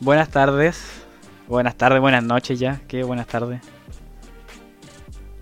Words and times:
Buenas 0.00 0.28
tardes. 0.28 0.82
Buenas 1.48 1.76
tardes, 1.76 2.00
buenas 2.00 2.24
noches 2.24 2.58
ya. 2.58 2.80
Qué 2.88 3.04
buenas 3.04 3.26
tardes. 3.26 3.60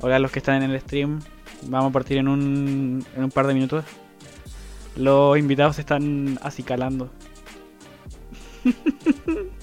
Hola 0.01 0.17
a 0.17 0.19
los 0.19 0.31
que 0.31 0.41
están 0.41 0.63
en 0.63 0.71
el 0.71 0.81
stream. 0.81 1.21
Vamos 1.63 1.91
a 1.91 1.93
partir 1.93 2.19
en 2.19 2.29
un, 2.29 3.05
en 3.17 3.25
un 3.25 3.31
par 3.31 3.47
de 3.47 3.55
minutos. 3.55 3.85
Los 4.97 5.39
invitados 5.39 5.77
se 5.77 5.83
están 5.83 6.39
acicalando. 6.43 7.11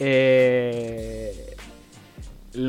Eh, 0.00 0.53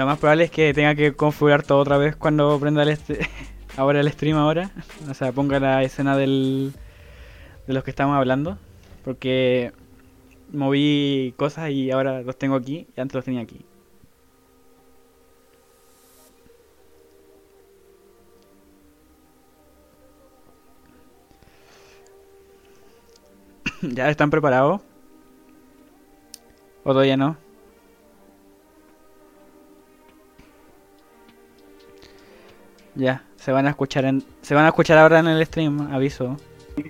lo 0.06 0.12
más 0.12 0.20
probable 0.20 0.44
es 0.44 0.52
que 0.52 0.72
tenga 0.72 0.94
que 0.94 1.16
configurar 1.16 1.64
todo 1.64 1.80
otra 1.80 1.98
vez 1.98 2.16
cuando 2.16 2.60
prenda 2.60 2.84
el 2.84 2.90
este, 2.90 3.28
ahora 3.76 4.02
el 4.02 4.12
stream 4.12 4.38
ahora. 4.38 4.70
O 5.10 5.16
sea, 5.16 5.32
ponga 5.32 5.60
la 5.60 5.82
escena 5.82 6.16
del, 6.16 6.74
de 7.66 7.74
los 7.74 7.84
que 7.84 7.90
estamos 7.90 8.16
hablando. 8.16 8.60
Porque 9.04 9.74
moví 10.54 11.34
cosas 11.38 11.72
y 11.72 11.90
ahora 11.90 12.22
los 12.22 12.38
tengo 12.38 12.56
aquí 12.56 12.86
y 12.96 13.02
antes 13.02 13.16
los 13.16 13.26
tenía 13.26 13.42
aquí. 13.42 13.66
¿Ya 23.82 24.10
están 24.12 24.30
preparados? 24.30 24.82
¿O 26.84 26.92
todavía 26.92 27.18
no? 27.18 27.45
Ya, 32.96 33.24
se 33.36 33.52
van 33.52 33.68
a 33.68 33.72
escuchar 33.72 34.06
en, 34.06 34.24
se 34.42 34.56
van 34.56 34.66
a 34.66 34.70
escuchar 34.70 34.98
ahora 34.98 35.20
en 35.20 35.28
el 35.28 35.46
stream, 35.46 35.94
aviso. 35.94 36.38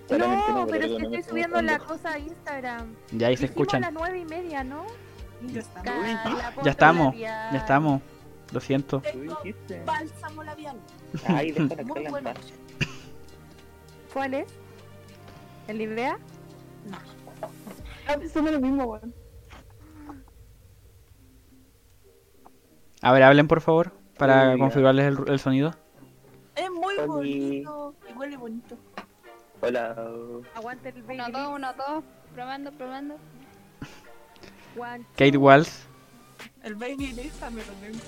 No, 0.10 0.18
no, 0.18 0.68
pero 0.68 0.86
es 0.86 0.92
que 0.98 1.04
estoy 1.04 1.24
subiendo 1.24 1.62
la 1.62 1.80
cosa 1.80 2.14
a 2.14 2.20
Instagram. 2.20 2.94
Ya 3.12 3.28
ahí 3.28 3.38
se 3.38 3.46
escuchan. 3.46 3.84
a 3.84 3.92
las 3.92 3.94
nueve 3.94 4.20
y 4.20 4.26
media, 4.26 4.64
¿no? 4.64 4.86
Ya. 5.48 5.62
Carla, 5.84 6.54
Ya 6.64 6.72
estamos, 6.72 7.16
ya 7.18 7.52
estamos. 7.56 8.02
Lo 8.52 8.60
siento. 8.60 9.02
Tengo 9.02 9.38
bálsamo 9.86 10.44
labial. 10.44 10.78
Ay, 11.28 11.52
Muy 11.86 12.08
bueno. 12.08 12.32
¿Cuál 14.14 14.34
es? 14.36 14.48
¿El 15.68 15.80
Livea? 15.80 16.18
No. 16.86 18.30
Somos 18.30 18.52
lo 18.52 18.62
mismo, 18.62 18.86
weón. 18.86 19.14
A 23.02 23.12
ver, 23.12 23.24
hablen 23.24 23.48
por 23.48 23.62
favor 23.62 23.94
para 24.18 24.58
configurarles 24.58 25.06
el, 25.06 25.30
el 25.30 25.40
sonido. 25.40 25.74
Es 26.56 26.70
muy 26.72 26.96
Oli. 26.98 27.08
bonito. 27.08 27.96
Y 28.10 28.14
huele 28.14 28.38
bonito. 28.38 28.78
Hola. 29.62 29.92
Aguante 30.54 30.90
el 30.90 31.04
baby. 31.04 31.16
Uno, 31.16 31.30
dos, 31.32 31.48
uno, 31.56 31.74
dos. 31.74 32.04
Probando, 32.34 32.72
probando. 32.72 33.16
One, 34.78 35.06
Kate. 35.16 35.38
Walls. 35.38 35.88
El 36.64 36.76
baby 36.76 37.08
Lisa 37.14 37.50
me 37.50 37.64
lo 37.66 37.74
tengo. 37.74 38.00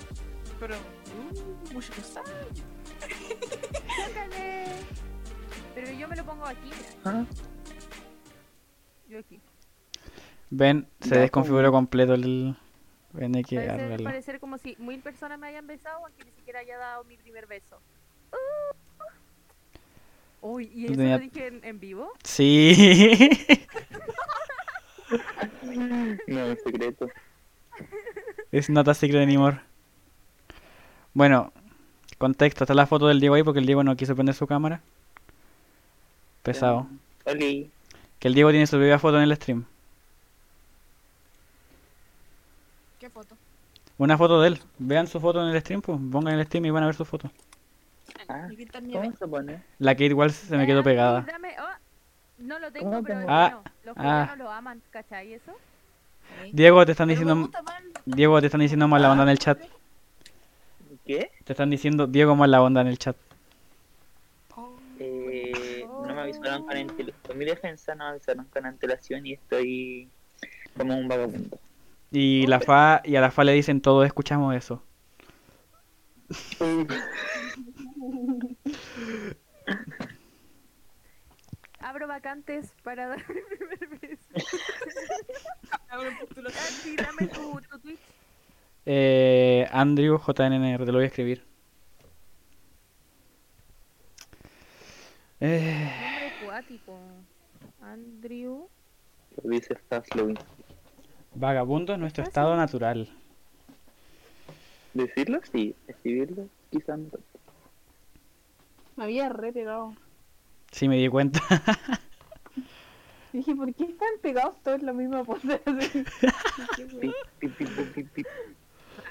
Pero, 0.60 0.76
uh, 0.76 1.74
mucho 1.74 1.94
cosas. 1.94 2.24
Chócale. 3.00 4.66
Pero 5.76 5.92
yo 5.92 6.08
me 6.08 6.16
lo 6.16 6.26
pongo 6.26 6.46
aquí, 6.46 6.66
mira. 6.66 6.90
Ah, 7.06 7.26
Yo 9.08 9.20
aquí. 9.20 9.40
Ven, 10.50 10.88
se 11.02 11.10
Ya, 11.16 11.22
desconfiguró 11.22 11.72
completo 11.72 12.14
el. 12.16 12.58
Ven, 13.14 13.36
hay 13.36 13.44
que 13.44 13.60
Parece, 13.60 14.04
parecer 14.04 14.40
como 14.40 14.58
si 14.58 14.76
mil 14.80 15.00
personas 15.02 15.40
me 15.40 15.48
hayan 15.48 15.66
besado 15.68 16.06
aunque 16.06 16.26
ni 16.26 16.32
siquiera 16.32 16.60
haya 16.60 16.78
dado 16.78 17.04
mi 17.06 17.18
primer 17.18 17.48
beso. 17.48 17.80
Uh. 18.32 18.76
Uy, 20.42 20.72
¿y 20.74 20.86
eso 20.86 20.96
tenía- 20.96 21.18
lo 21.18 21.24
dije 21.24 21.48
en, 21.48 21.64
en 21.64 21.80
vivo? 21.80 22.12
Sí. 22.24 23.30
no, 26.28 26.46
es 26.46 26.62
secreto. 26.64 27.08
Es 28.52 28.70
not 28.70 28.88
a 28.88 28.94
secret 28.94 29.22
anymore. 29.24 29.60
Bueno, 31.14 31.52
contexto, 32.18 32.64
está 32.64 32.74
la 32.74 32.88
foto 32.88 33.08
del 33.08 33.20
Diego 33.20 33.36
ahí 33.36 33.44
porque 33.44 33.60
el 33.60 33.66
Diego 33.66 33.84
no 33.84 33.96
quiso 33.96 34.16
prender 34.16 34.36
su 34.36 34.48
cámara. 34.48 34.82
Pesado. 36.44 36.88
Oli. 37.26 37.70
Que 38.20 38.28
el 38.30 38.34
Diego 38.36 38.52
tiene 38.52 38.68
su 38.68 38.78
propia 38.78 39.00
foto 39.00 39.18
en 39.18 39.24
el 39.24 39.36
stream. 39.36 39.66
¿Qué 43.00 43.10
foto? 43.10 43.36
Una 43.98 44.18
foto 44.18 44.42
de 44.42 44.50
él. 44.50 44.60
Vean 44.80 45.08
su 45.08 45.20
foto 45.20 45.42
en 45.42 45.54
el 45.54 45.62
stream, 45.62 45.82
pues. 45.82 46.00
Pongan 46.12 46.34
en 46.34 46.40
el 46.40 46.46
stream 46.46 46.66
y 46.66 46.70
van 46.72 46.84
a 46.84 46.88
ver 46.88 46.96
su 46.96 47.06
foto. 47.06 47.30
Ah. 48.30 48.48
La 49.80 49.94
Kate 49.94 50.14
Walls 50.14 50.36
se 50.36 50.58
me 50.58 50.66
quedó 50.66 50.84
pegada. 50.84 51.22
dame- 51.22 51.56
oh, 51.60 51.78
no 52.40 52.60
lo 52.60 52.72
tengo, 52.72 52.90
¿Cómo 52.90 53.04
pero 53.04 53.26
Ah. 53.28 53.62
Los 53.84 53.96
ah. 53.98 54.36
lo 54.38 54.52
aman, 54.52 54.82
¿cachai 54.92 55.34
eso? 55.34 55.54
Sí. 56.44 56.52
Diego, 56.54 56.86
te 56.86 56.92
están 56.92 57.08
diciendo. 57.08 57.50
Diego, 58.06 58.40
te 58.42 58.48
están 58.48 58.62
diciendo 58.62 58.88
mala 58.88 59.12
onda 59.12 59.24
en 59.24 59.30
el 59.30 59.40
chat. 59.40 59.60
¿Qué? 61.06 61.32
Te 61.46 61.54
están 61.54 61.70
diciendo 61.70 62.06
Diego 62.06 62.36
mala 62.36 62.62
onda 62.62 62.82
en 62.82 62.88
el 62.88 62.98
chat. 62.98 63.16
Oh, 64.56 64.76
Eh, 65.00 65.86
no 65.88 66.14
me 66.14 66.22
avisaron 66.22 66.66
con 66.66 66.76
antelación. 66.76 67.16
Por 67.24 67.36
mi 67.36 67.46
defensa 67.46 67.96
no 67.96 68.04
me 68.06 68.10
avisaron 68.12 68.46
con 68.46 68.66
antelación 68.66 69.26
y 69.26 69.34
estoy 69.34 70.10
como 70.76 70.98
un 70.98 71.08
vagabundo. 71.08 71.58
Y 72.12 72.46
la 72.48 72.60
fa 72.60 73.02
y 73.04 73.16
a 73.16 73.22
la 73.22 73.32
fa 73.32 73.44
le 73.44 73.54
dicen 73.54 73.82
todos 73.82 74.06
escuchamos 74.06 74.54
eso. 74.56 74.84
Abro 81.80 82.08
vacantes 82.08 82.74
para 82.84 83.08
dar 83.08 83.24
mi 83.30 83.42
primer 83.42 84.00
beso. 84.00 84.28
abro 85.90 86.10
postulación. 86.20 86.64
Andy, 86.68 86.96
dame 86.96 87.28
tu, 87.28 87.62
tu 87.70 87.80
Twitch. 87.80 88.00
Eh, 88.86 89.68
Andrew 89.72 90.18
JNNR, 90.18 90.86
te 90.86 90.92
lo 90.92 90.98
voy 90.98 91.04
a 91.04 91.08
escribir. 91.08 91.44
Eh, 95.40 95.92
Nombre 96.02 96.28
acuático. 96.42 97.00
Andrew. 97.82 98.68
Lo 99.44 99.50
dice 99.50 99.78
vagabundo 101.36 101.94
es 101.94 102.00
nuestro 102.00 102.24
estado 102.24 102.56
natural. 102.56 103.10
Decirlo 104.94 105.40
sí, 105.52 105.76
escribirlo 105.88 106.48
quizás 106.72 106.98
no. 106.98 107.10
Me 108.98 109.04
había 109.06 109.30
re 109.30 109.54
pegado. 109.54 109.94
Sí, 110.72 110.88
me 110.90 110.98
di 110.98 111.08
cuenta. 111.08 111.40
Dije, 113.32 113.56
¿por 113.56 113.74
qué 113.76 113.84
están 113.84 114.10
pegados 114.22 114.62
todos 114.64 114.80
en 114.80 114.86
la 114.88 114.94
misma 114.94 115.24
pose? 115.24 115.62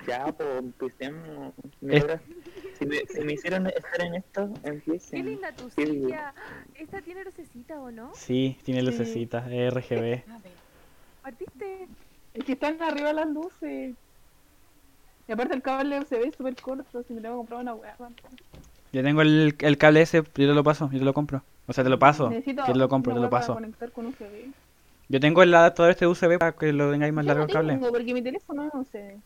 Ya, 0.07 0.27
pues 0.33 0.49
empecemos. 0.59 1.55
Mira, 1.81 2.21
si, 2.79 2.87
me, 2.87 2.99
si 3.07 3.21
me 3.21 3.33
hicieron 3.35 3.67
estar 3.69 4.01
en 4.01 4.15
esto, 4.17 4.51
Qué 4.63 4.69
empiecen. 4.71 5.27
linda 5.27 5.53
tu 5.53 5.69
Qué 5.71 5.87
silla. 5.87 6.35
¿Esta 6.75 7.01
tiene 7.03 7.25
lucecita 7.25 7.81
o 7.81 7.91
no? 7.91 8.13
Sí, 8.15 8.57
tiene 8.65 8.81
Sí. 8.81 8.87
lucecitas, 8.87 9.47
es 9.51 9.73
RGB. 9.73 10.23
A. 10.31 10.41
¿Partiste? 11.23 11.89
Es 12.35 12.45
que 12.45 12.53
están 12.53 12.83
arriba 12.83 13.13
las 13.13 13.29
luces. 13.29 13.95
Y 15.29 15.33
aparte 15.33 15.55
el 15.55 15.63
cable 15.63 16.05
se 16.05 16.19
ve 16.19 16.33
súper 16.37 16.55
corto, 16.57 17.03
si 17.03 17.13
me 17.13 17.21
tengo 17.21 17.35
que 17.35 17.39
comprar 17.39 17.61
una 17.61 17.75
hueá. 17.75 17.97
Yo 18.93 19.03
tengo 19.03 19.23
el, 19.23 19.57
el 19.59 19.79
cable 19.79 20.03
ese, 20.03 20.19
yo 20.19 20.25
te 20.33 20.47
lo 20.47 20.65
paso, 20.65 20.91
yo 20.93 20.99
te 20.99 21.05
lo 21.05 21.13
compro. 21.15 21.43
O 21.67 21.73
sea, 21.73 21.85
te 21.85 21.91
lo 21.91 21.99
paso. 21.99 22.31
Necesito 22.31 22.63
Yo 22.67 22.73
te 22.73 22.79
lo 22.79 22.89
compro, 22.89 23.13
te 23.15 23.21
lo 23.21 23.29
paso. 23.31 23.59
Con 23.93 24.07
USB. 24.07 24.53
Yo 25.09 25.21
tengo 25.21 25.43
el 25.43 25.55
adaptador 25.55 25.91
este 25.91 26.07
USB 26.07 26.39
para 26.39 26.53
que 26.53 26.73
lo 26.73 26.91
tengáis 26.91 27.13
más 27.13 27.25
Yo 27.25 27.29
largo 27.29 27.43
no 27.45 27.49
el 27.49 27.53
cable. 27.53 27.73
tengo, 27.75 27.89
porque 27.93 28.15
mi 28.15 28.23
teléfono 28.23 28.71
no 28.73 28.85
sé. 28.85 29.17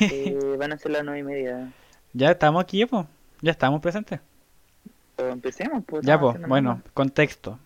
Eh, 0.00 0.56
van 0.58 0.72
a 0.72 0.78
ser 0.78 0.92
las 0.92 1.04
nueve 1.04 1.20
y 1.20 1.22
media. 1.22 1.72
Ya 2.12 2.30
estamos 2.30 2.62
aquí, 2.62 2.86
pues. 2.86 3.06
Ya 3.42 3.50
estamos 3.50 3.82
presentes. 3.82 4.20
Empecemos, 5.18 5.84
pues. 5.84 6.04
Ya, 6.04 6.18
pues, 6.18 6.40
bueno, 6.48 6.70
nada. 6.70 6.82
contexto. 6.94 7.58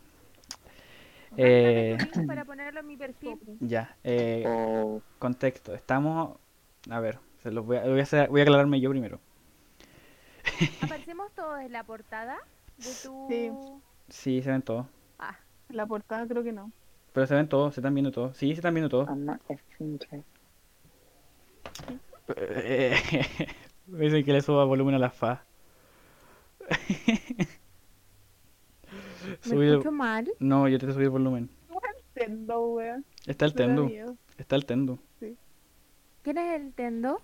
Eh, 1.37 1.97
para 2.27 2.45
ponerlo 2.45 2.81
en 2.81 2.87
mi 2.89 2.97
perfil. 2.97 3.39
ya, 3.61 3.95
eh, 4.03 4.43
O 4.49 5.01
contexto. 5.21 5.73
Estamos. 5.73 6.37
A 6.91 6.99
ver, 6.99 7.21
se 7.43 7.51
los 7.51 7.65
voy 7.67 7.77
a, 7.79 7.83
voy 7.87 8.01
a, 8.01 8.03
hacer- 8.03 8.29
voy 8.29 8.41
a 8.41 8.45
aclararme 8.45 8.81
yo 8.81 8.91
primero. 8.91 9.19
¿Aparecemos 10.83 11.31
todos 11.35 11.61
en 11.61 11.73
la 11.73 11.85
portada 11.85 12.37
de 12.79 12.91
tu...? 13.03 13.27
Sí. 13.29 13.51
Sí, 14.09 14.43
se 14.43 14.51
ven 14.51 14.63
todos. 14.63 14.87
Ah, 15.19 15.39
La 15.69 15.87
portada 15.87 16.27
creo 16.27 16.43
que 16.43 16.53
no. 16.53 16.73
Pero 17.13 17.27
se 17.27 17.35
ven 17.35 17.49
todos, 17.49 17.75
se 17.75 17.81
están 17.81 17.95
viendo 17.95 18.11
todos. 18.13 18.37
Sí, 18.37 18.49
se 18.49 18.55
están 18.55 18.75
viendo 18.75 18.89
todos. 18.89 19.09
Ama 19.09 19.39
F5. 19.49 20.23
Eh, 22.37 22.95
Me 23.87 24.05
dicen 24.05 24.25
que 24.25 24.33
le 24.33 24.41
suba 24.41 24.65
volumen 24.65 24.95
a 24.95 24.99
la 24.99 25.11
fa. 25.11 25.45
¿me 29.47 29.57
el- 29.57 29.71
escucho 29.73 29.93
mal? 29.93 30.31
No, 30.39 30.69
yo 30.69 30.79
te 30.79 30.93
subí 30.93 31.05
el 31.05 31.11
volumen. 31.11 31.51
Tendo, 32.15 32.61
weón. 32.73 33.05
Está 33.27 33.47
el 33.47 33.55
miedo. 33.87 34.17
Está 34.37 34.57
el 34.57 34.67
Tendu. 34.67 34.99
¿Quién 36.23 36.37
es 36.39 36.61
el 36.61 36.73
tendo? 36.75 37.23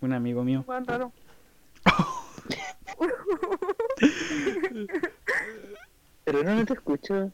Un 0.00 0.12
amigo 0.12 0.42
mío. 0.44 0.64
Weón 0.66 0.86
raro. 0.86 1.12
Pero 6.24 6.42
no, 6.42 6.54
no 6.54 6.64
te 6.64 6.72
escucho. 6.74 7.32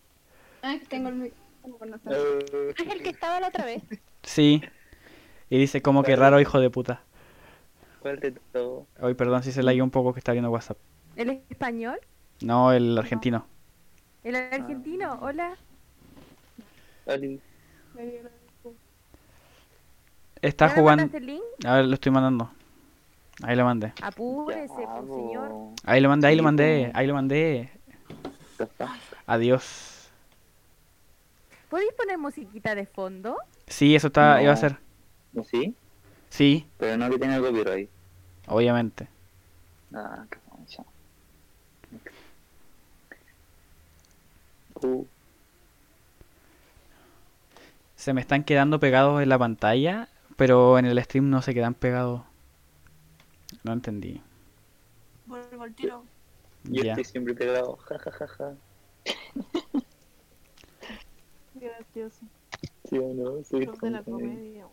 Ah, 0.63 0.77
que 0.81 0.87
tengo 0.87 1.09
el 1.11 1.17
mic- 1.17 1.33
Como 1.63 1.79
con 1.79 1.95
esa- 1.95 2.11
Ah, 2.11 2.73
es 2.79 2.87
el 2.93 3.03
que 3.03 3.11
estaba 3.11 3.41
la 3.41 3.49
otra 3.49 3.65
vez. 3.65 3.83
Sí. 4.23 4.63
Y 5.51 5.59
dice 5.59 5.83
como 5.83 6.03
que 6.03 6.17
raro 6.17 6.41
hijo 6.41 6.61
de 6.61 6.71
puta. 6.71 7.03
¿Cuál 8.01 8.21
de 8.21 8.33
todo? 8.53 8.87
Hoy 9.01 9.15
perdón 9.15 9.43
si 9.43 9.53
se 9.53 9.63
la 9.63 9.73
un 9.83 9.91
poco 9.91 10.13
que 10.13 10.21
está 10.21 10.33
viendo 10.33 10.51
WhatsApp. 10.51 10.79
¿El 11.17 11.43
español? 11.51 11.99
No, 12.41 12.73
el 12.73 12.97
argentino. 12.99 13.47
¿El 14.23 14.37
argentino? 14.37 15.19
Hola. 15.23 15.57
Oli. 17.07 17.41
Me 17.95 18.07
dio 18.07 18.23
la 18.25 18.31
disco. 18.31 18.75
Está 20.47 20.69
¿Ya 20.69 20.75
me 20.75 20.81
jugando. 20.81 21.03
mandaste 21.03 21.19
el 21.19 21.27
link? 21.27 21.43
A 21.67 21.75
ver, 21.77 21.85
lo 21.87 21.95
estoy 21.95 22.13
mandando. 22.13 22.51
Ahí 23.43 23.57
lo 23.57 23.65
mandé. 23.65 23.93
Apúrese, 24.03 24.69
por 24.75 25.05
bo. 25.07 25.17
señor. 25.17 25.53
Ahí 25.85 26.01
lo 26.01 26.09
mandé, 26.09 26.27
ahí 26.29 26.37
lo 26.37 26.43
mandé, 26.43 26.91
po. 26.93 26.99
ahí 26.99 27.07
lo 27.07 27.15
mandé. 27.15 27.71
Adiós. 29.27 30.09
¿Podéis 31.69 31.93
poner 31.95 32.17
musiquita 32.17 32.75
de 32.75 32.87
fondo? 32.87 33.37
Sí, 33.67 33.95
eso 33.97 34.07
está, 34.07 34.37
No. 34.37 34.43
iba 34.43 34.53
a 34.53 34.57
ser. 34.57 34.77
¿No 35.33 35.45
¿Sí? 35.45 35.75
Sí, 36.31 36.67
Pero 36.79 36.97
no 36.97 37.11
que 37.11 37.19
tenga 37.19 37.41
copyright. 37.41 37.91
obviamente. 38.47 39.09
Ah, 39.93 40.25
qué 40.31 40.39
famoso. 40.49 40.85
Uh, 44.83 45.05
Se 47.97 48.13
me 48.13 48.21
están 48.21 48.45
quedando 48.45 48.79
pegados 48.79 49.23
en 49.23 49.29
la 49.29 49.39
pantalla, 49.39 50.09
pero 50.37 50.79
en 50.79 50.85
el 50.87 51.03
stream 51.03 51.31
no 51.31 51.43
se 51.43 51.55
quedan 51.55 51.75
pegados. 51.75 52.23
No 53.65 53.73
entendí. 53.73 54.21
Vuelvo 55.27 55.63
al 55.63 55.75
tiro. 55.75 56.05
yo 56.65 56.83
Ya. 56.83 56.93
estoy 56.93 57.05
siempre 57.05 57.35
pegado. 57.35 57.77
Ja, 57.79 57.99
ja, 57.99 58.11
ja, 58.13 58.27
ja. 58.29 58.55
Gracioso. 61.55 62.27
¿Sí 62.89 62.99
o 62.99 63.15
no? 63.15 63.43
Soy 63.45 63.67
Club 63.67 63.81
de 63.81 63.91
la 63.91 64.03
comedia. 64.03 64.67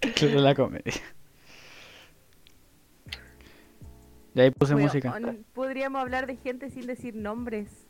Club 0.00 0.30
de 0.30 0.40
la 0.40 0.54
comedia. 0.54 0.92
Y 4.34 4.40
ahí 4.40 4.50
puse 4.50 4.74
música. 4.76 5.18
Podríamos 5.52 6.00
hablar 6.00 6.26
de 6.26 6.36
gente 6.36 6.70
sin 6.70 6.86
decir 6.86 7.14
nombres. 7.14 7.88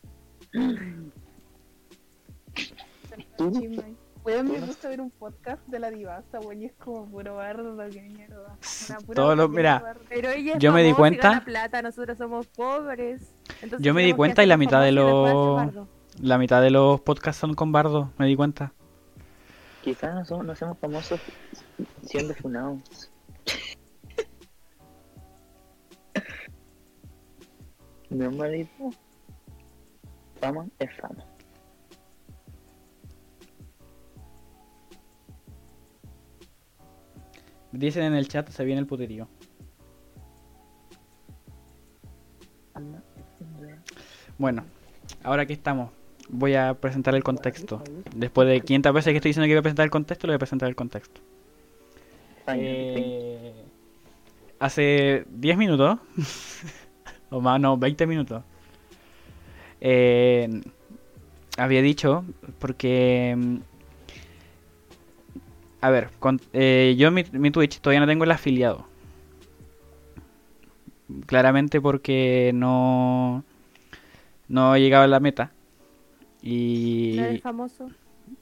Weón, 4.28 4.46
me 4.52 4.60
gusta 4.60 4.90
ver 4.90 5.00
un 5.00 5.10
podcast 5.10 5.66
de 5.68 5.78
la 5.78 5.90
divasa, 5.90 6.38
weón, 6.40 6.60
y 6.60 6.66
es 6.66 6.74
como 6.74 7.06
puro 7.10 7.36
bardo, 7.36 7.74
qué 7.90 8.02
mierda. 8.02 8.58
Una 8.90 8.98
pura 8.98 9.14
Todo 9.14 9.34
lo- 9.36 9.48
botella 9.48 9.56
mira, 9.58 9.78
bardo. 9.78 10.00
Pero 10.10 10.28
ella 10.30 10.52
es 10.52 10.58
Yo 10.58 10.70
me 10.72 10.82
di 10.82 10.92
cuenta- 10.92 11.42
plata, 11.46 11.80
nosotros 11.80 12.18
somos 12.18 12.46
pobres. 12.48 13.32
Entonces 13.62 13.80
Yo 13.80 13.94
me 13.94 14.02
di 14.02 14.12
cuenta 14.12 14.42
y 14.44 14.46
la 14.46 14.58
mitad 14.58 14.82
de 14.82 14.92
los-. 14.92 15.72
La 16.20 16.36
mitad 16.36 16.60
de 16.60 16.70
los 16.70 17.00
podcasts 17.00 17.40
son 17.40 17.54
con 17.54 17.72
Bardo, 17.72 18.12
me 18.18 18.26
di 18.26 18.36
cuenta. 18.36 18.74
Quizás 19.82 20.14
no 20.14 20.24
somos, 20.26 20.44
no 20.44 20.54
seamos 20.54 20.76
famosos 20.78 21.20
siendo 22.02 22.34
funados. 22.34 23.10
Normalito. 28.10 28.90
Fama 30.40 30.66
es 30.78 30.90
fama. 31.00 31.24
Dicen 37.72 38.04
en 38.04 38.14
el 38.14 38.28
chat, 38.28 38.48
se 38.48 38.64
viene 38.64 38.80
el 38.80 38.86
puterío. 38.86 39.28
Bueno, 44.38 44.64
ahora 45.22 45.46
que 45.46 45.52
estamos, 45.52 45.90
voy 46.28 46.54
a 46.54 46.74
presentar 46.74 47.14
el 47.14 47.24
contexto. 47.24 47.82
Después 48.14 48.48
de 48.48 48.60
500 48.60 48.92
veces 48.92 49.12
que 49.12 49.16
estoy 49.16 49.30
diciendo 49.30 49.46
que 49.46 49.54
voy 49.54 49.58
a 49.58 49.62
presentar 49.62 49.84
el 49.84 49.90
contexto, 49.90 50.26
le 50.26 50.32
voy 50.32 50.36
a 50.36 50.38
presentar 50.38 50.68
el 50.68 50.76
contexto. 50.76 51.20
Eh, 52.54 53.52
hace 54.58 55.24
10 55.28 55.58
minutos, 55.58 55.98
o 57.30 57.40
más, 57.40 57.60
no, 57.60 57.76
20 57.76 58.06
minutos, 58.06 58.42
eh, 59.80 60.48
había 61.58 61.82
dicho, 61.82 62.24
porque, 62.58 63.34
mm, 63.36 63.56
a 65.80 65.90
ver, 65.90 66.10
con- 66.18 66.40
eh, 66.52 66.94
yo 66.98 67.08
en 67.08 67.14
mi, 67.14 67.24
mi 67.32 67.50
Twitch 67.50 67.80
todavía 67.80 68.00
no 68.00 68.06
tengo 68.06 68.24
el 68.24 68.30
afiliado. 68.30 68.86
Claramente 71.26 71.80
porque 71.80 72.50
no, 72.54 73.42
no 74.48 74.74
he 74.74 74.80
llegado 74.80 75.04
a 75.04 75.08
la 75.08 75.20
meta. 75.20 75.52
Y 76.42 77.14
¿No 77.16 77.24
eres 77.24 77.42
famoso? 77.42 77.88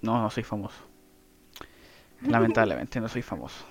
no, 0.02 0.20
no 0.20 0.30
soy 0.30 0.42
famoso. 0.42 0.76
Lamentablemente 2.26 3.00
no 3.00 3.08
soy 3.08 3.22
famoso. 3.22 3.64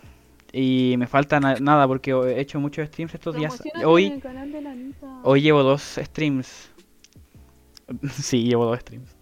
Y 0.54 0.96
me 0.98 1.08
falta 1.08 1.40
na- 1.42 1.56
nada 1.60 1.88
porque 1.88 2.12
he 2.12 2.40
hecho 2.40 2.60
muchos 2.62 2.88
streams 2.88 3.14
estos 3.14 3.36
días. 3.36 3.62
Hoy, 3.84 4.22
hoy 5.24 5.42
llevo 5.42 5.64
dos 5.64 5.82
streams. 6.02 6.70
sí, 8.14 8.44
llevo 8.44 8.66
dos 8.66 8.80
streams. 8.80 9.14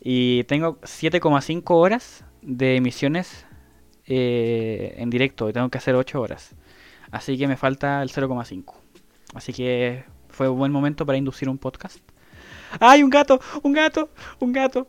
Y 0.00 0.44
tengo 0.44 0.80
7,5 0.80 1.62
horas 1.76 2.24
de 2.40 2.76
emisiones 2.76 3.46
eh, 4.06 4.94
en 4.98 5.10
directo. 5.10 5.48
Y 5.48 5.52
tengo 5.52 5.68
que 5.68 5.78
hacer 5.78 5.94
8 5.94 6.20
horas. 6.20 6.54
Así 7.10 7.36
que 7.38 7.46
me 7.48 7.56
falta 7.56 8.02
el 8.02 8.10
0,5. 8.10 8.74
Así 9.34 9.52
que 9.52 10.04
fue 10.28 10.48
un 10.48 10.58
buen 10.58 10.72
momento 10.72 11.04
para 11.06 11.18
inducir 11.18 11.48
un 11.48 11.58
podcast. 11.58 11.98
¡Ay, 12.80 13.02
un 13.02 13.10
gato! 13.10 13.38
¡Un 13.62 13.72
gato! 13.72 14.08
¡Un 14.40 14.52
gato! 14.52 14.88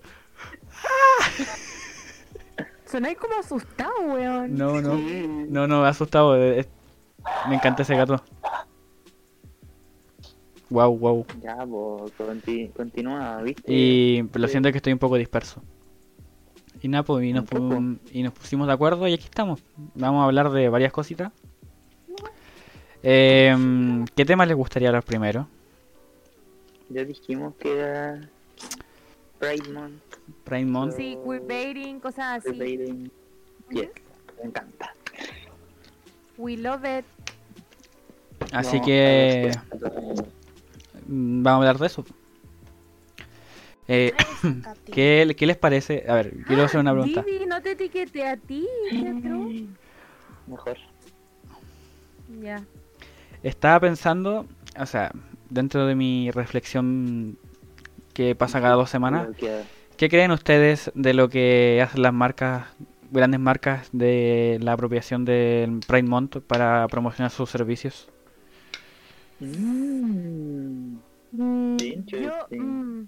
Sonáis 2.85 3.17
como 3.17 3.35
asustado, 3.39 3.93
weón. 4.13 4.55
No, 4.55 4.79
no. 4.81 4.95
No, 5.49 5.67
no, 5.67 5.85
asustado. 5.85 6.37
eh, 6.37 6.59
eh, 6.61 6.67
Me 7.49 7.55
encanta 7.55 7.81
ese 7.81 7.95
gato. 7.95 8.23
Wow, 10.69 10.97
wow. 10.97 11.25
Ya, 11.41 11.55
pues, 11.65 12.13
conti- 12.17 12.71
continúa, 12.75 13.41
¿viste? 13.41 13.71
Y 13.71 14.23
lo 14.33 14.47
siento 14.47 14.71
que 14.71 14.77
estoy 14.77 14.93
un 14.93 14.99
poco 14.99 15.15
disperso. 15.17 15.61
Y 16.83 16.89
nada, 16.89 17.03
pues, 17.03 17.25
y 17.25 17.31
nos, 17.31 17.45
y 18.11 18.23
nos 18.23 18.33
pusimos 18.33 18.67
de 18.67 18.73
acuerdo 18.73 19.07
y 19.07 19.13
aquí 19.13 19.23
estamos. 19.23 19.61
Vamos 19.95 20.21
a 20.21 20.25
hablar 20.25 20.51
de 20.51 20.67
varias 20.67 20.91
cositas. 20.91 21.31
Em, 23.01 24.05
¿Qué 24.13 24.25
temas 24.25 24.49
les 24.49 24.57
gustaría 24.57 24.89
hablar 24.89 25.03
primero? 25.03 25.47
Ya 26.89 27.05
dijimos 27.05 27.55
que 27.55 27.79
era 27.79 28.29
Pride 29.39 29.69
Month, 29.71 30.01
Prime 30.43 30.65
Month. 30.65 30.95
Sí, 30.97 31.17
queerbaiting, 31.25 32.01
cosas 32.01 32.45
así. 32.45 32.51
Debating. 32.57 33.09
Yes, 33.69 33.89
me 34.41 34.49
encanta. 34.49 34.93
We 36.37 36.57
love 36.57 36.83
it. 36.83 37.05
Así 38.51 38.79
No, 38.79 38.85
que 38.85 39.51
mm, 41.07 41.43
vamos 41.43 41.65
a 41.65 41.69
hablar 41.69 41.77
de 41.79 41.87
eso. 41.87 42.05
Eh, 43.87 44.13
¿qué, 44.91 45.35
¿Qué 45.37 45.45
les 45.45 45.57
parece? 45.57 46.05
A 46.07 46.15
ver, 46.15 46.33
quiero 46.45 46.63
hacer 46.63 46.79
una 46.79 46.91
pregunta. 46.93 47.21
Vivi, 47.21 47.45
no 47.45 47.61
te 47.61 47.71
etiquete 47.71 48.25
a 48.25 48.37
ti. 48.37 48.67
Mejor. 50.47 50.77
Ya. 52.41 52.63
Estaba 53.43 53.79
pensando, 53.79 54.45
o 54.79 54.85
sea, 54.85 55.11
dentro 55.49 55.85
de 55.85 55.95
mi 55.95 56.31
reflexión 56.31 57.37
que 58.13 58.35
pasa 58.35 58.61
cada 58.61 58.75
dos 58.75 58.89
semanas, 58.89 59.27
¿qué 59.97 60.09
creen 60.09 60.31
ustedes 60.31 60.91
de 60.95 61.13
lo 61.13 61.29
que 61.29 61.81
hacen 61.83 62.01
las 62.03 62.13
marcas, 62.13 62.67
grandes 63.11 63.39
marcas, 63.39 63.89
de 63.91 64.59
la 64.61 64.73
apropiación 64.73 65.25
del 65.25 65.79
Pride 65.85 66.03
Month 66.03 66.37
para 66.37 66.87
promocionar 66.87 67.31
sus 67.31 67.49
servicios? 67.49 68.07
Mm, 69.39 70.97
Mm, 71.35 71.77
yo, 72.05 72.29
mm, 72.51 73.03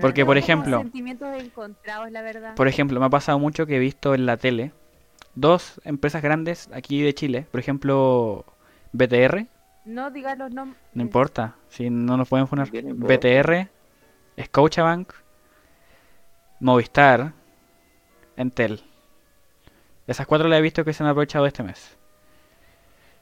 Porque, 0.00 0.24
por 0.24 0.38
ejemplo- 0.38 0.78
sentimientos 0.78 1.28
encontrados, 1.40 2.10
la 2.10 2.22
verdad. 2.22 2.54
Por 2.54 2.68
ejemplo, 2.68 2.98
me 3.00 3.06
ha 3.06 3.10
pasado 3.10 3.38
mucho 3.38 3.66
que 3.66 3.76
he 3.76 3.78
visto 3.78 4.14
en 4.14 4.26
la 4.26 4.36
tele 4.36 4.72
dos 5.34 5.80
empresas 5.84 6.22
grandes 6.22 6.68
aquí 6.72 7.02
de 7.02 7.14
Chile, 7.14 7.46
por 7.50 7.60
ejemplo, 7.60 8.44
BTR, 8.92 9.46
No 9.84 10.10
digas 10.10 10.36
los 10.38 10.50
nombres. 10.52 10.80
no 10.94 11.02
importa, 11.02 11.56
si 11.68 11.90
no 11.90 12.16
nos 12.16 12.28
pueden 12.28 12.46
poner. 12.46 12.68
BTR, 12.70 13.68
Scotiabank, 14.42 15.12
Movistar, 16.60 17.32
Entel. 18.36 18.82
Esas 20.06 20.26
cuatro 20.26 20.48
las 20.48 20.58
he 20.58 20.62
visto 20.62 20.84
que 20.84 20.92
se 20.92 21.02
han 21.02 21.08
aprovechado 21.08 21.46
este 21.46 21.62
mes. 21.62 21.96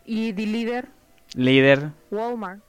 Y 0.04 0.32
The 0.32 0.46
Leader, 0.46 0.88
Líder, 1.34 1.90
Walmart, 2.10 2.60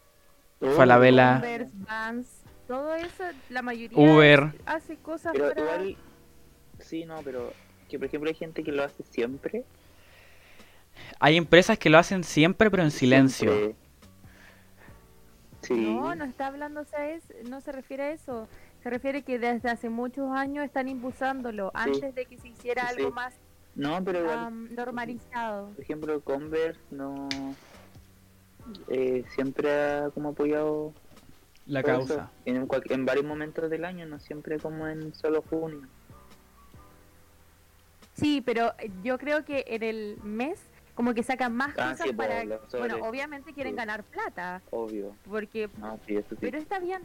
Falabella, 0.76 1.34
Converse, 1.36 1.72
Vans. 1.88 2.39
Todo 2.70 2.94
eso, 2.94 3.24
la 3.50 3.64
mayoría 3.64 3.98
Uber. 3.98 4.54
hace 4.68 4.96
cosas 4.98 5.34
Pero 5.34 5.50
para... 5.50 5.62
igual, 5.62 5.98
sí, 6.78 7.04
no, 7.04 7.20
pero 7.24 7.52
que 7.90 7.98
por 7.98 8.06
ejemplo 8.08 8.30
hay 8.30 8.36
gente 8.36 8.64
que 8.64 8.72
lo 8.72 8.84
hace 8.84 9.02
siempre. 9.10 9.66
Hay 11.20 11.36
empresas 11.36 11.80
que 11.80 11.90
lo 11.90 11.98
hacen 11.98 12.24
siempre, 12.24 12.70
pero 12.70 12.84
en 12.84 12.92
silencio. 12.92 13.52
siempre. 13.52 13.76
Sí. 15.62 15.74
No, 15.96 16.14
no 16.16 16.26
está 16.26 16.46
hablando, 16.48 16.86
¿sabes? 16.86 17.24
No 17.50 17.60
se 17.60 17.72
refiere 17.72 18.04
a 18.04 18.12
eso. 18.12 18.48
Se 18.84 18.90
refiere 18.92 19.24
que 19.24 19.40
desde 19.40 19.70
hace 19.70 19.90
muchos 19.90 20.30
años 20.32 20.64
están 20.64 20.88
impulsándolo, 20.88 21.72
antes 21.74 22.14
de 22.14 22.26
que 22.26 22.38
se 22.38 22.50
hiciera 22.50 22.88
Sí. 22.90 22.96
algo 23.00 23.12
más 23.12 23.34
No, 23.76 24.04
pero 24.04 24.20
igual, 24.20 24.76
normalizado. 24.76 25.70
por 25.72 25.82
ejemplo, 25.84 26.22
Converse 26.22 26.80
no 26.92 27.28
eh, 28.90 29.24
siempre 29.34 29.72
ha 29.72 30.10
como 30.14 30.30
apoyado 30.30 30.94
La 31.70 31.84
causa. 31.84 32.14
eso. 32.14 32.30
en, 32.46 32.66
cual- 32.68 32.84
en 32.90 33.06
varios 33.06 33.26
momentos 33.26 33.70
del 33.70 33.86
año, 33.86 34.06
no 34.06 34.20
siempre 34.20 34.60
como 34.60 34.88
en 34.88 35.14
solo 35.14 35.42
junio. 35.50 35.88
Sí, 38.16 38.42
pero 38.46 38.74
yo 39.04 39.18
creo 39.18 39.46
que 39.46 39.64
en 39.68 39.84
el 39.84 40.18
mes 40.24 40.60
como 40.94 41.14
que 41.14 41.24
sacan 41.24 41.56
más 41.56 41.70
Ah, 41.78 41.92
cosas 41.92 42.08
sí, 42.08 42.14
para... 42.14 42.44
Bueno, 42.78 42.98
obviamente 43.08 43.54
quieren 43.54 43.74
Sí. 43.74 43.78
ganar 43.78 44.04
plata, 44.04 44.62
Obvio. 44.72 45.16
porque... 45.30 45.70
No, 45.78 45.98
sí, 46.06 46.18
eso 46.18 46.28
sí. 46.32 46.38
Pero 46.42 46.58
está 46.58 46.80
bien. 46.80 47.02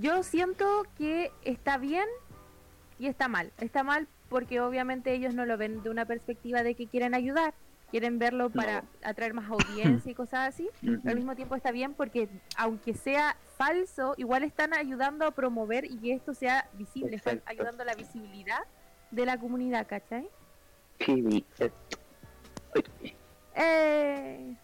Yo 0.00 0.22
siento 0.22 0.82
que 0.98 1.30
está 1.44 1.78
bien 1.78 2.04
y 2.98 3.06
está 3.06 3.28
mal. 3.28 3.52
Está 3.58 3.82
mal 3.84 4.06
porque 4.28 4.60
obviamente 4.60 5.14
ellos 5.14 5.34
no 5.34 5.46
lo 5.46 5.56
ven 5.56 5.82
de 5.82 5.88
una 5.88 6.04
perspectiva 6.04 6.62
de 6.62 6.74
que 6.74 6.86
quieren 6.86 7.14
ayudar, 7.14 7.54
quieren 7.90 8.18
verlo 8.18 8.50
para 8.50 8.82
No. 8.82 8.88
atraer 9.02 9.34
más 9.34 9.50
audiencia 9.50 10.10
y 10.10 10.14
cosas 10.14 10.48
así. 10.48 10.68
Pero 10.80 11.00
al 11.06 11.16
mismo 11.16 11.34
tiempo 11.36 11.54
está 11.54 11.70
bien 11.70 11.94
porque 11.94 12.28
aunque 12.56 12.94
sea 12.94 13.36
falso, 13.56 14.14
igual 14.16 14.42
están 14.44 14.74
ayudando 14.74 15.26
a 15.26 15.30
promover 15.30 15.84
y 15.84 15.98
que 15.98 16.12
esto 16.12 16.34
sea 16.34 16.68
visible, 16.74 17.16
están 17.16 17.40
ayudando 17.46 17.82
a 17.82 17.86
la 17.86 17.94
visibilidad 17.94 18.60
de 19.10 19.26
la 19.26 19.38
comunidad, 19.38 19.86
¿cachai? 19.86 20.28
Sí, 21.00 21.44
eh, 21.58 21.70
Eh... 23.54 24.54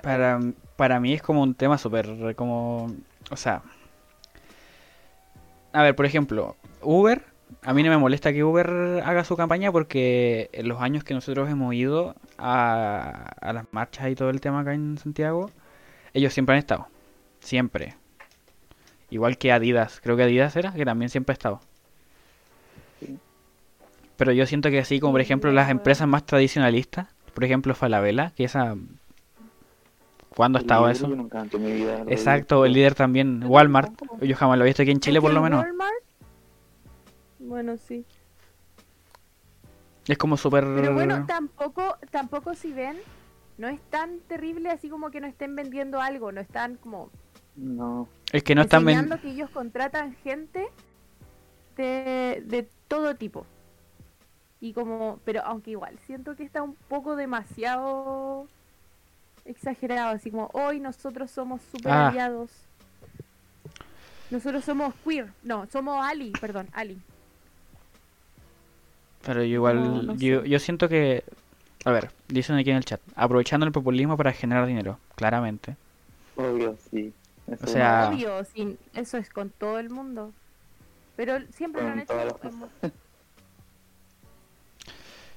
Para, 0.00 0.40
para 0.76 0.98
mí 1.00 1.12
es 1.12 1.20
como 1.22 1.42
un 1.42 1.54
tema 1.54 1.76
súper 1.76 2.34
como... 2.34 2.86
O 3.30 3.36
sea... 3.36 3.62
A 5.72 5.82
ver, 5.82 5.94
por 5.96 6.06
ejemplo, 6.06 6.56
Uber, 6.82 7.22
a 7.62 7.74
mí 7.74 7.82
no 7.82 7.90
me 7.90 7.98
molesta 7.98 8.32
que 8.32 8.44
Uber 8.44 9.02
haga 9.04 9.24
su 9.24 9.36
campaña 9.36 9.70
porque 9.70 10.48
en 10.52 10.68
los 10.68 10.80
años 10.80 11.04
que 11.04 11.14
nosotros 11.14 11.48
hemos 11.50 11.74
ido 11.74 12.14
a, 12.38 13.32
a 13.40 13.52
las 13.52 13.66
marchas 13.72 14.10
y 14.10 14.14
todo 14.14 14.30
el 14.30 14.40
tema 14.40 14.60
acá 14.60 14.74
en 14.74 14.98
Santiago, 14.98 15.50
ellos 16.14 16.32
siempre 16.32 16.54
han 16.54 16.58
estado. 16.58 16.88
Siempre. 17.40 17.96
Igual 19.10 19.36
que 19.38 19.52
Adidas, 19.52 20.00
creo 20.02 20.16
que 20.16 20.22
Adidas 20.22 20.56
era, 20.56 20.72
que 20.72 20.84
también 20.84 21.08
siempre 21.10 21.32
ha 21.32 21.34
estado. 21.34 21.60
Sí. 23.00 23.18
Pero 24.16 24.32
yo 24.32 24.46
siento 24.46 24.70
que 24.70 24.78
así 24.78 25.00
como 25.00 25.12
por 25.12 25.20
ejemplo 25.20 25.52
las 25.52 25.70
empresas 25.70 26.08
más 26.08 26.24
tradicionalistas, 26.24 27.08
por 27.34 27.44
ejemplo 27.44 27.74
Falabella, 27.74 28.32
que 28.36 28.44
esa... 28.44 28.76
¿Cuándo 30.34 30.58
ha 30.58 30.62
estado 30.62 30.88
eso? 30.88 31.08
Exacto, 32.08 32.64
el 32.64 32.72
líder 32.72 32.94
también, 32.94 33.44
Walmart. 33.44 33.92
Yo 34.22 34.34
jamás 34.34 34.56
lo 34.56 34.64
he 34.64 34.68
visto 34.68 34.80
aquí 34.80 34.90
en 34.90 35.00
Chile 35.00 35.20
por 35.20 35.32
lo 35.32 35.42
menos. 35.42 35.62
Walmart- 35.62 36.02
Bueno, 37.42 37.76
sí. 37.76 38.04
Es 40.08 40.18
como 40.18 40.36
súper... 40.36 40.64
Pero 40.64 40.94
bueno, 40.94 41.26
tampoco, 41.26 41.96
tampoco 42.10 42.54
si 42.54 42.72
ven, 42.72 42.98
no 43.58 43.68
es 43.68 43.80
tan 43.90 44.18
terrible 44.20 44.70
así 44.70 44.88
como 44.88 45.10
que 45.10 45.20
no 45.20 45.26
estén 45.26 45.54
vendiendo 45.54 46.00
algo, 46.00 46.32
no 46.32 46.40
están 46.40 46.76
como 46.76 47.10
No, 47.56 48.08
Es 48.32 48.42
que 48.42 48.54
no 48.54 48.62
están... 48.62 48.84
ven- 48.84 48.96
enseñando 48.96 49.20
que 49.22 49.30
ellos 49.30 49.50
contratan 49.50 50.14
gente 50.24 50.66
de, 51.76 52.42
de 52.46 52.68
todo 52.88 53.14
tipo. 53.14 53.46
Y 54.60 54.72
como, 54.72 55.18
pero 55.24 55.42
aunque 55.44 55.72
igual, 55.72 55.98
siento 56.06 56.36
que 56.36 56.44
está 56.44 56.62
un 56.62 56.74
poco 56.74 57.16
demasiado 57.16 58.46
exagerado, 59.44 60.10
así 60.14 60.30
como 60.30 60.50
hoy 60.52 60.78
nosotros 60.80 61.30
somos 61.30 61.60
super 61.62 61.90
Ah. 61.92 62.08
aliados. 62.08 62.50
Nosotros 64.30 64.64
somos 64.64 64.94
queer, 65.04 65.32
no, 65.42 65.66
somos 65.66 66.04
Ali, 66.04 66.30
perdón, 66.40 66.68
Ali. 66.72 67.00
Pero 69.24 69.40
yo 69.40 69.54
igual, 69.54 69.82
No, 69.82 70.02
no 70.02 70.14
yo, 70.16 70.42
sé. 70.42 70.48
yo 70.48 70.58
siento 70.58 70.88
que... 70.88 71.24
A 71.84 71.90
ver, 71.90 72.10
dicen 72.28 72.56
aquí 72.56 72.70
en 72.70 72.76
el 72.76 72.84
chat, 72.84 73.00
aprovechando 73.16 73.66
el 73.66 73.72
populismo 73.72 74.16
para 74.16 74.32
generar 74.32 74.66
dinero, 74.66 74.98
claramente. 75.16 75.76
obvio, 76.36 76.76
sí. 76.90 77.12
Eso 77.48 77.64
O 77.64 77.68
sea-. 77.68 78.08
Obvio, 78.08 78.44
sí, 78.44 78.76
eso 78.94 79.16
es 79.18 79.28
con 79.30 79.50
todo 79.50 79.78
el 79.78 79.90
mundo. 79.90 80.32
Pero 81.16 81.38
siempre 81.52 81.82
lo 81.82 81.88
han 81.88 81.98
hecho. 81.98 82.12
todas 82.14 82.26
las 82.26 82.34
en 82.34 82.40
cosas. 82.40 82.54
mu- 82.54 82.66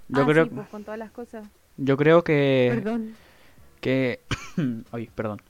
Yo 0.09 0.21
Ah, 0.21 0.25
creo, 0.27 0.45
sí, 0.45 0.51
pues, 0.51 0.67
con 0.69 0.83
todas 0.83 0.99
las 0.99 1.11
cosas. 1.11 1.47
yo 1.77 1.97
creo 1.97 2.23
que... 2.23 2.67
Perdón. 2.75 3.15
que 3.81 4.19
Oye, 4.91 5.09
perdón 5.15 5.41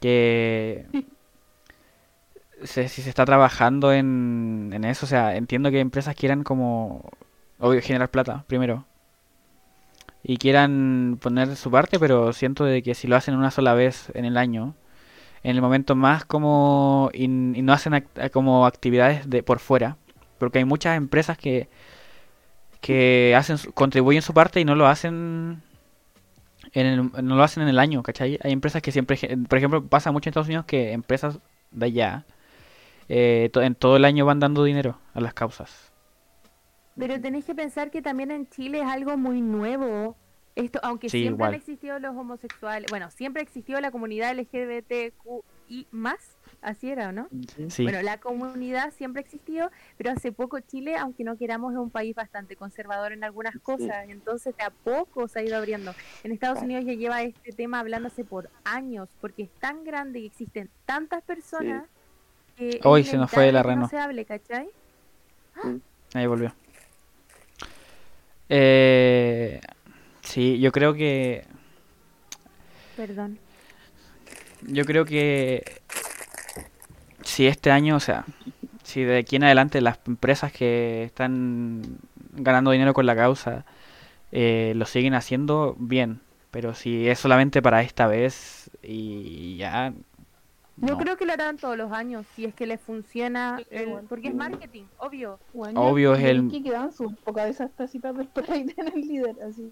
que 0.00 0.86
se- 2.64 2.88
si 2.88 3.02
se 3.02 3.08
está 3.08 3.24
trabajando 3.24 3.92
en, 3.92 4.70
en 4.72 4.84
eso 4.84 5.06
o 5.06 5.08
sea 5.08 5.36
entiendo 5.36 5.70
que 5.70 5.78
empresas 5.80 6.14
quieran 6.16 6.42
como 6.42 7.08
obvio 7.62 7.80
generar 7.82 8.10
plata 8.10 8.44
primero 8.48 8.86
y 10.22 10.36
quieran 10.36 11.18
poner 11.20 11.56
su 11.56 11.70
parte 11.70 11.98
pero 11.98 12.32
siento 12.32 12.64
de 12.64 12.82
que 12.82 12.94
si 12.94 13.08
lo 13.08 13.16
hacen 13.16 13.34
una 13.36 13.50
sola 13.50 13.74
vez 13.74 14.10
en 14.14 14.24
el 14.24 14.36
año 14.36 14.74
en 15.44 15.56
el 15.56 15.62
momento 15.62 15.96
más 15.96 16.24
como 16.26 17.10
y, 17.14 17.28
no 17.28 17.72
hacen 17.74 17.94
act- 17.94 18.30
como 18.32 18.66
actividades 18.66 19.28
de 19.30 19.42
por 19.42 19.60
fuera 19.60 19.98
porque 20.38 20.58
hay 20.60 20.66
muchas 20.66 20.96
empresas 20.96 21.38
que 21.38 21.68
que 22.80 23.34
hacen 23.36 23.56
contribuyen 23.74 24.22
su 24.22 24.34
parte 24.34 24.60
y 24.60 24.64
no 24.64 24.74
lo 24.74 24.86
hacen 24.86 25.62
en 26.72 26.86
el- 26.86 27.26
no 27.26 27.36
lo 27.36 27.42
hacen 27.42 27.62
en 27.62 27.68
el 27.68 27.78
año, 27.78 28.02
¿cachai? 28.02 28.38
Hay 28.42 28.52
empresas 28.52 28.82
que 28.82 28.92
siempre, 28.92 29.18
por 29.48 29.58
ejemplo, 29.58 29.84
pasa 29.86 30.12
mucho 30.12 30.28
en 30.28 30.32
Estados 30.32 30.48
Unidos 30.48 30.64
que 30.66 30.92
empresas 30.92 31.38
de 31.70 31.86
allá 31.86 32.24
eh, 33.10 33.50
en 33.54 33.76
todo 33.76 33.96
el 33.98 34.06
año 34.06 34.26
van 34.26 34.40
dando 34.40 34.64
dinero 34.64 34.98
a 35.14 35.20
las 35.22 35.34
causas. 35.34 35.91
Pero 36.96 37.20
tenéis 37.20 37.44
que 37.44 37.54
pensar 37.54 37.90
que 37.90 38.02
también 38.02 38.30
en 38.30 38.48
Chile 38.48 38.80
es 38.80 38.86
algo 38.86 39.16
muy 39.16 39.40
nuevo. 39.40 40.16
Esto, 40.54 40.80
aunque 40.82 41.08
Sí, 41.08 41.20
siempre 41.20 41.36
igual. 41.36 41.48
han 41.50 41.54
existido 41.54 41.98
los 41.98 42.14
homosexuales, 42.14 42.86
bueno, 42.90 43.10
siempre 43.10 43.40
ha 43.40 43.42
existido 43.42 43.80
la 43.80 43.90
comunidad 43.90 44.34
LGBTQI 44.36 45.86
más, 45.92 46.36
así 46.60 46.90
era, 46.90 47.08
¿o 47.08 47.12
no? 47.12 47.28
Sí, 47.68 47.84
Bueno, 47.84 48.02
la 48.02 48.18
comunidad 48.18 48.92
siempre 48.92 49.20
ha 49.20 49.24
existido, 49.24 49.70
pero 49.96 50.10
hace 50.10 50.30
poco 50.30 50.60
Chile, 50.60 50.96
aunque 50.98 51.24
no 51.24 51.38
queramos, 51.38 51.72
es 51.72 51.78
un 51.78 51.88
país 51.88 52.14
bastante 52.14 52.54
conservador 52.56 53.12
en 53.12 53.24
algunas 53.24 53.56
cosas, 53.60 54.10
entonces 54.10 54.54
de 54.54 54.64
a 54.64 54.68
poco 54.70 55.26
se 55.26 55.38
ha 55.38 55.42
ido 55.42 55.56
abriendo. 55.56 55.94
En 56.22 56.32
Estados. 56.32 56.62
Unidos 56.62 56.84
ya 56.84 56.92
lleva 56.92 57.22
este 57.22 57.52
tema 57.52 57.80
hablándose 57.80 58.22
por 58.22 58.50
años, 58.64 59.08
porque 59.22 59.44
es 59.44 59.50
tan 59.58 59.84
grande 59.84 60.20
y 60.20 60.26
existen 60.26 60.68
tantas 60.84 61.22
personas 61.22 61.88
que 62.58 62.78
Hoy 62.84 63.04
se 63.04 63.16
nos 63.16 63.30
fue 63.30 63.44
inevitable 63.44 63.52
la 63.52 63.62
Reno. 63.62 63.82
No 63.82 63.88
se 63.88 63.96
hable, 63.98 64.26
¿cachai? 64.26 64.68
ahí 66.12 66.26
volvió. 66.26 66.52
Eh, 68.54 69.62
sí, 70.20 70.58
yo 70.60 70.72
creo 70.72 70.92
que 70.92 71.46
Perdón. 72.94 73.38
yo 74.60 74.84
creo 74.84 75.06
que 75.06 75.80
si 77.22 77.46
este 77.46 77.70
año, 77.70 77.96
o 77.96 78.00
sea, 78.00 78.26
si 78.82 79.04
de 79.04 79.16
aquí 79.16 79.36
en 79.36 79.44
adelante 79.44 79.80
las 79.80 80.00
empresas 80.06 80.52
que 80.52 81.04
están 81.04 81.96
ganando 82.32 82.72
dinero 82.72 82.92
con 82.92 83.06
la 83.06 83.16
causa 83.16 83.64
eh, 84.32 84.74
lo 84.76 84.84
siguen 84.84 85.14
haciendo 85.14 85.74
bien, 85.78 86.20
pero 86.50 86.74
si 86.74 87.08
es 87.08 87.18
solamente 87.18 87.62
para 87.62 87.80
esta 87.82 88.06
vez 88.06 88.70
y 88.82 89.56
ya 89.56 89.94
Yo 90.78 90.94
no. 90.94 90.98
creo 90.98 91.16
que 91.16 91.26
lo 91.26 91.32
harán 91.34 91.58
todos 91.58 91.76
los 91.76 91.92
años, 91.92 92.26
si 92.34 92.44
es 92.46 92.54
que 92.54 92.66
les 92.66 92.80
funciona, 92.80 93.60
el- 93.70 94.00
porque 94.08 94.28
es 94.28 94.34
marketing, 94.34 94.84
obvio. 94.98 95.38
Bueno, 95.52 95.80
Obvio, 95.82 96.14
es 96.14 96.24
el- 96.24 96.50
que 96.50 96.62
quedaban 96.62 96.92
sus 96.92 97.12
pocas 97.18 97.44
de 97.44 97.50
esas 97.50 97.70
tacitas 97.72 98.16
de 98.16 98.24
Sprite 98.24 98.74
en 98.78 98.88
el 98.88 99.00
líder, 99.00 99.36
así. 99.42 99.70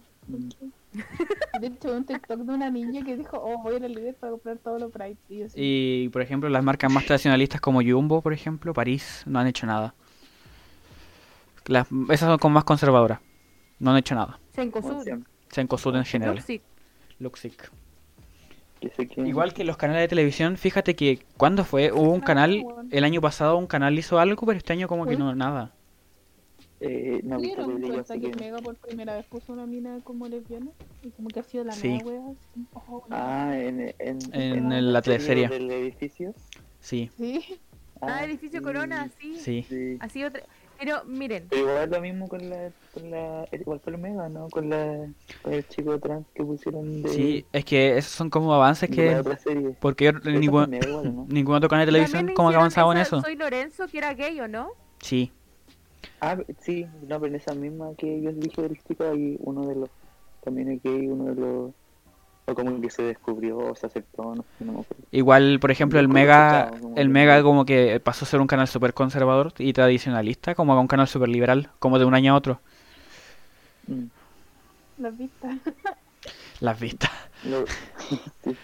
De 1.61 1.66
hecho, 1.66 1.97
un 1.97 2.04
TikTok 2.04 2.40
de 2.40 2.52
una 2.52 2.71
niña 2.71 3.02
que 3.04 3.16
dijo, 3.16 3.38
oh, 3.38 3.59
voy 3.62 3.75
a 3.75 3.76
ir 3.78 3.85
al 3.85 3.92
líder 3.95 4.14
para 4.16 4.33
comprar 4.33 4.59
todos 4.59 4.80
los 4.80 4.90
Sprite. 4.90 5.19
Y 5.57 6.04
Y 6.04 6.09
por 6.11 6.23
ejemplo, 6.23 6.49
las 6.50 6.62
marcas 6.62 6.92
más 6.92 7.04
tradicionalistas 7.07 7.61
como 7.61 7.80
Jumbo, 7.83 8.21
por 8.21 8.33
ejemplo, 8.33 8.73
París, 8.75 9.23
no 9.26 9.38
han 9.40 9.47
hecho 9.47 9.66
nada. 9.66 9.95
Las, 11.66 11.88
esas 12.11 12.28
son 12.28 12.38
como 12.38 12.54
más 12.54 12.64
conservadoras. 12.64 13.21
No 13.78 13.90
han 13.92 13.97
hecho 13.97 14.14
nada. 14.14 14.38
Siempre, 14.54 14.83
Sencosud 15.50 15.97
en 15.97 16.04
general. 16.04 16.37
Luxic. 16.37 16.62
Luxic. 17.19 17.71
Que 18.80 19.20
Igual 19.26 19.52
que 19.52 19.64
los 19.64 19.76
canales 19.76 20.02
de 20.02 20.08
televisión, 20.08 20.56
fíjate 20.56 20.96
que 20.96 21.20
cuando 21.37 21.64
fue, 21.64 21.92
hubo 21.92 22.12
un 22.12 22.22
Ah, 22.22 22.25
canal, 22.25 22.64
el 22.90 23.04
año 23.04 23.20
pasado 23.20 23.56
un 23.58 23.66
canal 23.66 23.99
hizo 23.99 24.18
algo, 24.18 24.46
pero 24.46 24.56
este 24.58 24.72
año 24.72 24.88
como 24.88 25.06
que 25.06 25.16
no, 25.16 25.34
nada. 25.34 25.75
Eh, 26.82 27.20
no 27.25 27.37
he 27.37 27.40
¿Se 27.40 27.46
visto 27.46 27.66
dieron 27.66 27.82
cuenta 27.82 28.14
que 28.14 28.30
que... 28.30 28.37
Mega 28.42 28.58
por 28.58 28.75
primera 28.76 29.14
vez 29.14 29.26
puso 29.26 29.52
una 29.52 29.66
mina 29.66 29.99
como 30.02 30.26
lesbiana? 30.28 30.70
Y 31.02 31.10
como 31.10 31.28
que 31.28 31.40
ha 31.40 31.42
sido 31.42 31.64
la 31.64 31.72
Sí. 31.72 31.99
nueva 31.99 32.08
wea. 32.10 32.30
así, 32.30 32.66
oh, 32.88 33.04
Ah, 33.10 33.52
en, 33.54 33.94
en, 33.99 34.18
En 34.32 34.72
el- 34.72 34.92
la 34.92 35.02
teleserie. 35.02 35.49
del 35.49 35.70
edificio. 35.70 36.32
Sí, 36.80 37.10
Sí. 37.18 37.60
Ah, 38.00 38.25
edificio 38.25 38.60
sí, 38.60 38.64
Corona, 38.64 39.10
sí. 39.20 39.37
sí. 39.37 39.66
Sí. 39.68 39.99
Así 40.00 40.25
otra. 40.25 40.42
Pero 40.80 41.04
miren, 41.04 41.46
Pero 41.50 41.62
igual 41.62 41.90
lo 41.90 42.00
mismo 42.00 42.28
con 42.28 42.49
la, 42.49 42.72
con 42.94 43.10
la, 43.10 43.46
igual 43.52 43.80
fue 43.80 43.92
el 43.92 43.99
Omega, 43.99 44.28
¿no? 44.30 44.49
Con 44.49 44.70
la, 44.70 45.08
con 45.42 45.52
el 45.52 45.68
chico 45.68 45.99
trans 46.00 46.26
que 46.34 46.42
pusieron 46.42 47.02
de, 47.02 47.08
Sí, 47.10 47.46
es 47.52 47.64
que 47.66 47.99
esos 47.99 48.12
son 48.12 48.30
como 48.30 48.54
avances 48.54 48.88
que... 48.90 49.22
Porque 49.78 50.06
yo- 50.06 50.12
ningún, 50.30 50.72
igual, 50.75 51.16
¿no? 51.16 51.26
ningún 51.28 51.54
otro 51.56 51.68
canal 51.68 51.84
de 51.87 51.92
televisión 51.92 52.30
como 52.34 52.50
que 52.50 52.56
avanzaba 52.56 52.92
en 52.94 53.00
eso. 53.02 53.20
Soy 53.20 53.37
Lorenzo, 53.37 53.88
que 53.88 53.99
era 53.99 54.14
gay, 54.14 54.40
¿o 54.40 54.49
no? 54.49 54.70
Sí, 55.02 55.32
Ah, 56.22 56.37
sí, 56.60 56.87
no, 57.08 57.18
pero 57.20 57.26
en 57.26 57.34
esa 57.37 57.54
misma 57.54 57.94
que 57.96 58.20
yo 58.22 58.30
dije 58.32 58.60
del 58.62 58.76
chico 58.82 59.04
hay 59.04 59.37
uno 59.40 59.66
de 59.66 59.75
los, 59.76 59.90
también 60.42 60.70
es 60.70 60.82
gay, 60.82 61.08
uno 61.08 61.34
de 61.34 61.40
los, 61.40 61.75
o 62.50 62.54
como 62.54 62.80
que 62.80 62.90
se 62.90 63.02
descubrió 63.02 63.59
o 63.59 63.75
se 63.75 63.87
aceptó, 63.87 64.35
no 64.35 64.42
sé, 64.59 64.64
no 64.64 64.73
me 64.73 64.80
acuerdo. 64.80 65.04
igual 65.12 65.59
por 65.61 65.71
ejemplo 65.71 66.00
el 66.00 66.09
Mega, 66.09 66.71
el 66.97 67.07
que- 67.07 67.12
Mega 67.12 67.42
como 67.42 67.64
que 67.64 68.00
pasó 68.00 68.25
a 68.25 68.28
ser 68.28 68.40
un 68.40 68.47
canal 68.47 68.66
súper 68.69 68.92
conservador 68.95 69.52
y 69.59 69.73
tradicionalista, 69.73 70.54
como 70.54 70.73
a 70.73 70.80
un 70.80 70.87
canal 70.88 71.07
súper 71.09 71.28
liberal, 71.28 71.71
como 71.78 71.99
de 71.99 72.04
un 72.04 72.14
año 72.14 72.33
a 72.33 72.37
otro. 72.37 72.61
Mm. 73.87 74.04
Las 74.99 75.16
vistas. 75.16 75.57
Las 76.61 76.78
vistas. 76.80 77.11
Lo- 77.45 77.64
sí. 78.45 78.57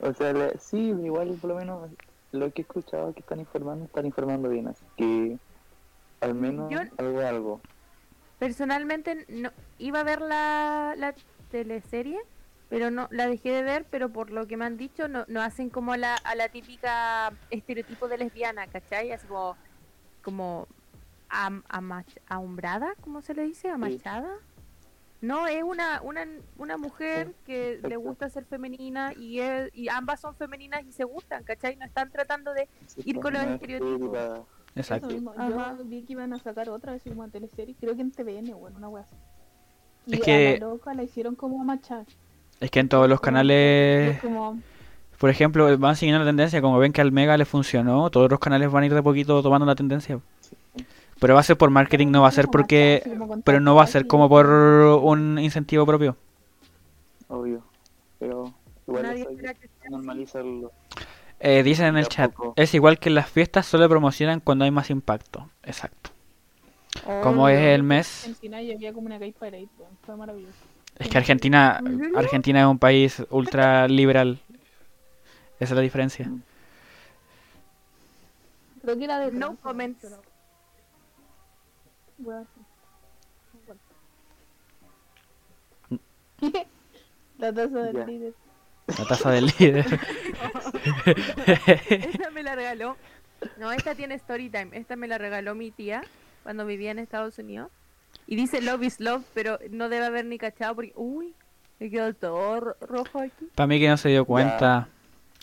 O 0.00 0.12
sea, 0.12 0.32
la- 0.32 0.52
sí, 0.58 0.78
igual 1.04 1.36
por 1.40 1.50
lo 1.50 1.56
menos 1.56 1.90
lo 2.32 2.50
que 2.52 2.62
he 2.62 2.64
escuchado 2.64 3.12
que 3.14 3.20
están 3.20 3.40
informando, 3.40 3.84
están 3.84 4.06
informando 4.06 4.48
bien, 4.48 4.66
así 4.68 4.84
que 4.96 5.38
al 6.20 6.34
menos 6.34 6.70
Yo- 6.70 6.80
algo 6.98 7.20
algo. 7.20 7.60
Personalmente 8.38 9.24
no 9.28 9.50
iba 9.78 10.00
a 10.00 10.04
ver 10.04 10.20
la, 10.20 10.94
la 10.96 11.14
teleserie, 11.50 12.18
pero 12.68 12.90
no 12.90 13.08
la 13.10 13.26
dejé 13.26 13.50
de 13.50 13.62
ver, 13.62 13.86
pero 13.90 14.08
por 14.10 14.30
lo 14.30 14.46
que 14.46 14.56
me 14.56 14.64
han 14.64 14.76
dicho 14.76 15.06
no, 15.08 15.24
no 15.28 15.42
hacen 15.42 15.70
como 15.70 15.96
la, 15.96 16.16
a 16.16 16.34
la 16.34 16.48
típica 16.48 17.32
estereotipo 17.50 18.08
de 18.08 18.18
lesbiana, 18.18 18.66
¿cachai? 18.66 19.12
Así 19.12 19.26
como, 19.26 19.56
como 20.22 20.66
am- 21.28 21.62
amach- 21.68 22.20
ahumbrada, 22.28 22.94
¿cómo 23.00 23.20
se 23.22 23.34
le 23.34 23.44
dice? 23.44 23.68
¿Amachada? 23.70 24.30
No, 25.20 25.46
es 25.46 25.62
una, 25.62 26.02
una, 26.02 26.26
una 26.58 26.76
mujer 26.76 27.28
Sí, 27.28 27.34
que 27.46 27.80
le 27.82 27.96
gusta 27.96 28.28
ser 28.28 28.44
femenina 28.44 29.14
y, 29.16 29.40
es- 29.40 29.70
y 29.74 29.88
ambas 29.88 30.20
son 30.20 30.34
femeninas 30.36 30.84
y 30.84 30.92
se 30.92 31.04
gustan, 31.04 31.44
¿cachai? 31.44 31.76
No 31.76 31.84
están 31.86 32.10
tratando 32.10 32.52
de... 32.52 32.68
Ir 33.04 33.20
con 33.20 33.32
los 33.32 33.42
estereotipos. 33.44 34.46
Exacto. 34.76 35.06
Eso 35.08 35.14
mismo. 35.16 35.34
Yo 35.48 35.84
vi 35.84 36.02
que 36.02 36.12
iban 36.14 36.32
a 36.34 36.38
sacar 36.38 36.68
otra 36.68 36.92
así 36.92 37.08
como 37.08 37.26
teleserie, 37.28 37.74
creo 37.78 37.94
que 37.94 38.02
en 38.02 38.10
TVN, 38.10 38.52
bueno, 38.54 38.76
una 38.76 38.88
wea 38.88 39.04
así. 39.04 39.16
Y 40.06 40.14
Es 40.16 40.20
a 40.20 40.24
que- 40.24 40.58
la 40.60 40.66
loca 40.66 40.92
la 40.92 41.02
hicieron 41.04 41.36
como 41.36 41.60
a 41.60 41.64
machar. 41.64 42.04
Es 42.60 42.70
que 42.70 42.80
en 42.80 42.88
todos 42.88 43.08
los 43.08 43.20
canales, 43.20 44.16
Es 44.16 44.22
como, 44.22 44.58
por 45.18 45.30
ejemplo, 45.30 45.76
van 45.78 45.96
siguiendo 45.96 46.18
la 46.18 46.28
tendencia, 46.28 46.60
como 46.60 46.78
ven 46.78 46.92
que 46.92 47.00
al 47.00 47.12
Mega 47.12 47.36
le 47.36 47.44
funcionó, 47.44 48.10
todos 48.10 48.30
los 48.30 48.38
canales 48.38 48.70
van 48.70 48.82
a 48.82 48.86
ir 48.86 48.94
de 48.94 49.02
poquito 49.02 49.42
tomando 49.42 49.66
la 49.66 49.74
tendencia. 49.74 50.20
Pero 51.20 51.34
va 51.34 51.40
a 51.40 51.44
ser 51.44 51.56
por 51.56 51.70
marketing, 51.70 52.08
no 52.08 52.22
va 52.22 52.28
a 52.28 52.32
ser 52.32 52.46
como 52.46 52.52
porque... 52.52 53.02
como 53.18 53.40
Pero 53.42 53.60
no 53.60 53.74
va 53.74 53.84
a 53.84 53.86
ser 53.86 54.06
como 54.06 54.28
por 54.28 54.46
un 54.46 55.38
incentivo 55.38 55.86
propio. 55.86 56.16
Obvio. 57.28 57.62
Pero 58.18 58.52
igual 58.86 59.26
normalizarlo. 59.90 60.72
Eh, 61.40 61.62
dicen 61.62 61.86
en 61.86 61.96
el 61.96 62.08
chat, 62.08 62.32
poco. 62.32 62.54
es 62.56 62.74
igual 62.74 62.98
que 62.98 63.08
en 63.08 63.16
las 63.16 63.28
fiestas, 63.28 63.66
solo 63.66 63.88
promocionan 63.88 64.40
cuando 64.40 64.64
hay 64.64 64.70
más 64.70 64.90
impacto. 64.90 65.48
Exacto. 65.62 66.10
Como 67.22 67.44
Oh, 67.44 67.48
es 67.48 67.58
el 67.58 67.80
En 67.80 67.86
mes, 67.86 68.24
Argentina 68.24 68.58
había 68.58 68.92
como 68.92 69.06
una 69.06 69.18
gay 69.18 69.32
parade, 69.32 69.68
weón, 69.78 69.92
fue 70.02 70.16
maravilloso. 70.16 70.58
Es 70.98 71.08
que 71.08 71.18
Argentina. 71.18 71.80
Argentina 72.14 72.60
es 72.60 72.66
un 72.66 72.78
país 72.78 73.22
ultra 73.30 73.88
liberal. 73.88 74.40
Esa 75.60 75.64
es 75.64 75.70
la 75.72 75.80
diferencia. 75.80 76.30
Creo 78.82 78.98
que 78.98 79.04
era 79.04 79.18
de 79.18 79.32
No 79.32 79.56
comments. 79.56 80.06
La 87.38 87.52
taza 87.52 87.78
del 87.82 87.96
Ya. 87.96 88.06
líder. 88.06 88.34
La 88.98 89.04
taza 89.06 89.30
del 89.30 89.46
líder. 89.58 89.86
Esta 91.88 92.30
me 92.30 92.42
la 92.42 92.54
regaló. 92.54 92.96
No, 93.56 93.72
esta 93.72 93.94
tiene 93.94 94.14
story 94.14 94.50
time. 94.50 94.68
Esta 94.72 94.96
me 94.96 95.08
la 95.08 95.18
regaló 95.18 95.54
mi 95.54 95.70
tía 95.70 96.02
cuando 96.42 96.66
vivía 96.66 96.90
en 96.90 96.98
Estados 96.98 97.38
Unidos. 97.38 97.70
Y 98.26 98.36
dice 98.36 98.60
love 98.62 98.82
is 98.84 99.00
love, 99.00 99.24
pero 99.34 99.58
no 99.70 99.88
debe 99.88 100.06
haber 100.06 100.24
ni 100.24 100.38
cachado 100.38 100.74
porque. 100.76 100.92
Uy, 100.96 101.34
me 101.78 101.90
quedó 101.90 102.14
todo 102.14 102.60
ro- 102.60 102.76
rojo 102.80 103.20
aquí. 103.20 103.48
Para 103.54 103.66
mí 103.66 103.78
que 103.78 103.88
no 103.88 103.96
se 103.96 104.08
dio 104.08 104.24
cuenta. 104.24 104.88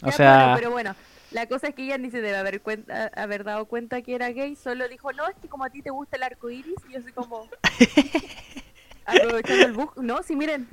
O 0.04 0.08
Ya, 0.08 0.12
sea, 0.14 0.38
bueno, 0.38 0.56
pero 0.58 0.72
bueno, 0.72 0.96
la 1.32 1.46
cosa 1.48 1.68
es 1.68 1.76
que 1.76 1.84
ella 1.84 1.98
ni 2.00 2.10
se 2.10 2.22
debe 2.22 2.38
haber 2.38 2.62
cuenta, 2.62 3.12
haber 3.16 3.44
dado 3.44 3.66
cuenta 3.66 4.02
que 4.02 4.16
era 4.16 4.30
gay. 4.32 4.56
Solo 4.56 4.88
dijo, 4.88 5.14
no, 5.14 5.28
es 5.28 5.36
que 5.36 5.48
como 5.48 5.64
a 5.66 5.70
ti 5.70 5.82
te 5.84 5.92
gusta 5.92 6.18
el 6.18 6.24
arco 6.24 6.50
iris. 6.50 6.76
Y 6.90 6.94
yo 6.94 7.02
soy 7.02 7.12
como. 7.12 7.48
Aprovechando 9.06 9.66
el 9.66 9.74
bug. 9.74 9.94
No, 10.02 10.24
sí, 10.24 10.36
miren. 10.36 10.68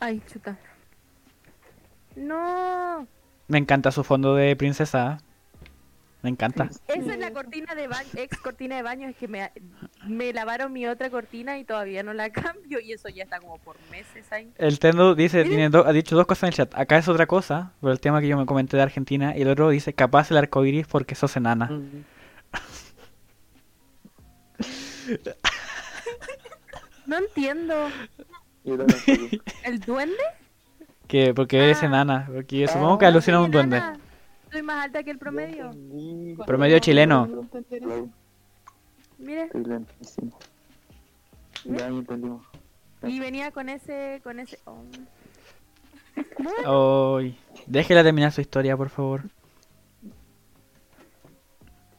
Ay, 0.00 0.20
chuta. 0.32 0.58
No. 2.16 3.06
me 3.48 3.58
encanta 3.58 3.90
su 3.90 4.04
fondo 4.04 4.34
de 4.34 4.54
princesa. 4.56 5.18
Me 6.24 6.30
encanta. 6.30 6.68
Esa 6.88 7.12
es 7.12 7.18
la 7.20 7.30
cortina 7.32 7.74
de 7.74 7.86
baño, 7.86 8.08
ex 8.16 8.38
cortina 8.38 8.76
de 8.76 8.82
baño, 8.82 9.08
es 9.08 9.14
que 9.16 9.28
me, 9.28 9.52
me 10.08 10.32
lavaron 10.32 10.72
mi 10.72 10.86
otra 10.86 11.10
cortina 11.10 11.58
y 11.58 11.64
todavía 11.64 12.02
no 12.02 12.14
la 12.14 12.30
cambio 12.32 12.80
y 12.80 12.92
eso 12.92 13.08
ya 13.10 13.24
está 13.24 13.38
como 13.40 13.58
por 13.58 13.76
meses 13.90 14.32
ahí. 14.32 14.50
El 14.58 14.78
Tendo 14.78 15.14
dice, 15.14 15.44
tiene 15.44 15.68
do- 15.68 15.86
ha 15.86 15.92
dicho 15.92 16.16
dos 16.16 16.26
cosas 16.26 16.44
en 16.44 16.48
el 16.48 16.54
chat. 16.54 16.74
Acá 16.74 16.96
es 16.98 17.06
otra 17.08 17.26
cosa, 17.26 17.72
por 17.80 17.90
el 17.92 18.00
tema 18.00 18.20
que 18.22 18.28
yo 18.28 18.36
me 18.38 18.46
comenté 18.46 18.76
de 18.76 18.82
Argentina. 18.82 19.36
Y 19.36 19.42
el 19.42 19.48
otro 19.48 19.68
dice, 19.68 19.92
capaz 19.92 20.30
el 20.30 20.38
arco 20.38 20.64
iris 20.64 20.86
porque 20.86 21.14
sos 21.14 21.36
enana. 21.36 21.66
Mm. 21.66 22.04
No 27.06 27.18
entiendo. 27.18 27.74
¿El 28.64 29.80
duende? 29.80 30.16
Que 31.06 31.34
porque 31.34 31.62
eres 31.62 31.82
Ah. 31.82 31.86
enana. 31.86 32.28
Porque 32.32 32.58
yo 32.60 32.68
supongo 32.68 32.98
que 32.98 33.06
alusiona 33.06 33.38
a 33.38 33.42
un 33.42 33.50
duende. 33.50 33.82
Soy 34.54 34.62
más 34.62 34.84
alta 34.84 35.02
que 35.02 35.10
el 35.10 35.18
promedio. 35.18 35.72
Entendí. 35.72 36.36
Promedio 36.46 36.78
chileno. 36.78 37.26
Mire. 39.18 39.50
Ya 41.64 41.86
entendimos. 41.88 42.46
y 43.02 43.18
venía 43.18 43.50
con 43.50 43.68
ese, 43.68 44.20
con 44.22 44.38
ese. 44.38 44.60
oh. 46.66 47.16
Ay, 47.16 47.36
déjela 47.66 48.04
terminar 48.04 48.30
su 48.30 48.42
historia, 48.42 48.76
por 48.76 48.90
favor. 48.90 49.22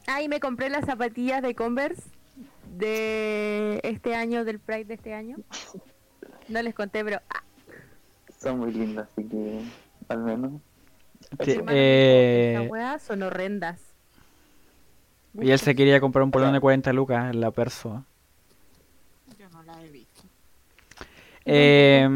Ah, 0.06 0.22
y 0.22 0.28
me 0.30 0.40
compré 0.40 0.70
las 0.70 0.86
zapatillas 0.86 1.42
de 1.42 1.54
Converse 1.54 2.04
de 2.74 3.80
este 3.82 4.14
año, 4.14 4.46
del 4.46 4.60
Pride 4.60 4.86
de 4.86 4.94
este 4.94 5.12
año. 5.12 5.36
No 6.48 6.62
les 6.62 6.74
conté, 6.74 7.04
pero 7.04 7.20
ah, 7.28 7.42
Son 8.40 8.60
muy 8.60 8.72
lindas, 8.72 9.10
así 9.12 9.28
que 9.28 9.60
al 10.08 10.20
menos. 10.20 10.52
Sí, 11.44 11.60
eh, 11.68 12.54
esas 12.56 12.70
weas 12.70 13.02
son 13.02 13.22
horrendas. 13.22 13.80
y 15.34 15.50
él 15.50 15.58
se 15.58 15.74
quería 15.74 16.00
comprar 16.00 16.22
un 16.22 16.30
polón 16.30 16.52
de 16.52 16.60
40 16.60 16.92
lucas 16.92 17.30
en 17.34 17.40
la 17.40 17.50
perso. 17.50 18.04
Yo 19.38 19.48
no 19.50 19.62
la 19.64 19.82
he 19.82 19.88
visto. 19.90 20.22
Eh, 21.44 22.08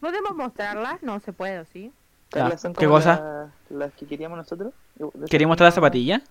¿Podemos 0.00 0.34
mostrarlas? 0.34 1.02
No 1.02 1.20
se 1.20 1.32
puede, 1.32 1.64
¿sí? 1.66 1.92
Las 2.32 2.60
son 2.62 2.72
¿qué 2.72 2.86
como 2.86 2.96
cosa? 2.96 3.20
la- 3.70 3.76
Las 3.78 3.92
que 3.92 4.06
queríamos 4.06 4.38
nosotros. 4.38 4.72
De 4.96 5.06
esa 5.06 5.26
¿Quería 5.26 5.46
mostrar 5.46 5.66
la 5.66 5.70
misma 5.70 5.74
zapatilla? 5.74 6.22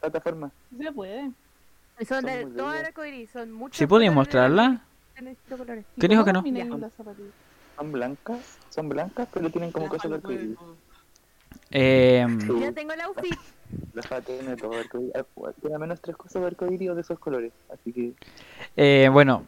plataforma- 0.00 0.50
se 0.76 0.92
puede. 0.92 1.30
Son 1.98 2.06
Son 2.06 2.24
de 2.26 2.46
todo 2.46 2.70
bellas. 2.70 2.88
arcoiris, 2.88 3.30
son 3.30 3.52
muchos. 3.52 3.76
¿Sí 3.78 3.86
podías 3.86 4.10
colores, 4.10 4.16
mostrarla? 4.16 4.82
tienen 5.14 5.32
distintos 5.34 5.58
colores. 5.58 5.84
¿Y 5.96 6.00
¿Quién 6.00 6.10
dijo 6.10 6.24
que 6.24 6.32
no? 6.32 6.42
las 6.78 6.92
zapatillas? 6.92 7.30
Son 7.76 7.92
blancas, 7.92 8.58
son 8.70 8.88
blancas, 8.88 9.28
pero 9.32 9.50
tienen 9.50 9.70
como 9.72 9.88
cosas 9.88 10.10
de 10.10 10.18
todo. 10.18 10.76
Eh, 11.70 12.26
Ya 12.60 12.72
tengo 12.72 12.92
el 12.92 13.00
outfit. 13.02 13.38
Tiene 15.60 15.78
menos 15.78 16.00
tres 16.00 16.16
cosas 16.16 16.42
de 16.42 16.48
arcoíris 16.48 16.90
o 16.90 16.94
de 16.94 17.00
esos 17.00 17.18
colores. 17.18 17.52
Así 17.72 17.92
que 17.92 18.12
eh, 18.76 19.08
bueno, 19.10 19.44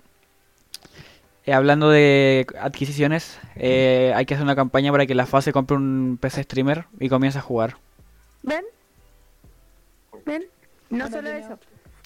eh, 1.46 1.52
hablando 1.52 1.90
de 1.90 2.46
adquisiciones, 2.60 3.38
eh, 3.56 4.12
hay 4.14 4.26
que 4.26 4.34
hacer 4.34 4.44
una 4.44 4.56
campaña 4.56 4.90
para 4.92 5.06
que 5.06 5.14
la 5.14 5.26
fase 5.26 5.52
compre 5.52 5.76
un 5.76 6.18
PC 6.20 6.42
streamer 6.42 6.86
y 6.98 7.08
comience 7.08 7.38
a 7.38 7.42
jugar. 7.42 7.76
¿Ven? 8.42 8.64
¿Ven? 10.26 10.44
No 10.90 11.04
Ahora 11.04 11.16
solo 11.16 11.30
eso. 11.30 11.58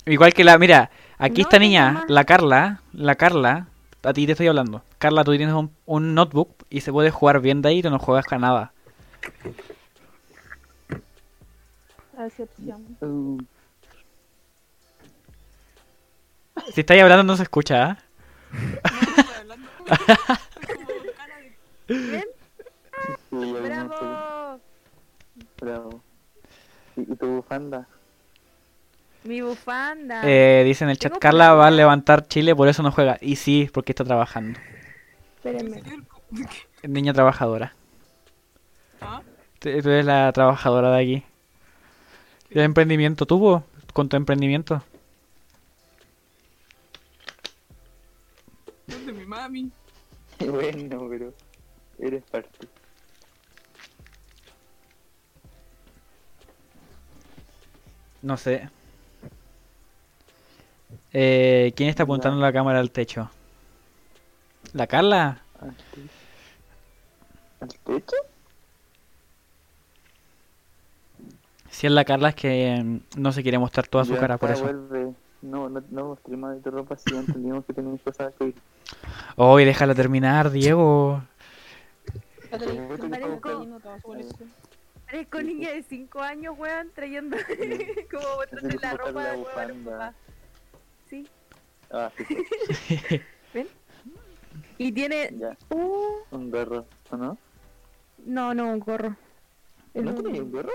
Igual 0.06 0.34
que 0.34 0.44
la, 0.44 0.58
mira, 0.58 0.90
aquí 1.18 1.42
No 1.42 1.48
esta 1.48 1.58
niña, 1.58 2.04
la 2.08 2.24
Carla, 2.24 2.82
la 2.92 3.14
Carla, 3.14 3.68
a 4.02 4.12
ti 4.12 4.26
te 4.26 4.32
estoy 4.32 4.48
hablando. 4.48 4.82
Carla, 4.98 5.24
tú 5.24 5.36
tienes 5.36 5.54
un, 5.54 5.70
un 5.86 6.14
notebook 6.14 6.50
y 6.70 6.80
se 6.80 6.92
puede 6.92 7.10
jugar 7.10 7.40
bien 7.40 7.62
de 7.62 7.68
ahí 7.70 7.78
y 7.78 7.82
tú 7.82 7.90
no 7.90 7.98
juegas 7.98 8.26
con 8.26 8.40
nada. 8.40 8.72
Uh, 13.00 13.38
Si 16.72 16.80
estáis 16.80 17.02
hablando 17.02 17.24
no 17.24 17.36
se 17.36 17.42
escucha, 17.42 17.98
montón. 23.30 23.62
¡Bravo! 23.62 24.60
Bravo. 25.60 26.02
¿Y, 26.96 27.16
tu 27.16 27.26
bufanda? 27.26 27.86
Mi 29.24 29.40
bufanda. 29.40 30.22
Eh, 30.24 30.62
dice 30.64 30.84
en 30.84 30.90
el 30.90 30.98
chat, 30.98 31.16
Carla 31.18 31.54
va 31.54 31.68
a 31.68 31.70
levantar 31.70 32.26
Chile, 32.26 32.54
por 32.54 32.68
eso 32.68 32.82
no 32.82 32.90
juega. 32.90 33.18
Y 33.20 33.36
sí, 33.36 33.70
porque 33.72 33.92
está 33.92 34.04
trabajando. 34.04 34.58
Espérenme. 35.36 35.82
Es 36.82 36.90
Niña 36.90 37.12
trabajadora. 37.12 37.74
¿Ah? 39.00 39.22
Tú 39.60 39.68
eres 39.68 40.04
la 40.04 40.32
trabajadora 40.32 40.90
de 40.92 41.02
aquí. 41.02 41.24
¿Y 42.54 42.58
el 42.58 42.64
emprendimiento 42.64 43.26
tuvo? 43.26 43.64
¿Con 43.92 44.08
tu 44.08 44.16
emprendimiento? 44.16 44.82
Es 48.86 49.04
de 49.06 49.12
mi 49.12 49.24
mami. 49.26 49.70
Bueno, 50.40 51.08
pero 51.08 51.32
eres 51.98 52.24
parte. 52.24 52.66
No 58.22 58.36
sé. 58.36 58.68
Eh, 61.12 61.72
¿Quién 61.76 61.88
está 61.90 62.04
apuntando 62.04 62.40
la 62.40 62.52
cámara 62.52 62.80
al 62.80 62.90
techo? 62.90 63.30
¿La 64.72 64.86
Carla? 64.86 65.42
¿Al 65.60 65.76
te- 65.76 66.08
¿Al 67.60 67.68
techo? 67.84 68.16
Si 71.72 71.86
es 71.86 71.92
la 71.92 72.04
Carla 72.04 72.28
es 72.28 72.34
que 72.34 72.80
mm, 72.84 72.98
no 73.20 73.32
se 73.32 73.42
quiere 73.42 73.58
mostrar 73.58 73.88
toda 73.88 74.04
su 74.04 74.12
Ya 74.12 74.20
cara, 74.20 74.36
por 74.36 74.50
eso. 74.50 74.62
Vuelve. 74.64 75.14
No, 75.40 75.68
no, 75.70 75.82
no 75.90 76.04
mostré 76.08 76.36
más 76.36 76.54
de 76.54 76.60
tu 76.60 76.70
ropa 76.70 76.96
si 76.96 77.12
ya 77.14 77.20
entendimos 77.20 77.64
que 77.64 77.72
tenemos 77.72 78.00
cosas 78.02 78.32
que 78.38 78.54
Oye, 79.36 79.64
déjala 79.64 79.94
terminar, 79.94 80.50
Diego. 80.50 81.22
Parezco- 85.10 85.42
niña 85.42 85.70
de 85.72 85.82
5 85.82 86.20
años, 86.20 86.54
weón, 86.58 86.90
trayendo 86.94 87.36
como 88.10 88.36
botándole 88.36 88.78
la 88.80 88.92
ropa 88.92 89.34
botarle 89.34 89.74
la 89.84 89.90
papás. 89.90 90.14
Sí. 91.08 91.28
Ah, 91.90 92.10
sí, 92.16 92.24
¿Ven? 93.54 93.66
Y 94.78 94.92
tiene. 94.92 95.34
Uh, 95.70 96.18
Un 96.30 96.50
gorro, 96.50 96.84
¿o 97.10 97.16
no? 97.16 97.38
no, 98.24 98.54
no, 98.54 98.70
un 98.72 98.78
gorro. 98.78 99.16
¿No 99.94 100.14
tenía 100.14 100.40
un, 100.42 100.46
un 100.48 100.52
gorro? 100.52 100.70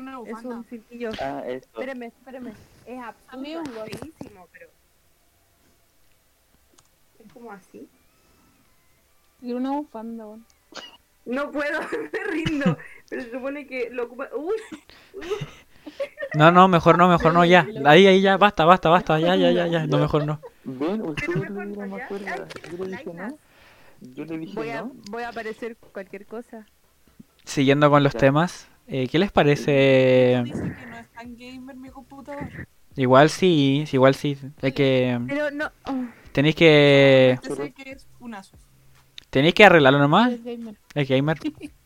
Una 0.00 0.12
es 0.12 0.18
bufanda. 0.18 0.56
un 0.56 0.64
cintillo. 0.64 1.10
Ah, 1.20 1.42
esto. 1.46 1.68
Espérame, 1.80 2.02
espérame. 2.04 2.52
Es 2.86 2.98
A 3.28 3.36
mí 3.36 3.56
un 3.56 3.64
gorro. 3.64 3.86
feísimo, 3.86 4.48
pero. 4.52 4.68
Es 7.18 7.32
como 7.32 7.52
así. 7.52 7.88
Quiero 9.40 9.58
una 9.58 9.70
bufanda. 9.72 10.24
No 11.26 11.50
puedo, 11.50 11.80
me 12.12 12.24
rindo. 12.30 12.76
Pero 13.08 13.22
se 13.22 13.30
supone 13.30 13.66
que 13.66 13.90
lo 13.90 14.04
ocupa. 14.04 14.28
Uy, 14.36 14.54
No, 16.34 16.50
no, 16.52 16.68
mejor 16.68 16.98
no, 16.98 17.08
mejor 17.08 17.32
no, 17.34 17.44
ya. 17.44 17.66
Ahí, 17.84 18.06
ahí, 18.06 18.20
ya, 18.20 18.36
basta, 18.36 18.64
basta, 18.64 18.88
basta, 18.88 19.18
ya, 19.18 19.34
ya, 19.36 19.50
ya, 19.50 19.66
ya. 19.66 19.86
No, 19.86 19.98
mejor 19.98 20.24
no. 20.26 20.40
Ven, 20.64 21.02
usted 21.02 21.26
no, 21.28 21.86
me. 21.86 22.02
Ay, 22.02 22.18
Yo 22.76 22.84
le 22.84 22.96
dije 22.96 23.12
no. 23.12 23.38
Yo 24.00 24.24
le 24.24 24.38
dije 24.38 24.54
voy 24.54 24.70
a, 24.70 24.82
no. 24.82 24.92
voy 25.10 25.22
a 25.24 25.28
aparecer 25.28 25.76
cualquier 25.76 26.26
cosa. 26.26 26.66
Siguiendo 27.44 27.90
con 27.90 28.02
los 28.02 28.12
Ya. 28.14 28.18
temas, 28.20 28.68
eh, 28.86 29.08
¿qué 29.08 29.18
les 29.18 29.30
parece? 29.32 30.40
Dice 30.44 30.72
que 30.72 30.86
no 30.86 30.98
es 30.98 31.08
tan 31.12 31.36
gamer 31.36 31.76
mi 31.76 31.88
computador. 31.90 32.48
Igual 32.96 33.30
sí, 33.30 33.84
igual 33.92 34.14
sí. 34.14 34.36
Es 34.60 34.74
que 34.74 35.18
Pero 35.28 35.50
no. 35.50 35.70
oh, 35.86 36.04
tenéis 36.32 36.54
que 36.56 37.38
Yo 37.48 37.54
sé 37.56 37.72
que 37.72 37.92
es 37.92 38.06
un 38.18 38.34
Asus. 38.34 38.58
tenéis 39.30 39.54
que 39.54 39.64
arreglarlo 39.64 39.98
nomás. 39.98 40.32
Es 40.32 40.44
gamer. 40.44 40.74
Es 40.94 41.08
gamer. 41.08 41.38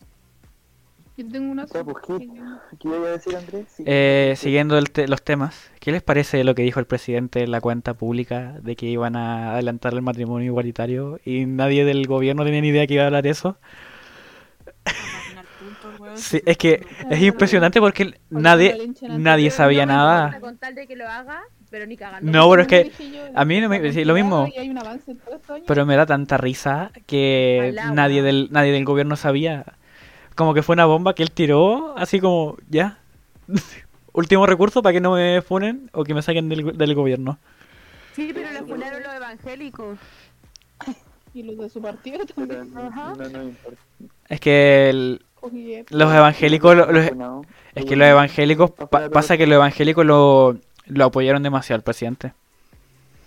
Yo 1.17 1.25
tengo 1.31 1.49
una 1.49 1.65
pues, 1.65 1.83
¿qué? 2.05 2.13
es 2.15 2.19
gamer. 2.19 2.59
¿Qué 2.77 2.87
iba 2.89 2.97
a 3.07 3.11
decir, 3.11 3.35
Andrés? 3.37 3.67
Sí. 3.73 3.83
Eh, 3.85 4.33
siguiendo 4.35 4.77
el 4.77 4.91
te- 4.91 5.07
los 5.07 5.23
temas, 5.23 5.71
¿qué 5.79 5.93
les 5.93 6.03
parece 6.03 6.43
lo 6.43 6.55
que 6.55 6.63
dijo 6.63 6.81
el 6.81 6.87
presidente 6.87 7.41
en 7.43 7.51
la 7.51 7.61
cuenta 7.61 7.93
pública 7.93 8.59
de 8.61 8.75
que 8.75 8.87
iban 8.87 9.15
a 9.15 9.53
adelantar 9.53 9.93
el 9.93 10.01
matrimonio 10.01 10.47
igualitario 10.47 11.19
y 11.23 11.45
nadie 11.45 11.85
del 11.85 12.05
gobierno 12.05 12.43
tenía 12.43 12.59
ni 12.59 12.67
idea 12.69 12.85
que 12.85 12.95
iba 12.95 13.03
a 13.03 13.05
hablar 13.07 13.27
eso? 13.27 13.57
Weón. 15.99 16.17
Sí, 16.17 16.41
es 16.45 16.57
que 16.57 16.85
es 17.09 17.21
impresionante 17.21 17.79
porque 17.79 18.19
nadie 18.29 18.91
nadie 19.01 19.51
sabía 19.51 19.85
nada. 19.85 20.39
Con 20.39 20.57
tal 20.57 20.75
de 20.75 20.87
que 20.87 20.95
lo 20.95 21.07
haga, 21.07 21.41
pero 21.69 21.85
ni 21.85 21.97
cagando. 21.97 22.31
No, 22.31 22.49
pero 22.49 22.61
es 22.63 22.67
que 22.67 22.91
a 23.33 23.45
mí 23.45 23.61
no 23.61 23.69
me- 23.69 23.91
sí, 23.93 24.05
lo 24.05 24.13
mismo. 24.13 24.37
complicado 24.43 24.63
Y 24.63 24.67
hay 24.67 24.69
un 24.71 24.77
avance 24.77 25.11
en 25.11 25.17
todo 25.19 25.35
esto 25.35 25.53
años. 25.53 25.65
Pero 25.67 25.85
me 25.85 25.95
da 25.95 26.05
tanta 26.05 26.37
risa 26.37 26.91
que 27.05 27.75
nadie 27.93 28.21
del 28.21 28.49
nadie 28.51 28.71
del 28.71 28.85
gobierno 28.85 29.15
sabía. 29.15 29.65
Como 30.35 30.53
que 30.53 30.63
fue 30.63 30.73
una 30.73 30.85
bomba 30.85 31.15
que 31.15 31.23
él 31.23 31.31
tiró, 31.31 31.97
así 31.97 32.19
como, 32.19 32.57
ya. 32.69 32.97
Último 34.13 34.45
recurso 34.45 34.81
para 34.81 34.93
que 34.93 35.01
no 35.01 35.11
me 35.13 35.41
funen 35.41 35.89
o 35.93 36.03
que 36.03 36.13
me 36.13 36.21
saquen 36.21 36.47
del, 36.49 36.77
del 36.77 36.95
gobierno. 36.95 37.37
Sí, 38.13 38.31
pero 38.33 38.49
lo 38.51 38.65
funaron 38.65 39.03
los 39.03 39.13
evangélicos. 39.13 39.97
Y 41.33 41.43
los 41.43 41.57
de 41.57 41.69
su 41.69 41.81
partido 41.81 42.19
Pero 42.33 42.47
también. 42.47 42.73
no, 42.73 43.13
no, 43.13 43.27
no. 43.43 43.51
Es 44.29 44.39
que 44.39 44.89
el- 44.89 45.24
Cogí- 45.49 45.85
los 45.89 46.13
evangélicos, 46.13 46.75
lo- 46.75 46.91
los- 46.91 47.15
No, 47.15 47.41
es 47.73 47.85
que 47.85 47.95
los 47.95 48.07
evangélicos, 48.07 48.71
pa- 48.71 49.09
pasa 49.09 49.37
que 49.37 49.45
los 49.47 49.55
evangélicos 49.55 50.05
lo, 50.05 50.57
lo 50.87 51.05
apoyaron 51.05 51.43
demasiado 51.43 51.77
al 51.77 51.83
presidente. 51.83 52.33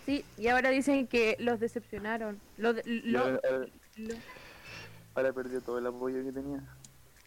Sí, 0.07 0.25
y 0.39 0.49
ahora 0.49 0.71
dicen 0.71 1.07
que 1.07 1.37
los 1.39 1.61
decepcionaron. 1.61 2.39
Lo, 2.57 2.73
de- 2.73 2.83
lo- 2.85 3.21
Ahora, 3.21 3.41
ahora- 3.51 3.67
lo- 3.97 4.15
ahora 5.15 5.33
perdió 5.33 5.61
todo 5.61 5.79
el 5.79 5.87
apoyo 5.87 6.23
que 6.25 6.33
tenía. 6.33 6.61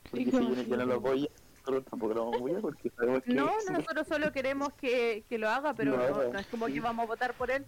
Porque 0.09 0.25
si 0.65 0.65
ya 0.69 0.77
no 0.77 0.85
lo 0.85 0.95
apoya, 0.95 1.27
nosotros 1.59 1.85
tampoco 1.89 2.13
lo 2.15 2.19
vamos 2.21 2.35
a 2.35 2.37
apoyar 2.39 2.61
porque 2.61 2.89
sabemos 2.97 3.21
que... 3.23 3.33
no, 3.33 3.49
nosotros 3.71 4.07
solo 4.07 4.31
queremos 4.31 4.73
que, 4.73 5.23
que 5.29 5.37
lo 5.37 5.47
haga, 5.49 5.73
pero 5.73 5.95
no, 5.95 6.31
no 6.33 6.39
es 6.39 6.47
como 6.47 6.65
que 6.67 6.79
vamos 6.79 7.03
a 7.03 7.07
votar 7.07 7.33
por 7.35 7.51
él. 7.51 7.65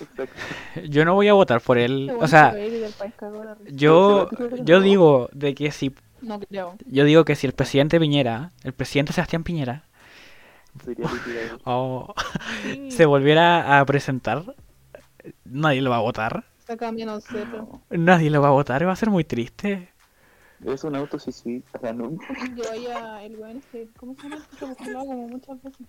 exacto. 0.00 0.34
Yo 0.88 1.04
no 1.04 1.14
voy 1.14 1.28
a 1.28 1.34
votar 1.34 1.60
por 1.60 1.78
él. 1.78 2.10
O 2.18 2.26
sea, 2.26 2.50
que 2.52 2.66
ir 2.66 2.80
del 2.80 2.92
país 2.92 3.14
cagó 3.16 3.44
la 3.44 3.54
risa. 3.54 3.70
yo, 3.72 4.28
yo 4.64 4.80
digo 4.80 5.28
de 5.32 5.54
que 5.54 5.70
si 5.70 5.94
No 6.20 6.40
creo. 6.40 6.76
yo 6.86 7.04
digo 7.04 7.24
que 7.24 7.36
si 7.36 7.46
el 7.46 7.52
presidente 7.52 8.00
Piñera, 8.00 8.52
el 8.64 8.72
presidente 8.72 9.12
Sebastián 9.12 9.44
Piñera, 9.44 9.84
Sería 10.84 11.06
liquidado. 11.10 11.58
o 11.64 12.14
Sí. 12.62 12.90
se 12.90 13.06
volviera 13.06 13.80
a 13.80 13.84
presentar, 13.86 14.44
nadie 15.44 15.82
lo 15.82 15.90
va 15.90 15.96
a 15.96 16.00
votar. 16.00 16.44
Nadie 17.90 18.30
lo 18.30 18.42
va 18.42 18.48
a 18.48 18.52
votar, 18.52 18.86
va 18.86 18.92
a 18.92 18.96
ser 18.96 19.10
muy 19.10 19.24
triste. 19.24 19.88
Es 20.64 20.84
un 20.84 20.96
auto 20.96 21.18
suicida. 21.18 21.62
O 21.72 21.78
sea, 21.78 21.92
no. 21.92 22.10
Yo 22.56 22.64
vaya 22.68 23.22
el 23.24 23.36
weón 23.36 23.58
este, 23.58 23.88
¿cómo 23.96 24.14
se 24.16 24.28
llama? 24.28 24.42
Este 24.52 24.90
lo 24.90 24.98
hago 25.00 25.08
como 25.08 25.28
muchas 25.28 25.62
veces. 25.62 25.86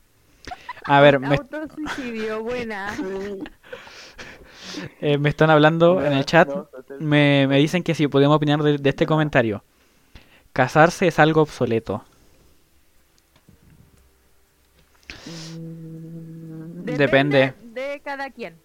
A 0.85 1.01
ver, 1.01 1.19
me, 1.19 1.35
Autosuicidio, 1.35 2.43
buena. 2.43 2.95
eh, 5.01 5.17
me 5.17 5.29
están 5.29 5.49
hablando 5.49 6.03
en 6.03 6.13
el 6.13 6.25
chat, 6.25 6.47
no, 6.47 6.67
me, 6.99 7.45
me 7.47 7.57
dicen 7.57 7.83
que 7.83 7.93
si 7.93 8.07
podemos 8.07 8.37
opinar 8.37 8.63
de, 8.63 8.77
de 8.77 8.89
este 8.89 9.05
comentario. 9.05 9.63
Casarse 10.59 11.07
es 11.07 11.19
algo 11.19 11.43
obsoleto. 11.43 12.03
Depende. 16.83 17.53
de 17.63 18.01
cada 18.03 18.29
quien. 18.29 18.55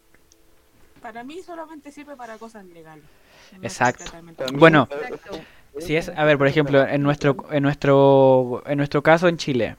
Para 1.00 1.22
mí 1.22 1.40
solamente 1.40 1.92
sirve 1.92 2.16
para 2.16 2.37
cosas 2.37 2.64
legales. 2.64 3.04
No 3.52 3.62
Exacto. 3.62 4.11
Bueno, 4.54 4.88
Exacto. 4.90 5.38
Si 5.78 5.94
es, 5.94 6.09
a 6.09 6.24
ver, 6.24 6.37
por 6.37 6.48
ejemplo, 6.48 6.85
en 6.85 7.00
nuestro, 7.00 7.37
en 7.52 7.62
nuestro, 7.62 8.64
en 8.66 8.76
nuestro 8.78 9.04
caso 9.04 9.28
en 9.28 9.37
Chile, 9.37 9.76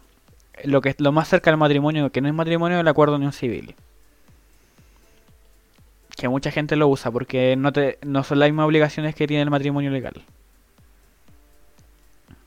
lo 0.64 0.80
que 0.80 0.96
lo 1.00 1.12
más 1.12 1.28
cerca 1.28 1.52
del 1.52 1.58
matrimonio, 1.58 2.14
que 2.14 2.22
no 2.22 2.30
es 2.30 2.34
matrimonio, 2.34 2.78
es 2.78 2.82
el 2.82 2.88
acuerdo 2.88 3.16
de 3.16 3.18
unión 3.18 3.34
civil. 3.34 3.76
Que 6.16 6.30
mucha 6.30 6.50
gente 6.50 6.78
lo 6.78 6.88
usa 6.88 7.12
porque 7.12 7.58
no 7.58 7.74
te, 7.74 8.00
no 8.04 8.24
son 8.24 8.40
las 8.40 8.48
mismas 8.48 8.68
obligaciones 8.68 9.16
que 9.16 9.28
tiene 9.28 9.44
el 9.44 9.50
matrimonio 9.50 9.92
legal. 9.92 10.24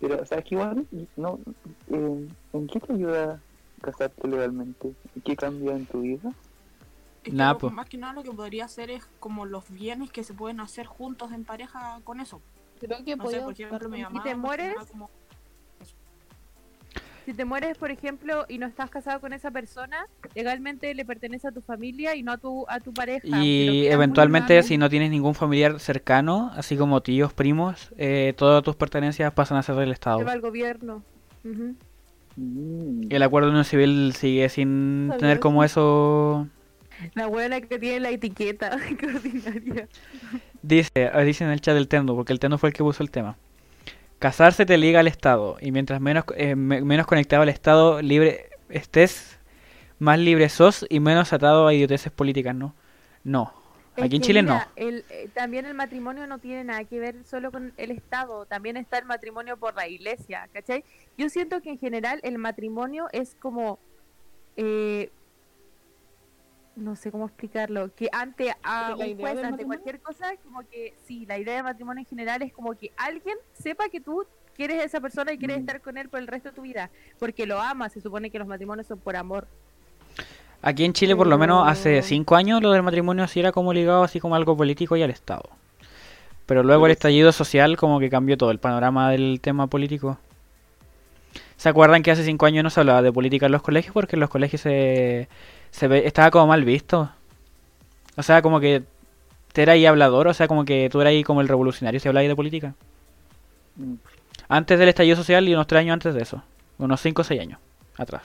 Pero, 0.00 0.24
¿sabes 0.26 0.44
qué 0.44 0.54
igual? 0.54 0.86
No, 1.16 1.38
eh, 1.90 2.28
¿En 2.52 2.66
qué 2.68 2.80
te 2.80 2.92
ayuda 2.92 3.40
casarte 3.82 4.28
legalmente? 4.28 4.92
¿Qué 5.24 5.36
cambia 5.36 5.72
en 5.72 5.86
tu 5.86 6.00
vida? 6.02 6.30
Es 7.24 7.30
que 7.30 7.32
Nah, 7.32 7.52
lo- 7.52 7.58
po. 7.58 7.70
más 7.70 7.88
que 7.88 7.98
nada 7.98 8.12
lo 8.12 8.22
que 8.22 8.30
podría 8.30 8.64
hacer 8.66 8.90
es 8.90 9.04
como 9.18 9.44
los 9.44 9.68
bienes 9.70 10.10
que 10.10 10.22
se 10.24 10.34
pueden 10.34 10.60
hacer 10.60 10.86
juntos 10.86 11.32
en 11.32 11.44
pareja 11.44 12.00
con 12.04 12.20
eso. 12.20 12.40
Creo 12.80 13.04
que 13.04 13.16
No 13.16 13.26
sé, 13.26 13.40
por 13.40 13.52
ejemplo, 13.52 13.88
mi 13.88 13.98
¿Y 13.98 14.02
mamá. 14.04 14.22
te 14.22 14.34
más 14.36 14.56
que 14.56 14.62
mueres? 14.62 14.90
como- 14.90 15.10
Si 17.28 17.34
te 17.34 17.44
mueres, 17.44 17.76
por 17.76 17.90
ejemplo, 17.90 18.46
y 18.48 18.56
no 18.56 18.66
estás 18.66 18.88
casado 18.88 19.20
con 19.20 19.34
esa 19.34 19.50
persona, 19.50 20.06
legalmente 20.34 20.94
le 20.94 21.04
pertenece 21.04 21.48
a 21.48 21.52
tu 21.52 21.60
familia 21.60 22.16
y 22.16 22.22
no 22.22 22.32
a 22.32 22.38
tu, 22.38 22.64
a 22.70 22.80
tu 22.80 22.94
pareja. 22.94 23.44
Y 23.44 23.86
eventualmente, 23.86 24.62
si 24.62 24.78
no 24.78 24.88
tienes 24.88 25.10
ningún 25.10 25.34
familiar 25.34 25.78
cercano, 25.78 26.50
así 26.56 26.78
como 26.78 27.02
tíos, 27.02 27.34
primos, 27.34 27.92
eh, 27.98 28.32
todas 28.34 28.62
tus 28.62 28.76
pertenencias 28.76 29.30
pasan 29.34 29.58
a 29.58 29.62
ser 29.62 29.74
del 29.74 29.92
Estado. 29.92 30.20
Se 30.20 30.24
va 30.24 30.32
al 30.32 30.40
gobierno. 30.40 31.02
Mm. 32.36 33.02
El 33.10 33.22
acuerdo 33.22 33.48
de 33.48 33.50
unión 33.50 33.66
civil 33.66 34.14
sigue 34.16 34.48
sin 34.48 35.12
tener 35.18 35.38
como 35.38 35.64
eso. 35.64 36.48
La 37.12 37.24
abuela 37.24 37.60
que 37.60 37.78
tiene 37.78 38.00
la 38.00 38.08
etiqueta, 38.08 38.74
qué 38.98 39.06
ordinaria. 39.14 39.86
Dice, 40.62 40.90
eh, 40.94 41.24
dice 41.26 41.44
en 41.44 41.50
el 41.50 41.60
chat 41.60 41.74
del 41.74 41.88
Tendo, 41.88 42.16
porque 42.16 42.32
el 42.32 42.40
Tendo 42.40 42.56
fue 42.56 42.70
el 42.70 42.74
que 42.74 42.82
puso 42.82 43.02
el 43.02 43.10
tema. 43.10 43.36
Casarse 44.18 44.66
te 44.66 44.76
liga 44.78 45.00
al 45.00 45.06
Estado 45.06 45.56
y 45.60 45.72
mientras 45.72 46.00
menos, 46.00 46.24
eh, 46.36 46.54
me- 46.56 46.82
menos 46.82 47.06
conectado 47.06 47.42
al 47.42 47.48
Estado 47.48 48.02
libre 48.02 48.50
estés, 48.68 49.38
más 49.98 50.18
libre 50.18 50.48
sos 50.48 50.86
y 50.88 51.00
menos 51.00 51.32
atado 51.32 51.66
a 51.66 51.74
idioteces 51.74 52.12
políticas, 52.12 52.54
¿no? 52.54 52.74
No. 53.24 53.52
Es 53.96 54.04
Aquí 54.04 54.16
en 54.16 54.22
Chile 54.22 54.42
mira, 54.42 54.54
no. 54.54 54.72
el- 54.76 55.04
eh, 55.10 55.28
también 55.34 55.66
el 55.66 55.74
matrimonio 55.74 56.26
no 56.28 56.38
tiene 56.38 56.62
nada 56.62 56.84
que 56.84 57.00
ver 57.00 57.24
solo 57.24 57.50
con 57.50 57.72
el 57.76 57.90
Estado, 57.90 58.46
también 58.46 58.76
está 58.76 58.98
el 58.98 59.06
matrimonio 59.06 59.56
por 59.56 59.74
la 59.74 59.88
iglesia, 59.88 60.48
¿cachai? 60.52 60.84
Yo 61.16 61.28
siento 61.28 61.60
que 61.62 61.70
en 61.70 61.78
general 61.78 62.20
el 62.22 62.38
matrimonio 62.38 63.08
es 63.12 63.34
como, 63.40 63.80
eh, 64.56 65.10
no 66.78 66.96
sé 66.96 67.10
cómo 67.10 67.26
explicarlo, 67.26 67.94
que 67.94 68.08
ante 68.12 68.50
a 68.62 68.90
¿La 68.90 68.96
un 68.96 69.18
juez, 69.18 69.42
ante 69.44 69.64
cualquier 69.64 70.00
cosa, 70.00 70.32
como 70.44 70.60
que 70.68 70.94
sí, 71.06 71.26
la 71.26 71.38
idea 71.38 71.56
de 71.56 71.62
matrimonio 71.62 72.00
en 72.00 72.06
general 72.06 72.42
es 72.42 72.52
como 72.52 72.74
que 72.74 72.92
alguien 72.96 73.36
sepa 73.52 73.88
que 73.88 74.00
tú 74.00 74.24
quieres 74.56 74.80
a 74.80 74.84
esa 74.84 75.00
persona 75.00 75.32
y 75.32 75.38
quieres 75.38 75.58
Mm. 75.58 75.60
estar 75.60 75.80
con 75.80 75.98
él 75.98 76.08
por 76.08 76.20
el 76.20 76.26
resto 76.26 76.48
de 76.50 76.54
tu 76.56 76.62
vida, 76.62 76.90
porque 77.18 77.46
lo 77.46 77.60
amas, 77.60 77.92
se 77.92 78.00
supone 78.00 78.30
que 78.30 78.38
los 78.38 78.48
matrimonios 78.48 78.86
son 78.86 78.98
por 78.98 79.14
amor. 79.16 79.46
Aquí 80.62 80.84
en 80.84 80.92
Chile, 80.92 81.14
por 81.14 81.26
lo 81.28 81.38
menos 81.38 81.68
hace 81.68 81.90
Pero- 81.94 82.02
cinco 82.06 82.34
años, 82.36 82.60
lo 82.62 82.72
del 82.72 82.82
matrimonio 82.82 83.26
sí 83.28 83.38
era 83.40 83.52
como 83.52 83.72
ligado 83.72 84.02
así 84.02 84.18
como 84.18 84.34
algo 84.34 84.56
político 84.56 84.96
y 84.96 85.02
al 85.02 85.10
Estado. 85.10 85.48
Pero 86.46 86.62
luego 86.62 86.86
el 86.86 86.92
estallido 86.92 87.30
social 87.30 87.76
como 87.76 88.00
que 88.00 88.08
cambió 88.10 88.36
todo 88.36 88.50
el 88.50 88.58
panorama 88.58 89.10
del 89.10 89.38
tema 89.40 89.66
político. 89.68 90.18
¿Se 91.56 91.68
acuerdan 91.68 92.02
que 92.02 92.10
hace 92.10 92.24
cinco 92.24 92.46
años 92.46 92.64
no 92.64 92.70
se 92.70 92.80
hablaba 92.80 93.02
de 93.02 93.12
política 93.12 93.46
en 93.46 93.52
los 93.52 93.62
colegios? 93.62 93.92
Porque 93.92 94.16
en 94.16 94.20
los 94.20 94.30
colegios 94.30 94.62
se, 94.62 95.28
se 95.70 95.88
ve- 95.88 96.06
estaba 96.06 96.30
como 96.30 96.46
mal 96.48 96.64
visto. 96.64 97.10
O 98.16 98.22
sea, 98.22 98.42
como 98.42 98.60
que 98.60 98.82
te 99.52 99.62
era 99.62 99.72
ahí 99.72 99.86
hablador, 99.86 100.28
o 100.28 100.34
sea, 100.34 100.48
como 100.48 100.64
que 100.64 100.88
tú 100.90 101.00
eras 101.00 101.10
ahí 101.12 101.22
como 101.24 101.40
el 101.40 101.48
revolucionario 101.48 102.00
si 102.00 102.08
hablabas 102.08 102.28
de 102.28 102.36
política. 102.36 102.74
Mm. 103.76 103.94
Antes 104.48 104.78
del 104.78 104.88
estallido 104.88 105.16
social 105.16 105.46
y 105.48 105.52
unos 105.54 105.66
tres 105.66 105.80
años 105.80 105.94
antes 105.94 106.14
de 106.14 106.22
eso. 106.22 106.42
Unos 106.78 107.00
cinco 107.00 107.22
o 107.22 107.24
seis 107.24 107.40
años 107.40 107.58
atrás. 107.96 108.22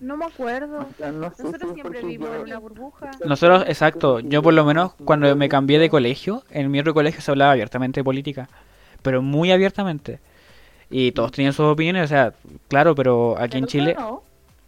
No 0.00 0.16
me 0.16 0.26
acuerdo. 0.26 0.86
Nosotros 0.98 1.72
siempre 1.72 2.02
vivimos 2.02 2.28
en 2.34 2.42
una 2.42 2.58
burbuja. 2.58 3.10
Nosotros, 3.24 3.64
exacto, 3.66 4.20
yo 4.20 4.42
por 4.42 4.52
lo 4.52 4.64
menos 4.64 4.92
cuando 5.04 5.34
me 5.36 5.48
cambié 5.48 5.78
de 5.78 5.88
colegio, 5.88 6.42
en 6.50 6.70
mi 6.70 6.78
otro 6.80 6.92
colegio 6.92 7.22
se 7.22 7.30
hablaba 7.30 7.52
abiertamente 7.52 8.00
de 8.00 8.04
política, 8.04 8.48
pero 9.02 9.22
muy 9.22 9.50
abiertamente. 9.52 10.20
Y 10.90 11.12
todos 11.12 11.32
tenían 11.32 11.54
sus 11.54 11.64
opiniones, 11.66 12.04
o 12.04 12.08
sea, 12.08 12.34
claro, 12.68 12.94
pero 12.94 13.36
aquí 13.38 13.56
en 13.56 13.66
Chile, 13.66 13.96
no. 13.98 14.22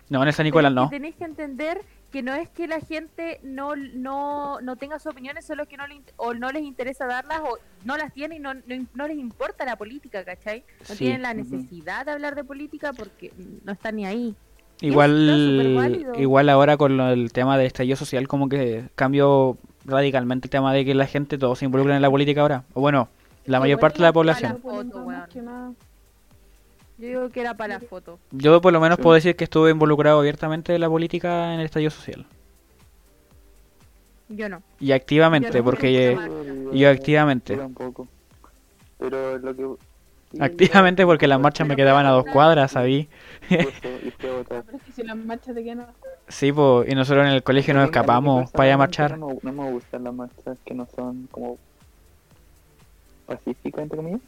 no, 0.08 0.24
en 0.24 0.32
San 0.32 0.44
Nicolás 0.44 0.72
no. 0.72 0.88
Tenéis 0.88 1.14
que 1.16 1.24
entender 1.24 1.82
que 2.12 2.22
no 2.22 2.34
es 2.34 2.48
que 2.48 2.66
la 2.66 2.80
gente 2.80 3.38
no, 3.42 3.76
no, 3.76 4.60
no 4.62 4.76
tenga 4.76 4.98
sus 4.98 5.12
opiniones, 5.12 5.44
solo 5.44 5.66
que 5.66 5.76
no 5.76 5.86
le, 5.86 6.00
o 6.16 6.32
no 6.34 6.50
les 6.52 6.62
interesa 6.62 7.06
darlas 7.06 7.40
o 7.42 7.58
no 7.84 7.96
las 7.98 8.12
tienen 8.14 8.38
y 8.38 8.40
no, 8.40 8.54
no, 8.54 8.62
no 8.94 9.06
les 9.08 9.18
importa 9.18 9.64
la 9.66 9.76
política, 9.76 10.24
¿cachai? 10.24 10.64
No 10.88 10.94
Sí. 10.94 10.98
tienen 11.04 11.22
la 11.22 11.34
necesidad 11.34 12.06
de 12.06 12.12
hablar 12.12 12.34
de 12.34 12.44
política 12.44 12.92
porque 12.94 13.32
no 13.64 13.72
están 13.72 13.96
ni 13.96 14.06
ahí. 14.06 14.34
Igual, 14.80 16.06
igual 16.18 16.48
ahora 16.48 16.76
con 16.76 16.96
lo- 16.96 17.08
el 17.10 17.32
tema 17.32 17.58
del 17.58 17.66
estallido 17.66 17.96
social, 17.96 18.28
como 18.28 18.48
que 18.48 18.84
cambió 18.94 19.58
radicalmente 19.84 20.46
el 20.46 20.50
tema 20.50 20.72
de 20.72 20.84
que 20.84 20.94
la 20.94 21.06
gente 21.06 21.36
todos 21.36 21.58
se 21.58 21.64
involucran 21.64 21.96
en 21.96 22.02
la 22.02 22.10
política 22.10 22.40
ahora. 22.42 22.64
O 22.74 22.80
bueno, 22.80 23.08
la 23.44 23.58
mayor 23.60 23.80
parte 23.80 23.98
de 23.98 24.04
la 24.04 24.12
población. 24.12 24.52
la 24.52 24.58
foto. 24.58 25.04
Yo 26.98 27.06
digo 27.06 27.28
que 27.30 27.40
era 27.40 27.54
para 27.54 27.74
la 27.74 27.80
foto. 27.80 28.18
Yo 28.32 28.60
por 28.60 28.72
lo 28.72 28.80
menos 28.80 28.96
Sí. 28.96 29.02
puedo 29.02 29.14
decir 29.14 29.36
que 29.36 29.44
estuve 29.44 29.70
involucrado 29.70 30.18
abiertamente 30.18 30.74
en 30.74 30.80
la 30.80 30.88
política 30.88 31.54
en 31.54 31.60
el 31.60 31.66
estallido 31.66 31.90
social. 31.90 32.26
Yo 34.28 34.48
no. 34.48 34.62
Y 34.80 34.92
activamente, 34.92 35.48
Yo 35.52 35.58
no, 35.58 35.64
porque... 35.64 36.16
porque- 36.16 36.78
yo 36.78 36.90
activamente. 36.90 37.54
Yo 37.54 37.62
tampoco. 37.62 38.08
Pero 38.98 39.38
lo 39.38 39.54
que... 39.56 39.62
sí, 40.32 40.38
Activamente 40.40 41.06
porque 41.06 41.28
las 41.28 41.40
marchas 41.40 41.66
me 41.66 41.76
quedaban 41.76 42.04
a 42.04 42.10
dos 42.10 42.26
cuadras, 42.26 42.72
¿sabí? 42.72 43.08
justo, 43.48 43.88
y 44.04 44.10
fui 44.10 44.28
a 44.28 44.32
votar. 44.34 44.64
Pero 44.64 44.76
es 44.78 44.82
que 44.82 44.92
si 44.92 45.02
las 45.04 45.16
marchas 45.16 45.54
te 45.54 45.62
quedan 45.64 45.86
Sí, 46.26 46.52
pues, 46.52 46.88
y 46.90 46.94
nosotros 46.94 47.26
en 47.26 47.32
el 47.32 47.42
colegio 47.42 47.72
nos 47.74 47.84
escapamos 47.84 48.50
para 48.50 48.66
ir 48.68 48.74
a 48.74 48.76
marchar. 48.78 49.16
No 49.18 49.28
me, 49.28 49.38
no 49.42 49.52
me 49.52 49.70
gustan 49.70 50.04
las 50.04 50.12
marchas 50.12 50.58
que 50.66 50.74
no 50.74 50.86
son 50.94 51.26
como 51.30 51.56
pacíficas, 53.26 53.82
entre 53.82 53.96
comillas. 53.96 54.20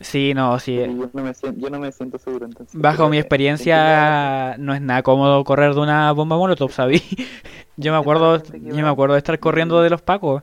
Sí, 0.00 0.32
no, 0.32 0.58
sí. 0.60 0.76
Yo 0.76 1.10
no 1.12 1.22
me 1.22 1.34
siento, 1.34 1.60
yo 1.60 1.70
no 1.70 1.80
me 1.80 1.90
siento 1.90 2.18
seguro, 2.18 2.46
entonces. 2.46 2.80
Bajo 2.80 3.08
mi 3.08 3.18
experiencia, 3.18 4.56
no 4.58 4.72
es 4.72 4.80
nada 4.80 5.02
cómodo 5.02 5.42
correr 5.44 5.74
de 5.74 5.80
una 5.80 6.12
bomba 6.12 6.36
molotov, 6.36 6.70
¿sabí? 6.70 7.02
Yo 7.76 7.92
me 7.92 7.98
acuerdo, 7.98 8.42
yo 8.42 8.74
me 8.74 8.88
acuerdo 8.88 9.14
de 9.14 9.18
estar 9.18 9.38
corriendo 9.38 9.80
de 9.80 9.88
los 9.88 10.02
pacos. 10.02 10.42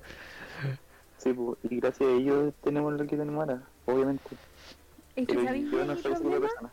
Sí, 1.17 1.33
pues, 1.33 1.57
y 1.69 1.81
gracias 1.81 2.09
a 2.09 2.13
ellos 2.13 2.53
tenemos 2.63 2.93
lo 2.93 3.05
que 3.05 3.17
tenemos 3.17 3.41
ahora, 3.41 3.61
obviamente. 3.85 4.23
Es 5.17 5.27
que, 5.27 5.43
¿sabéis 5.43 5.65
no 5.65 5.95
mi 5.95 6.01
problema? 6.01 6.71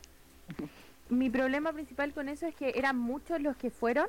Mi 1.08 1.30
problema 1.30 1.72
principal 1.72 2.12
con 2.12 2.28
eso 2.28 2.46
es 2.46 2.54
que 2.54 2.74
eran 2.76 2.96
muchos 2.96 3.40
los 3.40 3.56
que 3.56 3.70
fueron, 3.70 4.06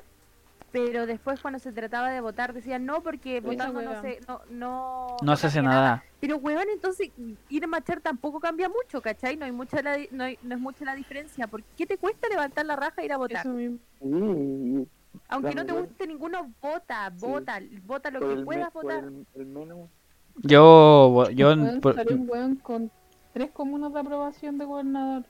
pero 0.70 1.06
después 1.06 1.40
cuando 1.40 1.58
se 1.60 1.72
trataba 1.72 2.10
de 2.10 2.20
votar 2.20 2.52
decían 2.52 2.84
no 2.84 3.00
porque 3.02 3.40
votando 3.40 3.80
no 3.80 4.00
se 4.02 4.18
no 4.26 4.40
no, 4.50 5.16
No 5.22 5.36
se 5.36 5.46
hace 5.46 5.62
nada. 5.62 6.02
Pero 6.20 6.36
weón, 6.38 6.64
entonces 6.72 7.10
ir 7.48 7.64
a 7.64 7.66
marchar 7.66 8.00
tampoco 8.00 8.40
cambia 8.40 8.68
mucho, 8.68 9.00
¿cachai? 9.00 9.36
No 9.36 9.44
hay 9.44 9.52
mucha 9.52 9.82
la, 9.82 9.94
di- 9.94 10.08
no, 10.10 10.24
hay- 10.24 10.38
no 10.42 10.54
es 10.54 10.60
mucha 10.60 10.84
la 10.84 10.94
diferencia. 10.96 11.46
¿Por 11.46 11.62
qué 11.62 11.86
te 11.86 11.96
cuesta 11.98 12.28
levantar 12.28 12.66
la 12.66 12.76
raja 12.76 13.02
e 13.02 13.04
ir 13.04 13.12
a 13.12 13.18
votar? 13.18 13.46
Eso 13.46 13.54
Aunque 15.28 15.54
no 15.54 15.64
te 15.64 15.72
guste 15.72 16.06
ninguno, 16.06 16.52
vota, 16.60 17.12
Sí. 17.16 17.24
vota, 17.26 17.60
vota 17.84 18.10
lo 18.10 18.20
por 18.20 18.28
que 18.30 18.36
me- 18.36 18.44
puedas 18.44 18.72
votar. 18.72 19.04
el, 19.04 19.26
el 19.34 19.46
menos. 19.46 19.88
Yo, 20.42 21.30
yo, 21.30 21.54
por- 21.80 21.94
salió 21.94 22.16
un 22.16 22.56
con 22.56 22.90
tres 23.32 23.50
comunas 23.52 23.92
de 23.92 24.00
aprobación 24.00 24.58
de 24.58 24.64
gobernador. 24.64 25.24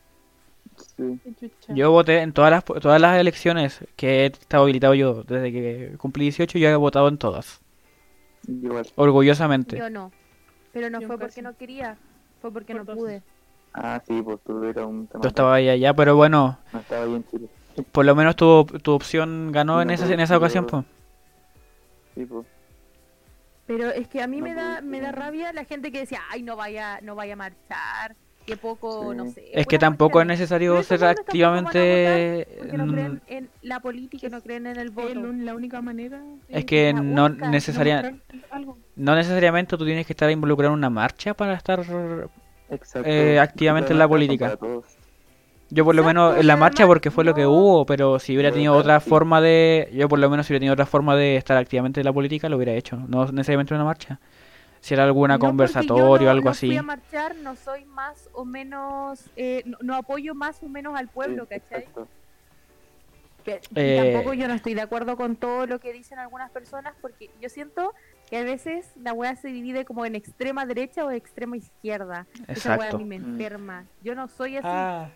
Sí. 0.76 1.20
Yo 1.68 1.90
voté 1.90 2.20
en 2.20 2.32
todas 2.32 2.50
las, 2.50 2.64
todas 2.64 3.00
las 3.00 3.18
elecciones 3.18 3.84
que 3.96 4.22
he 4.22 4.26
estado 4.26 4.64
habilitado 4.64 4.94
yo. 4.94 5.22
Desde 5.24 5.52
que 5.52 5.94
cumplí 5.98 6.24
18 6.26 6.58
yo 6.58 6.68
he 6.68 6.76
votado 6.76 7.08
en 7.08 7.18
todas. 7.18 7.60
Igual. 8.46 8.87
Orgullosamente. 8.96 9.78
Yo 9.78 9.90
no. 9.90 10.12
Pero 10.72 10.90
no 10.90 11.00
Yo 11.00 11.06
fue 11.06 11.16
casi. 11.18 11.26
porque 11.28 11.42
no 11.42 11.56
quería, 11.56 11.96
fue 12.40 12.50
porque 12.52 12.72
Por 12.74 12.80
no 12.80 12.84
dos. 12.84 12.96
pude. 12.98 13.22
Ah, 13.72 14.00
sí, 14.06 14.20
pues 14.22 14.38
tú 14.44 14.62
eras 14.64 14.87
un 14.87 15.06
tema. 15.06 15.22
Yo 15.22 15.28
estaba 15.28 15.54
ahí 15.54 15.68
allá, 15.68 15.94
pero 15.94 16.14
bueno, 16.16 16.58
No 16.72 16.78
estaba 16.80 17.04
ahí 17.04 17.14
en 17.14 17.24
Chile. 17.28 17.48
por 17.92 18.04
lo 18.04 18.14
menos 18.14 18.37
tu, 18.37 18.64
tu 18.64 18.92
opción 18.92 19.50
ganó 19.52 19.78
Sí, 19.78 19.82
en 19.82 19.88
no, 19.88 19.94
esa, 19.94 20.12
en 20.12 20.20
esa 20.20 20.37
ocasión, 20.37 20.66
pues. 20.66 20.84
Sí, 22.14 22.24
pues. 22.26 22.46
Pero 23.66 23.88
es 23.90 24.06
que 24.08 24.20
a 24.22 24.26
mí 24.26 24.38
No 24.38 24.44
me 24.44 24.54
da 24.54 24.80
me 24.82 25.00
da 25.00 25.10
rabia 25.10 25.52
la 25.52 25.64
gente 25.64 25.90
que 25.90 26.00
decía, 26.00 26.20
"Ay, 26.30 26.42
no 26.42 26.54
vaya 26.54 27.00
no 27.02 27.14
vaya 27.14 27.32
a 27.32 27.37
marchar." 27.37 28.14
Que 28.46 28.57
poco, 28.59 29.11
Sí. 29.11 29.16
no 29.16 29.26
sé. 29.30 29.44
Es 29.54 29.66
que 29.66 29.78
tampoco 29.78 30.20
es 30.20 30.26
necesario 30.26 30.83
ser 30.83 31.04
activamente... 31.04 32.46
Porque 32.59 32.76
no 32.76 32.87
creen 32.92 33.22
en 33.26 33.48
la 33.62 33.80
política 33.80 34.28
no 34.28 34.42
creen 34.42 34.66
en 34.66 34.78
el 34.78 34.90
voto. 34.90 35.09
El- 35.09 35.46
la 35.46 35.54
única 35.54 35.80
manera 35.80 36.22
Es 36.48 36.64
que 36.66 36.92
no 36.92 37.24
única, 37.26 37.48
necesaria, 37.48 38.02
demostrar 38.02 38.42
algo. 38.50 38.78
no 38.96 39.14
necesariamente 39.14 39.76
tú 39.78 39.85
tienes 39.87 40.07
que 40.07 40.12
estar 40.12 40.30
involucrado 40.30 40.72
en 40.74 40.78
una 40.78 40.90
marcha 40.90 41.33
para 41.35 41.54
estar... 41.54 41.80
Exacto. 42.70 43.09
Eh, 43.09 43.38
activamente 43.40 43.92
en 43.92 43.98
la 43.98 44.09
política. 44.09 44.59
Yo 45.70 45.85
por 45.85 45.94
lo 45.94 46.02
Exacto, 46.02 46.20
menos 46.22 46.38
en 46.40 46.46
la 46.46 46.57
marcha 46.57 46.87
porque 46.87 47.11
fue 47.11 47.24
lo 47.24 47.35
que 47.35 47.46
hubo, 47.46 47.87
pero 47.87 48.18
si 48.18 48.35
hubiera 48.35 48.52
tenido 48.52 48.74
otra 48.74 49.00
forma 49.00 49.40
de... 49.40 49.88
Yo 49.94 50.09
por 50.09 50.18
lo 50.18 50.28
menos 50.30 50.46
si 50.46 50.52
hubiera 50.52 50.61
tenido 50.61 50.74
otra 50.74 50.87
forma 50.87 51.16
de 51.16 51.37
estar 51.37 51.57
activamente 51.57 52.00
en 52.00 52.04
la 52.04 52.12
política 52.12 52.48
lo 52.48 52.57
hubiera 52.57 52.72
hecho, 52.74 52.96
no 53.09 53.24
necesariamente 53.33 53.72
en 53.74 53.80
una 53.80 53.87
marcha. 53.87 54.20
Si 54.84 54.92
era 54.92 55.04
alguna 55.04 55.38
No, 55.38 55.46
conversatorio 55.46 56.10
o 56.10 56.18
no- 56.18 56.30
algo 56.30 56.44
no 56.44 56.50
así. 56.50 56.66
Fui 56.66 56.76
a 56.76 56.82
marchar, 56.82 57.34
no 57.36 57.56
soy 57.56 57.86
más 57.86 58.28
o 58.34 58.44
menos, 58.44 59.30
eh, 59.34 59.62
no, 59.64 59.78
no 59.80 59.94
apoyo 59.94 60.34
más 60.34 60.62
o 60.62 60.68
menos 60.68 60.94
al 60.94 61.08
pueblo, 61.08 61.46
Sí, 61.50 61.58
¿cachai? 61.58 61.88
y 63.46 63.50
Eh, 63.76 64.12
tampoco 64.12 64.34
yo 64.34 64.46
no 64.46 64.52
estoy 64.52 64.74
de 64.74 64.82
acuerdo 64.82 65.16
con 65.16 65.36
todo 65.36 65.66
lo 65.66 65.80
que 65.80 65.94
dicen 65.94 66.18
algunas 66.18 66.50
personas 66.50 66.94
porque 67.00 67.30
yo 67.40 67.48
siento 67.48 67.94
que 68.28 68.36
a 68.36 68.42
veces 68.44 68.90
la 68.96 69.14
weá 69.14 69.34
se 69.36 69.48
divide 69.48 69.86
como 69.86 70.04
en 70.04 70.16
extrema 70.16 70.66
derecha 70.66 71.02
o 71.06 71.10
extrema 71.10 71.56
izquierda. 71.56 72.26
Esa 72.48 72.76
weá 72.76 72.90
a 72.90 72.98
mí 72.98 73.06
me 73.06 73.18
Mm. 73.18 73.24
enferma. 73.24 73.86
Yo 74.02 74.14
no 74.14 74.28
soy 74.28 74.58
así. 74.58 74.66
Ah, 74.68 75.08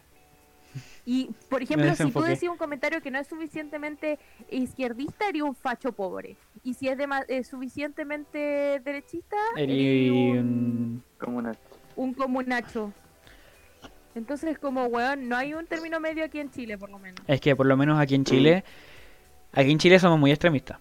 Y, 1.05 1.31
por 1.49 1.63
ejemplo, 1.63 1.95
si 1.95 2.11
tú 2.13 2.21
decís 2.23 2.49
un 2.51 2.59
comentario 2.59 3.01
que 3.01 3.11
no 3.11 3.19
es 3.19 3.27
suficientemente 3.27 4.19
izquierdista, 4.51 5.27
eres 5.29 5.41
un 5.43 5.55
facho 5.55 5.93
pobre. 5.93 6.37
Y 6.65 6.75
si 6.75 6.89
es 6.89 6.97
dema- 6.99 7.25
eh, 7.29 7.45
suficientemente 7.45 8.81
derechista, 8.85 9.37
el- 9.57 9.71
eres 9.71 10.11
un, 11.97 12.15
comunacho. 12.15 12.93
Entonces, 14.15 14.59
como, 14.59 14.87
weón, 14.87 15.29
no 15.29 15.37
hay 15.37 15.55
un 15.55 15.67
término 15.67 16.01
medio 16.01 16.25
aquí 16.25 16.41
en 16.41 16.51
Chile, 16.51 16.77
por 16.79 16.91
lo 16.91 16.99
menos. 16.99 17.21
Es 17.27 17.41
que 17.41 17.55
por 17.55 17.67
lo 17.67 17.77
menos 17.77 17.99
aquí 18.01 18.15
en 18.15 18.25
Chile, 18.25 18.65
aquí 19.53 19.71
en 19.71 19.79
Chile 19.79 19.99
somos 19.99 20.19
muy 20.19 20.31
extremistas. 20.31 20.79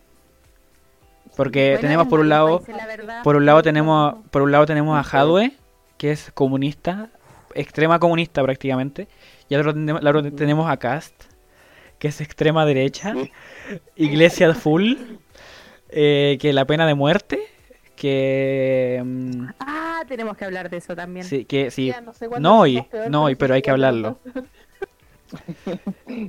Porque 1.36 1.68
Bueno, 1.72 1.82
tenemos 1.82 2.06
en 2.06 2.10
por 2.10 2.20
un 2.22 2.30
lado, 2.30 2.64
verdad, 2.88 3.24
por 3.24 3.36
un 3.36 3.46
lado 3.46 3.62
tenemos, 3.62 4.16
por 4.32 4.42
un 4.42 4.52
lado 4.52 4.66
tenemos 4.66 4.98
a 4.98 5.04
Jadwe, 5.04 5.52
que 5.98 6.12
es 6.12 6.32
comunista, 6.34 7.10
extrema 7.54 8.00
comunista 8.00 8.42
prácticamente, 8.42 9.08
y 9.50 9.54
al 9.56 9.62
otro 9.68 10.32
tenemos, 10.32 10.70
a 10.70 10.78
Cast, 10.78 11.14
que 12.00 12.08
es 12.08 12.22
extrema 12.22 12.66
derecha. 12.66 13.14
Iglesia 13.96 14.54
full, 14.56 14.96
eh, 16.00 16.38
que 16.40 16.54
la 16.54 16.66
pena 16.66 16.86
de 16.86 16.94
muerte, 16.94 17.40
que 17.96 19.02
mm, 19.04 19.46
Ah, 19.60 20.04
tenemos 20.08 20.38
que 20.38 20.46
hablar 20.46 20.70
de 20.70 20.78
eso 20.78 20.96
también. 20.96 21.26
Sí, 21.26 21.46
que 21.46 21.72
sí. 21.72 21.88
Ya, 21.88 22.02
no 22.02 22.14
sé 22.14 22.28
cuándo 22.28 22.48
No, 22.48 22.56
somos 22.66 22.70
y, 22.70 22.82
peor, 22.84 23.10
no, 23.10 23.30
y- 23.30 23.34
sí 23.34 23.36
pero 23.38 23.54
hay 23.56 23.62
que 23.64 23.72
hablarlo. 23.72 24.20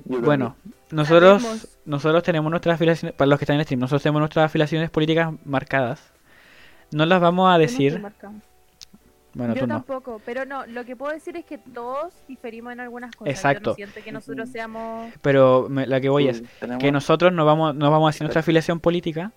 Bueno, 0.07 0.57
nosotros 0.91 1.69
nosotros 1.85 2.23
tenemos 2.23 2.51
nuestras 2.51 2.75
afiliaciones, 2.75 3.15
para 3.17 3.29
los 3.29 3.39
que 3.39 3.45
están 3.45 3.57
en 3.57 3.63
stream, 3.65 3.81
nosotros 3.81 4.03
tenemos 4.03 4.21
nuestras 4.21 4.47
afiliaciones 4.47 4.91
políticas 4.91 5.33
marcadas. 5.45 6.13
No 6.91 7.07
las 7.07 7.21
vamos 7.21 7.53
a 7.55 7.59
decir, 7.59 8.03
bueno, 9.35 9.55
Yo 9.55 9.61
tú 9.61 9.67
no. 9.67 9.75
tampoco, 9.77 10.21
pero 10.25 10.45
no, 10.47 10.67
lo 10.67 10.85
que 10.85 10.97
puedo 10.97 11.13
decir 11.13 11.37
es 11.37 11.45
que 11.45 11.59
todos 11.59 12.15
diferimos 12.27 12.73
en 12.73 12.81
algunas 12.81 13.15
cosas. 13.15 13.35
Exacto. 13.35 13.71
Yo 13.77 13.87
no 13.87 13.93
siento 13.93 14.01
que 14.05 14.11
nosotros 14.13 14.49
seamos... 14.49 15.13
Pero 15.23 15.67
me- 15.69 15.87
la 15.87 16.01
que 16.01 16.09
voy 16.09 16.29
es 16.29 16.43
que 16.81 16.91
nosotros 16.91 17.33
no 17.33 17.45
vamos, 17.45 17.75
no 17.75 17.91
vamos 17.91 18.09
a 18.09 18.11
decir 18.11 18.23
nuestra 18.23 18.41
afiliación 18.41 18.81
política 18.81 19.33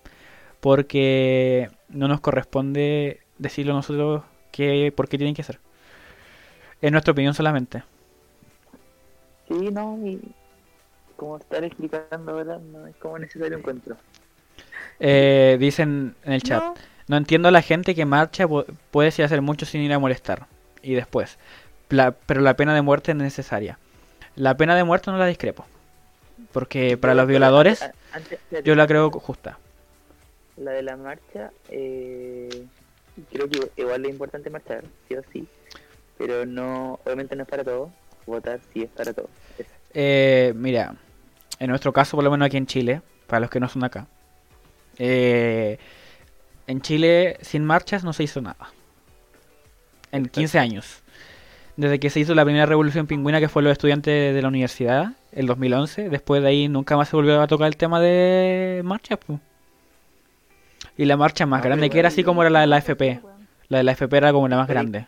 porque 0.62 1.68
no 1.88 2.06
nos 2.06 2.20
corresponde 2.20 3.20
decirlo 3.36 3.72
nosotros 3.74 4.22
que, 4.52 4.92
por 4.94 5.08
qué 5.08 5.18
tienen 5.18 5.34
que 5.34 5.42
ser. 5.42 5.58
Es 6.80 6.92
nuestra 6.92 7.10
opinión 7.10 7.34
solamente. 7.34 7.82
Sí, 9.48 9.54
no, 9.72 9.98
y 10.06 10.20
como 11.16 11.38
estar 11.38 11.64
explicando 11.64 12.30
ahora 12.30 12.58
no 12.60 12.86
es 12.86 12.94
como 12.96 13.18
necesario 13.18 13.58
encuentro. 13.58 13.96
Eh, 15.00 15.56
dicen 15.58 16.14
en 16.22 16.32
el 16.32 16.42
chat, 16.44 16.62
No, 16.62 16.74
no 17.08 17.16
entiendo 17.16 17.48
a 17.48 17.50
la 17.52 17.62
gente 17.62 17.96
que 17.96 18.04
marcha, 18.04 18.46
pu- 18.46 18.64
puedes 18.92 19.18
ir 19.18 19.24
a 19.24 19.26
hacer 19.26 19.42
mucho 19.42 19.66
sin 19.66 19.80
ir 19.80 19.92
a 19.92 19.98
molestar. 19.98 20.46
Y 20.80 20.94
después, 20.94 21.38
la- 21.88 22.12
pero 22.12 22.40
la 22.40 22.54
pena 22.54 22.72
de 22.72 22.82
muerte 22.82 23.10
es 23.10 23.16
necesaria. 23.16 23.80
La 24.36 24.56
pena 24.56 24.76
de 24.76 24.84
muerte 24.84 25.10
no 25.10 25.18
la 25.18 25.26
discrepo. 25.26 25.66
Porque 26.52 26.96
para 26.96 27.14
los 27.14 27.26
violadores 27.26 27.84
yo 28.64 28.76
la 28.76 28.86
creo 28.86 29.10
justa. 29.10 29.58
La 30.56 30.72
de 30.72 30.82
la 30.82 30.96
marcha, 30.96 31.50
eh, 31.70 32.66
creo 33.32 33.48
que 33.48 33.70
igual 33.76 34.04
es 34.04 34.10
importante 34.10 34.50
marchar, 34.50 34.84
sí 35.08 35.14
o 35.14 35.22
sí. 35.32 35.46
Pero 36.18 36.46
no, 36.46 37.00
obviamente 37.04 37.34
no 37.36 37.42
es 37.42 37.48
para 37.48 37.64
todos. 37.64 37.90
Votar 38.26 38.60
sí 38.72 38.82
es 38.82 38.90
para 38.90 39.12
todos. 39.12 39.30
Eh, 39.94 40.52
mira, 40.54 40.94
en 41.58 41.68
nuestro 41.68 41.92
caso, 41.92 42.16
por 42.16 42.24
lo 42.24 42.30
menos 42.30 42.46
aquí 42.46 42.56
en 42.56 42.66
Chile, 42.66 43.02
para 43.26 43.40
los 43.40 43.50
que 43.50 43.60
no 43.60 43.68
son 43.68 43.84
acá, 43.84 44.06
eh, 44.98 45.78
en 46.66 46.80
Chile 46.80 47.38
sin 47.40 47.64
marchas 47.64 48.04
no 48.04 48.12
se 48.12 48.24
hizo 48.24 48.40
nada. 48.40 48.70
En 50.12 50.26
15 50.26 50.58
años. 50.58 51.02
Desde 51.76 51.98
que 51.98 52.10
se 52.10 52.20
hizo 52.20 52.34
la 52.34 52.44
primera 52.44 52.66
revolución 52.66 53.06
pingüina, 53.06 53.40
que 53.40 53.48
fue 53.48 53.62
los 53.62 53.72
estudiantes 53.72 54.34
de 54.34 54.42
la 54.42 54.48
universidad, 54.48 55.12
el 55.32 55.46
2011, 55.46 56.10
después 56.10 56.42
de 56.42 56.48
ahí 56.48 56.68
nunca 56.68 56.96
más 56.96 57.08
se 57.08 57.16
volvió 57.16 57.40
a 57.40 57.46
tocar 57.46 57.66
el 57.66 57.76
tema 57.76 57.98
de 58.00 58.82
marchas. 58.84 59.18
pu. 59.18 59.40
Y 60.96 61.04
la 61.04 61.16
marcha 61.16 61.46
más 61.46 61.60
No, 61.60 61.64
grande 61.64 61.90
que 61.90 61.98
era 61.98 62.08
así 62.08 62.24
como 62.24 62.42
era 62.42 62.50
la 62.50 62.60
de 62.60 62.66
la 62.66 62.78
FP. 62.78 63.20
La 63.68 63.78
de 63.78 63.84
la 63.84 63.92
FP 63.92 64.16
era 64.16 64.32
como 64.32 64.48
la 64.48 64.56
más 64.56 64.68
grande. 64.68 65.06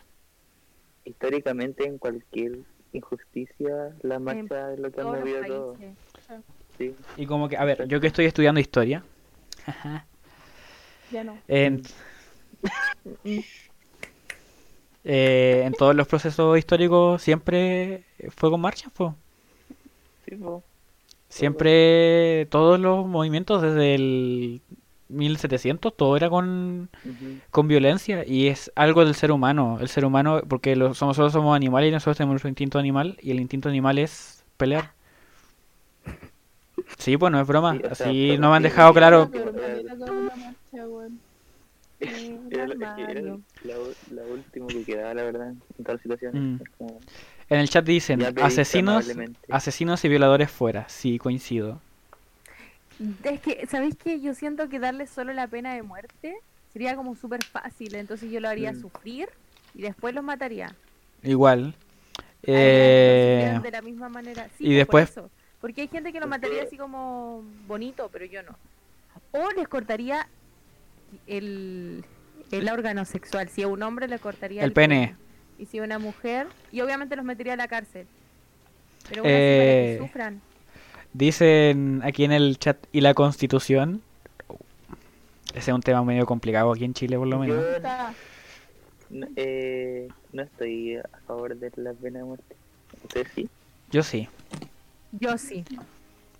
históricamente 1.05 1.85
en 1.85 1.97
cualquier 1.97 2.59
injusticia, 2.93 3.95
la 4.01 4.19
marcha 4.19 4.73
es 4.73 4.79
lo 4.79 4.91
que 4.91 5.01
ha 5.01 5.03
todos 5.03 5.15
los 5.15 5.19
movido 5.19 5.45
todo. 5.45 5.77
Sí. 6.77 6.95
Y 7.17 7.25
como 7.25 7.47
que, 7.47 7.57
a 7.57 7.63
ver, 7.65 7.87
yo 7.87 7.99
que 8.01 8.07
estoy 8.07 8.25
estudiando 8.25 8.59
historia, 8.59 9.03
Ya 11.11 11.23
no. 11.23 11.37
En, 11.47 11.81
eh, 15.03 15.63
en 15.65 15.73
todos 15.73 15.95
los 15.95 16.07
procesos 16.07 16.57
históricos 16.57 17.21
siempre 17.21 18.03
fue 18.29 18.49
con 18.49 18.61
marchas, 18.61 18.91
pues. 18.95 19.13
Sí, 20.27 20.35
po. 20.35 20.63
Siempre 21.29 22.47
todos 22.49 22.79
los 22.79 23.05
movimientos 23.05 23.61
desde 23.61 23.95
el 23.95 24.61
1700, 25.09 25.95
todo 25.95 26.17
era 26.17 26.29
con, 26.29 26.89
con 27.51 27.67
violencia 27.67 28.25
y 28.25 28.47
es 28.47 28.71
algo 28.75 29.05
del 29.05 29.15
ser 29.15 29.31
humano. 29.31 29.77
El 29.79 29.89
ser 29.89 30.05
humano, 30.05 30.41
porque 30.47 30.75
los, 30.75 30.97
somos, 30.97 31.17
nosotros 31.17 31.33
somos 31.33 31.55
animales 31.55 31.89
y 31.89 31.91
nosotros 31.91 32.17
tenemos 32.17 32.33
nuestro 32.33 32.49
instinto 32.49 32.79
animal 32.79 33.17
y 33.21 33.31
el 33.31 33.39
instinto 33.39 33.69
animal 33.69 33.97
es 33.99 34.43
pelear. 34.57 34.91
Sí, 36.97 37.17
pues 37.17 37.31
no 37.31 37.39
es 37.39 37.47
broma. 37.47 37.73
Sí, 37.73 37.81
o 37.89 37.95
sea, 37.95 38.07
Así 38.07 38.37
no 38.39 38.49
me 38.51 38.57
han 38.57 38.63
dejado 38.63 38.89
sí, 38.89 38.97
claro. 38.97 39.29
Era, 41.99 42.17
era 42.51 43.21
la, 43.21 43.39
la 44.11 44.23
última 44.23 44.67
que 44.67 44.83
quedaba, 44.83 45.13
la 45.13 45.23
verdad, 45.23 45.49
en 45.49 45.83
todas 45.83 45.93
las 45.93 46.01
situaciones. 46.01 46.41
Mm. 46.41 46.57
Como, 46.77 46.99
En 47.49 47.59
el 47.59 47.69
chat 47.69 47.85
dicen 47.85 48.21
asesinos, 48.41 49.09
asesinos 49.49 50.03
y 50.03 50.09
violadores 50.09 50.51
fuera. 50.51 50.87
Sí, 50.89 51.17
coincido. 51.17 51.79
Es 53.23 53.39
que, 53.41 53.65
¿sabéis 53.67 53.95
que 53.95 54.21
Yo 54.21 54.33
siento 54.33 54.69
que 54.69 54.79
darle 54.79 55.07
solo 55.07 55.33
la 55.33 55.47
pena 55.47 55.73
de 55.73 55.83
muerte 55.83 56.35
sería 56.71 56.95
como 56.95 57.15
súper 57.15 57.43
fácil, 57.43 57.95
entonces 57.95 58.31
yo 58.31 58.39
lo 58.39 58.49
haría 58.49 58.71
Mm. 58.73 58.81
sufrir 58.81 59.29
y 59.73 59.81
después 59.81 60.13
los 60.15 60.23
mataría. 60.23 60.73
Igual. 61.23 61.73
Eh, 62.43 63.59
de 63.61 63.71
la 63.71 63.81
misma 63.81 64.07
manera. 64.09 64.47
Sí, 64.57 64.63
y 64.63 64.67
pues, 64.67 64.77
después- 64.77 65.11
por 65.11 65.23
eso. 65.23 65.31
Porque 65.61 65.81
hay 65.81 65.87
gente 65.87 66.13
que 66.13 66.19
lo 66.19 66.27
mataría 66.27 66.63
así 66.63 66.77
como 66.77 67.43
bonito, 67.67 68.09
pero 68.13 68.25
yo 68.25 68.43
no. 68.43 68.55
O 69.31 69.49
les 69.51 69.67
cortaría 69.67 70.27
el, 71.27 72.05
el 72.51 72.69
órgano 72.69 73.03
sexual. 73.05 73.49
Si 73.49 73.63
a 73.63 73.67
un 73.67 73.81
hombre 73.81 74.07
le 74.07 74.19
cortaría 74.19 74.63
El 74.63 74.73
pene. 74.73 75.15
Y 75.57 75.65
si 75.65 75.79
a 75.79 75.83
una 75.83 75.97
mujer, 75.97 76.47
y 76.71 76.81
obviamente 76.81 77.15
los 77.15 77.25
metería 77.25 77.53
a 77.53 77.55
la 77.57 77.67
cárcel. 77.67 78.05
Pero 79.09 79.21
aún 79.21 79.29
Eh, 79.31 79.95
para 79.97 80.05
que 80.05 80.07
sufran. 80.11 80.41
Dicen 81.17 82.01
aquí 82.03 82.23
en 82.25 82.31
el 82.31 82.57
chat, 82.59 82.77
¿y 82.91 83.01
la 83.01 83.13
constitución? 83.13 84.01
Ese 85.53 85.71
es 85.71 85.75
un 85.75 85.81
tema 85.81 86.03
medio 86.03 86.25
complicado 86.25 86.71
aquí 86.71 86.83
en 86.83 86.93
Chile, 86.93 87.17
por 87.17 87.27
lo 87.27 87.39
menos. 87.39 87.63
No, 89.09 89.27
eh, 89.35 90.09
no 90.33 90.41
estoy 90.41 90.97
a 90.97 91.03
favor 91.27 91.55
de 91.55 91.71
la 91.77 91.93
pena 91.93 92.19
de 92.19 92.25
muerte. 92.25 92.55
¿Ustedes 93.03 93.27
sí? 93.35 93.49
Yo 93.91 94.03
sí. 94.03 94.27
Yo 95.13 95.37
sí. 95.37 95.63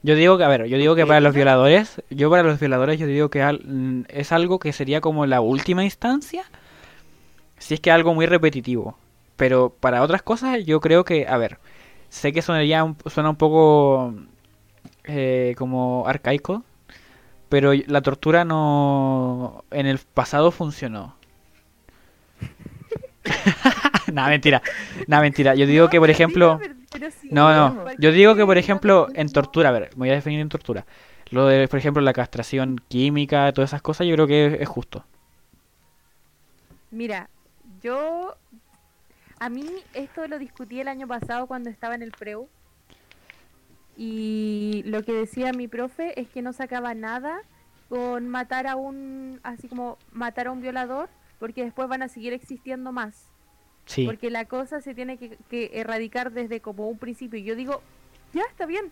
Yo 0.03 0.15
digo 0.15 0.37
que, 0.37 0.43
a 0.43 0.47
ver, 0.49 0.65
yo 0.65 0.77
digo 0.77 0.95
que 0.95 1.05
para 1.05 1.19
los 1.21 1.33
violadores, 1.33 2.01
yo 2.09 2.29
para 2.29 2.43
los 2.43 2.59
violadores 2.59 2.99
yo 2.99 3.07
digo 3.07 3.29
que 3.29 3.41
al- 3.41 3.61
mm, 3.65 4.03
es 4.09 4.31
algo 4.31 4.59
que 4.59 4.73
sería 4.73 4.99
como 5.01 5.25
la 5.25 5.41
última 5.41 5.83
instancia, 5.83 6.43
si 7.57 7.75
es 7.75 7.79
que 7.79 7.91
algo 7.91 8.13
muy 8.13 8.25
repetitivo. 8.25 8.97
Pero 9.37 9.69
para 9.79 10.01
otras 10.03 10.21
cosas 10.21 10.63
yo 10.65 10.79
creo 10.81 11.05
que, 11.05 11.27
a 11.27 11.37
ver, 11.37 11.57
sé 12.09 12.33
que 12.33 12.41
sonaría 12.41 12.93
suena 13.05 13.29
un 13.29 13.35
poco 13.35 14.13
eh, 15.07 15.55
como 15.57 16.07
arcaico, 16.07 16.63
pero 17.49 17.73
la 17.73 18.01
tortura 18.01 18.45
no 18.45 19.63
en 19.71 19.85
el 19.85 19.99
pasado 19.99 20.51
funcionó. 20.51 21.15
Nada, 24.11 24.29
mentira. 24.29 24.61
Nada, 25.07 25.21
mentira. 25.21 25.55
Yo 25.55 25.65
digo 25.65 25.89
que, 25.89 25.99
por 25.99 26.09
ejemplo... 26.09 26.59
No, 27.29 27.53
no. 27.53 27.91
Yo 27.97 28.11
digo 28.11 28.35
que, 28.35 28.45
por 28.45 28.57
ejemplo, 28.57 29.07
en 29.13 29.29
tortura, 29.29 29.69
a 29.69 29.71
ver, 29.73 29.89
me 29.91 29.99
voy 29.99 30.09
a 30.11 30.13
definir 30.13 30.39
en 30.39 30.49
tortura. 30.49 30.85
Lo 31.31 31.47
de, 31.47 31.67
por 31.67 31.79
ejemplo, 31.79 32.01
la 32.01 32.13
castración 32.13 32.79
química, 32.87 33.51
todas 33.51 33.71
esas 33.71 33.81
cosas, 33.81 34.07
yo 34.07 34.13
creo 34.15 34.27
que 34.27 34.45
es, 34.45 34.61
es 34.61 34.67
justo. 34.67 35.03
Mira, 36.91 37.29
yo. 37.81 38.35
A 39.39 39.49
mí 39.49 39.65
esto 39.93 40.27
lo 40.27 40.39
discutí 40.39 40.79
el 40.79 40.87
año 40.87 41.07
pasado 41.07 41.45
cuando 41.47 41.69
estaba 41.69 41.95
en 41.95 42.03
el 42.03 42.11
PREU. 42.11 42.47
Y 43.97 44.83
lo 44.85 45.03
que 45.03 45.13
decía 45.13 45.51
mi 45.53 45.67
profe 45.67 46.19
es 46.19 46.27
que 46.29 46.41
no 46.41 46.53
sacaba 46.53 46.93
nada 46.93 47.39
con 47.89 48.27
matar 48.27 48.67
a 48.67 48.75
un. 48.75 49.39
Así 49.43 49.67
como 49.67 49.97
matar 50.11 50.47
a 50.47 50.51
un 50.51 50.61
violador, 50.61 51.09
porque 51.39 51.63
después 51.63 51.87
van 51.87 52.03
a 52.03 52.07
seguir 52.07 52.33
existiendo 52.33 52.91
más. 52.91 53.29
Sí. 53.85 54.05
Porque 54.05 54.29
la 54.31 54.45
cosa 54.45 54.81
se 54.81 54.93
tiene 54.95 55.17
que, 55.17 55.37
que 55.49 55.71
erradicar 55.73 56.31
desde 56.31 56.59
como 56.59 56.89
un 56.89 56.97
principio. 56.97 57.39
Y 57.39 57.43
yo 57.43 57.55
digo, 57.55 57.81
ya 58.33 58.41
está 58.49 58.65
bien. 58.65 58.85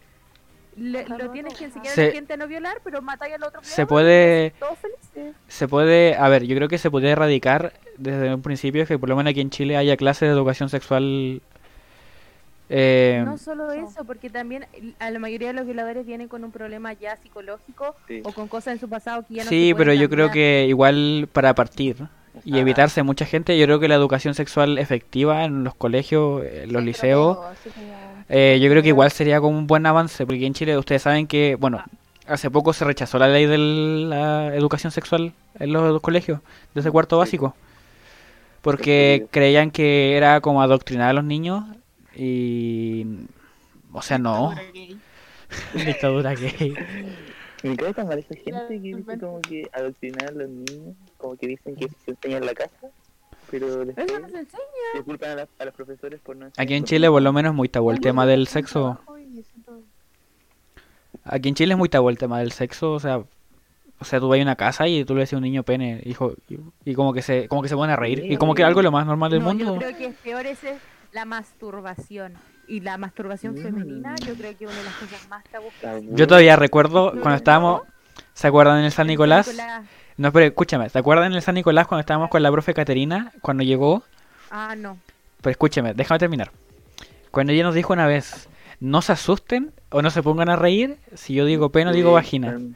Le- 0.75 1.05
lo 1.07 1.29
tienes 1.31 1.53
que 1.55 1.65
enseñar 1.65 1.87
a 1.91 1.95
Se- 1.95 2.07
la 2.07 2.11
gente 2.13 2.33
a 2.33 2.37
no 2.37 2.47
violar, 2.47 2.79
pero 2.83 3.01
matáis 3.01 3.35
al 3.35 3.43
otro 3.43 3.59
Se 3.63 3.85
puede, 3.85 4.51
Todos 4.59 4.77
felices. 4.79 5.35
se 5.47 5.67
puede, 5.67 6.15
a 6.15 6.27
ver, 6.29 6.45
yo 6.45 6.55
creo 6.55 6.67
que 6.67 6.79
se 6.79 6.89
puede 6.89 7.09
erradicar 7.09 7.73
desde 7.97 8.33
un 8.33 8.41
principio 8.41 8.85
que 8.87 8.97
por 8.97 9.07
lo 9.09 9.15
menos 9.15 9.29
aquí 9.31 9.41
en 9.41 9.51
Chile 9.51 9.77
haya 9.77 9.95
clases 9.97 10.30
de 10.30 10.34
educación 10.34 10.69
sexual. 10.69 11.41
Eh, 12.76 13.21
No 13.24 13.38
solo 13.38 13.71
eso, 13.71 14.03
porque 14.03 14.30
también 14.32 14.65
a 14.99 15.11
la 15.11 15.19
mayoría 15.19 15.49
de 15.49 15.53
los 15.53 15.65
violadores 15.65 16.05
vienen 16.07 16.28
con 16.28 16.43
un 16.43 16.51
problema 16.51 16.91
ya 16.93 17.15
psicológico 17.17 17.95
Sí. 18.07 18.21
o 18.24 18.32
con 18.32 18.47
cosas 18.47 18.74
en 18.74 18.80
su 18.80 18.89
pasado 18.89 19.24
que 19.28 19.36
ya 19.36 19.43
no 19.43 19.49
sí, 19.49 19.69
se 19.69 19.76
pero 19.76 19.93
yo 19.93 20.09
creo 20.09 20.32
que 20.32 20.65
igual 20.67 21.28
para 21.32 21.53
partir 21.53 21.97
y 22.43 22.55
Ah, 22.55 22.59
evitarse 22.61 23.03
mucha 23.03 23.26
gente, 23.28 23.57
yo 23.59 23.65
creo 23.67 23.80
que 23.80 23.88
la 23.88 23.93
educación 23.95 24.34
sexual 24.34 24.80
efectiva 24.80 25.43
en 25.45 25.63
los 25.63 25.76
colegios, 25.76 26.43
en 26.45 26.74
los 26.74 26.84
liceos, 26.84 27.38
Eh, 28.30 28.57
yo 28.61 28.69
creo 28.71 28.82
que 28.82 28.88
igual 28.88 29.11
sería 29.11 29.39
como 29.39 29.55
un 29.57 29.67
buen 29.67 29.86
avance, 29.86 30.26
porque 30.26 30.45
en 30.47 30.53
Chile 30.53 30.76
ustedes 30.78 31.01
saben 31.03 31.28
que, 31.28 31.55
bueno, 31.59 31.84
hace 32.26 32.49
poco 32.49 32.74
se 32.74 32.86
rechazó 32.86 33.19
la 33.19 33.28
ley 33.28 33.45
de 33.45 33.57
la 33.59 34.55
educación 34.55 34.91
sexual 34.91 35.34
en 35.59 35.74
los 35.74 36.01
colegios, 36.01 36.39
desde 36.74 36.89
cuarto 36.89 37.17
Sí. 37.17 37.19
básico, 37.19 37.55
porque 38.61 39.28
creían 39.30 39.71
que 39.71 40.15
era 40.17 40.39
como 40.41 40.61
adoctrinar 40.61 41.09
a 41.09 41.13
los 41.13 41.24
niños 41.26 41.65
y... 42.16 43.05
O 43.91 44.01
sea, 44.01 44.18
no, 44.18 44.49
Dictadura 44.49 44.72
gay. 44.74 44.99
dictadura 45.86 46.34
gay. 46.36 46.76
Me 47.64 47.78
cae 47.78 47.93
tan 47.93 48.07
mal 48.07 48.20
esa 48.20 48.34
gente 48.36 48.68
que 48.82 48.95
dice 48.95 49.20
como 49.20 49.39
que 49.41 49.70
adoctrinar 49.72 50.30
a 50.30 50.32
los 50.32 50.49
niños, 50.49 50.95
como 51.18 51.36
que 51.38 51.47
dicen 51.47 51.76
que 51.76 51.88
se 52.03 52.11
enseña 52.11 52.38
en 52.38 52.45
la 52.47 52.53
casa, 52.53 52.76
pero 53.51 53.86
después 53.86 54.07
Eso 54.07 54.20
no 54.20 54.30
se 54.30 54.39
enseña. 54.39 54.64
disculpan 54.95 55.30
a, 55.32 55.36
la- 55.36 55.49
a 55.59 55.66
los 55.66 55.74
profesores 55.76 56.20
por 56.22 56.36
no 56.36 56.47
Aquí 56.47 56.74
en 56.74 56.80
enseñar 56.80 56.86
Chile 56.88 57.09
por 57.09 57.22
lo 57.22 57.32
menos 57.34 57.51
es 57.51 57.55
muy 57.55 57.70
tabú 57.70 57.91
el 57.91 57.99
tema 58.01 58.26
del 58.26 58.47
sexo. 58.47 58.99
Aquí 61.24 61.49
en 61.49 61.55
Chile 61.55 61.74
es 61.74 61.78
muy 61.78 61.89
tabú 61.89 62.09
el 62.09 62.18
tema 62.18 62.39
del 62.39 62.51
sexo, 62.51 62.91
o 62.93 62.99
sea, 62.99 63.18
o 63.20 64.05
sea, 64.05 64.20
tú 64.20 64.28
vas 64.28 64.39
a 64.39 64.41
una 64.41 64.55
casa 64.55 64.88
y 64.88 65.05
tú 65.05 65.14
le 65.14 65.22
decís 65.22 65.34
a 65.34 65.38
un 65.38 65.43
niño 65.43 65.64
pene, 65.64 66.01
hijo, 66.05 66.34
y, 66.49 66.57
y 66.84 66.93
como 66.95 67.14
que 67.14 67.22
se 67.22 67.47
como 67.47 67.61
que 67.61 67.70
se 67.70 67.76
pone 67.76 67.93
a 67.93 67.95
reír 67.95 68.26
y 68.30 68.36
como 68.38 68.55
que 68.55 68.64
algo 68.64 68.82
lo 68.82 68.91
más 68.91 69.05
normal 69.05 69.32
del 69.32 69.39
No, 69.39 69.45
mundo. 69.53 69.66
yo 69.76 69.76
creo 69.80 69.97
que 69.97 70.05
es 70.07 70.16
peor 70.16 70.45
ese 70.45 70.78
la 71.14 71.26
masturbación. 71.26 72.34
Y 72.68 72.80
la 72.80 72.97
masturbación 72.97 73.55
Mm. 73.55 73.61
femenina, 73.61 74.16
yo 74.26 74.36
creo 74.36 74.57
que 74.57 74.66
es 74.66 74.70
una 74.72 74.80
de 74.80 74.86
las 74.86 74.95
cosas 74.95 75.28
más 75.30 75.43
tabú. 75.45 75.68
Yo 76.11 76.28
todavía 76.28 76.55
recuerdo 76.55 77.11
cuando 77.11 77.36
estábamos, 77.36 77.82
¿se 78.34 78.47
acuerdan 78.47 78.80
en 78.80 78.86
el 78.86 78.91
San 78.91 79.07
Nicolás? 79.07 79.47
Nicolás. 79.47 79.86
No, 80.16 80.32
pero 80.32 80.45
escúchame, 80.45 80.89
¿te 80.89 80.97
acuerdan 80.99 81.28
en 81.28 81.34
el 81.34 81.41
San 81.41 81.55
Nicolás 81.55 81.88
cuando 81.88 82.01
estábamos 82.01 82.30
con 82.30 82.41
la 82.41 82.51
profe 82.51 82.74
Caterina 82.74 83.32
cuando 83.41 83.64
llegó? 83.64 84.03
Ah, 84.49 84.76
no. 84.78 84.97
Pero 85.41 85.51
escúchame, 85.51 85.93
déjame 85.93 86.20
terminar. 86.20 86.51
Cuando 87.32 87.51
ella 87.51 87.64
nos 87.64 87.76
dijo 87.76 87.91
una 87.93 88.07
vez, 88.07 88.47
no 88.80 89.01
se 89.01 89.11
asusten 89.11 89.74
o 89.89 90.01
no 90.01 90.09
se 90.09 90.24
pongan 90.24 90.49
a 90.49 90.55
reír, 90.55 90.97
si 91.16 91.34
yo 91.34 91.45
digo 91.45 91.70
pene 91.70 91.89
o 91.91 91.93
digo 91.93 92.14
vagina. 92.14 92.55
um, 92.55 92.76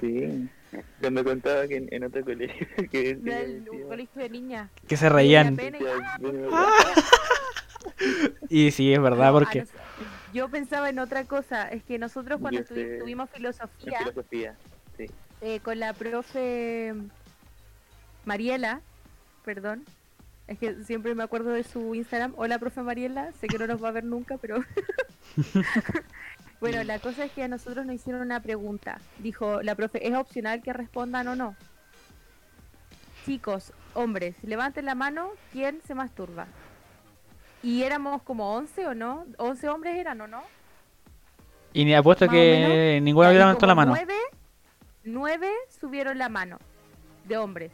Sí. 0.00 0.48
Yo 1.02 1.10
me 1.10 1.24
contaba 1.24 1.66
que 1.66 1.76
en, 1.76 1.88
en 1.92 2.04
otro 2.04 2.24
colegio 2.24 2.66
que 2.90 3.10
el- 3.10 3.68
un 3.70 3.88
colegio 3.88 4.22
de 4.22 4.28
niñas. 4.30 4.70
Que 4.88 4.96
se 4.96 5.08
reían. 5.08 5.54
Y- 5.54 5.56
decía, 5.70 6.18
bueno, 6.20 6.48
Y 8.48 8.70
sí, 8.72 8.92
es 8.92 9.00
verdad, 9.00 9.32
porque... 9.32 9.60
nos- 9.60 9.68
Yo 10.32 10.48
pensaba 10.48 10.88
en 10.90 10.98
otra 10.98 11.24
cosa. 11.24 11.68
Es 11.68 11.82
que 11.84 11.98
nosotros 11.98 12.40
cuando 12.40 12.62
tuvimos 12.64 13.30
filosofía 13.30 13.98
filosofía. 14.00 14.56
Sí. 14.96 15.06
eh, 15.40 15.60
con 15.60 15.78
la 15.78 15.92
profe 15.92 16.94
Mariela, 18.24 18.80
perdón. 19.44 19.84
Es 20.46 20.58
que 20.58 20.84
siempre 20.84 21.14
me 21.14 21.22
acuerdo 21.24 21.50
de 21.50 21.64
su 21.64 21.94
Instagram. 21.94 22.32
Hola, 22.36 22.58
profe 22.58 22.80
Mariela. 22.82 23.32
Sé 23.40 23.46
que 23.48 23.58
no 23.58 23.66
nos 23.66 23.82
va 23.82 23.88
a 23.88 23.92
ver 23.92 24.04
nunca, 24.04 24.36
pero... 24.38 24.58
bueno, 26.60 26.82
la 26.84 26.98
cosa 26.98 27.24
es 27.24 27.32
que 27.32 27.42
a 27.42 27.48
nosotros 27.48 27.84
nos 27.84 27.94
hicieron 27.94 28.22
una 28.22 28.40
pregunta. 28.40 29.00
Dijo 29.18 29.62
la 29.62 29.74
profe, 29.74 30.06
¿es 30.06 30.14
opcional 30.14 30.62
que 30.62 30.72
respondan 30.72 31.28
o 31.28 31.36
no? 31.36 31.56
Chicos, 33.24 33.72
hombres, 33.94 34.36
levanten 34.42 34.84
la 34.84 34.94
mano, 34.94 35.30
¿quién 35.52 35.80
se 35.86 35.94
masturba? 35.94 36.46
Y 37.62 37.82
éramos 37.82 38.22
como 38.22 38.54
11 38.54 38.86
o 38.86 38.94
no? 38.94 39.26
11 39.38 39.68
hombres 39.68 39.96
eran 39.96 40.20
o 40.20 40.28
no? 40.28 40.42
Y 41.72 41.84
ni 41.84 41.94
apuesto 41.94 42.26
Más 42.26 42.34
que 42.34 43.00
ninguno 43.02 43.26
Y 43.26 43.30
ahí 43.32 43.38
levantó 43.38 43.66
la 43.66 43.74
mano. 43.74 43.92
Nueve, 43.92 44.14
nueve 45.04 45.50
subieron 45.80 46.18
la 46.18 46.28
mano 46.28 46.58
de 47.24 47.36
hombres. 47.36 47.72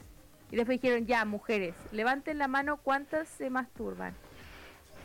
Y 0.51 0.57
después 0.57 0.80
dijeron, 0.80 1.07
ya, 1.07 1.24
mujeres, 1.24 1.74
levanten 1.93 2.39
la 2.39 2.49
mano, 2.49 2.78
¿cuántas 2.78 3.28
se 3.28 3.49
masturban? 3.49 4.14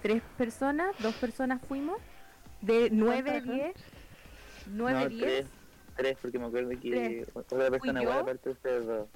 ¿Tres 0.01 0.21
personas? 0.37 0.95
¿Dos 0.99 1.15
personas 1.15 1.61
fuimos? 1.67 1.97
¿De 2.67 2.89
nueve, 2.91 3.31
¿Cuántas? 3.31 3.43
diez? 3.55 3.75
¿Nueve, 4.67 4.99
No, 5.03 5.09
diez? 5.09 5.21
tres, 5.25 5.47
tres, 5.95 6.17
porque 6.21 6.37
me 6.39 6.45
acuerdo 6.47 6.69
que 6.69 6.77
Tres. 6.91 7.27
otra 7.33 7.69
persona 7.71 8.01
igual 8.01 8.19
aparte 8.19 8.49
de 8.49 8.53
ustedes 8.53 8.85
dos. 8.85 9.07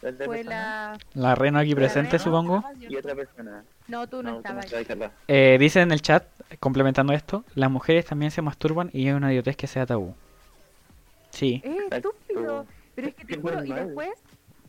Fue 0.00 0.12
persona 0.12 0.42
la... 0.50 0.98
La 1.14 1.34
Reno 1.36 1.58
aquí 1.60 1.74
presente, 1.74 2.12
Reno. 2.18 2.24
supongo. 2.24 2.64
Y 2.78 2.96
otra 2.96 3.14
persona. 3.14 3.64
No, 3.86 4.08
tú 4.08 4.22
no, 4.22 4.32
tú 4.32 4.36
estabas. 4.38 4.86
Carla. 4.86 5.12
Eh, 5.28 5.56
dice 5.60 5.80
en 5.80 5.92
el 5.92 6.02
chat, 6.02 6.26
complementando 6.60 7.12
esto, 7.12 7.44
las 7.54 7.70
mujeres 7.70 8.04
también 8.06 8.30
se 8.32 8.42
masturban 8.42 8.90
y 8.92 9.06
es 9.08 9.14
una 9.14 9.30
idiotez 9.32 9.56
que 9.56 9.66
sea 9.68 9.86
tabú. 9.86 10.14
Sí. 11.30 11.62
Es 11.64 11.92
estúpido. 11.98 12.66
Pero 12.94 13.08
es 13.08 13.14
que 13.14 13.24
te 13.24 13.36
juro, 13.40 13.64
y 13.64 13.72
después 13.72 14.10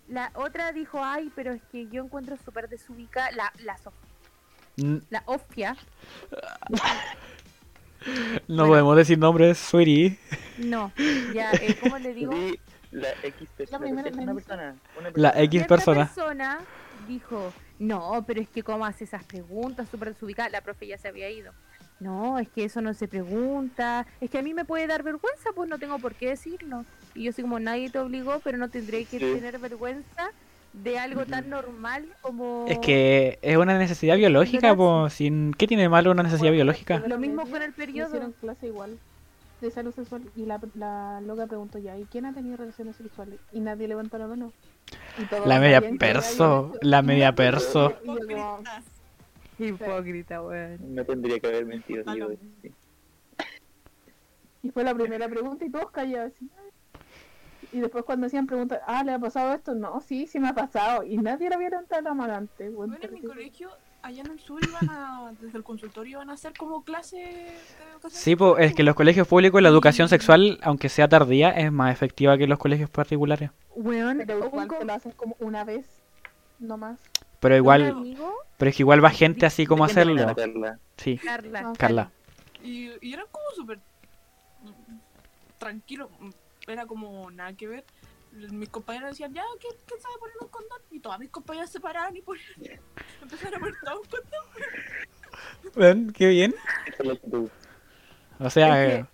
la 0.07 0.31
otra 0.35 0.71
dijo, 0.71 1.03
ay, 1.03 1.31
pero 1.35 1.51
es 1.51 1.61
que 1.71 1.87
yo 1.87 2.03
encuentro 2.03 2.37
súper 2.37 2.69
desubicada 2.69 3.31
la, 3.31 3.51
la, 3.63 3.75
Sof- 3.77 3.91
N- 4.77 5.01
la 5.09 5.23
Ofia. 5.25 5.75
No 8.47 8.63
Bueno. 8.63 8.67
podemos 8.67 8.95
decir 8.97 9.17
nombres, 9.17 9.57
sweetie. 9.57 10.17
No, 10.57 10.91
ya, 11.33 11.51
eh, 11.53 11.75
¿cómo 11.81 11.97
le 11.97 12.13
digo? 12.13 12.33
La 12.91 13.09
X 13.23 13.49
persona. 13.57 13.79
primera 13.79 14.09
la 14.09 14.15
una 14.21 14.33
dice. 14.33 14.45
persona. 14.47 14.75
Una 14.99 15.09
La 15.09 15.11
persona. 15.31 15.41
X 15.43 15.49
Cierta 15.51 15.67
persona. 15.67 16.05
persona 16.05 16.59
dijo, 17.07 17.53
no, 17.79 18.23
pero 18.27 18.39
es 18.41 18.49
que 18.49 18.61
cómo 18.63 18.85
hace 18.85 19.03
esas 19.05 19.23
preguntas 19.23 19.87
súper 19.89 20.09
desubicadas. 20.13 20.51
La 20.51 20.61
profe 20.61 20.85
ya 20.87 20.97
se 20.97 21.07
había 21.07 21.29
ido. 21.29 21.53
No, 21.99 22.37
es 22.37 22.49
que 22.49 22.65
eso 22.65 22.81
no 22.81 22.93
se 22.93 23.07
pregunta. 23.07 24.05
Es 24.21 24.29
que 24.29 24.37
a 24.37 24.41
mí 24.43 24.53
me 24.53 24.65
puede 24.65 24.87
dar 24.87 25.03
vergüenza, 25.03 25.51
pues 25.55 25.69
no 25.69 25.79
tengo 25.79 25.99
por 25.99 26.13
qué 26.15 26.29
decirlo. 26.29 26.85
Y 27.15 27.23
yo 27.23 27.31
soy 27.31 27.43
como 27.43 27.59
nadie 27.59 27.89
te 27.89 27.99
obligó, 27.99 28.39
pero 28.43 28.57
no 28.57 28.69
tendré 28.69 29.05
que 29.05 29.19
Sí. 29.19 29.25
tener 29.35 29.57
vergüenza 29.59 30.31
de 30.73 30.97
algo 30.97 31.25
tan 31.25 31.49
normal 31.49 32.07
como... 32.21 32.65
Es 32.67 32.79
que 32.79 33.37
es 33.41 33.57
una 33.57 33.77
necesidad 33.77 34.15
biológica, 34.17 34.75
pues, 34.75 35.13
sin... 35.13 35.53
¿qué 35.53 35.67
tiene 35.67 35.83
de 35.83 35.89
malo 35.89 36.11
una 36.11 36.23
necesidad 36.23 36.51
biológica? 36.51 37.03
Lo 37.07 37.17
mismo 37.19 37.43
con 37.43 37.61
el 37.61 37.69
Me 37.69 37.75
periodo. 37.75 38.07
Hicieron 38.09 38.31
clase 38.33 38.67
igual 38.67 38.97
de 39.61 39.71
salud 39.71 39.93
sexual 39.93 40.23
y 40.35 40.45
la, 40.45 40.59
la 40.75 41.21
loca 41.21 41.47
preguntó 41.47 41.77
ya, 41.79 41.97
¿y 41.97 42.03
quién 42.05 42.25
ha 42.25 42.33
tenido 42.33 42.57
relaciones 42.57 42.97
sexuales? 42.97 43.39
Y 43.53 43.61
nadie 43.61 43.87
levantó 43.87 44.17
la 44.17 44.27
mano. 44.27 44.51
La 45.45 45.59
media 45.59 45.81
perso, 45.97 46.73
la 46.81 47.01
media 47.01 47.33
perso. 47.33 47.93
Hipócritas. 48.03 48.83
Hipócrita, 49.59 50.41
weón. 50.41 50.95
No 50.95 51.05
tendría 51.05 51.39
que 51.39 51.47
haber 51.47 51.65
mentido, 51.65 52.03
Ah, 52.05 52.13
digo. 52.13 52.29
no. 52.29 52.35
sí. 52.61 52.71
Y 54.63 54.69
fue 54.71 54.83
la 54.83 54.93
primera 54.93 55.29
pregunta 55.29 55.63
y 55.65 55.69
todos 55.69 55.91
callados. 55.91 56.33
Y 57.73 57.79
después 57.79 58.05
cuando 58.05 58.27
hacían 58.27 58.45
preguntas, 58.45 58.81
ah, 58.85 59.03
¿le 59.03 59.13
ha 59.13 59.19
pasado 59.19 59.51
esto? 59.53 59.73
No, 59.73 59.99
sí, 59.99 60.27
sí 60.27 60.39
me 60.39 60.49
ha 60.49 60.53
pasado. 60.53 61.03
Y 61.03 61.17
nadie 61.17 61.49
le 61.49 61.55
había 61.55 61.69
levantado 61.71 62.03
la 62.03 62.13
mano 62.13 62.35
antes. 62.35 62.71
weón, 62.71 62.91
Bueno, 62.91 62.97
en 63.03 63.13
mi 63.13 63.21
colegio, 63.21 63.71
allá 64.03 64.21
en 64.21 64.31
el 64.31 64.39
sur, 64.39 64.59
iban 64.63 64.89
a, 64.91 65.33
desde 65.41 65.57
el 65.57 65.63
consultorio 65.63 66.17
iban 66.19 66.29
a 66.29 66.33
hacer 66.33 66.53
como 66.55 66.83
clase 66.83 67.17
de 67.17 67.47
educación. 67.93 68.11
Sí, 68.11 68.35
pues 68.35 68.63
es 68.63 68.75
que 68.75 68.83
en 68.83 68.85
los 68.85 68.95
colegios 68.95 69.27
públicos 69.27 69.59
la 69.59 69.69
educación 69.69 70.07
sexual, 70.07 70.59
aunque 70.61 70.87
sea 70.87 71.07
tardía, 71.07 71.49
es 71.49 71.71
más 71.71 71.91
efectiva 71.91 72.37
que 72.37 72.43
en 72.43 72.51
los 72.51 72.59
colegios 72.59 72.91
particulares. 72.91 73.49
Weón, 73.75 74.19
Pero 74.27 74.45
igual 74.45 74.67
te 74.67 74.85
lo 74.85 74.93
hacen 74.93 75.11
como 75.13 75.35
una 75.39 75.63
vez, 75.63 75.87
no 76.59 76.77
más. 76.77 76.99
Pero 77.39 77.57
igual, 77.57 78.15
pero 78.57 78.69
es 78.69 78.77
que 78.77 78.83
igual 78.83 79.03
va 79.03 79.09
gente 79.09 79.45
así 79.47 79.65
como 79.65 79.83
a 79.83 79.87
¿De 79.87 79.93
qué 79.95 80.05
manera, 80.05 80.31
hacerlo. 80.31 80.61
Carla? 80.61 80.79
Sí, 80.95 81.17
Carla, 81.17 81.73
Carla. 81.77 82.11
Y, 82.63 82.91
y 83.01 83.13
eran 83.13 83.25
como 83.31 83.45
súper 83.55 83.79
tranquilos, 85.57 86.09
era 86.67 86.85
como 86.85 87.29
nada 87.31 87.53
que 87.53 87.67
ver. 87.67 87.85
Mis 88.51 88.69
compañeros 88.69 89.11
decían, 89.11 89.33
ya, 89.33 89.43
¿quién, 89.59 89.73
quién 89.85 90.01
sabe 90.01 90.15
poner 90.19 90.35
un 90.41 90.47
condón? 90.47 90.81
Y 90.89 90.99
todas 90.99 91.19
mis 91.19 91.29
compañeras 91.29 91.69
se 91.69 91.79
paraban 91.79 92.15
y 92.15 92.21
ponían, 92.21 92.45
empezaron 93.21 93.55
a 93.55 93.59
poner 93.59 93.75
todo 93.83 94.01
un 94.01 94.07
condón. 94.07 95.75
Ven, 95.75 96.11
qué 96.11 96.27
bien. 96.29 96.55
O 98.39 98.49
sea, 98.49 98.83
Es 98.83 99.01
eh, 99.01 99.05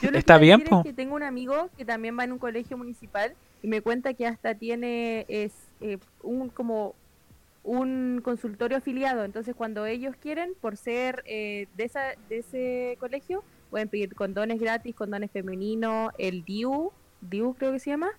que, 0.00 0.10
yo 0.10 0.18
está 0.18 0.38
bien, 0.38 0.60
decir 0.60 0.70
po. 0.70 0.78
es 0.78 0.84
que 0.84 0.92
tengo 0.92 1.14
un 1.14 1.22
amigo 1.22 1.68
que 1.76 1.84
también 1.84 2.18
va 2.18 2.24
en 2.24 2.32
un 2.32 2.38
colegio 2.38 2.76
municipal 2.78 3.34
y 3.62 3.68
me 3.68 3.82
cuenta 3.82 4.14
que 4.14 4.26
hasta 4.26 4.54
tiene 4.54 5.26
es 5.28 5.52
eh, 5.80 5.98
un 6.22 6.48
como 6.48 6.94
un 7.62 8.20
consultorio 8.24 8.78
afiliado. 8.78 9.24
Entonces, 9.24 9.54
cuando 9.54 9.86
ellos 9.86 10.16
quieren, 10.16 10.54
por 10.60 10.76
ser 10.76 11.22
eh, 11.26 11.68
de 11.76 11.84
esa 11.84 12.14
de 12.28 12.38
ese 12.38 12.96
colegio, 12.98 13.44
pueden 13.72 13.88
pedir 13.88 14.14
condones 14.14 14.60
gratis, 14.60 14.94
condones 14.94 15.30
femeninos, 15.30 16.12
el 16.18 16.44
DIU, 16.44 16.92
DIU 17.22 17.54
creo 17.54 17.72
que 17.72 17.78
se 17.78 17.88
llama. 17.88 18.10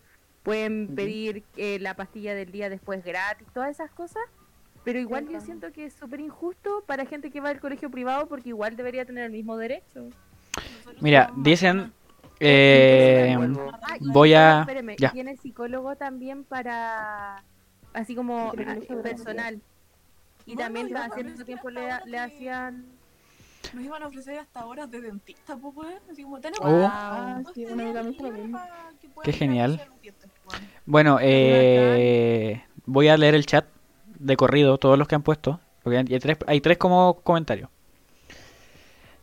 Pueden 0.41 0.95
pedir 0.95 1.43
eh, 1.57 1.77
la 1.79 1.93
pastilla 1.93 2.33
del 2.33 2.51
día 2.51 2.69
después 2.69 3.05
gratis, 3.05 3.47
todas 3.53 3.69
esas 3.69 3.91
cosas. 3.91 4.23
Pero 4.83 4.99
igual 4.99 5.29
yo 5.29 5.39
siento 5.41 5.71
que 5.71 5.85
es 5.85 5.93
súper 5.93 6.21
injusto 6.21 6.83
para 6.87 7.05
gente 7.05 7.29
que 7.29 7.39
va 7.39 7.49
al 7.49 7.59
colegio 7.59 7.91
privado 7.91 8.27
porque 8.27 8.49
igual 8.49 8.75
debería 8.75 9.05
tener 9.05 9.25
el 9.25 9.31
mismo 9.31 9.55
derecho. 9.55 10.09
Nosotros 10.57 11.01
mira, 11.01 11.31
dicen... 11.37 11.93
Eh, 12.39 13.37
Ah, 13.83 13.97
voy 14.01 14.33
a... 14.33 14.61
espérame, 14.61 14.95
ya. 14.97 15.11
tiene 15.11 15.37
psicólogo 15.37 15.95
también 15.95 16.43
para 16.43 17.43
así 17.93 18.15
como 18.15 18.51
personal. 19.03 19.61
Y 20.47 20.55
también 20.55 20.87
cierto 20.87 21.21
estoy 21.21 21.45
tiempo 21.45 21.69
le, 21.69 22.17
hacían 22.17 22.85
Nos 23.73 23.83
iban 23.83 24.03
a 24.03 24.07
ofrecer 24.07 24.39
hasta 24.39 24.65
horas 24.65 24.89
de 24.91 25.01
dentista, 25.01 25.55
pues, 25.55 25.75
weón. 25.75 25.93
Así 26.11 26.23
como 26.23 26.39
tenemos. 26.39 26.65
Oh. 26.65 26.87
Ah, 26.91 27.41
sí. 27.53 27.65
Qué 29.23 29.33
genial. 29.33 29.81
pues, 30.01 30.61
Bueno, 30.85 31.17
eh, 31.21 32.63
voy 32.85 33.07
a 33.07 33.17
leer 33.17 33.35
el 33.35 33.45
chat 33.45 33.65
de 34.19 34.37
corrido, 34.37 34.77
todos 34.77 34.97
los 34.97 35.07
que 35.07 35.15
han 35.15 35.23
puesto. 35.23 35.59
Porque 35.83 35.97
hay 35.97 36.19
tres, 36.19 36.37
hay 36.47 36.61
tres 36.61 36.77
como 36.77 37.15
comentarios. 37.23 37.69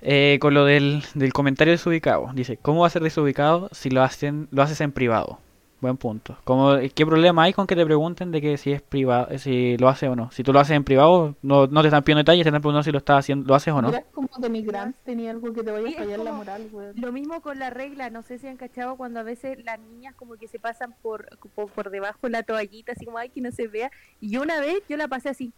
Eh, 0.02 0.38
con 0.40 0.54
lo 0.54 0.64
del, 0.64 1.04
del 1.14 1.32
comentario 1.32 1.72
desubicado. 1.72 2.30
Dice, 2.34 2.56
¿cómo 2.56 2.80
va 2.80 2.86
a 2.86 2.90
ser 2.90 3.02
desubicado 3.02 3.68
si 3.72 3.90
lo 3.90 4.02
hacen 4.02 4.48
lo 4.50 4.62
haces 4.62 4.80
en 4.80 4.92
privado? 4.92 5.38
Buen 5.80 5.96
punto. 5.96 6.36
Como, 6.44 6.76
¿Qué 6.94 7.06
problema 7.06 7.44
hay 7.44 7.54
con 7.54 7.66
que 7.66 7.74
te 7.74 7.86
pregunten 7.86 8.30
de 8.32 8.42
que 8.42 8.58
si 8.58 8.70
es 8.72 8.82
privado, 8.82 9.38
si 9.38 9.78
lo 9.78 9.88
haces 9.88 10.10
o 10.10 10.16
no? 10.16 10.30
Si 10.30 10.42
tú 10.42 10.52
lo 10.52 10.60
haces 10.60 10.76
en 10.76 10.84
privado, 10.84 11.36
no, 11.40 11.66
no 11.68 11.80
te 11.80 11.88
están 11.88 12.02
pidiendo 12.04 12.18
detalles, 12.20 12.44
te 12.44 12.50
están 12.50 12.60
preguntando 12.60 12.82
si 12.82 12.92
lo 12.92 12.98
estás 12.98 13.20
haciendo, 13.20 13.46
lo 13.46 13.54
haces 13.54 13.72
o 13.72 13.80
no. 13.80 13.88
Mira, 13.88 14.00
es 14.00 14.06
como 14.12 14.28
denigrante, 14.38 14.98
tenía 15.04 15.30
algo 15.30 15.52
que 15.54 15.62
te 15.62 15.70
vaya 15.70 15.86
Sí, 15.88 15.94
a 15.94 15.98
fallar 15.98 16.18
la 16.18 16.32
moral, 16.34 16.68
weón. 16.70 16.92
Lo 17.00 17.12
mismo 17.12 17.40
con 17.40 17.58
la 17.58 17.70
regla, 17.70 18.10
no 18.10 18.22
sé 18.22 18.38
si 18.38 18.46
han 18.46 18.58
cachado 18.58 18.96
cuando 18.96 19.20
a 19.20 19.22
veces 19.22 19.56
las 19.64 19.80
niñas 19.80 20.14
como 20.16 20.36
que 20.36 20.48
se 20.48 20.58
pasan 20.58 20.94
por, 21.00 21.26
por, 21.54 21.70
por 21.70 21.90
debajo 21.90 22.18
de 22.24 22.30
la 22.30 22.42
toallita, 22.42 22.92
así 22.92 23.06
como, 23.06 23.16
ay, 23.16 23.30
que 23.30 23.40
no 23.40 23.50
se 23.50 23.66
vea. 23.66 23.90
Y 24.20 24.30
yo 24.30 24.42
una 24.42 24.60
vez, 24.60 24.82
yo 24.86 24.98
la 24.98 25.08
pasé 25.08 25.30
así. 25.30 25.50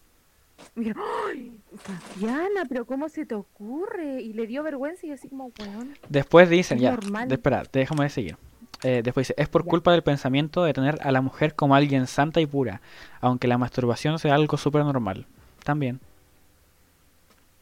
Yo, 0.77 0.93
¡ay! 1.29 1.59
Fabiana, 1.77 2.65
pero 2.69 2.85
¿cómo 2.85 3.09
se 3.09 3.27
te 3.27 3.35
ocurre? 3.35 4.21
Y 4.23 4.35
le 4.35 4.47
dio 4.47 4.63
vergüenza 4.63 5.05
y 5.05 5.09
yo 5.09 5.15
así 5.15 5.29
como, 5.29 5.51
weón. 5.59 5.97
Después 6.09 6.49
dicen, 6.49 6.77
Es 6.79 6.83
ya, 6.85 6.91
normal. 6.93 7.29
de- 7.29 7.35
espera, 7.35 7.65
déjame 7.73 8.09
seguir. 8.09 8.37
Eh, 8.85 9.03
después 9.05 9.29
dice, 9.29 9.41
es 9.41 9.49
por 9.49 9.65
culpa 9.65 9.93
del 9.93 10.03
pensamiento 10.03 10.65
de 10.65 10.73
tener 10.73 10.99
a 11.03 11.13
la 11.13 11.21
mujer 11.21 11.55
como 11.55 11.75
alguien 11.77 12.07
santa 12.09 12.41
y 12.41 12.47
pura, 12.47 12.81
aunque 13.21 13.47
la 13.49 13.59
masturbación 13.59 14.19
sea 14.19 14.35
algo 14.35 14.57
súper 14.57 14.85
normal. 14.85 15.27
También, 15.65 16.01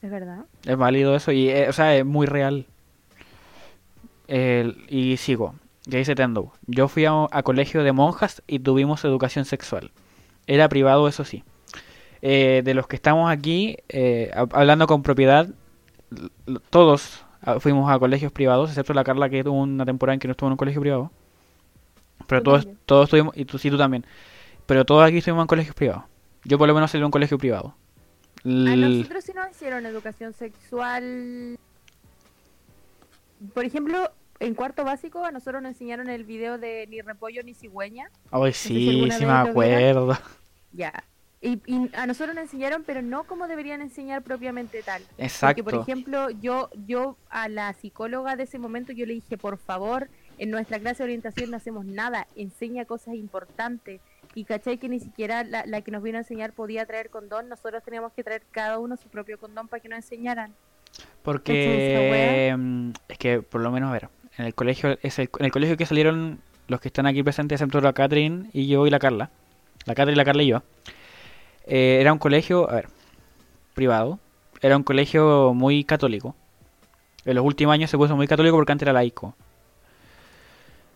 ¿Es 0.00 0.10
verdad? 0.10 0.46
es 0.64 0.76
válido 0.78 1.14
eso 1.14 1.30
y, 1.32 1.50
eh, 1.50 1.68
o 1.68 1.72
sea, 1.74 1.94
es 1.94 2.06
muy 2.06 2.26
real. 2.26 2.64
El- 4.28 4.84
y 4.88 5.16
sigo, 5.16 5.54
ya 5.86 5.98
dice 5.98 6.14
Tendo, 6.14 6.52
yo 6.66 6.88
fui 6.88 7.04
a, 7.04 7.12
a 7.30 7.42
colegio 7.42 7.82
de 7.82 7.92
monjas 7.92 8.42
y 8.46 8.60
tuvimos 8.60 9.04
educación 9.04 9.44
sexual. 9.44 9.90
Era 10.46 10.68
privado, 10.68 11.08
eso 11.08 11.24
sí. 11.24 11.42
Eh, 12.22 12.62
de 12.64 12.74
los 12.74 12.86
que 12.86 12.96
estamos 12.96 13.30
aquí, 13.30 13.78
eh, 13.88 14.30
hab- 14.34 14.50
hablando 14.54 14.86
con 14.86 15.02
propiedad, 15.02 15.48
todos 16.70 17.24
fuimos 17.60 17.90
a 17.90 17.98
colegios 17.98 18.32
privados, 18.32 18.70
excepto 18.70 18.94
la 18.94 19.04
Carla 19.04 19.28
que 19.28 19.44
tuvo 19.44 19.60
una 19.60 19.84
temporada 19.84 20.14
en 20.14 20.20
que 20.20 20.28
no 20.28 20.32
estuvo 20.32 20.48
en 20.48 20.52
un 20.52 20.56
colegio 20.56 20.80
privado. 20.80 21.10
Pero 22.26 22.42
todos, 22.42 22.60
también. 22.64 22.78
todos 22.86 23.04
estuvimos, 23.04 23.36
y 23.36 23.44
tú 23.44 23.58
sí, 23.58 23.70
tú 23.70 23.78
también. 23.78 24.04
Pero 24.66 24.84
todos 24.84 25.04
aquí 25.04 25.18
estuvimos 25.18 25.42
en 25.42 25.48
colegios 25.48 25.74
privados. 25.74 26.04
Yo 26.44 26.58
por 26.58 26.68
lo 26.68 26.74
menos 26.74 26.90
salí 26.90 27.00
de 27.00 27.06
un 27.06 27.10
colegio 27.10 27.38
privado. 27.38 27.74
A 28.44 28.48
nosotros 28.48 29.24
sí 29.24 29.32
nos 29.34 29.50
hicieron 29.50 29.84
educación 29.84 30.32
sexual. 30.32 31.58
Por 33.52 33.64
ejemplo, 33.64 34.10
en 34.38 34.54
cuarto 34.54 34.84
básico 34.84 35.24
a 35.24 35.30
nosotros 35.30 35.62
nos 35.62 35.72
enseñaron 35.72 36.08
el 36.08 36.24
video 36.24 36.58
de 36.58 36.86
ni 36.88 37.00
repollo 37.02 37.42
ni 37.42 37.54
cigüeña. 37.54 38.10
Ay, 38.30 38.52
sí, 38.52 39.08
sí 39.10 39.26
me 39.26 39.32
acuerdo. 39.32 40.16
Ya. 40.72 41.04
Y, 41.42 41.58
y 41.66 41.90
a 41.94 42.06
nosotros 42.06 42.34
nos 42.34 42.44
enseñaron, 42.44 42.84
pero 42.84 43.00
no 43.00 43.24
como 43.24 43.48
deberían 43.48 43.80
enseñar 43.80 44.22
propiamente 44.22 44.82
tal. 44.82 45.02
Porque, 45.02 45.22
Exacto. 45.22 45.64
por 45.64 45.74
ejemplo, 45.74 46.28
yo, 46.30 46.68
yo 46.86 47.16
a 47.30 47.48
la 47.48 47.72
psicóloga 47.72 48.36
de 48.36 48.42
ese 48.42 48.58
momento 48.58 48.92
yo 48.92 49.06
le 49.06 49.14
dije, 49.14 49.38
por 49.38 49.56
favor, 49.56 50.08
en 50.36 50.50
nuestra 50.50 50.78
clase 50.78 50.98
de 50.98 51.04
orientación 51.04 51.50
no 51.50 51.56
hacemos 51.56 51.86
nada, 51.86 52.26
enseña 52.36 52.84
cosas 52.84 53.14
importantes. 53.14 54.00
Y 54.34 54.44
cachai 54.44 54.78
que 54.78 54.88
ni 54.88 55.00
siquiera 55.00 55.42
la, 55.42 55.64
la 55.66 55.80
que 55.80 55.90
nos 55.90 56.02
vino 56.02 56.18
a 56.18 56.20
enseñar 56.20 56.52
podía 56.52 56.84
traer 56.86 57.10
condón, 57.10 57.48
nosotros 57.48 57.82
teníamos 57.82 58.12
que 58.12 58.22
traer 58.22 58.42
cada 58.50 58.78
uno 58.78 58.96
su 58.96 59.08
propio 59.08 59.38
condón 59.38 59.66
para 59.66 59.80
que 59.80 59.88
nos 59.88 59.96
enseñaran. 59.96 60.52
Porque 61.22 62.54
mm, 62.56 62.90
es 63.08 63.18
que 63.18 63.42
por 63.42 63.60
lo 63.60 63.70
menos 63.70 63.88
a 63.90 63.92
ver, 63.92 64.08
en 64.36 64.44
el 64.44 64.54
colegio 64.54 64.98
es 65.02 65.18
el, 65.18 65.30
en 65.38 65.46
el 65.46 65.52
colegio 65.52 65.76
que 65.76 65.86
salieron 65.86 66.40
los 66.68 66.80
que 66.80 66.88
están 66.88 67.06
aquí 67.06 67.22
presentes, 67.22 67.60
excepto 67.60 67.80
la 67.80 67.92
Catherine 67.92 68.50
y 68.52 68.68
yo 68.68 68.86
y 68.86 68.90
la 68.90 68.98
Carla. 68.98 69.30
La 69.86 69.94
Catherine, 69.94 70.16
la 70.16 70.24
Carla 70.24 70.42
y 70.42 70.48
yo. 70.48 70.62
Eh, 71.66 71.98
era 72.00 72.12
un 72.12 72.18
colegio, 72.18 72.68
a 72.70 72.74
ver, 72.74 72.88
privado. 73.74 74.18
Era 74.62 74.76
un 74.76 74.82
colegio 74.82 75.54
muy 75.54 75.84
católico. 75.84 76.34
En 77.24 77.34
los 77.36 77.44
últimos 77.44 77.72
años 77.74 77.90
se 77.90 77.96
puso 77.98 78.16
muy 78.16 78.26
católico 78.26 78.56
porque 78.56 78.72
antes 78.72 78.82
era 78.84 78.92
laico. 78.92 79.34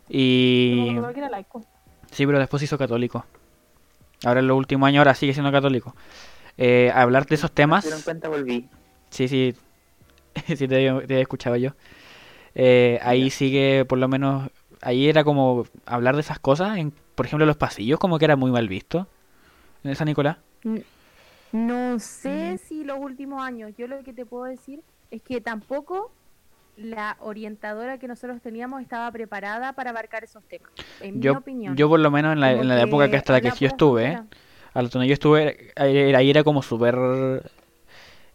Y 0.09 0.93
No, 0.97 1.03
no, 1.09 1.13
que 1.13 1.19
era 1.21 1.31
laico. 1.31 1.65
sí, 2.11 2.27
pero 2.27 2.39
después 2.39 2.61
se 2.61 2.65
hizo 2.67 2.79
católico. 2.79 3.25
Ahora 4.25 4.41
en 4.41 4.47
los 4.49 4.57
últimos 4.57 4.87
años 4.87 4.99
ahora 4.99 5.15
sigue 5.15 5.33
siendo 5.33 5.51
católico. 5.53 5.95
Eh, 6.57 6.91
hablar 6.95 7.27
de 7.27 7.35
esos 7.35 7.53
temas. 7.53 7.85
Dieron 7.85 8.03
cuenta, 8.03 8.29
volví. 8.29 8.69
Sí, 9.11 9.29
sí, 9.29 9.55
sí 10.57 10.69
te, 10.69 10.75
había- 10.77 10.99
te 11.07 11.15
había 11.15 11.21
escuchado 11.23 11.57
yo. 11.57 11.71
Eh, 12.55 12.99
ahí 13.03 13.31
sigue, 13.31 13.85
por 13.85 13.99
lo 13.99 14.09
menos, 14.09 14.51
ahí 14.81 15.09
era 15.09 15.25
como 15.25 15.67
hablar 15.87 16.15
de 16.15 16.21
esas 16.21 16.39
cosas, 16.39 16.77
en, 16.79 16.93
por 17.15 17.27
ejemplo, 17.27 17.47
los 17.47 17.57
pasillos, 17.57 17.99
como 17.99 18.19
que 18.19 18.25
era 18.27 18.37
muy 18.37 18.51
mal 18.51 18.69
visto 18.69 19.07
en 19.83 19.91
el 19.91 19.97
San 19.97 20.07
Nicolás. 20.07 20.37
No 21.53 21.99
sé 22.01 22.59
si 22.59 22.85
los 22.85 22.99
últimos 22.99 23.43
años, 23.43 23.73
yo 23.79 23.87
lo 23.87 24.03
que 24.03 24.13
te 24.13 24.27
puedo 24.27 24.45
decir 24.45 24.83
es 25.11 25.23
que 25.23 25.41
tampoco 25.41 26.11
la 26.77 27.17
orientadora 27.21 27.99
que 27.99 28.09
nosotros 28.09 28.41
teníamos 28.43 28.83
estaba 28.83 29.11
preparada 29.13 29.75
para 29.75 29.91
abarcar 29.91 30.25
esos 30.25 30.43
temas, 30.45 30.71
en 31.01 31.21
mi 31.21 31.29
opinión. 31.29 31.77
yo 31.77 31.89
por 31.89 32.01
lo 32.01 32.11
menos 32.11 32.33
en 32.33 32.41
la, 32.41 32.51
Como 32.51 32.63
en 32.63 32.69
la 32.69 32.83
época 32.83 33.09
que 33.09 33.17
hasta 33.17 33.35
la 33.35 33.41
que 33.41 33.51
yo 33.51 33.69
estuve, 33.69 34.19
a 34.73 34.83
la 34.83 34.89
donde 34.89 35.07
yo 35.07 35.15
estuve, 35.15 35.73
ahí 35.77 36.31
era 36.31 36.43
como 36.43 36.63
súper, 36.63 37.49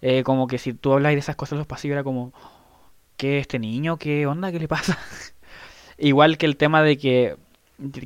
eh, 0.01 0.23
como 0.23 0.47
que 0.47 0.57
si 0.57 0.73
tú 0.73 0.93
hablas 0.93 1.11
de 1.11 1.19
esas 1.19 1.35
cosas 1.35 1.57
los 1.57 1.67
pasillos 1.67 1.95
era 1.95 2.03
como, 2.03 2.31
¿qué 3.17 3.39
este 3.39 3.59
niño? 3.59 3.97
¿Qué 3.97 4.25
onda? 4.25 4.51
¿Qué 4.51 4.59
le 4.59 4.69
pasa? 4.69 4.97
Igual 5.97 6.37
que 6.37 6.45
el 6.45 6.55
tema 6.55 6.81
de 6.81 6.97
que, 6.97 7.35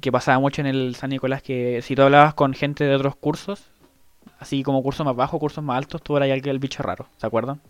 que 0.01 0.11
pasaba 0.11 0.39
mucho 0.39 0.61
en 0.61 0.67
el 0.67 0.95
San 0.95 1.11
Nicolás, 1.11 1.43
que 1.43 1.84
si 1.84 1.95
tú 1.95 2.01
hablabas 2.01 2.34
con 2.34 2.53
gente 2.53 2.84
de 2.84 2.95
otros 2.95 3.15
cursos, 3.15 3.69
así 4.39 4.63
como 4.63 4.82
cursos 4.84 5.05
más 5.05 5.15
bajos, 5.15 5.39
cursos 5.39 5.63
más 5.63 5.78
altos, 5.78 6.01
tú 6.01 6.17
eras 6.17 6.30
ya 6.30 6.36
el, 6.36 6.47
el 6.47 6.59
bicho 6.59 6.84
raro, 6.84 7.07
¿se 7.17 7.28
acuerdan? 7.28 7.61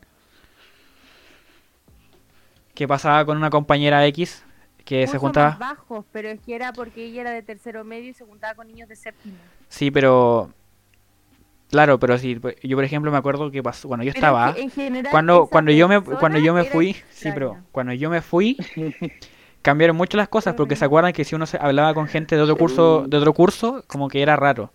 Que 2.73 2.87
pasaba 2.87 3.25
con 3.25 3.37
una 3.37 3.49
compañera 3.49 4.05
X 4.07 4.43
que 4.83 5.07
se 5.07 5.17
juntaba... 5.17 5.51
más 5.51 5.59
bajos, 5.59 6.05
pero 6.11 6.29
es 6.29 6.41
que 6.41 6.55
era 6.55 6.73
porque 6.73 7.05
ella 7.05 7.21
era 7.21 7.31
de 7.31 7.41
tercero 7.41 7.83
medio 7.83 8.09
y 8.09 8.13
se 8.13 8.25
juntaba 8.25 8.55
con 8.55 8.67
niños 8.67 8.89
de 8.89 8.95
séptimo. 8.95 9.37
Sí, 9.69 9.91
pero... 9.91 10.51
Claro, 11.69 11.99
pero 11.99 12.19
si 12.19 12.39
yo 12.61 12.77
por 12.77 12.83
ejemplo 12.83 13.11
me 13.11 13.17
acuerdo 13.17 13.49
que 13.49 13.63
pasó 13.63 13.87
cuando 13.87 14.03
yo 14.03 14.11
Pero 14.11 14.19
estaba... 14.19 14.49
es 14.49 14.55
que 14.55 14.61
en 14.61 14.69
general 14.69 15.11
Cuando, 15.11 15.47
cuando 15.47 15.71
yo 15.71 15.87
me 15.87 16.01
cuando 16.01 16.37
yo 16.37 16.53
me 16.53 16.65
fui, 16.65 16.95
sí, 17.09 17.29
pero 17.33 17.57
cuando 17.71 17.93
yo 17.93 18.11
me 18.11 18.21
fui 18.21 18.57
cambiaron 19.63 19.95
mucho 19.95 20.15
las 20.17 20.27
cosas 20.27 20.53
porque 20.53 20.75
se 20.75 20.85
acuerdan 20.85 21.13
que 21.13 21.23
si 21.23 21.33
uno 21.33 21.47
se 21.47 21.57
hablaba 21.57 21.95
con 21.95 22.07
gente 22.07 22.35
de 22.35 22.43
otro 22.43 22.57
curso, 22.57 23.05
de 23.07 23.17
otro 23.17 23.33
curso, 23.33 23.83
como 23.87 24.07
que 24.07 24.21
era 24.21 24.35
raro. 24.35 24.71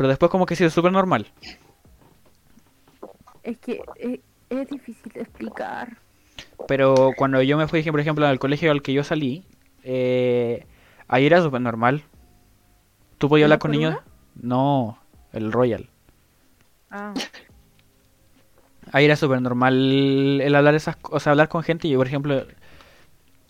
Pero 0.00 0.08
después 0.08 0.30
como 0.30 0.46
que 0.46 0.56
sí 0.56 0.64
es 0.64 0.72
súper 0.72 0.92
normal. 0.92 1.26
Es 3.42 3.58
que 3.58 3.82
es, 3.96 4.20
es 4.48 4.66
difícil 4.70 5.12
de 5.12 5.20
explicar. 5.20 5.98
Pero 6.66 7.12
cuando 7.18 7.42
yo 7.42 7.58
me 7.58 7.68
fui, 7.68 7.82
por 7.82 8.00
ejemplo, 8.00 8.26
al 8.26 8.38
colegio 8.38 8.70
al 8.70 8.80
que 8.80 8.94
yo 8.94 9.04
salí, 9.04 9.44
eh, 9.82 10.64
ahí 11.06 11.26
era 11.26 11.42
súper 11.42 11.60
normal. 11.60 12.02
¿Tú 13.18 13.28
podías 13.28 13.44
¿El 13.44 13.52
hablar 13.52 13.58
con 13.58 13.72
niños? 13.72 13.96
No, 14.36 14.98
el 15.34 15.52
Royal. 15.52 15.90
Ah, 16.90 17.12
Ahí 18.92 19.04
era 19.04 19.16
súper 19.16 19.42
normal 19.42 20.40
el 20.40 20.54
hablar 20.54 20.74
esas 20.76 20.96
cosas, 20.96 21.26
hablar 21.26 21.50
con 21.50 21.62
gente. 21.62 21.90
Yo, 21.90 21.98
por 21.98 22.06
ejemplo, 22.06 22.42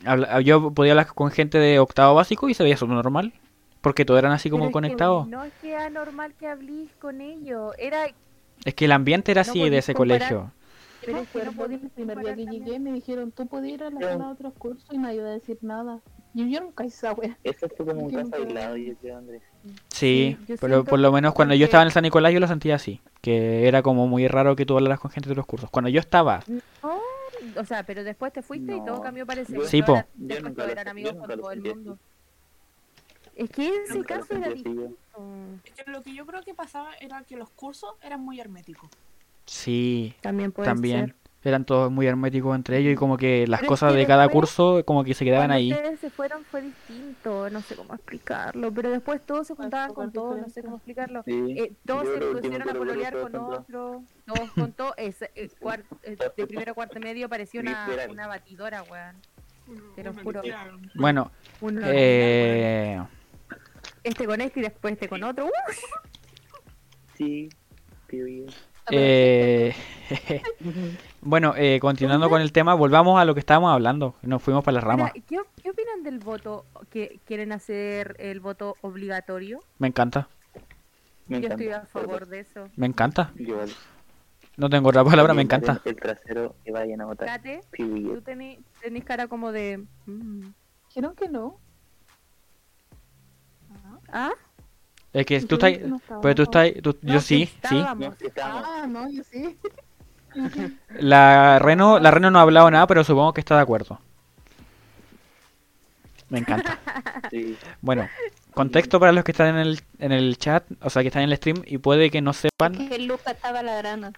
habla- 0.05 0.41
yo 0.41 0.73
podía 0.73 0.95
hablar 0.95 1.15
con 1.15 1.31
gente 1.31 1.59
de 1.59 1.79
octavo 1.79 2.17
básico 2.17 2.49
y 2.49 2.55
se 2.55 2.65
veía 2.65 2.77
súper 2.77 2.97
normal. 2.97 3.35
Porque 3.81 4.05
todos 4.05 4.19
eran 4.19 4.33
así 4.33 4.49
pero 4.49 4.57
como 4.57 4.65
es 4.65 4.69
que 4.71 4.73
conectados. 4.73 5.27
no 5.29 5.45
es 5.45 5.53
que 5.61 5.73
era 5.73 5.89
normal 5.91 6.35
que 6.39 6.47
hablís 6.49 6.91
con 7.01 7.21
ellos, 7.21 7.73
era 7.79 8.07
Es 8.65 8.75
que 8.75 8.85
el 8.85 8.93
ambiente 8.93 9.33
era 9.33 9.43
No 9.45 9.51
así 9.51 9.71
de 9.71 9.79
ese 9.79 9.95
comparar. 9.95 10.29
colegio. 10.29 10.53
pero 11.07 11.19
es 11.19 11.29
que 11.31 11.45
no 11.45 11.53
podéis 11.53 11.83
el 11.83 11.89
primer 11.91 12.19
día 12.19 12.35
que 12.37 12.45
llegué 12.45 12.79
me 12.79 12.93
dijeron, 12.93 13.33
tú 13.33 13.47
puedes 13.47 13.73
ir 13.73 13.83
a 13.83 13.89
la 13.91 14.01
sala 14.01 14.27
de 14.27 14.33
otros 14.33 14.53
cursos 14.59 14.87
y 14.93 14.99
nadie 14.99 15.17
iba 15.17 15.29
a 15.29 15.33
decir 15.33 15.57
nada. 15.63 16.01
Y 16.35 16.49
yo 16.53 16.61
nunca 16.61 16.85
hice 16.85 16.95
esa 16.99 17.13
wea. 17.15 17.37
Eso 17.43 17.69
fue 17.75 17.87
como 17.87 18.03
un 18.03 18.11
Yo 18.11 18.19
caso 18.19 18.31
nunca- 18.37 18.47
aislado, 18.49 18.77
yo 18.77 18.95
creo, 19.01 19.17
Andrés. 19.19 19.43
Sí, 19.89 20.37
Sí, 20.39 20.45
yo 20.47 20.57
pero 20.61 20.85
por 20.85 20.99
lo 21.01 21.11
menos 21.11 21.33
cuando 21.35 21.55
yo 21.55 21.61
porque- 21.61 21.65
estaba 21.65 21.83
en 21.83 21.87
el 21.87 21.93
San 21.93 22.03
Nicolás 22.03 22.33
yo 22.35 22.39
lo 22.41 22.47
sentía 22.47 22.75
así. 22.77 23.01
Que 23.23 23.67
era 23.67 23.83
como 23.83 24.07
muy 24.07 24.29
raro 24.29 24.55
que 24.57 24.65
tú 24.67 24.77
hablaras 24.77 25.01
con 25.01 25.11
gente 25.11 25.29
de 25.29 25.33
otros 25.33 25.47
cursos. 25.47 25.71
Cuando 25.71 25.89
yo 25.89 25.99
estaba, 26.01 26.41
No, 26.47 27.01
o 27.59 27.65
sea, 27.65 27.83
pero 27.85 28.05
después 28.05 28.33
te 28.33 28.43
fuiste 28.43 28.77
y 28.77 28.79
todo 28.85 28.97
No, 28.97 29.01
cambió 29.03 29.27
parecer. 29.27 29.57
yo- 29.57 29.65
Sí, 29.65 29.83
po. 29.83 29.97
Yo 29.97 30.03
Después 30.15 30.43
nunca 30.45 30.67
lo- 30.67 30.71
eran 30.73 30.85
yo 30.85 30.91
amigos 30.91 31.15
nunca 31.15 31.27
con 31.27 31.37
lo 31.37 31.43
todo 31.43 31.51
el 31.53 31.63
mundo. 31.63 31.99
Es 33.37 33.51
que 33.51 33.67
en 33.69 33.83
ese 33.85 33.95
Nunca 33.95 34.19
caso 34.21 34.35
era 34.35 34.49
distinto. 34.51 34.95
Es 35.65 35.73
que 35.85 35.91
lo 35.91 36.03
que 36.03 36.15
yo 36.15 36.27
creo 36.27 36.43
que 36.43 36.55
pasaba 36.55 36.93
era 37.01 37.23
que 37.23 37.37
los 37.37 37.51
cursos 37.51 37.95
eran 38.03 38.21
muy 38.21 38.41
herméticos. 38.41 38.91
sí, 39.47 40.15
También 40.21 40.53
puede 40.53 40.69
también. 40.69 41.07
ser. 41.07 41.15
Eran 41.43 41.65
todos 41.65 41.91
muy 41.91 42.07
herméticos 42.07 42.55
entre 42.55 42.77
ellos 42.77 42.93
y 42.93 42.97
como 42.97 43.17
que 43.17 43.47
las 43.47 43.61
Pero 43.61 43.69
cosas 43.71 43.93
que 43.93 43.99
de 44.01 44.07
cada 44.07 44.25
después, 44.25 44.41
curso 44.43 44.85
como 44.85 45.05
que 45.05 45.15
se 45.15 45.25
quedaban 45.25 45.47
Cuando 45.49 45.55
ahí. 45.57 45.73
ustedes 45.73 45.99
se 46.01 46.11
fueron 46.11 46.45
fue 46.45 46.61
distinto, 46.61 47.49
no 47.49 47.63
sé 47.63 47.77
cómo 47.77 47.95
explicarlo, 47.95 48.71
pero 48.71 48.91
después 48.91 49.25
todos 49.25 49.47
se 49.47 49.55
juntaban 49.55 49.95
con 49.95 50.13
todos, 50.13 50.39
no 50.39 50.51
sé 50.51 50.63
cómo 50.63 50.77
explicarlo. 50.77 51.23
Sí. 51.25 51.55
Eh, 51.57 51.73
todos 51.87 52.05
Yo 52.05 52.15
se 52.15 52.21
pusieron 52.21 52.69
a 52.69 52.75
pololear 52.75 53.19
con 53.23 53.37
otros, 53.37 54.03
todos 54.27 54.51
con 54.55 54.73
todos. 54.73 54.93
Es, 54.99 55.23
eh, 55.23 55.31
eh, 56.03 56.17
de 56.37 56.47
primero 56.47 56.73
a 56.73 56.75
cuarto 56.75 57.01
medio 57.01 57.27
parecía 57.31 57.63
una, 57.63 57.89
una 58.11 58.27
batidora, 58.27 58.83
weón. 58.83 59.17
Te 59.95 60.05
lo 60.05 60.13
juro. 60.13 60.43
Bueno, 60.95 61.31
eh, 61.85 63.01
Este 64.03 64.27
con 64.27 64.41
este 64.41 64.61
y 64.61 64.63
después 64.63 64.93
este 64.95 65.09
con 65.09 65.23
otro. 65.25 65.49
Sí, 67.17 67.51
period. 68.07 68.51
eh, 68.91 69.75
bueno, 71.21 71.53
eh, 71.57 71.79
continuando 71.81 72.31
con 72.31 72.41
el 72.41 72.51
tema, 72.51 72.73
volvamos 72.75 73.21
a 73.21 73.27
lo 73.27 73.35
que 73.35 73.41
estábamos 73.41 73.73
hablando. 73.75 74.15
Nos 74.23 74.43
fuimos 74.43 74.65
para 74.65 74.77
las 74.77 74.85
Mira, 74.85 74.97
ramas. 74.97 75.13
¿qué, 75.13 75.39
qué 75.63 75.71
opinan 75.71 76.03
del 76.03 76.19
voto 76.19 76.65
que 76.89 77.21
quieren 77.27 77.53
hacer 77.53 78.17
el 78.19 78.41
voto 78.41 78.77
obligatorio? 78.81 79.61
Me 79.79 79.89
encanta, 79.89 80.29
Me 81.27 81.41
Yo 81.41 81.47
encanta. 81.49 81.63
estoy 81.63 81.75
a 81.75 81.85
favor 81.87 82.27
de 82.27 82.41
eso. 82.41 82.69
me 82.77 82.87
encanta. 82.87 83.33
No 84.57 84.71
tengo 84.71 84.89
otra 84.89 85.05
palabra, 85.05 85.35
me 85.35 85.43
encanta. 85.43 85.81
El 85.85 85.97
trasero 85.97 86.55
que 86.65 86.73
vayan 86.73 87.03
a 87.03 87.05
votar. 87.05 87.29
Kate, 87.29 87.61
tú 87.77 88.23
tenés, 88.23 88.59
tenés 88.81 89.05
cara 89.05 89.29
como 89.29 89.53
de... 89.53 89.85
mm, 90.07 90.47
Dijeron 90.89 91.15
que 91.15 91.29
no. 91.29 91.59
¿Ah? 94.13 94.31
Es 95.13 95.27
que 95.27 95.41
tú 95.41 95.57
estás. 95.57 95.73
Pero 96.23 96.35
tú 96.35 96.43
estás. 96.43 96.69
tú- 96.83 96.97
No, 97.03 97.15
yo 97.15 97.21
sí, 97.21 97.51
sí. 97.69 97.85
Ah, 98.43 98.87
no, 98.89 99.11
yo 99.11 99.23
sí. 99.25 99.59
La 101.01 101.59
Reno, 101.59 101.99
la 101.99 102.11
Reno 102.13 102.31
no 102.31 102.39
ha 102.39 102.43
hablado 102.43 102.71
nada, 102.71 102.87
pero 102.87 103.03
supongo 103.03 103.33
que 103.33 103.41
está 103.41 103.57
de 103.57 103.63
acuerdo. 103.63 104.01
Me 106.29 106.39
encanta. 106.39 106.79
Sí. 107.31 107.57
Bueno, 107.81 108.09
contexto 108.55 108.99
para 108.99 109.13
los 109.13 109.23
que 109.25 109.31
están 109.33 109.49
en 109.49 109.57
el, 109.59 109.81
en 110.01 110.11
el 110.11 110.37
chat, 110.37 110.65
o 110.81 110.91
sea, 110.91 111.03
que 111.03 111.09
están 111.09 111.23
en 111.23 111.31
el 111.31 111.37
stream 111.37 111.63
y 111.67 111.79
puede 111.79 112.11
que 112.11 112.21
no 112.23 112.33
sepan. 112.33 112.89
Que 112.89 112.99
Luca 112.99 113.31
estaba 113.33 113.63
ladrando. 113.63 114.11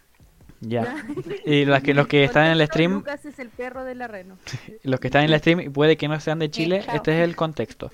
Ya. 0.61 0.97
Y 1.45 1.65
las 1.67 1.83
que, 1.83 1.93
los 1.93 2.07
que 2.07 2.25
están 2.25 2.47
en 2.47 2.53
el 2.53 2.67
stream, 2.69 2.93
Lucas 2.93 3.25
es 3.27 3.39
el 3.39 3.49
perro 3.51 3.85
de 3.85 3.95
la 3.95 4.09
reno. 4.09 4.37
los 4.85 4.99
que 5.01 5.09
están 5.09 5.25
en 5.25 5.33
el 5.33 5.39
stream 5.41 5.61
y 5.61 5.69
puede 5.69 5.97
que 5.99 6.09
no 6.09 6.19
sean 6.21 6.39
de 6.39 6.51
Chile, 6.51 6.85
este 6.95 7.19
es 7.19 7.25
el 7.29 7.37
contexto. 7.37 7.91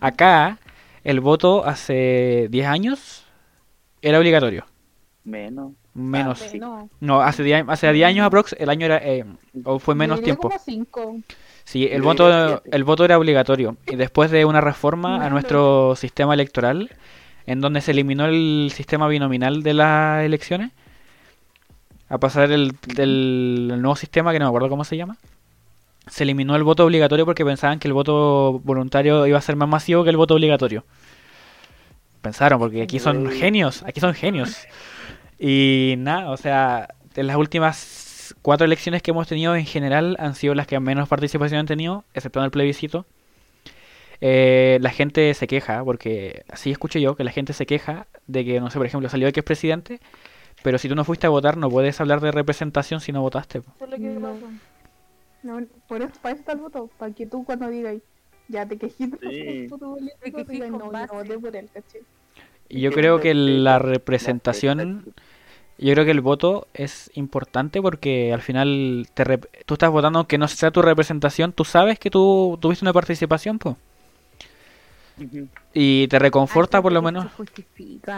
Acá, 0.00 0.58
el 1.04 1.20
voto 1.20 1.64
hace 1.64 2.48
10 2.50 2.66
años 2.66 3.24
era 4.00 4.18
obligatorio. 4.18 4.66
Menos. 5.24 5.72
Menos. 5.94 6.42
Ah, 6.42 6.48
sí. 6.48 6.60
No. 7.00 7.20
Hace 7.20 7.42
10, 7.42 7.64
hace 7.68 7.92
10 7.92 8.06
años 8.08 8.26
aprox, 8.26 8.54
el 8.58 8.70
año 8.70 8.86
era, 8.86 8.98
eh, 8.98 9.24
o 9.64 9.78
fue 9.78 9.94
menos 9.94 10.20
Yo 10.20 10.24
tiempo. 10.24 10.48
como 10.48 10.58
cinco. 10.58 11.16
Sí, 11.64 11.86
el 11.90 11.98
Yo 11.98 12.04
voto, 12.04 12.62
el 12.64 12.84
voto 12.84 13.04
era 13.04 13.18
obligatorio. 13.18 13.76
Y 13.86 13.96
después 13.96 14.30
de 14.30 14.44
una 14.44 14.60
reforma 14.60 15.24
a 15.24 15.30
nuestro 15.30 15.94
sistema 15.96 16.34
electoral, 16.34 16.90
en 17.46 17.60
donde 17.60 17.80
se 17.80 17.92
eliminó 17.92 18.24
el 18.26 18.70
sistema 18.74 19.06
binominal 19.06 19.62
de 19.62 19.74
las 19.74 20.24
elecciones, 20.24 20.72
a 22.08 22.18
pasar 22.18 22.50
el, 22.50 22.72
del 22.94 23.70
el 23.72 23.82
nuevo 23.82 23.96
sistema, 23.96 24.32
que 24.32 24.38
no 24.38 24.46
me 24.46 24.48
acuerdo 24.48 24.68
cómo 24.68 24.84
se 24.84 24.96
llama, 24.96 25.16
se 26.06 26.24
eliminó 26.24 26.56
el 26.56 26.64
voto 26.64 26.84
obligatorio 26.84 27.24
porque 27.24 27.44
pensaban 27.44 27.78
que 27.78 27.88
el 27.88 27.94
voto 27.94 28.60
voluntario 28.64 29.26
iba 29.26 29.38
a 29.38 29.42
ser 29.42 29.56
más 29.56 29.68
masivo 29.68 30.04
que 30.04 30.10
el 30.10 30.16
voto 30.16 30.34
obligatorio. 30.34 30.84
Pensaron, 32.20 32.58
porque 32.58 32.82
aquí 32.82 32.98
son 32.98 33.30
genios, 33.30 33.82
aquí 33.82 34.00
son 34.00 34.14
genios. 34.14 34.66
Y 35.38 35.94
nada, 35.98 36.30
o 36.30 36.36
sea, 36.36 36.88
de 37.14 37.22
las 37.24 37.36
últimas 37.36 38.34
cuatro 38.42 38.64
elecciones 38.64 39.02
que 39.02 39.10
hemos 39.10 39.26
tenido 39.28 39.56
en 39.56 39.66
general 39.66 40.16
han 40.18 40.34
sido 40.34 40.54
las 40.54 40.66
que 40.66 40.78
menos 40.78 41.08
participación 41.08 41.60
han 41.60 41.66
tenido, 41.66 42.04
exceptuando 42.14 42.46
el 42.46 42.50
plebiscito. 42.52 43.06
Eh, 44.20 44.78
la 44.80 44.90
gente 44.90 45.34
se 45.34 45.48
queja, 45.48 45.82
porque 45.84 46.44
así 46.48 46.70
escucho 46.70 47.00
yo, 47.00 47.16
que 47.16 47.24
la 47.24 47.32
gente 47.32 47.52
se 47.52 47.66
queja 47.66 48.06
de 48.28 48.44
que, 48.44 48.60
no 48.60 48.70
sé, 48.70 48.78
por 48.78 48.86
ejemplo, 48.86 49.08
salió 49.08 49.26
de 49.26 49.32
que 49.32 49.40
es 49.40 49.44
presidente, 49.44 50.00
pero 50.62 50.78
si 50.78 50.88
tú 50.88 50.94
no 50.94 51.04
fuiste 51.04 51.26
a 51.26 51.30
votar 51.30 51.56
no 51.56 51.68
puedes 51.68 52.00
hablar 52.00 52.20
de 52.20 52.30
representación 52.30 53.00
si 53.00 53.10
no 53.10 53.20
votaste. 53.20 53.62
No. 53.80 54.36
No, 55.42 55.60
por 55.88 56.02
eso, 56.02 56.12
para 56.20 56.34
eso 56.34 56.40
está 56.40 56.52
el 56.52 56.58
voto. 56.60 56.88
Para 56.98 57.12
que 57.12 57.26
tú 57.26 57.44
cuando 57.44 57.68
digas, 57.68 57.96
ya 58.48 58.66
te 58.66 58.76
quejiste 58.78 59.18
Sí. 59.28 59.40
el 59.40 59.68
voto 59.68 59.94
político, 59.94 60.44
Te 60.44 60.58
con 60.58 60.72
no, 60.72 60.92
no 60.92 61.06
voté 61.14 61.38
por 61.38 61.54
él, 61.56 61.68
¿cachai? 61.72 62.02
Y 62.68 62.80
yo 62.80 62.90
creo 62.92 63.20
que 63.20 63.34
la 63.34 63.78
representación, 63.78 65.12
yo 65.78 65.92
creo 65.94 66.04
que 66.04 66.10
el 66.10 66.20
voto 66.20 66.68
es 66.74 67.10
importante 67.14 67.82
porque 67.82 68.32
al 68.32 68.40
final 68.40 69.08
te 69.14 69.24
rep- 69.24 69.48
tú 69.66 69.74
estás 69.74 69.90
votando 69.90 70.20
aunque 70.20 70.38
no 70.38 70.48
sea 70.48 70.70
tu 70.70 70.80
representación, 70.80 71.52
tú 71.52 71.64
sabes 71.64 71.98
que 71.98 72.08
tú 72.10 72.56
tuviste 72.60 72.84
una 72.84 72.92
participación, 72.92 73.58
pues. 73.58 73.76
Y 75.74 76.08
te 76.08 76.18
reconforta 76.18 76.80
por 76.80 76.92
lo 76.92 77.02
menos. 77.02 77.26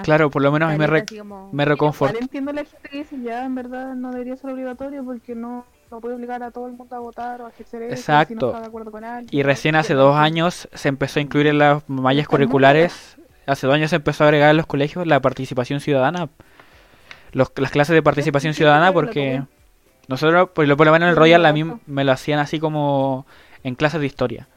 Claro, 0.04 0.30
por 0.30 0.42
lo 0.42 0.52
menos 0.52 0.76
me, 0.78 0.86
re- 0.86 1.04
como- 1.04 1.52
me 1.52 1.64
reconforta. 1.64 2.18
entiendo 2.20 2.52
la 2.52 2.64
gente 2.64 2.88
que 2.88 2.98
dice, 2.98 3.20
ya, 3.22 3.44
en 3.44 3.54
verdad 3.54 3.94
no 3.94 4.12
debería 4.12 4.36
ser 4.36 4.50
obligatorio 4.50 5.04
porque 5.04 5.34
no, 5.34 5.66
no 5.90 6.00
puede 6.00 6.14
obligar 6.14 6.42
a 6.42 6.50
todo 6.50 6.66
el 6.66 6.72
mundo 6.72 6.96
a 6.96 6.98
votar 6.98 7.40
o 7.42 7.46
a 7.46 7.50
ejercer 7.50 7.82
eso 7.82 7.94
si 7.94 8.00
Exacto. 8.00 8.34
no 8.34 8.46
está 8.48 8.60
de 8.60 8.66
acuerdo 8.66 8.90
con 8.90 9.04
alguien. 9.04 9.28
Y 9.30 9.42
recién 9.42 9.76
hace 9.76 9.94
dos 9.94 10.16
años 10.16 10.68
se 10.72 10.88
empezó 10.88 11.18
a 11.18 11.22
incluir 11.22 11.46
en 11.46 11.58
las 11.58 11.88
mallas 11.88 12.26
curriculares, 12.28 13.16
hace 13.46 13.66
dos 13.66 13.74
años 13.74 13.90
se 13.90 13.96
empezó 13.96 14.24
a 14.24 14.28
agregar 14.28 14.50
en 14.50 14.56
los 14.56 14.66
colegios 14.66 15.06
la 15.06 15.20
participación 15.20 15.80
ciudadana. 15.80 16.28
Los, 17.32 17.52
las 17.56 17.70
clases 17.70 17.94
de 17.94 18.02
participación 18.02 18.54
ciudadana 18.54 18.92
porque 18.92 19.42
nosotros, 20.06 20.50
por 20.50 20.66
lo, 20.66 20.76
por 20.76 20.86
lo 20.86 20.92
menos 20.92 21.06
en 21.06 21.10
el 21.10 21.16
Royal, 21.16 21.44
a 21.46 21.52
mí 21.52 21.64
me 21.86 22.04
lo 22.04 22.12
hacían 22.12 22.38
así 22.38 22.60
como 22.60 23.26
en 23.62 23.74
clases 23.74 24.00
de 24.00 24.06
historia. 24.06 24.48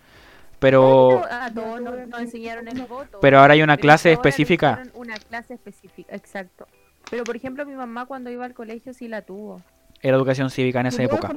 Pero, 0.60 1.22
pero 3.22 3.40
ahora 3.40 3.54
hay 3.54 3.62
una 3.62 3.78
clase 3.78 4.12
específica. 4.12 4.84
Una 4.96 5.16
clase 5.16 5.54
específica, 5.54 6.16
exacto. 6.16 6.68
Pero 7.10 7.24
por 7.24 7.36
ejemplo, 7.36 7.66
mi 7.66 7.74
mamá 7.74 8.06
cuando 8.06 8.30
iba 8.30 8.44
al 8.44 8.54
colegio 8.54 8.94
sí 8.94 9.08
la 9.08 9.22
tuvo. 9.22 9.62
Era 10.02 10.16
educación 10.18 10.50
cívica 10.50 10.80
en 10.82 10.88
esa 10.88 11.00
Yo 11.04 11.06
época. 11.10 11.32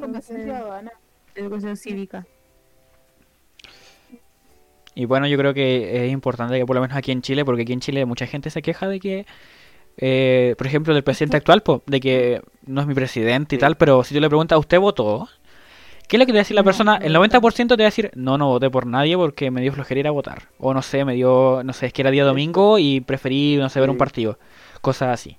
Educación 1.35 1.77
cívica. 1.77 2.27
Y 4.95 5.05
bueno, 5.05 5.27
yo 5.27 5.39
creo 5.39 5.55
que 5.55 6.05
es 6.07 6.13
importante 6.13 6.59
que 6.59 6.67
por 6.67 6.75
lo 6.77 6.83
menos 6.83 6.97
aquí 6.97 7.13
en 7.13 7.23
Chile, 7.23 7.45
porque 7.45 7.63
aquí 7.63 7.73
en 7.73 7.81
Chile 7.81 8.05
mucha 8.05 8.27
gente 8.27 8.51
se 8.51 8.61
queja 8.61 8.89
de 8.89 8.99
que, 9.01 9.27
eh, 9.97 10.55
por 10.59 10.67
ejemplo, 10.67 10.93
del 10.95 11.05
presidente 11.05 11.37
actual, 11.37 11.63
po, 11.63 11.83
de 11.87 12.01
que 12.01 12.43
no 12.67 12.81
es 12.81 12.87
mi 12.87 12.95
presidente 12.95 13.55
y 13.55 13.59
Sí. 13.59 13.61
tal, 13.61 13.77
pero 13.77 14.03
si 14.05 14.15
tú 14.15 14.21
le 14.21 14.29
preguntas, 14.29 14.59
¿usted 14.59 14.79
votó? 14.81 15.29
¿Qué 16.09 16.17
es 16.17 16.19
lo 16.19 16.27
que 16.27 16.33
te 16.33 16.39
va 16.39 16.41
a 16.41 16.43
decir 16.43 16.57
la 16.57 16.63
No, 16.63 16.65
persona? 16.65 16.99
no 16.99 17.07
El 17.07 17.13
voté. 17.17 17.37
90% 17.39 17.77
te 17.77 17.83
va 17.85 17.87
a 17.87 17.91
decir, 17.91 18.11
no, 18.17 18.37
no 18.37 18.49
voté 18.49 18.69
por 18.69 18.85
nadie 18.85 19.17
porque 19.17 19.53
me 19.53 19.61
dio 19.61 19.73
flojera 19.73 20.01
ir 20.01 20.07
a 20.09 20.11
votar. 20.11 20.49
O 20.59 20.75
no 20.75 20.83
sé, 20.83 21.05
me 21.05 21.15
dio, 21.15 21.63
no 21.65 21.73
sé, 21.73 21.87
es 21.87 21.93
que 21.93 22.03
era 22.03 22.11
día 22.11 22.25
domingo 22.25 22.79
y 22.81 23.01
preferí, 23.01 23.57
no 23.59 23.69
sé, 23.69 23.79
ver 23.79 23.91
un 23.91 23.97
partido. 23.97 24.37
Cosas 24.81 25.11
así. 25.11 25.37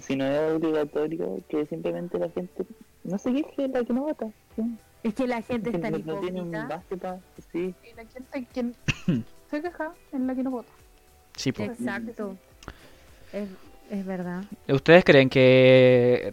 Si 0.00 0.16
no 0.16 0.24
es 0.24 0.52
obligatorio, 0.52 1.40
que 1.48 1.66
simplemente 1.66 2.18
la 2.18 2.28
gente 2.30 2.64
no 3.04 3.18
se 3.18 3.32
queje 3.32 3.68
la 3.68 3.84
que 3.84 3.92
no 3.92 4.02
vota. 4.02 4.26
¿sí? 4.56 4.62
Es 5.02 5.14
que 5.14 5.26
la 5.26 5.42
gente 5.42 5.70
es 5.70 5.80
tan 5.80 5.92
no, 5.92 5.98
no 5.98 6.20
tiene 6.20 6.42
un 6.42 6.50
base 6.50 6.96
para. 6.96 7.20
Sí. 7.52 7.74
Y 7.84 7.94
la 7.94 8.04
gente 8.06 8.46
quien 8.52 8.74
se 9.50 9.62
queja 9.62 9.92
es 10.12 10.20
la 10.20 10.34
que 10.34 10.42
no 10.42 10.50
vota. 10.50 10.72
Sí, 11.36 11.52
po. 11.52 11.62
Exacto. 11.62 12.36
Es, 13.32 13.48
es 13.90 14.06
verdad. 14.06 14.44
¿Ustedes 14.68 15.04
creen 15.04 15.28
que, 15.28 16.32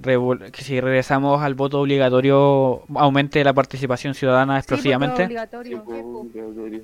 que 0.53 0.63
si 0.63 0.79
regresamos 0.79 1.41
al 1.41 1.55
voto 1.55 1.81
obligatorio 1.81 2.83
aumente 2.95 3.43
la 3.43 3.53
participación 3.53 4.13
ciudadana 4.13 4.55
Sí, 4.55 4.59
explosivamente? 4.59 5.23
obligatorio. 5.25 5.77
Sí, 5.77 5.83
pues, 5.85 6.03
obligatorio. 6.03 6.81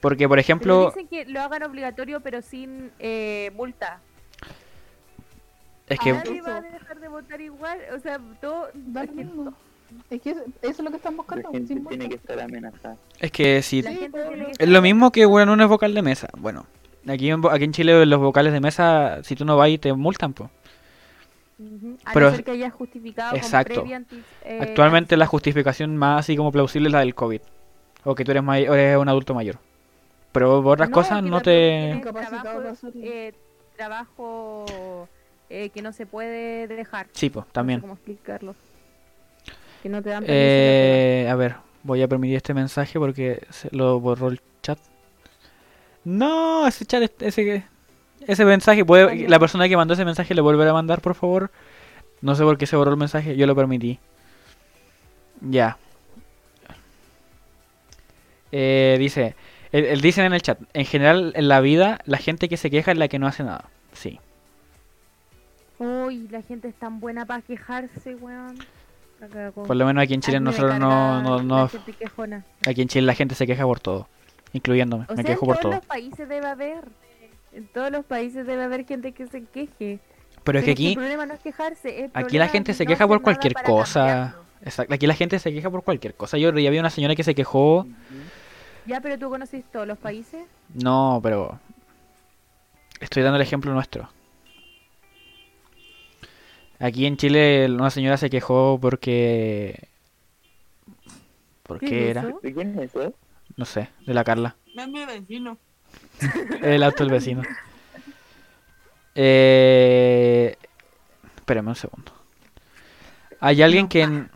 Porque, 0.00 0.26
por 0.26 0.36
Pero 0.36 0.40
ejemplo, 0.40 0.86
dicen 0.86 1.08
que 1.08 1.26
lo 1.26 1.40
hagan 1.40 1.62
obligatorio 1.64 2.20
pero 2.20 2.40
sin 2.40 2.90
eh, 2.98 3.50
multa. 3.54 4.00
Es 5.88 5.98
que 6.00 6.12
Nadie 6.12 6.40
va 6.42 6.56
a 6.56 6.60
dejar 6.60 7.00
de 7.00 7.08
votar 7.08 7.40
igual. 7.40 7.78
O 7.96 8.00
sea, 8.00 8.20
todo... 8.40 8.68
Es 8.68 8.74
lo 8.92 9.00
que 9.02 9.12
mismo. 9.12 9.54
Es 10.10 10.20
que 10.20 10.30
eso, 10.30 10.40
es 10.62 10.78
lo 10.80 10.90
que 10.90 10.96
están 10.96 11.14
La 11.14 11.16
buscando. 11.16 11.50
gente 11.50 11.68
sin 11.74 11.86
tiene 11.86 12.08
que 12.08 12.16
estar 12.16 12.38
amenazada. 12.40 12.96
Es 13.18 13.32
que 13.32 13.62
si 13.62 13.80
la 13.82 13.90
Sí, 13.90 13.96
gente 13.96 14.18
es 14.58 14.68
lo 14.68 14.82
mismo 14.82 15.10
que 15.10 15.24
bueno, 15.24 15.56
no 15.56 15.62
es 15.62 15.68
vocal 15.68 15.94
de 15.94 16.02
mesa. 16.02 16.28
Bueno, 16.36 16.66
aquí 17.08 17.30
en, 17.30 17.40
aquí 17.50 17.64
en 17.64 17.72
Chile 17.72 18.04
los 18.04 18.20
vocales 18.20 18.52
de 18.52 18.60
mesa, 18.60 19.22
si 19.22 19.34
tú 19.34 19.44
no 19.46 19.56
vas, 19.56 19.70
te 19.80 19.92
multan, 19.94 20.34
pues. 20.34 20.50
A 22.04 22.12
Pero- 22.12 22.30
no 22.30 22.36
ser 22.36 22.44
que 22.44 22.50
hayas 22.52 22.72
justificado 22.72 23.34
Exacto. 23.34 23.84
anti- 23.92 24.22
eh, 24.44 24.58
Actualmente 24.62 25.16
la 25.16 25.26
justificación 25.26 25.96
más 25.96 26.20
así 26.20 26.36
como 26.36 26.52
plausible 26.52 26.88
es 26.88 26.92
la 26.92 27.00
del 27.00 27.14
COVID. 27.14 27.40
O 28.04 28.14
que 28.14 28.24
tú 28.24 28.30
eres, 28.30 28.42
may- 28.44 28.64
eres 28.64 28.96
un 28.96 29.08
adulto 29.08 29.34
mayor. 29.34 29.58
Pero 30.32 30.62
por 30.62 30.74
otras 30.74 30.90
No, 30.90 30.94
cosas 30.94 31.22
no 31.22 31.40
te... 31.40 32.00
trabajo, 32.02 32.62
eh, 33.02 33.32
trabajo 33.76 35.08
eh, 35.50 35.70
que 35.70 35.82
no 35.82 35.92
se 35.92 36.06
puede 36.06 36.66
dejar. 36.68 37.06
Sí, 37.12 37.30
pues, 37.30 37.44
No 37.44 37.48
sé 37.48 37.52
también. 37.52 37.80
cómo 37.80 37.94
explicarlo. 37.94 38.54
Que 39.82 39.88
no 39.88 40.02
te 40.02 40.10
dan 40.10 40.24
Eh, 40.26 41.28
a 41.30 41.34
ver, 41.36 41.56
voy 41.82 42.02
a 42.02 42.08
permitir 42.08 42.36
este 42.36 42.52
mensaje 42.54 42.98
porque 42.98 43.46
se 43.50 43.68
lo 43.74 44.00
borró 44.00 44.28
el 44.28 44.40
chat. 44.62 44.78
No, 46.04 46.66
ese 46.66 46.84
chat, 46.84 47.02
es- 47.02 47.12
ese, 47.38 47.64
ese 48.26 48.44
mensaje, 48.44 48.84
puede, 48.84 49.28
la 49.28 49.38
persona 49.38 49.68
que 49.68 49.76
mandó 49.76 49.94
ese 49.94 50.04
mensaje 50.04 50.34
le 50.34 50.40
volverá 50.40 50.70
a 50.70 50.74
mandar, 50.74 51.00
por 51.00 51.14
favor. 51.14 51.50
No 52.20 52.34
sé 52.34 52.42
por 52.42 52.58
qué 52.58 52.66
se 52.66 52.74
borró 52.76 52.90
el 52.92 52.96
mensaje, 52.96 53.36
yo 53.36 53.46
lo 53.46 53.54
permití. 53.54 53.98
Ya. 55.40 55.76
Eh, 58.50 58.96
dice, 58.98 59.34
el, 59.72 59.84
el- 59.84 60.00
dicen 60.00 60.24
en 60.24 60.32
el 60.32 60.42
chat, 60.42 60.58
en 60.72 60.86
general 60.86 61.32
en 61.36 61.48
la 61.48 61.60
vida 61.60 62.00
la 62.06 62.16
gente 62.18 62.48
que 62.48 62.56
se 62.56 62.70
queja 62.70 62.92
es 62.92 62.98
la 62.98 63.08
que 63.08 63.18
no 63.18 63.26
hace 63.26 63.44
nada. 63.44 63.66
Sí. 63.92 64.18
Uy, 65.78 66.28
la 66.28 66.42
gente 66.42 66.68
es 66.68 66.74
tan 66.74 67.00
buena 67.00 67.24
para 67.24 67.42
quejarse, 67.42 68.14
weón. 68.16 68.58
Por 69.54 69.74
lo 69.76 69.86
menos 69.86 70.02
aquí 70.04 70.14
en 70.14 70.20
Chile 70.20 70.38
nosotros 70.38 70.78
no, 70.78 71.20
no, 71.22 71.42
no, 71.42 71.70
aquí 72.68 72.82
en 72.82 72.88
Chile 72.88 73.04
la 73.06 73.14
gente 73.14 73.34
se 73.34 73.46
queja 73.48 73.64
por 73.64 73.80
todo, 73.80 74.08
incluyéndome. 74.52 75.06
O 75.08 75.14
Me 75.14 75.16
sea, 75.16 75.24
quejo 75.24 75.44
en 75.44 75.46
por 75.48 75.56
todos 75.58 75.62
todo. 75.62 75.72
los 75.80 75.84
países 75.86 76.28
debe 76.28 76.46
haber. 76.46 76.84
En 77.52 77.66
todos 77.66 77.90
los 77.90 78.04
países 78.04 78.46
debe 78.46 78.62
haber 78.62 78.86
gente 78.86 79.12
que 79.12 79.26
se 79.26 79.42
queje. 79.44 79.98
Pero 80.44 80.60
es 80.60 80.64
que 80.64 80.70
el 80.70 80.76
aquí, 80.76 80.94
problema 80.94 81.26
no 81.26 81.34
es 81.34 81.40
quejarse. 81.40 82.04
el 82.04 82.10
aquí 82.14 82.38
la 82.38 82.48
gente 82.48 82.74
se 82.74 82.84
no 82.84 82.88
queja 82.88 83.08
por 83.08 83.20
cualquier 83.22 83.54
cosa. 83.54 84.36
Exacto. 84.62 84.94
Aquí 84.94 85.06
la 85.06 85.14
gente 85.14 85.38
se 85.38 85.52
queja 85.52 85.68
por 85.70 85.82
cualquier 85.82 86.14
cosa. 86.14 86.38
Yo 86.38 86.52
ya 86.56 86.68
había 86.68 86.80
una 86.80 86.90
señora 86.90 87.14
que 87.16 87.24
se 87.24 87.34
quejó 87.34 87.86
Ya, 88.86 89.00
pero 89.00 89.18
tú 89.18 89.28
conoces 89.30 89.64
todos 89.72 89.86
los 89.86 89.98
países. 89.98 90.44
No, 90.74 91.18
pero 91.22 91.58
estoy 93.00 93.22
dando 93.24 93.36
el 93.36 93.42
ejemplo 93.42 93.72
nuestro. 93.72 94.08
Aquí 96.80 97.06
en 97.06 97.16
Chile 97.16 97.66
una 97.70 97.90
señora 97.90 98.16
se 98.16 98.30
quejó 98.30 98.78
porque... 98.80 99.88
¿Por 101.64 101.80
¿Qué 101.80 102.10
era? 102.10 102.22
eso? 102.22 102.40
¿De 102.42 102.54
quién 102.54 102.78
es 102.78 102.94
eso? 102.94 103.14
No 103.56 103.64
sé, 103.64 103.90
de 104.06 104.14
la 104.14 104.24
Carla. 104.24 104.56
Es 104.76 104.88
mi 104.88 105.04
vecino. 105.04 105.58
El 106.62 106.82
auto 106.82 107.04
del 107.04 107.12
vecino. 107.12 107.42
Eh... 109.14 110.56
Espérame 111.36 111.68
un 111.68 111.76
segundo. 111.76 112.12
Hay 113.40 113.62
alguien 113.62 113.88
que... 113.88 114.26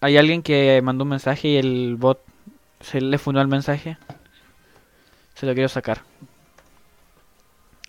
Hay 0.00 0.18
alguien 0.18 0.42
que 0.42 0.80
mandó 0.82 1.04
un 1.04 1.10
mensaje 1.10 1.48
y 1.48 1.56
el 1.56 1.96
bot 1.96 2.22
se 2.80 3.00
le 3.00 3.18
funó 3.18 3.40
el 3.40 3.48
mensaje. 3.48 3.96
Se 5.34 5.46
lo 5.46 5.54
quiero 5.54 5.68
sacar. 5.68 6.02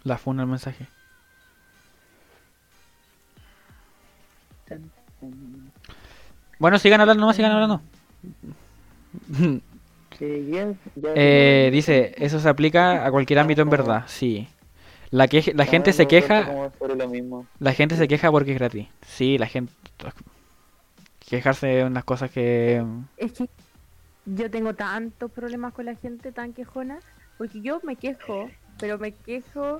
La 0.03 0.18
funa 0.18 0.43
el 0.43 0.49
mensaje. 0.49 0.88
Bueno, 6.60 6.80
sigan 6.80 7.01
hablando, 7.01 7.22
nomás 7.22 7.36
sigan 7.36 7.51
hablando. 7.51 7.82
Eh, 10.20 11.70
dice, 11.72 12.16
eso 12.18 12.39
se 12.39 12.49
aplica 12.49 13.05
a 13.05 13.12
cualquier 13.12 13.38
ámbito 13.38 13.62
en 13.62 13.70
verdad, 13.70 14.03
sí. 14.08 14.47
La, 15.12 15.28
que, 15.28 15.53
la 15.53 15.66
No, 15.66 15.72
gente 15.72 15.93
se 15.93 16.08
queja, 16.08 16.72
la 17.60 17.74
gente 17.74 17.95
se 17.95 18.08
queja 18.08 18.32
porque 18.32 18.53
es 18.53 18.58
gratis. 18.58 18.88
Sí, 19.05 19.38
la 19.38 19.45
gente 19.45 19.72
quejarse 21.30 21.68
de 21.68 21.84
unas 21.86 22.03
cosas 22.03 22.32
que 22.32 22.84
Es 23.18 23.34
que 23.34 23.49
yo 24.26 24.49
tengo 24.49 24.74
tantos 24.74 25.32
problemas 25.32 25.74
con 25.74 25.86
la 25.86 25.95
gente 25.95 26.32
tan 26.32 26.53
quejona, 26.53 26.99
porque 27.38 27.62
yo 27.62 27.80
me 27.84 27.95
quejo, 27.95 28.49
pero 28.80 28.97
me 28.97 29.14
quejo 29.14 29.78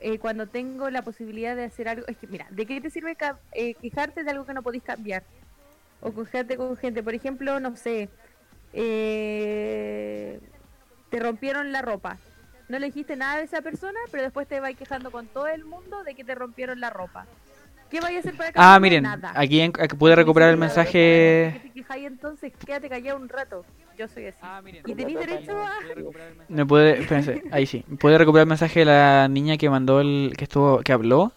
eh, 0.00 0.18
cuando 0.18 0.46
tengo 0.46 0.90
la 0.90 1.02
posibilidad 1.02 1.56
de 1.56 1.64
hacer 1.64 1.88
algo. 1.88 2.06
Es 2.06 2.16
que, 2.18 2.26
mira, 2.26 2.46
¿de 2.50 2.66
qué 2.66 2.80
te 2.80 2.90
sirve 2.90 3.16
eh, 3.52 3.74
quejarte 3.74 4.24
de 4.24 4.30
algo 4.30 4.44
que 4.44 4.54
no 4.54 4.62
podéis 4.62 4.82
cambiar? 4.82 5.22
O 6.00 6.12
quejarte 6.14 6.56
con 6.56 6.76
gente, 6.76 7.02
por 7.02 7.14
ejemplo, 7.14 7.58
no 7.60 7.74
sé, 7.76 8.08
eh, 8.72 10.38
te 11.10 11.18
rompieron 11.20 11.72
la 11.72 11.82
ropa. 11.82 12.18
No 12.68 12.78
le 12.78 12.86
dijiste 12.86 13.16
nada 13.16 13.38
de 13.38 13.44
esa 13.44 13.62
persona, 13.62 13.98
pero 14.10 14.22
después 14.22 14.46
te 14.46 14.60
vas 14.60 14.74
quejando 14.74 15.10
con 15.10 15.26
todo 15.26 15.46
el 15.48 15.64
mundo 15.64 16.04
de 16.04 16.14
que 16.14 16.22
te 16.24 16.34
rompieron 16.34 16.80
la 16.80 16.90
ropa. 16.90 17.26
¿Qué 17.90 18.00
vais 18.00 18.16
a 18.16 18.18
hacer 18.20 18.36
para 18.36 18.50
Ah, 18.50 18.52
cambiarlo? 18.74 18.80
miren, 18.82 19.02
Nada. 19.04 19.32
aquí, 19.34 19.60
en- 19.60 19.72
pude 19.72 20.14
recuperar 20.14 20.50
el 20.50 20.58
mensaje. 20.58 21.52
¿Qué 21.54 21.60
te 21.68 21.70
quejáis 21.72 22.06
entonces? 22.06 22.52
Quédate 22.64 22.90
callado 22.90 23.16
un 23.18 23.28
rato. 23.30 23.64
Yo 23.96 24.06
soy 24.08 24.26
así. 24.26 24.38
Ah, 24.42 24.60
miren. 24.62 24.82
Y 24.86 24.94
tenéis 24.94 25.18
derecho 25.18 25.58
a... 25.58 25.72
Me 26.48 26.66
puede, 26.66 27.00
espérense, 27.00 27.42
ahí 27.50 27.64
sí. 27.64 27.84
Puede 27.98 28.18
recuperar 28.18 28.42
el 28.44 28.48
mensaje 28.50 28.80
de 28.80 28.84
la 28.84 29.26
niña 29.28 29.56
que 29.56 29.70
mandó 29.70 30.00
el 30.02 30.34
que 30.36 30.44
estuvo 30.44 30.80
que 30.80 30.92
habló 30.92 31.32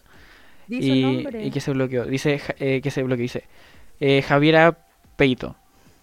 y, 0.68 1.02
nombre. 1.02 1.42
y 1.44 1.50
que 1.50 1.60
se 1.60 1.72
bloqueó. 1.72 2.04
Dice 2.04 2.40
eh, 2.58 2.80
que 2.82 2.90
se 2.90 3.02
bloqueó, 3.02 3.22
dice 3.22 3.44
eh, 4.00 4.22
Javiera 4.22 4.78
Peito. 5.16 5.56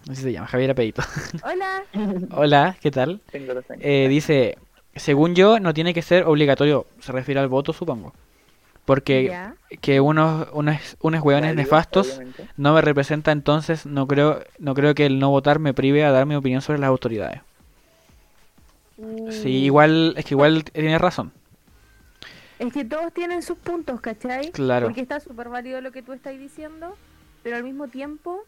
Así 0.10 0.22
se 0.24 0.32
llama, 0.32 0.48
Javiera 0.48 0.74
Peito. 0.74 1.02
Hola. 1.44 1.84
Hola, 2.32 2.78
¿qué 2.82 2.90
tal? 2.92 3.22
Tengo 3.32 3.54
dos 3.54 3.70
años. 3.70 3.84
Eh, 3.86 4.08
dice, 4.10 4.58
según 4.96 5.36
yo, 5.36 5.60
no 5.60 5.74
tiene 5.74 5.94
que 5.94 6.02
ser 6.02 6.24
obligatorio. 6.26 6.88
Se 7.00 7.12
refiere 7.12 7.40
al 7.40 7.48
voto, 7.48 7.74
supongo. 7.74 8.14
Porque 8.86 9.26
Ya. 9.26 9.56
que 9.82 10.00
unos, 10.00 10.48
unos, 10.54 10.98
unos 11.02 11.22
hueones 11.22 11.54
nefastos 11.56 12.16
obviamente. 12.16 12.48
no 12.58 12.74
me 12.74 12.82
representa, 12.82 13.32
entonces 13.32 13.86
no 13.86 14.08
creo, 14.08 14.42
no 14.58 14.74
creo 14.74 14.96
que 14.96 15.06
el 15.06 15.20
no 15.20 15.30
votar 15.30 15.60
me 15.60 15.76
prive 15.76 16.04
a 16.04 16.12
dar 16.12 16.26
mi 16.26 16.34
opinión 16.36 16.62
sobre 16.62 16.80
las 16.80 16.88
autoridades. 16.88 17.42
Sí, 19.30 19.50
igual, 19.64 20.14
es 20.18 20.26
que 20.26 20.34
igual 20.34 20.64
tienes 20.64 21.00
razón. 21.00 21.32
Es 22.58 22.74
que 22.74 22.84
todos 22.84 23.14
tienen 23.14 23.42
sus 23.44 23.58
puntos, 23.58 24.02
¿cachai? 24.02 24.52
Claro. 24.52 24.88
Porque 24.88 25.02
está 25.02 25.20
súper 25.22 25.48
válido 25.48 25.80
lo 25.82 25.92
que 25.92 26.02
tú 26.02 26.12
estás 26.12 26.38
diciendo, 26.38 26.98
pero 27.44 27.58
al 27.58 27.64
mismo 27.64 27.88
tiempo... 27.88 28.42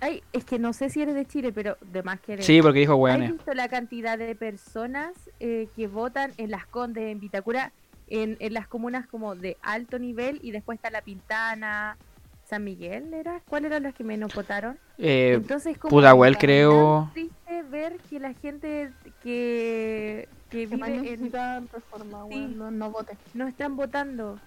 Ay, 0.00 0.22
es 0.32 0.44
que 0.44 0.60
no 0.60 0.72
sé 0.72 0.90
si 0.90 1.02
eres 1.02 1.16
de 1.16 1.26
Chile, 1.26 1.52
pero 1.52 1.76
de 1.80 2.04
más 2.04 2.20
que 2.20 2.34
eres. 2.34 2.46
Sí, 2.46 2.62
porque 2.62 2.78
dijo 2.80 2.92
¿Has 2.92 2.98
hueones. 3.00 3.32
visto 3.32 3.52
la 3.52 3.68
cantidad 3.68 4.16
de 4.16 4.36
personas 4.36 5.12
eh, 5.40 5.68
que 5.74 5.88
votan 5.88 6.32
en 6.36 6.52
Las 6.52 6.66
Condes, 6.66 7.10
en 7.10 7.18
Vitacura, 7.18 7.72
en, 8.06 8.36
en 8.38 8.54
las 8.54 8.68
comunas 8.68 9.08
como 9.08 9.34
de 9.34 9.56
alto 9.60 9.98
nivel 9.98 10.38
y 10.42 10.52
después 10.52 10.76
está 10.76 10.90
La 10.90 11.02
Pintana, 11.02 11.96
San 12.44 12.62
Miguel, 12.62 13.12
¿era? 13.12 13.40
¿Cuáles 13.48 13.70
eran 13.72 13.82
las 13.82 13.94
que 13.94 14.04
menos 14.04 14.32
votaron? 14.32 14.78
Eh, 14.98 15.32
Entonces, 15.34 15.76
como 15.78 15.90
Pudahuel, 15.90 16.38
creo. 16.38 17.10
triste 17.12 17.62
ver 17.64 17.96
que 18.08 18.20
la 18.20 18.34
gente 18.34 18.92
que, 19.24 20.28
que 20.50 20.66
vive 20.66 21.12
en 21.12 21.32
reforma, 21.32 22.24
Sí. 22.28 22.34
weón, 22.36 22.58
no, 22.58 22.70
no 22.70 22.90
voten. 22.92 23.18
no 23.34 23.48
están 23.48 23.74
votando. 23.76 24.38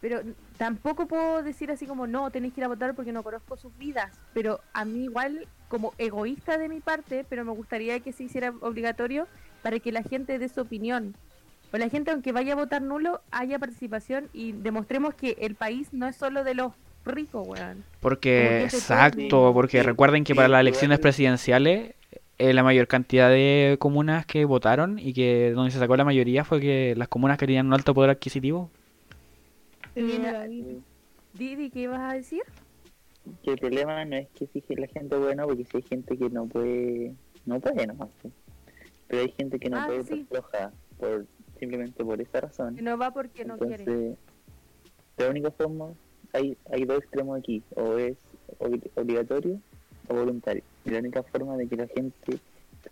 Pero 0.00 0.20
tampoco 0.56 1.06
puedo 1.06 1.42
decir 1.42 1.70
así 1.70 1.86
como, 1.86 2.06
no, 2.06 2.30
tenéis 2.30 2.54
que 2.54 2.60
ir 2.60 2.64
a 2.64 2.68
votar 2.68 2.94
porque 2.94 3.12
no 3.12 3.22
conozco 3.22 3.56
sus 3.56 3.76
vidas. 3.76 4.18
Pero 4.32 4.60
a 4.72 4.84
mí 4.84 5.04
igual, 5.04 5.46
como 5.68 5.92
egoísta 5.98 6.56
de 6.58 6.68
mi 6.68 6.80
parte, 6.80 7.24
pero 7.28 7.44
me 7.44 7.52
gustaría 7.52 8.00
que 8.00 8.12
se 8.12 8.24
hiciera 8.24 8.52
obligatorio 8.60 9.26
para 9.62 9.78
que 9.78 9.92
la 9.92 10.02
gente 10.02 10.38
dé 10.38 10.48
su 10.48 10.60
opinión. 10.62 11.14
O 11.72 11.76
la 11.76 11.88
gente, 11.88 12.10
aunque 12.10 12.32
vaya 12.32 12.54
a 12.54 12.56
votar 12.56 12.82
nulo, 12.82 13.20
haya 13.30 13.58
participación 13.58 14.28
y 14.32 14.52
demostremos 14.52 15.14
que 15.14 15.36
el 15.40 15.54
país 15.54 15.92
no 15.92 16.08
es 16.08 16.16
solo 16.16 16.44
de 16.44 16.54
los 16.54 16.72
ricos, 17.04 17.46
weón. 17.46 17.84
Porque, 18.00 18.64
exacto, 18.64 19.16
puede- 19.28 19.52
porque 19.52 19.80
sí, 19.80 19.86
recuerden 19.86 20.24
que 20.24 20.32
sí, 20.32 20.36
para 20.36 20.48
las 20.48 20.60
elecciones 20.62 20.98
presidenciales, 20.98 21.94
eh, 22.38 22.52
la 22.54 22.62
mayor 22.62 22.88
cantidad 22.88 23.28
de 23.28 23.76
comunas 23.78 24.24
que 24.26 24.44
votaron 24.46 24.98
y 24.98 25.12
que 25.12 25.52
donde 25.54 25.70
se 25.70 25.78
sacó 25.78 25.96
la 25.96 26.04
mayoría 26.04 26.42
fue 26.44 26.58
que 26.60 26.94
las 26.96 27.08
comunas 27.08 27.36
que 27.38 27.46
tenían 27.46 27.66
un 27.66 27.74
alto 27.74 27.94
poder 27.94 28.10
adquisitivo. 28.10 28.70
Vida. 30.02 30.46
Didi, 31.34 31.70
¿qué 31.70 31.80
ibas 31.82 32.00
a 32.00 32.14
decir? 32.14 32.42
Que 33.42 33.52
el 33.52 33.58
problema 33.58 34.04
no 34.04 34.16
es 34.16 34.28
que 34.30 34.46
si 34.46 34.62
la 34.74 34.86
gente 34.88 35.16
buena, 35.16 35.44
porque 35.46 35.64
si 35.64 35.76
hay 35.76 35.82
gente 35.82 36.16
que 36.16 36.28
no 36.30 36.46
puede, 36.46 37.14
no 37.46 37.60
puede 37.60 37.86
nomás. 37.86 38.08
Pero 39.06 39.22
hay 39.22 39.32
gente 39.32 39.58
que 39.58 39.70
no 39.70 39.78
Ah, 39.78 39.86
puede 39.86 40.04
sí. 40.04 40.24
por 40.28 40.42
floja, 40.50 40.72
por, 40.98 41.26
simplemente 41.58 42.04
por 42.04 42.20
esa 42.20 42.40
razón. 42.40 42.74
Que 42.76 42.82
no 42.82 42.96
va 42.98 43.12
porque 43.12 43.44
no 43.44 43.54
Entonces, 43.54 43.82
quiere. 43.84 44.16
la 45.18 45.28
única 45.30 45.50
forma, 45.52 45.92
hay, 46.32 46.56
hay 46.72 46.84
dos 46.84 46.98
extremos 46.98 47.38
aquí, 47.38 47.62
o 47.76 47.96
es 47.98 48.16
obli- 48.58 48.90
obligatorio 48.96 49.60
o 50.08 50.14
voluntario. 50.14 50.62
Y 50.84 50.90
la 50.90 50.98
única 50.98 51.22
forma 51.22 51.56
de 51.56 51.68
que 51.68 51.76
la 51.76 51.86
gente 51.88 52.38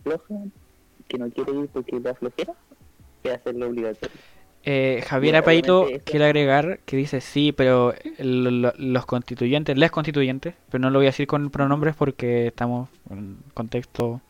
floja, 0.02 0.34
que 1.08 1.18
no 1.18 1.30
quiere 1.30 1.52
ir 1.52 1.68
porque 1.68 1.98
da 2.00 2.14
flojera, 2.14 2.54
es 3.24 3.32
hacerlo 3.32 3.66
obligatorio. 3.68 4.20
Eh, 4.64 5.02
Javiera 5.06 5.38
Bueno, 5.40 5.44
Paito 5.46 5.78
obviamente 5.80 5.98
esto- 5.98 6.10
quiere 6.10 6.24
agregar 6.26 6.80
que 6.84 6.96
dice 6.96 7.20
sí, 7.20 7.52
pero 7.52 7.94
lo- 8.18 8.50
lo- 8.50 8.72
los 8.76 9.06
constituyentes, 9.06 9.78
les 9.78 9.90
constituyentes, 9.90 10.54
pero 10.70 10.82
no 10.82 10.90
lo 10.90 10.98
voy 10.98 11.06
a 11.06 11.10
decir 11.10 11.26
con 11.26 11.48
pronombres 11.50 11.94
porque 11.96 12.48
estamos 12.48 12.88
en 13.10 13.18
un 13.18 13.38
contexto 13.54 14.20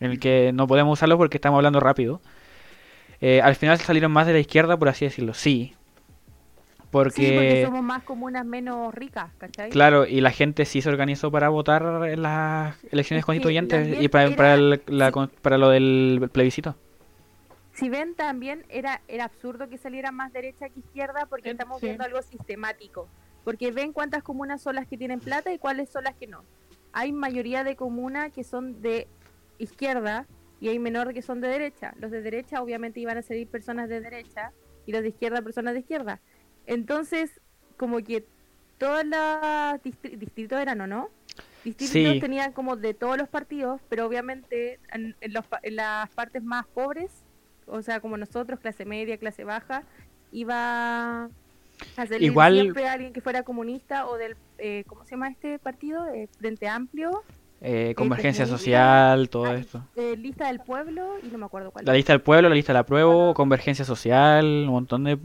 en 0.00 0.10
el 0.10 0.20
que 0.20 0.50
no 0.52 0.66
podemos 0.66 0.98
usarlo 0.98 1.16
porque 1.16 1.38
estamos 1.38 1.56
hablando 1.58 1.80
rápido. 1.80 2.20
Eh, 3.22 3.40
al 3.40 3.54
final 3.54 3.78
salieron 3.78 4.12
más 4.12 4.26
de 4.26 4.34
la 4.34 4.38
izquierda, 4.40 4.76
por 4.76 4.88
así 4.90 5.06
decirlo, 5.06 5.32
sí. 5.32 5.72
Sí, 5.72 6.88
porque 6.90 7.34
Porque, 7.34 7.62
somos 7.66 7.82
más 7.82 8.02
comunas 8.04 8.44
menos 8.46 8.94
ricas, 8.94 9.30
¿cachai? 9.38 9.70
claro, 9.70 10.06
y 10.06 10.20
la 10.20 10.30
gente 10.30 10.64
sí 10.64 10.80
se 10.82 10.88
organizó 10.88 11.30
para 11.30 11.48
votar 11.48 11.82
en 12.08 12.22
las 12.22 12.76
elecciones 12.90 13.20
Es 13.22 13.26
constituyentes 13.26 14.00
y 14.00 14.08
para, 14.08 14.24
era- 14.26 14.36
para, 14.36 14.54
el- 14.54 14.82
la 14.86 15.10
sí. 15.10 15.20
para 15.42 15.58
lo 15.58 15.68
del 15.70 16.28
plebiscito. 16.32 16.74
Si 17.76 17.88
ven 17.90 18.14
también 18.14 18.64
era, 18.68 19.02
era 19.06 19.24
absurdo 19.24 19.68
que 19.68 19.76
saliera 19.78 20.10
más 20.10 20.32
derecha 20.32 20.68
que 20.70 20.80
izquierda 20.80 21.26
porque 21.26 21.50
estamos 21.50 21.78
sí. 21.80 21.86
viendo 21.86 22.04
algo 22.04 22.22
sistemático. 22.22 23.08
Porque 23.44 23.70
ven 23.70 23.92
cuántas 23.92 24.22
comunas 24.22 24.62
son 24.62 24.74
las 24.76 24.86
que 24.88 24.96
tienen 24.96 25.20
plata 25.20 25.52
y 25.52 25.58
cuáles 25.58 25.90
son 25.90 26.04
las 26.04 26.14
que 26.16 26.26
no. 26.26 26.42
Hay 26.92 27.12
mayoría 27.12 27.64
de 27.64 27.76
comunas 27.76 28.32
que 28.32 28.44
son 28.44 28.80
de 28.80 29.08
izquierda 29.58 30.26
y 30.60 30.68
hay 30.68 30.78
menor 30.78 31.12
que 31.12 31.20
son 31.22 31.40
de 31.42 31.48
derecha. 31.48 31.94
Los 32.00 32.10
de 32.10 32.22
derecha 32.22 32.62
obviamente 32.62 32.98
iban 33.00 33.18
a 33.18 33.22
salir 33.22 33.46
personas 33.46 33.88
de 33.90 34.00
derecha 34.00 34.52
y 34.86 34.92
los 34.92 35.02
de 35.02 35.08
izquierda 35.10 35.42
personas 35.42 35.74
de 35.74 35.80
izquierda. 35.80 36.20
Entonces, 36.66 37.40
como 37.76 37.98
que 37.98 38.24
todos 38.78 39.04
los 39.04 39.20
distri- 39.82 40.16
distritos 40.16 40.58
eran 40.60 40.80
o 40.80 40.86
no. 40.86 41.10
Distritos 41.62 42.14
Sí. 42.14 42.20
tenían 42.20 42.52
como 42.52 42.76
de 42.76 42.94
todos 42.94 43.18
los 43.18 43.28
partidos, 43.28 43.80
pero 43.90 44.06
obviamente 44.06 44.80
en, 44.92 45.14
en 45.20 45.32
los 45.34 45.46
pa- 45.46 45.60
en 45.62 45.76
las 45.76 46.08
partes 46.10 46.42
más 46.42 46.66
pobres 46.66 47.24
o 47.66 47.82
sea, 47.82 48.00
como 48.00 48.16
nosotros, 48.16 48.60
clase 48.60 48.84
media, 48.84 49.16
clase 49.18 49.44
baja, 49.44 49.82
iba 50.32 51.24
a 51.24 52.06
salir 52.06 52.22
Igual- 52.22 52.54
siempre 52.60 52.88
alguien 52.88 53.12
que 53.12 53.20
fuera 53.20 53.42
comunista 53.42 54.06
o 54.06 54.16
del, 54.16 54.36
eh, 54.58 54.84
¿cómo 54.86 55.04
se 55.04 55.12
llama 55.12 55.28
este 55.28 55.58
partido? 55.58 56.06
Eh, 56.08 56.28
Frente 56.38 56.68
Amplio, 56.68 57.22
Eh, 57.62 57.94
convergencia 57.96 58.44
Comunidad. 58.44 58.58
social, 58.58 59.30
todo 59.30 59.46
Ay, 59.46 59.60
esto. 59.60 59.82
eh, 59.96 60.14
Lista 60.16 60.48
del 60.48 60.60
Pueblo 60.60 61.14
y 61.22 61.28
no 61.28 61.38
me 61.38 61.46
acuerdo 61.46 61.70
cuál. 61.70 61.86
La 61.86 61.94
lista 61.94 62.12
del 62.12 62.20
pueblo, 62.20 62.50
la 62.50 62.54
lista 62.54 62.72
de 62.74 62.78
la 62.80 62.84
prueba, 62.84 63.32
convergencia 63.32 63.84
social, 63.84 64.44
un 64.44 64.66
montón 64.66 65.04
de... 65.04 65.18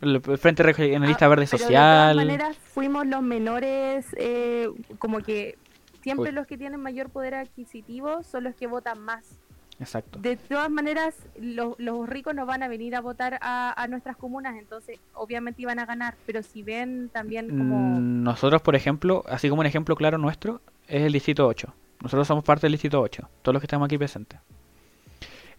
El 0.00 0.20
Frente 0.38 0.62
Regionalista 0.62 1.26
Ah, 1.26 1.28
Verde 1.28 1.46
pero 1.50 1.58
Social. 1.58 2.16
De 2.16 2.22
todas 2.24 2.26
maneras, 2.38 2.56
fuimos 2.56 3.06
los 3.06 3.22
menores, 3.22 4.06
eh, 4.18 4.70
como 4.98 5.18
que 5.20 5.58
siempre 6.02 6.30
Uy. 6.30 6.34
los 6.34 6.46
que 6.46 6.56
tienen 6.56 6.80
mayor 6.80 7.10
poder 7.10 7.34
adquisitivo 7.34 8.22
son 8.22 8.44
los 8.44 8.54
que 8.54 8.66
votan 8.66 8.98
más. 8.98 9.38
Exacto. 9.78 10.18
De 10.18 10.36
todas 10.36 10.70
maneras, 10.70 11.14
lo- 11.38 11.76
los 11.78 12.08
ricos 12.08 12.34
no 12.34 12.46
van 12.46 12.62
a 12.62 12.68
venir 12.68 12.94
a 12.96 13.00
votar 13.00 13.38
a, 13.42 13.74
a 13.82 13.86
nuestras 13.88 14.16
comunas, 14.16 14.56
entonces 14.56 14.98
obviamente 15.14 15.60
iban 15.62 15.78
a 15.78 15.84
ganar, 15.86 16.14
pero 16.24 16.42
si 16.42 16.62
ven 16.62 17.10
también 17.12 17.48
como... 17.48 17.98
Mm, 18.00 18.22
Nosotros, 18.22 18.62
por 18.62 18.74
ejemplo, 18.74 19.22
así 19.28 19.48
como 19.50 19.60
un 19.60 19.66
ejemplo 19.66 19.94
claro 19.96 20.16
nuestro, 20.18 20.60
es 20.88 21.02
el 21.02 21.12
Distrito 21.12 21.46
8. 21.46 21.74
Nosotros 22.02 22.26
somos 22.26 22.44
parte 22.44 22.62
del 22.66 22.72
Distrito 22.72 23.00
8, 23.00 23.28
todos 23.42 23.52
los 23.52 23.60
que 23.60 23.66
estamos 23.66 23.86
aquí 23.86 23.98
presentes. 23.98 24.40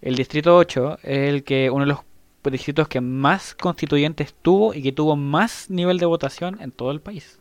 El 0.02 0.16
Distrito 0.16 0.56
8 0.56 1.00
es 1.04 1.30
el 1.30 1.44
que 1.44 1.70
uno 1.70 1.82
de 1.86 1.90
los 1.90 2.00
distritos 2.52 2.88
que 2.88 3.02
más 3.02 3.54
constituyentes 3.56 4.34
tuvo 4.42 4.74
y 4.74 4.82
que 4.82 4.94
tuvo 4.94 5.16
más 5.18 5.70
nivel 5.70 5.98
de 6.00 6.06
votación 6.06 6.58
en 6.62 6.72
todo 6.72 6.92
el 6.92 7.02
país. 7.02 7.40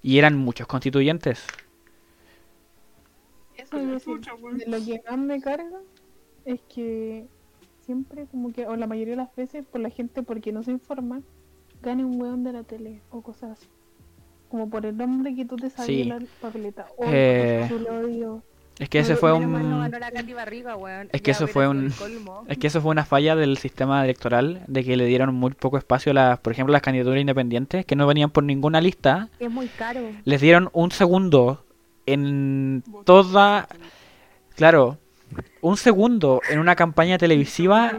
Y 0.00 0.18
eran 0.18 0.36
muchos 0.38 0.66
constituyentes. 0.68 1.44
De 3.74 4.66
lo 4.66 4.84
que 4.84 5.02
más 5.08 5.18
me 5.18 5.40
carga 5.40 5.78
es 6.44 6.60
que 6.72 7.26
siempre 7.80 8.26
como 8.26 8.52
que, 8.52 8.66
o 8.66 8.76
la 8.76 8.86
mayoría 8.86 9.12
de 9.12 9.16
las 9.18 9.34
veces, 9.36 9.64
por 9.70 9.80
la 9.80 9.90
gente 9.90 10.22
porque 10.22 10.52
no 10.52 10.62
se 10.62 10.70
informa, 10.70 11.20
gane 11.82 12.04
un 12.04 12.20
weón 12.20 12.44
de 12.44 12.52
la 12.52 12.62
tele 12.62 13.00
o 13.10 13.20
cosas 13.22 13.52
así. 13.52 13.66
Como 14.48 14.70
por 14.70 14.86
el 14.86 14.96
nombre 14.96 15.34
que 15.34 15.44
tú 15.44 15.56
te 15.56 15.68
sabes 15.70 15.86
Sí. 15.86 16.04
la 16.04 16.20
papeleta. 16.40 16.86
O 16.96 17.04
Eh, 17.06 17.68
odio. 17.90 18.42
Es 18.78 18.88
que 18.88 18.98
ese 18.98 19.14
fue 19.14 19.32
un... 19.32 19.54
Es 21.12 21.22
que 21.22 21.30
Ya 21.30 21.32
eso 21.32 21.46
fue 21.46 21.68
un-. 21.68 21.92
Es 22.48 22.58
que 22.58 22.66
eso 22.66 22.80
fue 22.80 22.90
una 22.90 23.04
falla 23.04 23.36
del 23.36 23.56
sistema 23.58 24.02
electoral, 24.04 24.62
de 24.66 24.82
que 24.82 24.96
le 24.96 25.06
dieron 25.06 25.32
muy 25.34 25.52
poco 25.52 25.78
espacio 25.78 26.10
a 26.10 26.14
las, 26.14 26.38
por 26.40 26.52
ejemplo, 26.52 26.72
las 26.72 26.82
candidaturas 26.82 27.20
independientes, 27.20 27.86
que 27.86 27.94
no 27.94 28.06
venían 28.06 28.30
por 28.30 28.42
ninguna 28.42 28.80
lista, 28.80 29.28
Es 29.38 29.50
muy 29.50 29.68
caro. 29.68 30.00
les 30.24 30.40
dieron 30.40 30.70
un 30.72 30.90
segundo 30.90 31.64
en 32.06 32.82
toda, 33.04 33.68
claro, 34.56 34.98
un 35.60 35.76
segundo 35.76 36.40
en 36.48 36.58
una 36.58 36.76
campaña 36.76 37.18
televisiva 37.18 37.92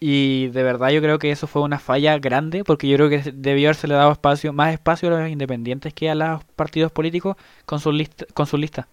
y 0.00 0.46
de 0.48 0.62
verdad 0.62 0.90
yo 0.90 1.00
creo 1.00 1.18
que 1.18 1.30
eso 1.32 1.46
fue 1.48 1.62
una 1.62 1.78
falla 1.80 2.18
grande 2.18 2.62
porque 2.62 2.86
yo 2.88 2.96
creo 2.96 3.08
que 3.08 3.32
debió 3.32 3.68
haberse 3.68 3.88
dado 3.88 4.12
espacio, 4.12 4.52
más 4.52 4.72
espacio 4.72 5.08
a 5.14 5.20
los 5.20 5.28
independientes 5.28 5.92
que 5.92 6.08
a 6.08 6.14
los 6.14 6.44
partidos 6.44 6.92
políticos 6.92 7.36
con 7.66 7.80
sus 7.80 7.94
list- 7.94 8.32
con 8.32 8.46
sus 8.46 8.60
listas. 8.60 8.86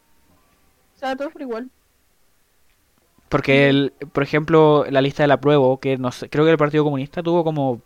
O 0.95 0.99
sea, 0.99 1.15
todo 1.15 1.29
fue 1.29 1.43
igual. 1.43 1.69
Porque, 3.29 3.69
el, 3.69 3.93
por 4.13 4.23
ejemplo, 4.23 4.85
la 4.89 5.01
lista 5.01 5.23
del 5.23 5.31
apruebo, 5.31 5.79
que 5.79 5.97
no 5.97 6.11
sé, 6.11 6.29
creo 6.29 6.45
que 6.45 6.51
el 6.51 6.57
Partido 6.57 6.83
Comunista 6.83 7.21
tuvo 7.23 7.43
como 7.43 7.81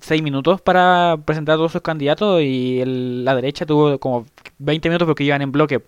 seis 0.00 0.22
minutos 0.22 0.60
para 0.60 1.16
presentar 1.24 1.54
a 1.54 1.56
todos 1.56 1.72
sus 1.72 1.82
candidatos 1.82 2.42
y 2.42 2.80
el- 2.80 3.24
la 3.24 3.34
derecha 3.34 3.66
tuvo 3.66 3.98
como 3.98 4.26
20 4.58 4.88
minutos 4.88 5.06
porque 5.06 5.24
iban 5.24 5.42
en 5.42 5.52
bloque. 5.52 5.82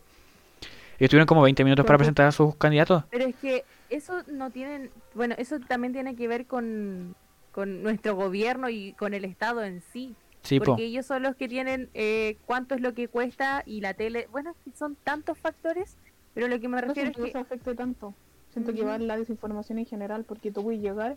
Y 1.00 1.06
tuvieron 1.08 1.26
como 1.26 1.42
20 1.42 1.62
minutos 1.64 1.84
para 1.86 1.98
presentar 1.98 2.26
a 2.26 2.32
sus 2.32 2.56
candidatos. 2.56 3.04
Pero 3.10 3.24
es 3.24 3.36
que 3.36 3.64
eso 3.88 4.22
no 4.32 4.50
tienen, 4.50 4.90
bueno, 5.14 5.34
eso 5.38 5.58
también 5.60 5.92
tiene 5.92 6.16
que 6.16 6.26
ver 6.28 6.46
con, 6.46 7.14
con 7.52 7.82
nuestro 7.82 8.14
gobierno 8.16 8.68
y 8.68 8.92
con 8.94 9.14
el 9.14 9.24
Estado 9.24 9.62
en 9.64 9.80
sí. 9.92 10.14
Sí, 10.42 10.58
po. 10.60 10.66
porque 10.66 10.84
ellos 10.84 11.04
son 11.04 11.22
los 11.24 11.34
que 11.36 11.48
tienen 11.48 11.88
eh, 11.94 12.36
cuánto 12.46 12.74
es 12.74 12.80
lo 12.80 12.94
que 12.94 13.08
cuesta 13.08 13.62
y 13.66 13.80
la 13.80 13.94
tele. 13.94 14.28
Bueno, 14.32 14.54
son 14.76 14.96
tantos 15.04 15.36
factores, 15.38 15.96
pero 16.34 16.48
lo 16.48 16.58
que 16.60 16.68
me 16.68 16.80
No 16.80 16.88
refiero 16.88 17.10
es 17.10 17.14
siento 17.16 17.18
que 17.18 17.24
que 17.24 17.28
eso 17.30 17.38
afecte 17.38 17.74
tanto. 17.74 18.14
Siento 18.52 18.72
que 18.72 18.82
va 18.82 18.98
la 18.98 19.16
desinformación 19.18 19.78
en 19.78 19.86
general, 19.86 20.24
porque 20.24 20.50
tú 20.50 20.62
puedes 20.62 20.80
llegar 20.80 21.16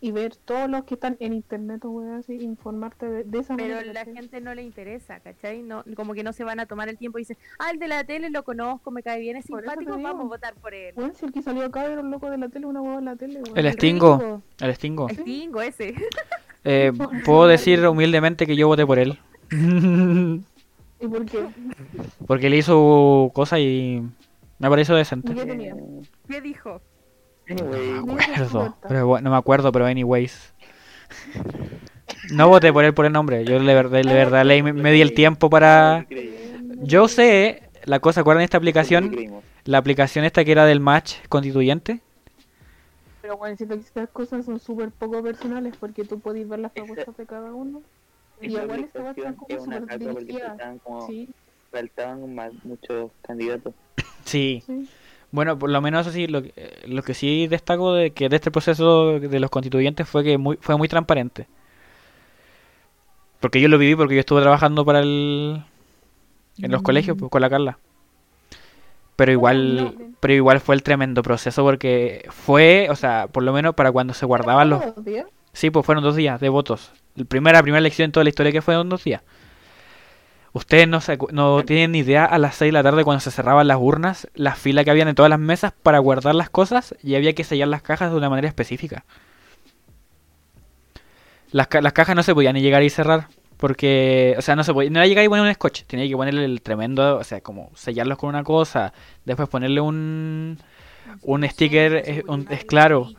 y 0.00 0.12
ver 0.12 0.36
todos 0.36 0.68
los 0.68 0.84
que 0.84 0.94
están 0.94 1.16
en 1.20 1.32
internet 1.32 1.84
o 1.84 1.90
weas 1.90 2.20
así, 2.20 2.34
informarte 2.34 3.06
de, 3.06 3.24
de 3.24 3.38
esa 3.38 3.56
pero 3.56 3.76
manera. 3.76 3.92
la 3.92 4.04
gente 4.04 4.40
no 4.40 4.54
le 4.54 4.62
interesa, 4.62 5.20
¿cachai? 5.20 5.62
No, 5.62 5.84
como 5.94 6.12
que 6.12 6.22
no 6.22 6.32
se 6.32 6.44
van 6.44 6.60
a 6.60 6.66
tomar 6.66 6.88
el 6.88 6.98
tiempo 6.98 7.18
y 7.18 7.22
dicen, 7.22 7.38
ah, 7.58 7.70
el 7.72 7.78
de 7.78 7.88
la 7.88 8.04
tele 8.04 8.28
lo 8.30 8.44
conozco, 8.44 8.90
me 8.90 9.02
cae 9.02 9.20
bien, 9.20 9.36
es 9.36 9.46
Por 9.46 9.60
simpático, 9.60 9.92
vamos 9.92 10.26
a 10.26 10.28
votar 10.28 10.54
por 10.54 10.74
él. 10.74 10.92
Weón, 10.96 11.14
si 11.14 11.24
el 11.24 11.32
que 11.32 11.42
salió 11.42 11.64
acá 11.64 11.86
era 11.86 12.00
un 12.00 12.10
loco 12.10 12.30
de 12.30 12.36
la 12.38 12.48
tele, 12.48 12.66
una 12.66 12.82
hueá 12.82 12.96
de 12.96 13.04
la 13.04 13.16
tele, 13.16 13.40
weón. 13.42 13.56
El 13.58 13.72
Stingo. 13.72 14.42
El 14.60 14.74
Stingo. 14.74 15.08
Stingo 15.08 15.60
ese. 15.62 15.94
Eh, 16.68 16.92
puedo 17.24 17.46
decir 17.46 17.86
humildemente 17.86 18.44
que 18.44 18.56
yo 18.56 18.66
voté 18.66 18.84
por 18.84 18.98
él. 18.98 19.16
¿Y 21.00 21.06
por 21.06 21.24
qué? 21.26 21.46
Porque 22.26 22.50
le 22.50 22.56
hizo 22.56 23.30
cosas 23.32 23.60
y 23.60 24.02
me 24.58 24.68
pareció 24.68 24.96
decente. 24.96 25.32
¿Qué 25.32 25.44
tenía? 25.46 25.76
¿Qué 26.28 26.40
dijo? 26.40 26.80
Anyway, 27.48 28.00
No 28.04 28.14
me 28.14 28.24
acuerdo, 28.24 28.76
pero 28.88 29.06
bueno, 29.06 29.24
no 29.24 29.30
me 29.30 29.36
acuerdo, 29.36 29.72
pero 29.72 29.86
anyways. 29.86 30.54
No 32.32 32.48
voté 32.48 32.72
por 32.72 32.84
él 32.84 32.94
por 32.94 33.06
el 33.06 33.12
nombre. 33.12 33.44
Yo 33.44 33.58
de 33.58 33.74
verdad, 33.74 34.02
de 34.02 34.14
verdad 34.14 34.44
le, 34.44 34.62
me 34.62 34.92
di 34.92 35.00
el 35.00 35.14
tiempo 35.14 35.48
para. 35.48 36.06
Yo 36.82 37.08
sé 37.08 37.62
la 37.84 38.00
cosa, 38.00 38.20
¿acuerdan 38.20 38.42
esta 38.42 38.58
aplicación? 38.58 39.42
La 39.64 39.78
aplicación 39.78 40.24
esta 40.24 40.44
que 40.44 40.52
era 40.52 40.64
del 40.64 40.80
match 40.80 41.14
constituyente. 41.28 42.00
Pero 43.22 43.36
bueno, 43.36 43.56
siento 43.56 43.74
que 43.76 43.82
estas 43.82 44.08
cosas 44.10 44.44
son 44.44 44.60
súper 44.60 44.90
poco 44.90 45.22
personales 45.22 45.74
porque 45.78 46.04
tú 46.04 46.20
podés 46.20 46.48
ver 46.48 46.60
las 46.60 46.72
propuestas 46.72 47.16
de 47.16 47.26
cada 47.26 47.52
uno. 47.52 47.82
Y 48.40 48.46
igual 48.48 48.84
esta 48.84 49.00
weá 49.00 49.10
está 49.10 49.28
aplicación 49.30 49.34
como 49.34 49.80
súper 49.80 49.98
dirigida. 49.98 50.48
faltaban 50.48 50.78
como 50.78 51.06
Sí, 51.06 51.28
faltaban 51.70 52.34
más 52.34 52.52
muchos 52.64 53.10
candidatos. 53.22 53.74
Sí. 54.24 54.62
sí. 54.66 54.88
Bueno, 55.32 55.58
por 55.58 55.70
lo 55.70 55.80
menos 55.80 56.06
así, 56.06 56.26
lo, 56.26 56.42
que- 56.42 56.52
eh, 56.56 56.82
lo 56.86 57.02
que 57.02 57.12
sí 57.14 57.46
destaco 57.46 57.92
de 57.94 58.12
que 58.12 58.28
de 58.28 58.36
este 58.36 58.50
proceso 58.50 59.18
de 59.20 59.40
los 59.40 59.50
constituyentes 59.50 60.08
fue 60.08 60.24
que 60.24 60.38
muy, 60.38 60.56
fue 60.60 60.76
muy 60.76 60.88
transparente. 60.88 61.46
Porque 63.40 63.60
yo 63.60 63.68
lo 63.68 63.78
viví 63.78 63.94
porque 63.94 64.14
yo 64.14 64.20
estuve 64.20 64.40
trabajando 64.40 64.84
para 64.84 65.00
el 65.00 65.62
en 66.58 66.70
los 66.70 66.80
Mm. 66.80 66.84
colegios 66.84 67.16
pues, 67.18 67.30
con 67.30 67.42
la 67.42 67.50
Carla. 67.50 67.78
Pero 69.16 69.32
igual, 69.32 69.76
no. 69.76 69.94
pero 70.20 70.34
igual 70.34 70.60
fue 70.60 70.74
el 70.74 70.82
tremendo 70.82 71.22
proceso 71.22 71.62
porque 71.62 72.26
fue, 72.30 72.88
o 72.90 72.96
sea, 72.96 73.28
por 73.28 73.42
lo 73.42 73.52
menos 73.52 73.74
para 73.74 73.92
cuando 73.92 74.14
se 74.14 74.26
guardaban 74.26 74.70
los, 74.70 74.80
¿Todos 74.80 74.96
los 74.96 75.04
días? 75.04 75.26
Sí, 75.52 75.70
pues 75.70 75.84
fueron 75.86 76.04
dos 76.04 76.16
días 76.16 76.38
de 76.40 76.48
votos. 76.50 76.92
El 77.16 77.26
primera, 77.26 77.62
primera 77.62 77.78
elección 77.78 78.06
en 78.06 78.12
toda 78.12 78.24
la 78.24 78.28
historia 78.30 78.52
que 78.52 78.60
fueron 78.62 78.88
dos 78.88 79.04
días. 79.04 79.22
Ustedes 80.56 80.88
no, 80.88 81.02
se 81.02 81.18
no 81.32 81.62
tienen 81.66 81.92
ni 81.92 81.98
idea 81.98 82.24
a 82.24 82.38
las 82.38 82.54
6 82.54 82.68
de 82.70 82.72
la 82.72 82.82
tarde 82.82 83.04
cuando 83.04 83.20
se 83.20 83.30
cerraban 83.30 83.68
las 83.68 83.76
urnas, 83.78 84.26
la 84.34 84.54
fila 84.54 84.84
que 84.84 84.90
habían 84.90 85.06
en 85.06 85.14
todas 85.14 85.28
las 85.28 85.38
mesas 85.38 85.74
para 85.82 85.98
guardar 85.98 86.34
las 86.34 86.48
cosas 86.48 86.94
y 87.02 87.14
había 87.14 87.34
que 87.34 87.44
sellar 87.44 87.68
las 87.68 87.82
cajas 87.82 88.10
de 88.10 88.16
una 88.16 88.30
manera 88.30 88.48
específica. 88.48 89.04
Las, 91.52 91.66
ca- 91.68 91.82
las 91.82 91.92
cajas 91.92 92.16
no 92.16 92.22
se 92.22 92.32
podían 92.34 92.54
ni 92.54 92.62
llegar 92.62 92.82
y 92.82 92.88
cerrar 92.88 93.28
porque, 93.58 94.34
o 94.38 94.42
sea, 94.42 94.56
no 94.56 94.64
se 94.64 94.72
podía, 94.72 94.88
no 94.88 94.98
era 94.98 95.06
llegar 95.06 95.24
y 95.26 95.28
poner 95.28 95.44
un 95.46 95.52
scotch, 95.54 95.82
tenía 95.84 96.08
que 96.08 96.16
ponerle 96.16 96.46
el 96.46 96.62
tremendo, 96.62 97.18
o 97.18 97.24
sea, 97.24 97.42
como 97.42 97.70
sellarlos 97.74 98.16
con 98.16 98.30
una 98.30 98.42
cosa, 98.42 98.94
después 99.26 99.50
ponerle 99.50 99.82
un, 99.82 100.58
un 101.22 101.48
sticker, 101.48 101.96
es, 101.96 102.24
un- 102.26 102.46
es 102.50 102.64
claro, 102.64 103.10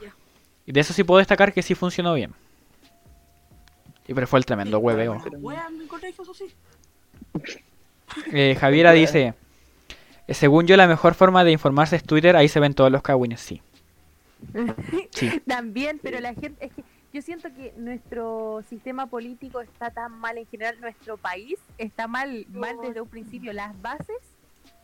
y 0.66 0.72
de 0.72 0.80
eso 0.80 0.92
sí 0.94 1.04
puedo 1.04 1.20
destacar 1.20 1.54
que 1.54 1.62
sí 1.62 1.76
funcionó 1.76 2.16
bien. 2.16 2.34
Y 4.08 4.14
pero 4.16 4.26
fue 4.26 4.40
el 4.40 4.46
tremendo 4.46 4.80
hueveo. 4.80 5.14
Eh, 8.32 8.56
Javiera 8.60 8.92
dice, 8.92 9.34
"Eh, 10.28 10.34
según 10.34 10.66
yo 10.66 10.78
la 10.78 10.88
mejor 10.88 11.14
forma 11.14 11.44
de 11.44 11.52
informarse 11.52 11.96
es 11.96 12.04
Twitter, 12.04 12.36
ahí 12.36 12.48
se 12.48 12.60
ven 12.60 12.74
todos 12.74 12.92
los 12.92 13.02
cagüines, 13.02 13.42
sí. 13.42 13.62
Sí, 15.12 15.42
También, 15.48 16.00
pero 16.02 16.20
la 16.20 16.34
gente, 16.34 16.66
es 16.66 16.74
que 16.74 16.84
yo 17.14 17.22
siento 17.22 17.50
que 17.54 17.74
nuestro 17.78 18.64
sistema 18.70 19.08
político 19.08 19.62
está 19.62 19.90
tan 19.90 20.12
mal 20.20 20.38
en 20.38 20.46
general, 20.48 20.80
nuestro 20.80 21.18
país 21.18 21.58
está 21.78 22.08
mal, 22.08 22.46
mal 22.50 22.76
desde 22.82 23.02
un 23.02 23.08
principio. 23.08 23.54
Las 23.54 23.80
bases 23.82 24.18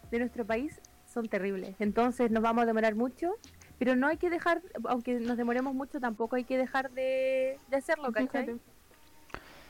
de 0.09 0.19
nuestro 0.19 0.45
país 0.45 0.79
son 1.13 1.27
terribles. 1.27 1.75
Entonces 1.79 2.31
nos 2.31 2.41
vamos 2.41 2.63
a 2.63 2.65
demorar 2.65 2.95
mucho, 2.95 3.35
pero 3.77 3.95
no 3.95 4.07
hay 4.07 4.17
que 4.17 4.29
dejar, 4.29 4.61
aunque 4.85 5.19
nos 5.19 5.37
demoremos 5.37 5.75
mucho, 5.75 5.99
tampoco 5.99 6.35
hay 6.35 6.43
que 6.43 6.57
dejar 6.57 6.91
de, 6.91 7.59
de 7.69 7.77
hacerlo, 7.77 8.11
¿cachai? 8.11 8.57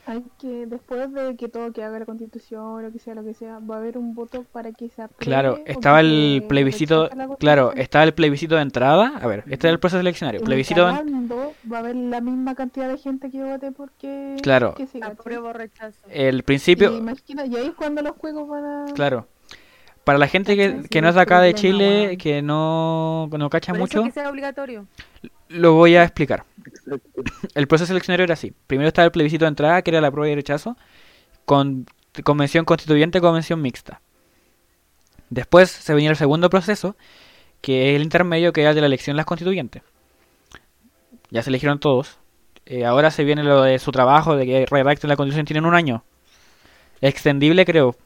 Hay 0.06 0.22
que, 0.38 0.66
después 0.66 1.12
de 1.14 1.34
que 1.36 1.48
todo 1.48 1.72
que 1.72 1.82
haga 1.82 1.98
la 1.98 2.04
constitución, 2.04 2.82
lo 2.82 2.92
que 2.92 2.98
sea, 2.98 3.14
lo 3.14 3.24
que 3.24 3.32
sea, 3.32 3.58
va 3.58 3.76
a 3.76 3.78
haber 3.78 3.96
un 3.96 4.14
voto 4.14 4.44
para 4.52 4.70
que 4.72 4.90
se 4.90 5.00
apruebe. 5.00 5.24
claro, 5.24 5.58
estaba 5.64 6.00
el 6.00 6.42
se 6.42 6.48
plebiscito, 6.48 7.08
claro, 7.38 7.72
estaba 7.72 8.04
el 8.04 8.12
plebiscito 8.12 8.56
de 8.56 8.62
entrada, 8.62 9.14
a 9.20 9.26
ver, 9.26 9.44
este 9.48 9.66
es 9.66 9.72
el 9.72 9.80
proceso 9.80 10.00
eleccionario, 10.00 10.40
Y 10.42 10.44
plebiscito 10.44 10.86
de, 10.86 10.92
va 11.72 11.76
a 11.76 11.80
haber 11.80 11.96
la 11.96 12.20
misma 12.20 12.54
cantidad 12.54 12.88
de 12.88 12.98
gente 12.98 13.30
que 13.30 13.42
vote 13.42 13.72
porque 13.72 14.36
Claro. 14.42 14.74
que 14.74 14.86
o 15.44 15.52
rechazo. 15.52 15.98
el 16.10 16.38
Y 16.38 16.42
principio, 16.42 16.96
imagina, 16.96 17.46
y 17.46 17.56
ahí 17.56 17.66
es 17.68 17.74
cuando 17.74 18.02
los 18.02 18.12
juegos 18.16 18.46
van 18.48 18.64
a 18.64 18.92
claro. 18.92 19.26
Para 20.04 20.18
la 20.18 20.28
gente 20.28 20.54
que, 20.54 20.82
que 20.90 21.00
no 21.00 21.08
es 21.08 21.14
de 21.14 21.22
el 21.22 21.22
acá 21.22 21.40
de 21.40 21.54
Chile, 21.54 22.18
que 22.18 22.42
no, 22.42 23.26
no 23.28 23.48
cacha 23.48 23.72
Por 23.72 23.80
mucho, 23.80 24.02
que 24.04 24.10
sea 24.10 24.28
obligatorio. 24.28 24.86
Lo 25.48 25.74
voy 25.74 25.96
a 25.96 26.02
explicar. 26.04 26.44
Exacto. 26.66 27.22
El 27.54 27.66
proceso 27.68 27.92
eleccionario 27.92 28.24
era 28.24 28.34
así. 28.34 28.52
Primero 28.66 28.88
estaba 28.88 29.06
el 29.06 29.12
plebiscito 29.12 29.44
de 29.44 29.50
entrada, 29.50 29.82
que 29.82 29.90
era 29.90 30.00
la 30.00 30.10
prueba 30.10 30.30
y 30.32 30.34
rechazo, 30.34 30.76
con 31.44 31.86
convención 32.24 32.64
constituyente, 32.64 33.20
convención 33.20 33.62
mixta. 33.62 34.00
Después 35.30 35.70
se 35.70 35.94
venía 35.94 36.10
el 36.10 36.16
segundo 36.16 36.48
proceso, 36.50 36.96
que 37.62 37.90
es 37.90 37.96
el 37.96 38.02
intermedio, 38.02 38.52
que 38.52 38.62
era 38.62 38.70
el 38.70 38.76
de 38.76 38.82
la 38.82 38.86
elección 38.88 39.14
de 39.14 39.18
las 39.18 39.26
constituyentes. 39.26 39.82
Ya 41.30 41.42
se 41.42 41.50
eligieron 41.50 41.78
todos. 41.80 42.18
Eh, 42.66 42.84
ahora 42.84 43.10
se 43.10 43.24
viene 43.24 43.42
lo 43.42 43.62
de 43.62 43.78
su 43.78 43.92
trabajo, 43.92 44.36
de 44.36 44.46
que 44.46 44.66
redacten 44.66 45.08
la 45.08 45.16
constitución, 45.16 45.46
tienen 45.46 45.64
un 45.66 45.74
año. 45.74 46.04
Extendible, 47.00 47.64
creo. 47.66 47.96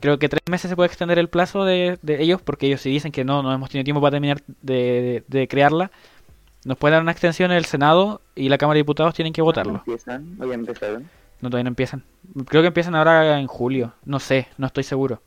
creo 0.00 0.18
que 0.18 0.28
tres 0.28 0.42
meses 0.50 0.68
se 0.70 0.76
puede 0.76 0.88
extender 0.88 1.18
el 1.18 1.28
plazo 1.28 1.64
de, 1.64 1.98
de 2.02 2.22
ellos, 2.22 2.42
porque 2.42 2.66
ellos 2.66 2.80
si 2.82 2.90
dicen 2.90 3.12
que 3.12 3.24
no, 3.24 3.42
no 3.42 3.52
hemos 3.52 3.70
tenido 3.70 3.84
tiempo 3.84 4.00
para 4.00 4.12
terminar 4.12 4.42
de, 4.62 4.74
de- 4.74 5.24
de 5.26 5.48
crearla, 5.48 5.90
nos 6.64 6.76
puede 6.76 6.92
dar 6.92 7.02
una 7.02 7.12
extensión 7.12 7.50
en 7.50 7.56
el 7.56 7.64
Senado 7.64 8.20
y 8.34 8.48
la 8.48 8.58
Cámara 8.58 8.76
de 8.76 8.80
Diputados 8.80 9.14
tienen 9.14 9.32
que 9.32 9.42
votarlo. 9.42 9.76
¿Empiezan? 9.78 10.36
¿O 10.40 10.46
ya 10.46 10.54
empezaron? 10.54 11.08
No, 11.40 11.50
todavía 11.50 11.64
no 11.64 11.68
empiezan. 11.68 12.02
Creo 12.46 12.62
que 12.62 12.68
empiezan 12.68 12.94
ahora 12.94 13.38
en 13.38 13.46
julio. 13.46 13.94
No 14.04 14.18
sé, 14.18 14.48
no 14.56 14.66
estoy 14.66 14.82
seguro. 14.84 15.22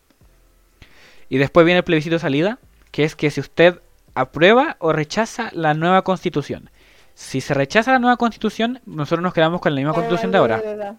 Y 1.29 1.37
después 1.37 1.65
viene 1.65 1.79
el 1.79 1.83
plebiscito 1.83 2.15
de 2.15 2.19
salida, 2.19 2.59
que 2.91 3.05
es 3.05 3.15
que 3.15 3.31
si 3.31 3.39
usted 3.39 3.79
aprueba 4.13 4.75
o 4.79 4.91
rechaza 4.91 5.49
la 5.53 5.73
nueva 5.73 6.01
constitución. 6.01 6.69
Si 7.13 7.39
se 7.39 7.53
rechaza 7.53 7.93
la 7.93 7.99
nueva 7.99 8.17
constitución, 8.17 8.81
nosotros 8.85 9.23
nos 9.23 9.33
quedamos 9.33 9.61
con 9.61 9.73
la 9.73 9.79
misma 9.79 9.93
constitución 9.93 10.31
de 10.31 10.37
ahora. 10.37 10.97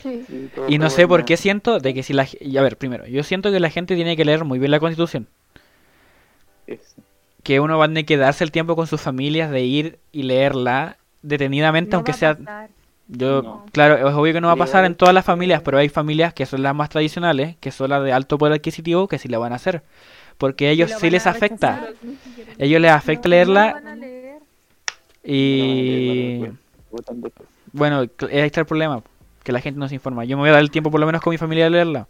Sí. 0.00 0.24
Y 0.68 0.78
no 0.78 0.90
sé 0.90 1.08
por 1.08 1.24
qué 1.24 1.36
siento 1.36 1.80
de 1.80 1.92
que 1.92 2.04
si 2.04 2.12
la... 2.12 2.26
y 2.40 2.56
A 2.56 2.62
ver, 2.62 2.76
primero, 2.76 3.06
yo 3.06 3.24
siento 3.24 3.50
que 3.50 3.58
la 3.58 3.70
gente 3.70 3.96
tiene 3.96 4.16
que 4.16 4.24
leer 4.24 4.44
muy 4.44 4.60
bien 4.60 4.70
la 4.70 4.78
constitución. 4.78 5.26
Eso. 6.68 7.02
Que 7.48 7.60
uno 7.60 7.78
va 7.78 7.86
a 7.86 7.88
tener 7.88 8.04
que 8.04 8.18
darse 8.18 8.44
el 8.44 8.50
tiempo 8.50 8.76
con 8.76 8.86
sus 8.86 9.00
familias 9.00 9.50
de 9.50 9.62
ir 9.62 9.98
y 10.12 10.24
leerla 10.24 10.98
detenidamente, 11.22 11.92
No 11.92 11.96
aunque 11.96 12.12
sea... 12.12 12.36
pasar. 12.36 12.68
Yo, 13.06 13.40
No. 13.40 13.64
claro, 13.72 14.06
es 14.06 14.14
obvio 14.14 14.34
que 14.34 14.42
no 14.42 14.48
va 14.48 14.52
a 14.52 14.56
pasar 14.56 14.84
en 14.84 14.94
todas 14.94 15.14
las 15.14 15.24
familias, 15.24 15.62
pero 15.62 15.78
hay 15.78 15.88
familias 15.88 16.34
que 16.34 16.44
son 16.44 16.62
las 16.62 16.74
más 16.74 16.90
tradicionales, 16.90 17.56
que 17.58 17.70
son 17.70 17.88
las 17.88 18.04
de 18.04 18.12
alto 18.12 18.36
poder 18.36 18.52
adquisitivo, 18.52 19.08
que 19.08 19.18
sí 19.18 19.28
la 19.28 19.38
van 19.38 19.54
a 19.54 19.56
hacer. 19.56 19.82
Porque 20.36 20.66
a 20.66 20.70
ellos 20.72 20.90
lo 20.90 20.98
sí 20.98 21.08
les 21.08 21.26
afecta. 21.26 21.88
ellos 22.58 22.82
les 22.82 22.90
afecta 22.90 23.30
No, 23.30 23.30
no 23.30 23.46
lo 23.46 23.54
leerla 23.54 23.94
leer. 23.96 24.38
y... 25.24 26.44
Bueno, 27.72 28.00
ahí 28.00 28.08
está 28.40 28.60
el 28.60 28.66
problema, 28.66 29.02
que 29.42 29.52
la 29.52 29.62
gente 29.62 29.80
no 29.80 29.88
se 29.88 29.94
informa. 29.94 30.26
Yo 30.26 30.36
me 30.36 30.42
voy 30.42 30.50
a 30.50 30.52
dar 30.52 30.60
el 30.60 30.70
tiempo 30.70 30.90
por 30.90 31.00
lo 31.00 31.06
menos 31.06 31.22
con 31.22 31.30
mi 31.30 31.38
familia 31.38 31.64
de 31.64 31.70
leerla. 31.70 32.08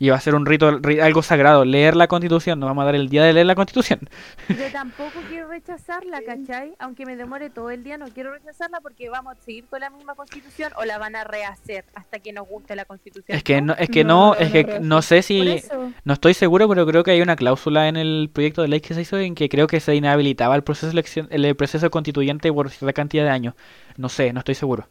Y 0.00 0.08
va 0.08 0.16
a 0.16 0.20
ser 0.20 0.34
un 0.34 0.44
rito, 0.44 0.72
ri- 0.80 1.00
algo 1.00 1.22
sagrado, 1.22 1.64
leer 1.64 1.94
la 1.94 2.08
constitución. 2.08 2.58
Nos 2.58 2.68
vamos 2.68 2.82
a 2.82 2.86
dar 2.86 2.96
el 2.96 3.08
día 3.08 3.22
de 3.22 3.32
leer 3.32 3.46
la 3.46 3.54
constitución. 3.54 4.00
Pero 4.48 4.64
tampoco 4.72 5.20
quiero 5.28 5.46
rechazarla, 5.48 6.20
¿cachai? 6.26 6.74
Aunque 6.80 7.06
me 7.06 7.14
demore 7.14 7.48
todo 7.48 7.70
el 7.70 7.84
día, 7.84 7.96
no 7.96 8.06
quiero 8.08 8.32
rechazarla 8.32 8.80
porque 8.80 9.08
vamos 9.08 9.36
a 9.38 9.44
seguir 9.44 9.66
con 9.66 9.78
la 9.78 9.90
misma 9.90 10.16
constitución 10.16 10.72
o 10.78 10.84
la 10.84 10.98
van 10.98 11.14
a 11.14 11.22
rehacer 11.22 11.84
hasta 11.94 12.18
que 12.18 12.32
nos 12.32 12.48
guste 12.48 12.74
la 12.74 12.86
constitución. 12.86 13.36
Es 13.38 13.44
que 13.44 13.60
no, 13.62 13.74
es 13.78 13.88
que 13.88 14.02
No, 14.02 14.34
es 14.34 14.50
que 14.50 14.80
no, 14.80 15.00
sé 15.00 15.22
si... 15.22 15.62
No 16.04 16.14
estoy 16.14 16.34
seguro, 16.34 16.68
pero 16.68 16.84
creo 16.86 17.04
que 17.04 17.12
hay 17.12 17.22
una 17.22 17.36
cláusula 17.36 17.86
en 17.86 17.96
el 17.96 18.30
proyecto 18.32 18.62
de 18.62 18.68
ley 18.68 18.80
que 18.80 18.94
se 18.94 19.02
hizo 19.02 19.16
en 19.18 19.36
que 19.36 19.48
creo 19.48 19.68
que 19.68 19.78
se 19.78 19.94
inhabilitaba 19.94 20.56
el 20.56 20.64
proceso 20.64 20.90
elección, 20.90 21.28
el 21.30 21.54
proceso 21.54 21.88
constituyente 21.92 22.52
por 22.52 22.68
cierta 22.70 22.92
cantidad 22.92 23.22
de 23.22 23.30
años. 23.30 23.54
No 23.96 24.08
sé, 24.08 24.32
no 24.32 24.40
estoy 24.40 24.56
seguro. 24.56 24.88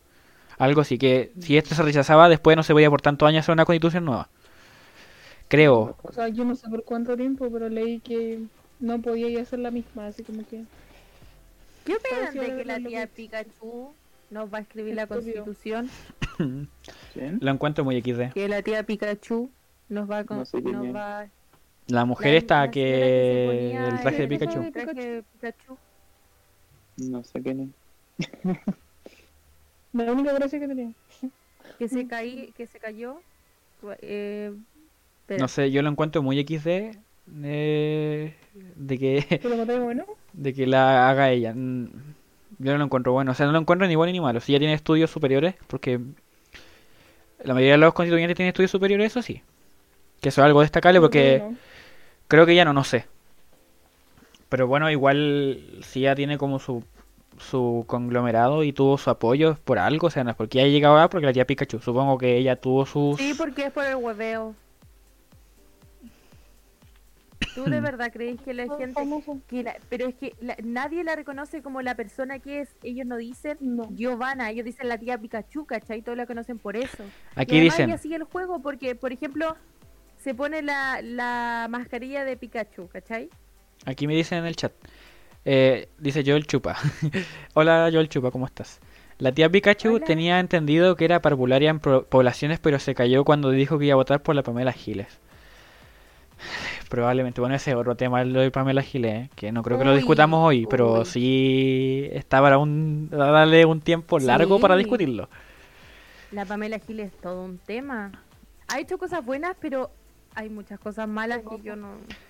Algo 0.57 0.79
así 0.79 0.97
que 0.97 1.33
si 1.41 1.57
esto 1.57 1.75
se 1.75 1.83
rechazaba, 1.83 2.29
después 2.29 2.55
no 2.55 2.63
se 2.63 2.71
podía 2.71 2.89
por 2.89 3.01
tantos 3.01 3.27
años 3.27 3.41
hacer 3.41 3.51
una 3.51 3.65
constitución 3.65 4.05
nueva. 4.05 4.29
Creo. 5.53 5.95
O 6.01 6.11
sea, 6.11 6.29
yo 6.29 6.45
no 6.45 6.55
sé 6.55 6.67
por 6.67 6.83
cuánto 6.83 7.15
tiempo, 7.15 7.47
pero 7.51 7.69
leí 7.69 7.99
que 7.99 8.39
no 8.79 8.99
podía 8.99 9.27
ir 9.29 9.37
a 9.37 9.43
hacer 9.43 9.59
la 9.59 9.69
misma, 9.69 10.07
así 10.07 10.23
como 10.23 10.43
que... 10.47 10.63
¿Qué 11.85 11.93
opinan 11.93 12.33
de 12.33 12.55
que 12.57 12.65
la 12.65 12.77
tía 12.77 13.05
que- 13.05 13.13
Pikachu 13.13 13.93
nos 14.31 14.51
va 14.51 14.57
a 14.57 14.61
escribir 14.61 14.95
la 14.95 15.05
constitución? 15.05 15.91
¿Quién? 17.13 17.37
Lo 17.39 17.51
encuentro 17.51 17.83
muy 17.85 18.01
XD. 18.01 18.33
Que 18.33 18.49
la 18.49 18.63
tía 18.63 18.81
Pikachu 18.81 19.51
nos 19.89 20.09
va 20.09 20.17
a... 20.19 20.23
con- 20.23 20.39
No 20.39 20.45
sé 20.45 20.59
nos 20.59 20.87
va 20.95 21.27
La 21.85 22.05
mujer 22.05 22.43
la 22.49 22.71
que... 22.71 22.71
señora 22.71 22.71
que 22.71 22.81
se 23.35 23.45
ponía 23.45 23.87
El 23.89 24.01
traje 24.01 24.17
de 24.17 24.23
el- 24.23 24.29
Pikachu. 24.29 24.61
el 24.63 24.71
traje 24.71 25.05
de 25.11 25.23
Pikachu. 25.33 25.77
No 26.97 27.23
sé 27.23 27.41
quién 27.43 27.75
es. 28.17 28.55
La 29.93 30.11
única 30.11 30.33
gracia 30.33 30.59
que 30.59 30.67
tenía. 30.67 30.91
Que 31.77 31.87
se, 31.87 32.07
caí, 32.07 32.51
que 32.57 32.65
se 32.65 32.79
cayó. 32.79 33.21
Eh, 34.01 34.51
No 35.29 35.47
sé, 35.47 35.71
yo 35.71 35.81
lo 35.81 35.89
encuentro 35.89 36.21
muy 36.21 36.41
XD. 36.43 36.97
eh, 37.43 38.35
de 38.75 38.97
que... 38.99 39.39
¿Pero 39.41 39.55
lo 39.65 39.65
bueno? 39.83 40.05
de 40.33 40.53
que 40.53 40.67
la 40.67 41.09
haga 41.09 41.31
ella. 41.31 41.53
Mm, 41.55 41.85
Yo 42.59 42.71
no 42.73 42.77
lo 42.77 42.83
encuentro 42.85 43.11
bueno, 43.13 43.31
o 43.31 43.33
sea, 43.33 43.45
no 43.45 43.51
lo 43.51 43.59
encuentro 43.59 43.87
ni 43.87 43.95
bueno 43.95 44.11
ni 44.11 44.19
malo. 44.19 44.39
Si 44.39 44.51
ella 44.51 44.59
tiene 44.59 44.73
estudios 44.73 45.11
superiores, 45.11 45.55
porque 45.67 45.99
la 47.43 47.53
mayoría 47.53 47.73
de 47.73 47.77
los 47.79 47.93
constituyentes 47.93 48.35
tienen 48.35 48.49
estudios 48.49 48.71
superiores, 48.71 49.07
eso 49.11 49.21
sí. 49.21 49.41
Que 50.21 50.29
eso 50.29 50.41
es 50.41 50.45
algo 50.45 50.61
destacable 50.61 51.01
porque 51.01 51.43
creo 52.27 52.45
que 52.45 52.55
ya 52.55 52.65
no, 52.65 52.73
no 52.73 52.83
sé. 52.83 53.05
Pero 54.49 54.67
bueno, 54.67 54.89
igual 54.91 55.61
si 55.81 56.01
ella 56.01 56.15
tiene 56.15 56.37
como 56.37 56.59
su, 56.59 56.83
su 57.39 57.83
conglomerado 57.87 58.63
y 58.63 58.71
tuvo 58.71 58.97
su 58.97 59.09
apoyo 59.09 59.57
por 59.65 59.79
algo, 59.79 60.07
o 60.07 60.09
sea, 60.09 60.23
no 60.23 60.29
es 60.29 60.35
porque 60.35 60.59
ella 60.61 60.69
llegado 60.69 60.97
a 60.97 61.09
porque 61.09 61.25
la 61.25 61.33
tía 61.33 61.45
Pikachu. 61.47 61.79
Supongo 61.79 62.17
que 62.17 62.37
ella 62.37 62.55
tuvo 62.55 62.85
sus... 62.85 63.17
Sí, 63.17 63.33
porque 63.37 63.65
es 63.65 63.71
por 63.71 63.83
el 63.85 63.95
hueveo. 63.95 64.55
¿Tú 67.55 67.65
de 67.65 67.81
verdad 67.81 68.11
crees 68.11 68.41
que 68.41 68.53
la 68.53 68.63
gente... 68.77 69.01
Que 69.47 69.63
la- 69.63 69.77
pero 69.89 70.07
es 70.07 70.15
que 70.15 70.33
la- 70.41 70.57
nadie 70.63 71.03
la 71.03 71.15
reconoce 71.15 71.61
como 71.61 71.81
la 71.81 71.95
persona 71.95 72.39
que 72.39 72.61
es. 72.61 72.75
Ellos 72.83 73.05
no 73.05 73.17
dicen 73.17 73.57
No. 73.61 73.89
Giovanna, 73.95 74.49
ellos 74.49 74.65
dicen 74.65 74.89
la 74.89 74.97
tía 74.97 75.17
Pikachu, 75.17 75.65
¿cachai? 75.65 76.01
Todos 76.01 76.17
la 76.17 76.25
conocen 76.25 76.57
por 76.59 76.75
eso. 76.75 77.03
Aquí 77.35 77.55
y 77.55 77.59
además 77.59 77.73
dicen, 77.77 77.89
ella 77.89 77.97
sigue 77.97 78.15
el 78.15 78.23
juego 78.23 78.61
porque, 78.61 78.95
por 78.95 79.11
ejemplo, 79.13 79.55
se 80.17 80.33
pone 80.33 80.61
la, 80.61 81.01
la 81.03 81.67
mascarilla 81.69 82.23
de 82.25 82.37
Pikachu, 82.37 82.87
¿cachai? 82.87 83.29
aquí 83.85 84.07
me 84.07 84.15
dicen 84.15 84.37
en 84.39 84.45
el 84.45 84.55
chat. 84.55 84.71
Eh, 85.45 85.89
dice 85.97 86.23
Joel 86.25 86.47
Chupa. 86.47 86.77
Hola 87.53 87.89
Joel 87.91 88.07
Chupa, 88.07 88.31
¿cómo 88.31 88.45
estás? 88.45 88.79
La 89.19 89.31
tía 89.33 89.49
Pikachu 89.49 89.95
Hola. 89.95 90.05
tenía 90.05 90.39
entendido 90.39 90.95
que 90.95 91.05
era 91.05 91.21
parvularia 91.21 91.69
en 91.69 91.79
pro- 91.79 92.05
poblaciones, 92.05 92.59
pero 92.59 92.79
se 92.79 92.95
cayó 92.95 93.23
cuando 93.25 93.51
dijo 93.51 93.77
que 93.77 93.85
iba 93.85 93.93
a 93.93 93.97
votar 93.97 94.23
por 94.23 94.35
la 94.35 94.41
Pamela 94.43 94.71
Giles. 94.71 95.19
Probablemente, 96.89 97.41
bueno, 97.41 97.55
ese 97.55 97.71
es 97.71 97.77
otro 97.77 97.95
tema, 97.95 98.23
lo 98.23 98.41
de 98.41 98.51
Pamela 98.51 98.81
Giles, 98.81 99.13
¿eh? 99.25 99.29
que 99.35 99.51
no 99.51 99.63
creo 99.63 99.79
que 99.79 99.85
lo 99.85 99.95
discutamos 99.95 100.45
hoy, 100.45 100.67
pero 100.67 100.99
uy. 100.99 101.05
sí 101.05 102.09
está 102.11 102.41
para 102.41 102.57
un, 102.57 103.09
a 103.11 103.17
darle 103.17 103.65
un 103.65 103.81
tiempo 103.81 104.19
largo 104.19 104.59
para 104.59 104.75
discutirlo. 104.75 105.27
La 106.31 106.45
Pamela 106.45 106.79
Gil 106.79 106.99
es 106.99 107.11
todo 107.13 107.43
un 107.43 107.57
tema. 107.59 108.11
Ha 108.67 108.79
hecho 108.79 108.97
cosas 108.97 109.23
buenas, 109.23 109.55
pero 109.59 109.91
hay 110.35 110.49
muchas 110.49 110.79
cosas 110.79 111.07
malas 111.07 111.41
que 111.47 111.61
yo 111.61 111.75
no. 111.75 111.89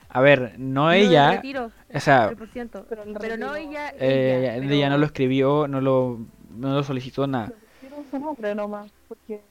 A 0.09 0.21
ver, 0.21 0.55
no 0.57 0.91
ella, 0.91 1.31
retiro, 1.31 1.71
o 1.93 1.99
sea, 1.99 2.29
100%. 2.31 2.85
Pero 2.87 3.03
el 3.03 3.13
Pero 3.13 3.37
no 3.37 3.55
ella. 3.55 3.93
eh, 3.97 4.61
ella 4.61 4.89
no 4.89 4.97
lo 4.97 5.05
escribió, 5.05 5.67
no 5.67 5.81
lo, 5.81 6.19
no 6.55 6.73
lo 6.73 6.83
solicitó 6.83 7.25
nada. 7.27 7.51
Quiero 7.79 7.95
su 8.11 8.19
nombre 8.19 8.53
nomás, 8.53 8.91
porque 9.07 9.41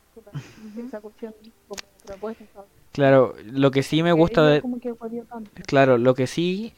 esa 0.86 1.00
cuestión 1.00 1.34
como 1.66 1.80
propuesta. 2.04 2.44
Claro, 2.92 3.34
lo 3.44 3.70
que 3.70 3.82
sí 3.82 4.02
me 4.02 4.12
gusta 4.12 4.46
de, 4.46 4.60
como 4.60 4.78
que 4.78 4.92
jodió 4.92 5.24
tanto. 5.24 5.50
Claro, 5.66 5.96
lo 5.96 6.14
que 6.14 6.26
sí 6.26 6.74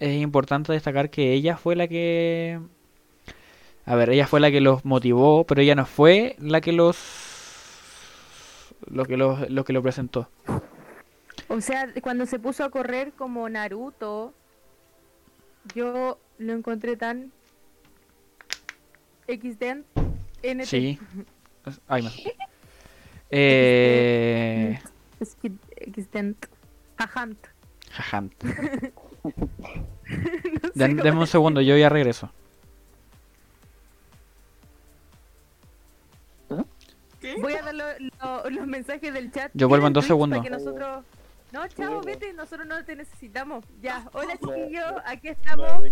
es 0.00 0.20
importante 0.20 0.72
destacar 0.72 1.10
que 1.10 1.32
ella 1.32 1.56
fue 1.56 1.76
la 1.76 1.86
que... 1.86 2.60
A 3.86 3.94
ver, 3.94 4.10
ella 4.10 4.26
fue 4.26 4.40
la 4.40 4.50
que 4.50 4.60
los 4.60 4.84
motivó, 4.84 5.44
pero 5.44 5.60
ella 5.60 5.74
no 5.74 5.86
fue 5.86 6.36
la 6.38 6.60
que 6.60 6.72
los... 6.72 6.96
Lo 8.86 9.04
que, 9.04 9.16
los, 9.16 9.48
lo 9.48 9.64
que 9.64 9.72
lo 9.72 9.82
presentó. 9.82 10.28
O 11.48 11.60
sea, 11.60 11.88
cuando 12.02 12.26
se 12.26 12.38
puso 12.38 12.64
a 12.64 12.70
correr 12.70 13.12
como 13.12 13.48
Naruto, 13.48 14.34
yo 15.74 16.18
lo 16.38 16.52
encontré 16.52 16.96
tan 16.96 17.32
XD. 19.26 19.84
NT. 20.42 20.64
Sí. 20.64 20.98
Ay, 21.86 22.02
no. 22.02 22.10
Eh... 23.36 24.78
Es 25.24 25.36
que 25.36 25.50
XD. 25.90 26.36
Jajant. 26.98 27.38
Jajam. 27.90 28.30
No 29.24 29.32
sé 29.32 30.70
Den- 30.74 30.92
cómo 30.92 31.02
Deme 31.02 31.18
un 31.20 31.26
segundo, 31.26 31.60
yo 31.62 31.76
ya 31.78 31.88
regreso. 31.88 32.30
¿Qué? 37.20 37.36
Voy 37.40 37.54
a 37.54 37.62
dar 37.62 37.74
lo- 37.74 37.84
lo- 38.22 38.50
los 38.50 38.66
mensajes 38.66 39.12
del 39.14 39.32
chat. 39.32 39.50
Yo 39.54 39.66
vuelvo 39.68 39.86
en 39.86 39.94
dos 39.94 40.04
segundos. 40.04 40.38
Para 40.40 40.50
que 40.50 40.62
nosotros... 40.62 41.04
No, 41.52 41.66
chao, 41.68 41.86
Bueno. 41.86 42.00
vete, 42.02 42.32
nosotros 42.34 42.66
no 42.66 42.84
te 42.84 42.96
necesitamos. 42.96 43.64
Ya, 43.80 44.06
hola 44.12 44.34
Ya, 44.34 44.38
chiquillos, 44.40 44.92
aquí 45.06 45.28
estamos. 45.28 45.84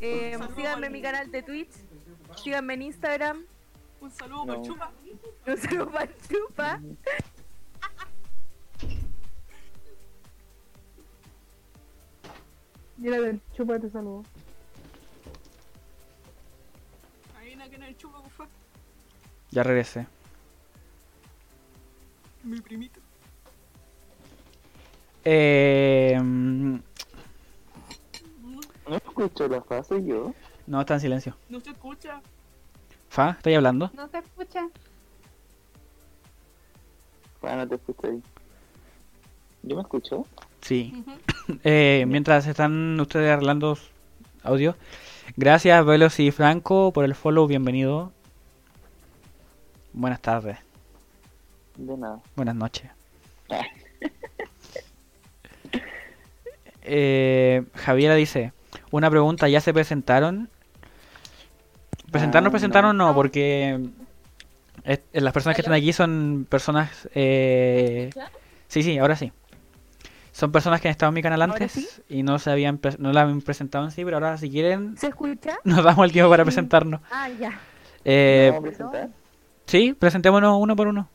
Eh, 0.00 0.36
síganme 0.56 0.88
en 0.88 0.92
mi 0.92 1.00
canal 1.00 1.30
de 1.30 1.42
Twitch, 1.42 1.70
síganme 2.42 2.74
en 2.74 2.82
Instagram. 2.82 3.44
Un 4.00 4.10
saludo 4.10 4.44
No. 4.44 4.54
por 4.56 4.62
Chupa. 4.66 4.92
Un 5.46 5.56
saludo 5.56 5.90
para 5.90 6.08
Chupa. 6.28 6.80
Mira, 12.96 13.20
del 13.20 13.40
chupa 13.54 13.78
te 13.78 13.90
saludo. 13.90 14.24
Ahí 17.38 17.52
en 17.52 17.82
el 17.82 17.96
Chupa, 17.96 18.22
por 18.22 18.48
Ya 19.50 19.62
regresé. 19.62 20.06
Mi 22.42 22.60
primito. 22.60 23.00
Eh... 25.24 26.18
mm, 26.22 26.76
No 28.88 28.96
escucho 28.96 29.48
la 29.48 29.60
fase 29.62 30.04
yo. 30.04 30.32
No, 30.66 30.80
está 30.80 30.94
en 30.94 31.00
silencio. 31.00 31.36
No 31.48 31.60
se 31.60 31.70
escucha. 31.70 32.22
Fa, 33.08 33.30
¿estáis 33.30 33.56
hablando? 33.56 33.90
No 33.94 34.08
se 34.08 34.18
escucha. 34.18 34.68
Bueno, 37.40 37.56
no 37.58 37.68
te 37.68 37.74
escucho 37.76 38.06
ahí. 38.06 38.22
¿Yo 39.62 39.76
me 39.76 39.82
escucho? 39.82 40.24
Sí. 40.66 41.04
Eh, 41.62 42.04
mientras 42.08 42.44
están 42.48 42.98
ustedes 42.98 43.30
arreglando 43.30 43.78
audio, 44.42 44.74
gracias 45.36 45.86
Velos 45.86 46.18
y 46.18 46.32
Franco 46.32 46.92
por 46.92 47.04
el 47.04 47.14
follow, 47.14 47.46
bienvenido. 47.46 48.10
Buenas 49.92 50.20
tardes, 50.20 50.58
De 51.76 51.96
nada. 51.96 52.18
buenas 52.34 52.56
noches. 52.56 52.90
Eh, 56.88 57.64
Javiera 57.74 58.14
dice, 58.14 58.52
una 58.92 59.08
pregunta, 59.10 59.48
¿ya 59.48 59.60
se 59.60 59.72
presentaron? 59.72 60.48
¿Presentarnos, 62.12 62.50
Ah, 62.50 62.52
presentaron? 62.52 62.96
No, 62.96 63.08
no. 63.08 63.14
porque 63.14 63.80
eh, 64.84 65.00
las 65.12 65.32
personas 65.32 65.56
que 65.56 65.62
están 65.62 65.74
aquí 65.74 65.92
son 65.92 66.46
personas... 66.48 67.08
eh. 67.14 68.10
Sí, 68.68 68.82
sí, 68.84 68.98
ahora 68.98 69.16
sí. 69.16 69.32
Son 70.36 70.52
personas 70.52 70.82
que 70.82 70.88
han 70.88 70.92
estado 70.92 71.08
en 71.08 71.14
mi 71.14 71.22
canal 71.22 71.40
¿Ahora 71.40 71.54
antes 71.54 71.72
sí? 71.72 71.88
y 72.10 72.22
no 72.22 72.38
se 72.38 72.50
habían 72.50 72.76
pre- 72.76 72.96
no 72.98 73.10
la 73.10 73.22
habían 73.22 73.40
presentado 73.40 73.86
en 73.86 73.90
sí, 73.90 74.04
pero 74.04 74.18
ahora 74.18 74.36
si 74.36 74.50
quieren 74.50 74.94
¿Se 74.98 75.06
escucha? 75.06 75.56
nos 75.64 75.82
damos 75.82 76.04
el 76.04 76.12
tiempo 76.12 76.28
para 76.28 76.44
presentarnos. 76.44 77.00
Ah, 77.10 77.30
ya. 77.30 77.58
Eh, 78.04 78.50
¿Vamos 78.52 78.58
a 78.58 78.68
presentar? 78.68 79.08
sí, 79.64 79.94
presentémonos 79.98 80.58
uno 80.60 80.76
por 80.76 80.88
uno. 80.88 81.08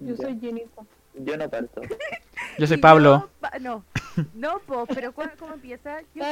Yo 0.00 0.16
soy 0.16 0.36
Jennifer. 0.40 0.84
Yo 1.14 1.36
no 1.36 1.48
parto. 1.48 1.80
Yo 2.58 2.66
soy 2.66 2.76
Pablo. 2.88 3.20
yo, 3.20 3.30
pa- 3.40 3.58
no, 3.60 3.84
no, 4.34 4.58
po, 4.66 4.84
pero 4.86 5.12
¿cu- 5.12 5.22
¿cómo 5.38 5.54
empieza? 5.54 6.00
Yo 6.12 6.24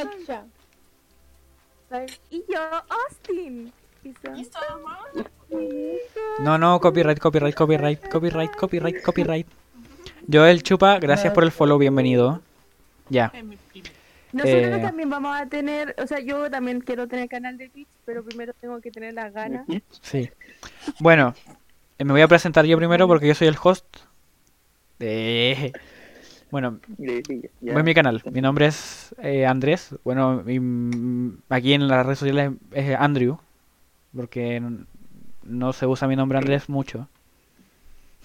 soy-. 1.89 2.07
Y 2.31 2.45
yo, 2.53 2.61
Austin. 3.07 3.73
Y. 4.03 4.13
No, 6.41 6.59
no, 6.59 6.81
copyright, 6.81 7.19
copyright, 7.21 7.55
copyright, 7.55 8.09
copyright, 8.09 8.57
copyright, 8.57 9.03
copyright. 9.05 9.47
Joel 10.31 10.63
Chupa, 10.63 10.99
gracias 10.99 11.33
por 11.33 11.45
el 11.45 11.51
follow, 11.51 11.79
bienvenido. 11.79 12.41
Ya. 13.09 13.33
Mi. 13.45 13.57
Nosotros 14.33 14.63
Eh. 14.63 14.79
también 14.81 15.11
vamos 15.11 15.37
a 15.37 15.47
tener, 15.47 15.97
o 15.99 16.07
sea, 16.07 16.21
yo 16.21 16.49
también 16.51 16.81
quiero 16.81 17.09
tener 17.09 17.29
canal 17.29 17.59
de 17.59 17.69
Twitch, 17.69 17.89
pero 18.05 18.23
primero 18.25 18.53
tengo 18.61 18.81
que 18.81 18.93
tener 18.93 19.13
las 19.15 19.33
ganas. 19.33 19.67
Sí. 20.03 20.31
Bueno, 21.01 21.35
eh, 21.99 22.05
me 22.05 22.13
voy 22.13 22.21
a 22.23 22.29
presentar 22.29 22.65
yo 22.65 22.77
primero 22.77 23.09
porque 23.09 23.27
yo 23.27 23.35
soy 23.35 23.49
el 23.49 23.57
host. 23.63 23.85
Eh, 25.01 25.73
Bueno, 26.51 26.81
ya. 26.99 27.79
es 27.79 27.85
mi 27.85 27.95
canal. 27.95 28.21
Mi 28.33 28.41
nombre 28.41 28.67
es 28.67 29.15
eh, 29.23 29.47
Andrés. 29.47 29.95
Bueno, 30.03 30.43
mm, 30.45 31.31
aquí 31.49 31.75
en 31.75 31.87
las 31.87 32.05
redes 32.05 32.19
sociales 32.19 32.53
es 32.73 32.97
Andrew. 32.99 33.39
Porque 34.17 34.61
no 35.45 35.73
se 35.73 35.87
usa 35.87 36.09
mi 36.09 36.17
nombre 36.17 36.39
Andrés 36.39 36.69
mucho. 36.69 37.07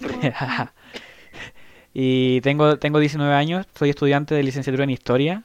y 1.98 2.42
tengo, 2.42 2.78
tengo 2.78 2.98
19 2.98 3.32
años. 3.32 3.66
Soy 3.74 3.88
estudiante 3.88 4.34
de 4.34 4.42
licenciatura 4.42 4.84
en 4.84 4.90
Historia. 4.90 5.44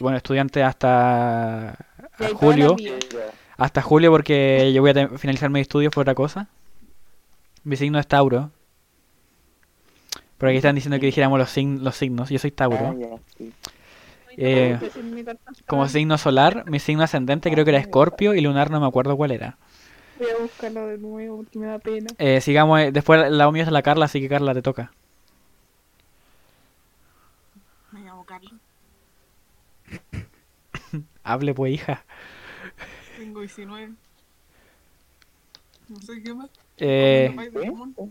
Bueno, 0.00 0.16
estudiante 0.16 0.64
hasta 0.64 1.76
la 2.18 2.28
julio. 2.34 2.74
Hasta 3.58 3.80
julio 3.80 4.10
porque 4.10 4.72
yo 4.74 4.82
voy 4.82 4.90
a 4.90 5.08
finalizar 5.18 5.50
mis 5.50 5.62
estudios 5.62 5.92
por 5.94 6.00
otra 6.02 6.16
cosa. 6.16 6.48
Mi 7.62 7.76
signo 7.76 8.00
es 8.00 8.08
Tauro. 8.08 8.50
Por 10.36 10.48
aquí 10.48 10.56
están 10.56 10.74
diciendo 10.74 10.98
que 10.98 11.06
dijéramos 11.06 11.38
los, 11.38 11.48
sign- 11.56 11.78
los 11.82 11.94
signos. 11.94 12.28
Yo 12.30 12.40
soy 12.40 12.50
Ah, 12.50 12.56
Tauro. 12.56 13.20
sí. 13.38 13.52
Eh, 14.36 14.78
como 15.68 15.86
signo 15.88 16.18
solar, 16.18 16.64
mi 16.68 16.80
signo 16.80 17.04
ascendente 17.04 17.52
creo 17.52 17.64
que 17.64 17.70
era 17.70 17.78
Escorpio 17.78 18.34
y 18.34 18.40
lunar 18.40 18.70
no 18.70 18.80
me 18.80 18.86
acuerdo 18.88 19.16
cuál 19.16 19.30
era. 19.30 19.58
Voy 20.18 20.28
a 20.30 20.38
buscarlo 20.42 20.88
de 20.88 20.98
nuevo 20.98 21.36
porque 21.36 21.58
me 21.60 21.66
da 21.66 21.78
pena. 21.78 22.08
Eh, 22.18 22.40
sigamos, 22.40 22.80
eh, 22.80 22.90
después 22.90 23.30
lado 23.30 23.52
mío 23.52 23.62
es 23.62 23.70
la 23.70 23.82
Carla, 23.82 24.06
así 24.06 24.20
que 24.20 24.28
Carla 24.28 24.54
te 24.54 24.62
toca. 24.62 24.90
Me 27.92 28.00
llamo 28.00 28.24
Carla. 28.24 28.50
Hable 31.22 31.54
pues 31.54 31.74
hija. 31.74 32.04
Tengo 33.18 33.40
19. 33.40 33.92
No 35.88 36.00
sé 36.00 36.22
qué 36.22 36.34
más. 36.34 36.50
Eh, 36.78 37.34
mundo. 37.70 38.08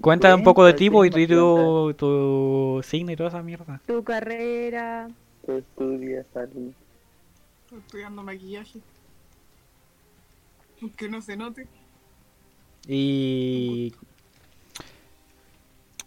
cuenta 0.00 0.34
un 0.34 0.42
poco 0.42 0.64
de 0.64 0.72
ti 0.72 0.90
pues, 0.90 1.10
y 1.14 1.26
tu, 1.26 1.34
tu, 1.34 1.94
tu 1.94 2.80
signo 2.82 3.12
y 3.12 3.16
toda 3.16 3.28
esa 3.28 3.42
mierda. 3.42 3.80
Tu 3.86 4.02
carrera. 4.02 5.08
Tú 5.44 5.52
estudias. 5.52 6.26
Estoy 6.26 6.74
estudiando 7.78 8.22
maquillaje. 8.22 8.80
Aunque 10.82 11.08
no 11.08 11.20
se 11.20 11.36
note. 11.36 11.66
Y... 12.86 13.94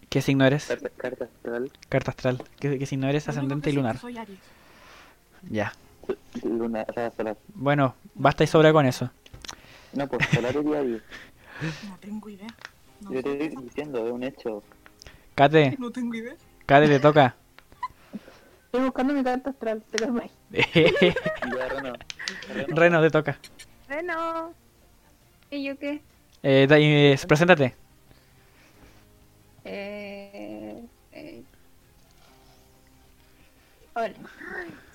¿Qué 0.09 0.21
signo 0.21 0.45
eres? 0.45 0.65
Carta, 0.67 0.89
carta 0.89 1.25
astral. 1.25 1.71
Carta 1.89 2.11
astral. 2.11 2.43
¿Qué, 2.59 2.77
qué 2.77 2.85
signo 2.85 3.07
eres? 3.07 3.27
Ascendente 3.29 3.69
y 3.69 3.73
lunar. 3.73 3.97
Soy 3.97 4.17
Aries. 4.17 4.39
Ya. 5.49 5.73
Luna, 6.43 6.85
o 6.89 6.93
sea, 6.93 7.11
solar. 7.11 7.37
Bueno, 7.53 7.95
basta 8.15 8.43
y 8.43 8.47
sobra 8.47 8.73
con 8.73 8.85
eso. 8.85 9.09
No, 9.93 10.07
pues 10.07 10.27
solar 10.29 10.55
y 10.55 10.63
diario. 10.63 10.99
No 11.87 11.97
tengo 11.99 12.29
idea. 12.29 12.47
No, 13.01 13.13
Yo 13.13 13.21
te 13.23 13.43
estoy 13.45 13.63
diciendo, 13.63 14.05
es 14.05 14.11
un 14.11 14.23
hecho. 14.23 14.63
Kate, 15.35 15.75
no 15.79 15.91
tengo 15.91 16.13
idea. 16.15 16.35
Kate 16.65 16.87
te 16.87 16.99
toca. 16.99 17.35
Estoy 18.65 18.81
buscando 18.85 19.13
mi 19.13 19.23
carta 19.23 19.51
astral, 19.51 19.83
te 19.91 19.99
calmas. 19.99 20.31
Ya, 20.51 21.69
Reno. 21.69 21.93
Reno. 22.49 22.75
Reno, 22.75 23.01
te 23.01 23.09
toca. 23.11 23.37
Bueno, 23.87 24.53
¿Y 25.51 25.63
yo 25.63 25.77
qué? 25.77 26.01
Eh, 26.41 26.65
da- 26.67 26.79
eh, 26.79 27.15
preséntate. 27.27 27.75
Eh, 29.63 30.83
eh. 31.11 31.43
Hola. 33.93 34.13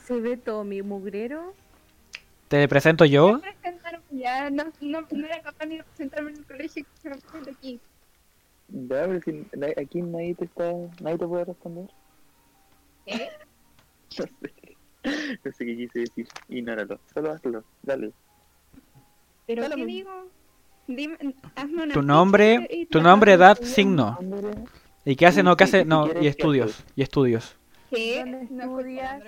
Se 0.08 0.20
ve 0.20 0.38
todo 0.38 0.64
mi 0.64 0.80
mugrero. 0.80 1.52
Te 2.48 2.66
presento 2.66 3.04
yo. 3.04 3.40
Presentarme 3.40 4.02
Ya 4.10 4.48
no, 4.48 4.64
no, 4.80 5.02
no 5.10 5.26
era 5.26 5.42
capaz 5.42 5.66
ni 5.66 5.76
de 5.76 5.84
presentarme 5.84 6.30
en 6.30 6.38
el 6.38 6.44
colegio 6.46 6.84
que 6.94 7.00
se 7.02 7.10
me 7.10 7.16
presenta 7.18 7.50
aquí. 7.50 7.78
Ya, 8.68 9.06
pero 9.06 9.20
si 9.20 9.46
aquí 9.78 10.02
nadie 10.02 10.34
te 10.34 10.46
está, 10.46 10.72
nadie 11.00 11.18
te 11.18 11.26
puede 11.26 11.44
responder. 11.44 11.86
¿Qué? 13.06 13.28
No 14.18 14.24
sé. 14.24 14.76
No 15.44 15.52
sé 15.52 15.66
qué 15.66 15.76
quise 15.76 15.98
decir. 16.00 16.26
Ignóralo. 16.48 16.98
Solo 17.12 17.32
hazlo. 17.32 17.62
Dale. 17.82 18.10
¿Pero 19.46 19.68
qué 19.68 19.86
digo? 19.86 20.10
Dime, 20.86 21.18
hazme 21.54 21.82
una 21.84 21.94
Tu 21.94 22.02
nombre, 22.02 22.66
y 22.70 22.86
tu 22.86 23.00
nombre, 23.02 23.34
edad, 23.34 23.58
signo. 23.60 24.18
¿Y 25.04 25.14
qué 25.14 25.26
hace? 25.26 25.42
No, 25.42 25.56
qué 25.56 25.64
hace? 25.64 25.84
No, 25.84 26.08
y 26.08 26.20
¿qué 26.20 26.28
estudios. 26.28 26.82
Y 26.96 27.02
estudios. 27.02 27.54
¿Qué? 27.90 28.20
¿Dónde 28.20 28.48
No 28.50 28.78
estudias? 28.78 29.22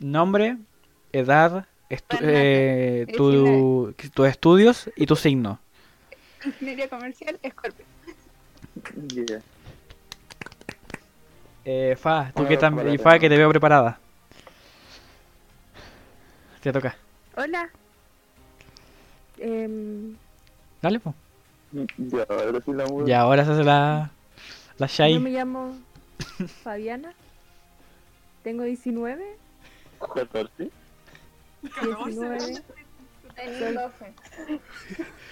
Nombre, 0.00 0.56
edad, 1.12 1.66
estu- 1.88 2.18
eh, 2.20 3.06
tu, 3.16 3.94
tus 4.12 4.28
estudios 4.28 4.90
y 4.96 5.06
tu 5.06 5.16
signo. 5.16 5.58
Ingeniería 6.44 6.88
comercial, 6.88 7.38
Scorpio. 7.50 7.84
Eh, 11.64 11.96
Fa, 11.98 12.30
tú 12.34 12.42
Hola, 12.42 12.48
que 12.48 12.56
hola, 12.56 12.94
y 12.94 12.98
Fa 12.98 13.18
que 13.18 13.28
te 13.28 13.36
veo 13.36 13.48
preparada. 13.50 13.98
Te 16.62 16.72
toca. 16.72 16.96
Hola. 17.36 17.68
Em, 19.38 20.14
Dale, 20.82 21.00
pues. 21.00 21.14
Ya, 21.98 22.26
ahora 22.28 22.60
sí 22.64 22.72
la 22.72 22.86
mudo. 22.86 23.08
Y 23.08 23.12
ahora 23.12 23.44
se 23.44 23.52
hace 23.52 23.64
la, 23.64 24.10
la 24.78 24.86
yo 24.86 24.92
Shai. 24.92 25.18
me 25.18 25.30
llamo 25.30 25.74
Fabiana. 26.62 27.12
Tengo 28.42 28.62
19. 28.62 29.24
14. 30.12 30.70
19. 32.04 32.62
Tengo 33.34 33.80
12. 33.80 34.14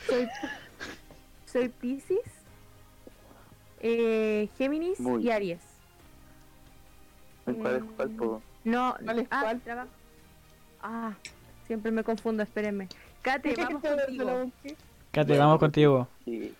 Soy, 0.07 0.29
soy 1.47 1.69
Pisces. 1.69 2.19
Eh, 3.81 4.49
Géminis 4.57 4.99
Muy. 5.01 5.23
y 5.25 5.31
Aries. 5.31 5.61
¿En 7.47 7.55
cuál 7.57 7.77
es 7.77 7.83
cuál, 7.97 8.09
Mm. 8.11 8.17
po? 8.17 8.43
No, 8.65 8.97
¿Cuál 9.05 9.19
es 9.21 9.29
ah, 9.31 9.41
cuál? 9.43 9.61
traba- 9.61 9.87
Ah, 10.83 11.15
siempre 11.67 11.91
me 11.91 12.03
confundo, 12.03 12.43
espérenme. 12.43 12.89
Kate, 13.23 13.55
vamos 13.57 13.83
contigo. 13.83 14.51
Kate, 15.13 15.39
vamos 15.39 15.59
contigo. 15.59 16.09
Sí. 16.25 16.55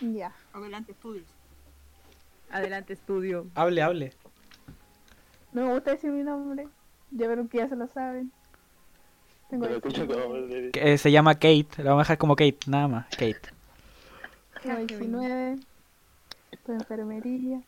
Ya. 0.00 0.32
Adelante, 0.52 0.92
estudios. 0.92 1.26
Adelante, 2.50 2.92
estudio. 2.94 3.46
Hable, 3.54 3.82
hable. 3.82 4.12
No 5.52 5.66
me 5.66 5.74
gusta 5.74 5.92
decir 5.92 6.10
mi 6.10 6.22
nombre. 6.22 6.66
Ya 7.14 7.28
verán 7.28 7.48
que 7.48 7.58
ya 7.58 7.68
se 7.68 7.76
lo 7.76 7.86
saben. 7.88 8.32
Tengo 9.50 9.66
Pero 9.66 9.80
tú 9.80 9.88
no 9.88 9.94
19. 9.94 10.20
acabas 10.22 10.40
de 10.42 10.46
decir. 10.56 10.70
Que, 10.72 10.92
eh, 10.94 10.98
se 10.98 11.10
llama 11.10 11.34
Kate. 11.34 11.68
La 11.78 11.90
vamos 11.90 12.00
a 12.00 12.04
dejar 12.04 12.18
como 12.18 12.36
Kate, 12.36 12.58
nada 12.66 12.88
más. 12.88 13.06
Kate. 13.10 13.40
Tengo 14.62 14.78
19. 14.78 15.58
Estoy 16.50 16.74
en 16.74 16.80
enfermería. 16.80 17.60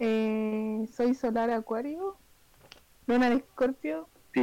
Eh, 0.00 0.88
soy 0.94 1.14
solar 1.14 1.50
acuario. 1.50 2.16
Luna 3.06 3.28
en 3.28 3.34
escorpio. 3.38 4.08
Sí, 4.34 4.40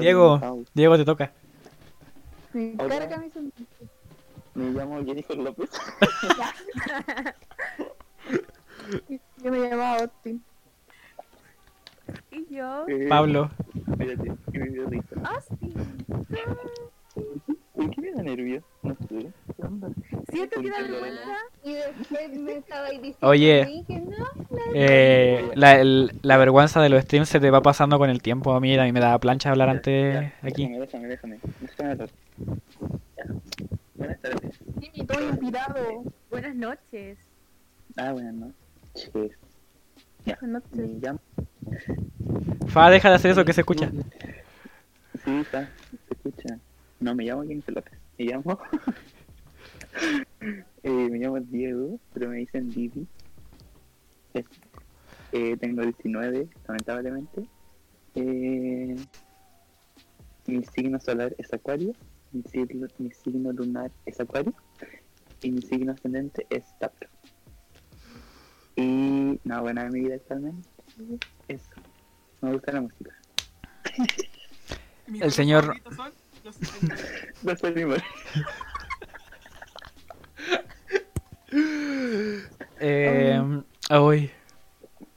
Diego. 0.00 0.64
Diego 0.74 0.96
te 0.96 1.04
toca. 1.04 1.32
Me 2.52 2.74
Hola. 2.78 2.98
carga 2.98 3.18
mi 3.18 3.26
ascendente. 3.26 3.64
Me 4.54 4.70
llamo 4.70 5.04
Jennifer 5.04 5.36
López. 5.36 5.70
Yo 9.46 9.52
me 9.52 9.60
llamaba 9.60 9.98
Austin. 10.00 10.42
Y 12.32 12.52
yo, 12.56 12.84
Eh, 12.88 13.06
Pablo. 13.08 13.48
Espérate, 13.88 14.32
que 14.52 14.58
me 14.58 14.66
dio 14.70 14.86
risa. 14.88 15.14
Austin. 15.22 15.72
¿Por 17.76 17.90
qué 17.90 18.00
me 18.00 18.10
da 18.10 18.22
nervio? 18.24 18.60
No 18.82 18.96
sé. 19.08 19.30
Siento 20.32 20.60
que 20.60 20.68
da 20.70 20.82
vergüenza. 20.82 21.36
Y 21.62 21.74
después 21.74 22.30
me 22.40 22.52
estaba 22.56 22.88
diciendo 22.90 23.18
Oye. 23.22 23.84
que 23.86 24.00
no. 24.00 24.26
Eh, 24.74 25.48
la, 25.54 25.80
el- 25.80 26.10
la 26.22 26.38
vergüenza 26.38 26.82
de 26.82 26.88
los 26.88 27.04
streams 27.04 27.28
se 27.28 27.38
te 27.38 27.48
va 27.52 27.62
pasando 27.62 27.98
con 27.98 28.10
el 28.10 28.20
tiempo. 28.22 28.52
A 28.52 28.58
mí, 28.58 28.76
a 28.76 28.82
mí 28.82 28.90
me 28.90 28.98
da 28.98 29.16
plancha 29.20 29.50
hablar 29.50 29.68
antes 29.68 30.12
ya, 30.14 30.32
aquí. 30.42 30.66
Déjame, 30.68 31.06
déjame. 31.06 31.38
Buenas 33.94 34.20
tardes. 34.20 34.60
Sí, 34.80 35.06
todo 35.06 35.22
inspirado. 35.22 36.02
Buenas 36.32 36.56
noches. 36.56 37.16
Ah, 37.96 38.10
buenas 38.10 38.34
noches. 38.34 38.65
Ya. 40.24 40.38
Buenas 40.40 40.62
noches. 40.72 40.90
Me 40.90 41.00
llamo. 41.00 41.20
Fa, 42.68 42.90
deja 42.90 43.10
de 43.10 43.14
hacer 43.16 43.30
eso 43.32 43.44
que 43.44 43.52
se 43.52 43.60
escucha. 43.60 43.90
Sí, 45.24 45.30
está. 45.38 45.68
Se 46.08 46.14
escucha. 46.14 46.58
No, 47.00 47.14
me 47.14 47.24
llamo 47.24 47.42
Jennifer 47.42 47.74
López. 47.74 47.92
Me 48.18 48.24
llamo. 48.24 48.58
eh, 50.82 51.08
me 51.10 51.18
llamo 51.18 51.40
Diego, 51.40 51.98
pero 52.14 52.30
me 52.30 52.38
dicen 52.38 52.70
Didi. 52.70 53.06
Eh, 55.32 55.56
tengo 55.58 55.82
19, 55.82 56.48
lamentablemente. 56.66 57.46
Eh, 58.14 58.96
mi 60.46 60.64
signo 60.64 60.98
solar 61.00 61.34
es 61.36 61.52
Acuario. 61.52 61.92
Mi 62.32 62.42
signo, 62.44 62.86
mi 62.98 63.10
signo 63.10 63.52
lunar 63.52 63.90
es 64.06 64.18
Acuario. 64.20 64.54
Y 65.42 65.50
mi 65.50 65.60
signo 65.60 65.92
ascendente 65.92 66.46
es 66.48 66.64
Tauro. 66.78 67.15
Y 68.76 69.40
no, 69.44 69.62
buena 69.62 69.84
de 69.84 69.90
mi 69.90 70.00
vida 70.00 70.16
actualmente. 70.16 70.68
Eso. 71.48 71.70
Me 72.42 72.52
gusta 72.52 72.72
la 72.72 72.80
música. 72.82 73.10
El 75.08 75.32
señor- 75.32 75.80
son 75.96 76.12
los 76.44 76.54
70. 76.56 76.94
No 77.42 77.56
soy 77.56 77.74
mi 77.74 77.84
madre. 77.86 78.04
Eh, 82.80 83.40
uy. 84.00 84.30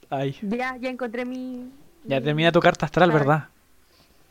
Ay. 0.08 0.36
Ya, 0.42 0.76
ya 0.76 0.88
encontré 0.90 1.24
mi. 1.24 1.70
Ya 2.04 2.18
mi- 2.20 2.24
termina 2.24 2.52
tu 2.52 2.60
carta 2.60 2.86
astral. 2.86 3.10
¿verdad? 3.12 3.48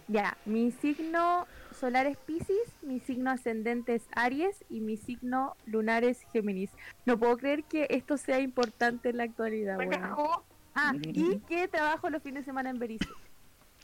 Ya, 0.07 0.35
mi 0.45 0.71
signo 0.81 1.45
solar 1.79 2.05
es 2.07 2.17
Pisces, 2.17 2.73
mi 2.81 2.99
signo 2.99 3.31
ascendente 3.31 3.95
es 3.95 4.03
Aries 4.15 4.63
y 4.69 4.81
mi 4.81 4.97
signo 4.97 5.55
lunar 5.65 6.03
es 6.03 6.21
Géminis. 6.33 6.69
No 7.05 7.17
puedo 7.17 7.37
creer 7.37 7.63
que 7.63 7.87
esto 7.89 8.17
sea 8.17 8.39
importante 8.39 9.09
en 9.09 9.17
la 9.17 9.23
actualidad. 9.23 9.75
Bueno, 9.75 10.43
Ah, 10.75 10.93
y 11.01 11.39
que 11.39 11.67
trabajo 11.67 12.09
los 12.09 12.21
fines 12.21 12.43
de 12.43 12.45
semana 12.45 12.69
en 12.69 12.79
Berice. 12.79 13.07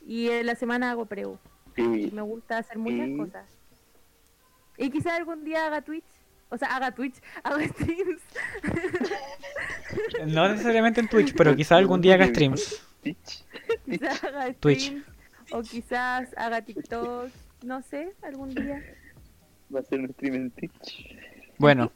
Y 0.06 0.28
en 0.30 0.46
la 0.46 0.54
semana 0.54 0.90
hago 0.92 1.04
preu. 1.06 1.38
Sí. 1.74 2.10
Me 2.14 2.22
gusta 2.22 2.58
hacer 2.58 2.78
muchas 2.78 3.06
Sí. 3.08 3.16
cosas. 3.16 3.44
Y 4.78 4.90
quizá 4.90 5.16
algún 5.16 5.44
día 5.44 5.66
haga 5.66 5.82
Twitch. 5.82 6.04
O 6.48 6.56
sea, 6.56 6.76
haga 6.76 6.92
Twitch, 6.92 7.16
haga 7.42 7.66
streams. 7.68 8.22
No 10.26 10.48
necesariamente 10.48 11.00
en 11.00 11.08
Twitch, 11.08 11.34
pero 11.36 11.54
quizá 11.56 11.76
algún 11.76 12.00
día 12.00 12.14
haga 12.14 12.26
streams. 12.28 12.82
Twitch. 13.02 13.44
Quizás 13.84 14.24
haga 14.24 14.52
Twitch. 14.54 14.80
streams. 14.84 15.06
O 15.52 15.62
quizás 15.62 16.28
haga 16.36 16.62
TikTok. 16.62 17.30
No 17.62 17.82
sé, 17.82 18.12
algún 18.22 18.54
día. 18.54 18.82
Va 19.74 19.80
a 19.80 19.82
ser 19.82 20.00
un 20.00 20.08
stream 20.12 20.34
en 20.34 20.50
Twitch. 20.50 21.16
Bueno, 21.58 21.90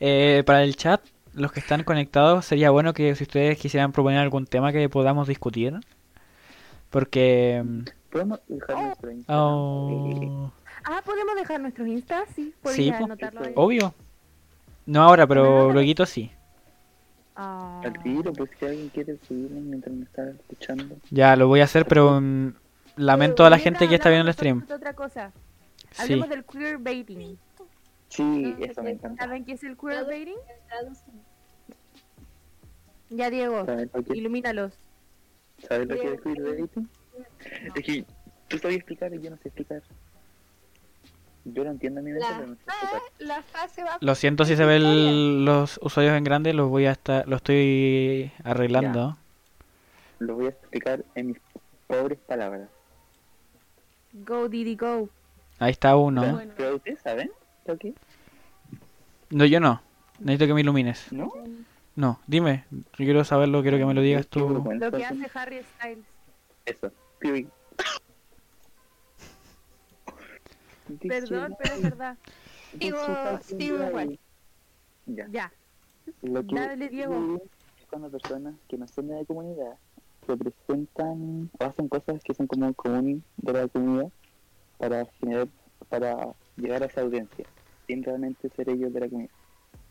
eh, 0.00 0.42
para 0.44 0.62
el 0.64 0.76
chat, 0.76 1.00
los 1.34 1.52
que 1.52 1.60
están 1.60 1.84
conectados, 1.84 2.44
sería 2.44 2.70
bueno 2.70 2.92
que 2.92 3.14
si 3.14 3.24
ustedes 3.24 3.58
quisieran 3.58 3.92
proponer 3.92 4.18
algún 4.18 4.46
tema 4.46 4.72
que 4.72 4.88
podamos 4.88 5.28
discutir. 5.28 5.78
Porque... 6.90 7.62
mm, 7.64 7.84
¿Podemos 8.10 8.40
dejar 8.48 8.76
nuestro 8.86 9.10
Instagram? 9.10 9.40
Oh, 9.44 10.52
Ah, 10.84 11.02
¿podemos 11.04 11.34
dejar 11.34 11.60
nuestros 11.60 11.88
Insta? 11.88 12.24
Sí, 12.34 12.54
Sí, 12.66 12.92
po. 12.92 13.04
anotarlo 13.04 13.40
ahí. 13.42 13.52
obvio. 13.56 13.94
No 14.86 15.02
ahora, 15.02 15.24
Ah. 15.24 15.26
pero 15.26 15.72
luego 15.72 16.06
sí. 16.06 16.30
Ah. 17.34 17.80
Al 17.84 18.02
tiro, 18.02 18.32
pues 18.32 18.50
si 18.58 18.64
alguien 18.64 18.88
quiere 18.90 19.18
subirme 19.26 19.60
mientras 19.60 19.94
me 19.94 20.04
está 20.04 20.30
escuchando. 20.30 20.96
Ya, 21.10 21.34
lo 21.36 21.48
voy 21.48 21.60
a 21.60 21.64
hacer, 21.64 21.86
pero 21.86 22.20
mm, 22.20 22.52
lamento 22.96 23.44
a 23.44 23.50
la 23.50 23.58
gente 23.58 23.88
que 23.88 23.94
está 23.94 24.08
viendo 24.10 24.28
el 24.28 24.34
stream. 24.34 24.66
otra 24.70 24.94
cosa. 24.94 25.32
Sí. 25.92 26.02
Hablemos 26.02 26.28
del 26.28 26.44
queerbaiting. 26.44 27.38
Sí, 28.08 28.56
eso 28.60 28.82
me 28.82 28.90
encanta. 28.90 29.24
¿Saben 29.24 29.44
qué 29.44 29.52
es 29.52 29.64
el 29.64 29.76
queerbaiting? 29.76 30.36
Ya, 33.10 33.30
Diego, 33.30 33.64
¿Sabes 33.64 33.88
lo 33.92 34.02
que, 34.02 34.16
ilumínalos. 34.16 34.72
¿sabes 35.68 35.86
lo 35.86 35.94
que 35.94 36.14
es 36.14 36.20
queerbaiting? 36.20 36.88
Es 37.74 37.84
que 37.84 38.04
tú 38.48 38.58
sabes 38.58 38.76
explicar 38.76 39.14
y 39.14 39.20
yo 39.20 39.30
no 39.30 39.36
sé 39.36 39.48
explicar. 39.48 39.82
Yo 41.44 41.62
lo 41.62 41.70
entiendo 41.70 42.00
a 42.00 42.02
mi 42.02 42.10
La 42.12 42.26
pero 42.36 42.48
no 42.48 42.54
sé 42.56 42.62
explicar. 42.62 43.02
La 43.18 43.42
fase 43.42 43.84
va 43.84 43.98
Lo 44.00 44.14
siento 44.16 44.44
si 44.44 44.56
se 44.56 44.64
ven 44.64 45.44
los 45.44 45.78
usuarios 45.80 46.16
en 46.16 46.24
grande, 46.24 46.52
los 46.52 46.68
voy 46.68 46.86
a 46.86 46.92
estar, 46.92 47.28
lo 47.28 47.36
estoy 47.36 48.32
arreglando. 48.42 49.16
Lo 50.18 50.34
voy 50.34 50.46
a 50.46 50.48
explicar 50.50 51.04
en 51.14 51.28
mis 51.28 51.38
pobres 51.86 52.18
palabras. 52.26 52.68
Go, 54.24 54.48
Didi, 54.48 54.76
go. 54.76 55.08
Ahí 55.58 55.70
está 55.72 55.96
uno. 55.96 56.22
Pero- 56.22 56.54
Pero 56.56 56.76
ustedes 56.76 57.00
saben 57.00 57.30
que 57.80 57.94
No, 59.30 59.44
yo 59.44 59.60
no. 59.60 59.82
Necesito 60.20 60.46
que 60.46 60.54
me 60.54 60.60
ilumines. 60.60 61.12
¿no? 61.12 61.30
No, 61.94 62.20
dime. 62.26 62.64
Yo 62.70 62.82
quiero 62.96 63.24
saberlo, 63.24 63.62
quiero 63.62 63.78
que 63.78 63.84
me 63.86 63.94
lo 63.94 64.00
digas 64.00 64.26
tú. 64.28 64.48
Lo 64.48 64.90
que 64.92 65.04
hace 65.04 65.30
Harry 65.34 65.62
Styles. 65.78 66.04
Eso. 66.64 66.90
Perdón, 71.08 71.56
pero 71.60 71.74
es 71.74 71.82
verdad. 71.82 72.16
Digo, 72.74 72.98
sigo 73.42 73.86
igual. 73.86 74.18
Ya. 75.06 75.26
Ya. 75.30 75.52
Lo 76.22 76.46
que 76.46 76.54
Dale, 76.54 76.88
Diego. 76.88 77.40
es 77.80 77.86
cuando 77.86 78.10
personas 78.10 78.54
que 78.68 78.76
no 78.78 78.86
son 78.86 79.08
de 79.08 79.16
la 79.16 79.24
comunidad 79.24 79.76
representan 80.26 81.50
o 81.58 81.64
hacen 81.64 81.88
cosas 81.88 82.22
que 82.22 82.34
son 82.34 82.46
como 82.46 82.72
común 82.74 83.22
de 83.36 83.52
la 83.52 83.68
comunidad 83.68 84.10
para 84.78 85.06
generar, 85.20 85.48
para 85.88 86.34
llegar 86.56 86.82
a 86.82 86.86
esa 86.86 87.02
audiencia, 87.02 87.46
sin 87.86 88.02
realmente 88.02 88.48
ser 88.50 88.68
ellos 88.68 88.92
de 88.92 89.00
la 89.00 89.08
comunidad. 89.08 89.34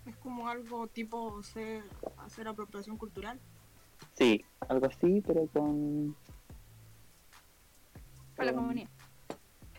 Es 0.05 0.15
como 0.17 0.47
algo 0.47 0.87
tipo 0.87 1.41
ser, 1.41 1.83
hacer 2.17 2.47
apropiación 2.47 2.97
cultural. 2.97 3.39
Sí, 4.13 4.45
algo 4.67 4.85
así, 4.87 5.23
pero 5.25 5.47
con... 5.47 6.15
Para 8.35 8.51
la 8.51 8.57
comunidad. 8.57 8.89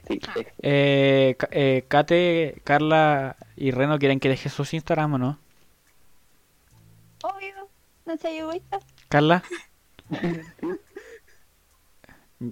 Sí, 0.08 0.20
Ah. 0.28 0.34
Eh, 0.62 1.36
eh, 1.50 1.84
Kate, 1.88 2.60
Carla 2.64 3.36
y 3.56 3.72
Reno 3.72 3.98
quieren 3.98 4.20
que 4.20 4.28
deje 4.28 4.48
sus 4.48 4.72
Instagram 4.72 5.14
o 5.14 5.18
no. 5.18 5.38
Obvio. 7.22 7.68
No 8.04 8.16
sé, 8.16 8.36
yo 8.36 8.46
voy 8.46 8.62
a 8.70 8.78
Carla. 9.08 9.42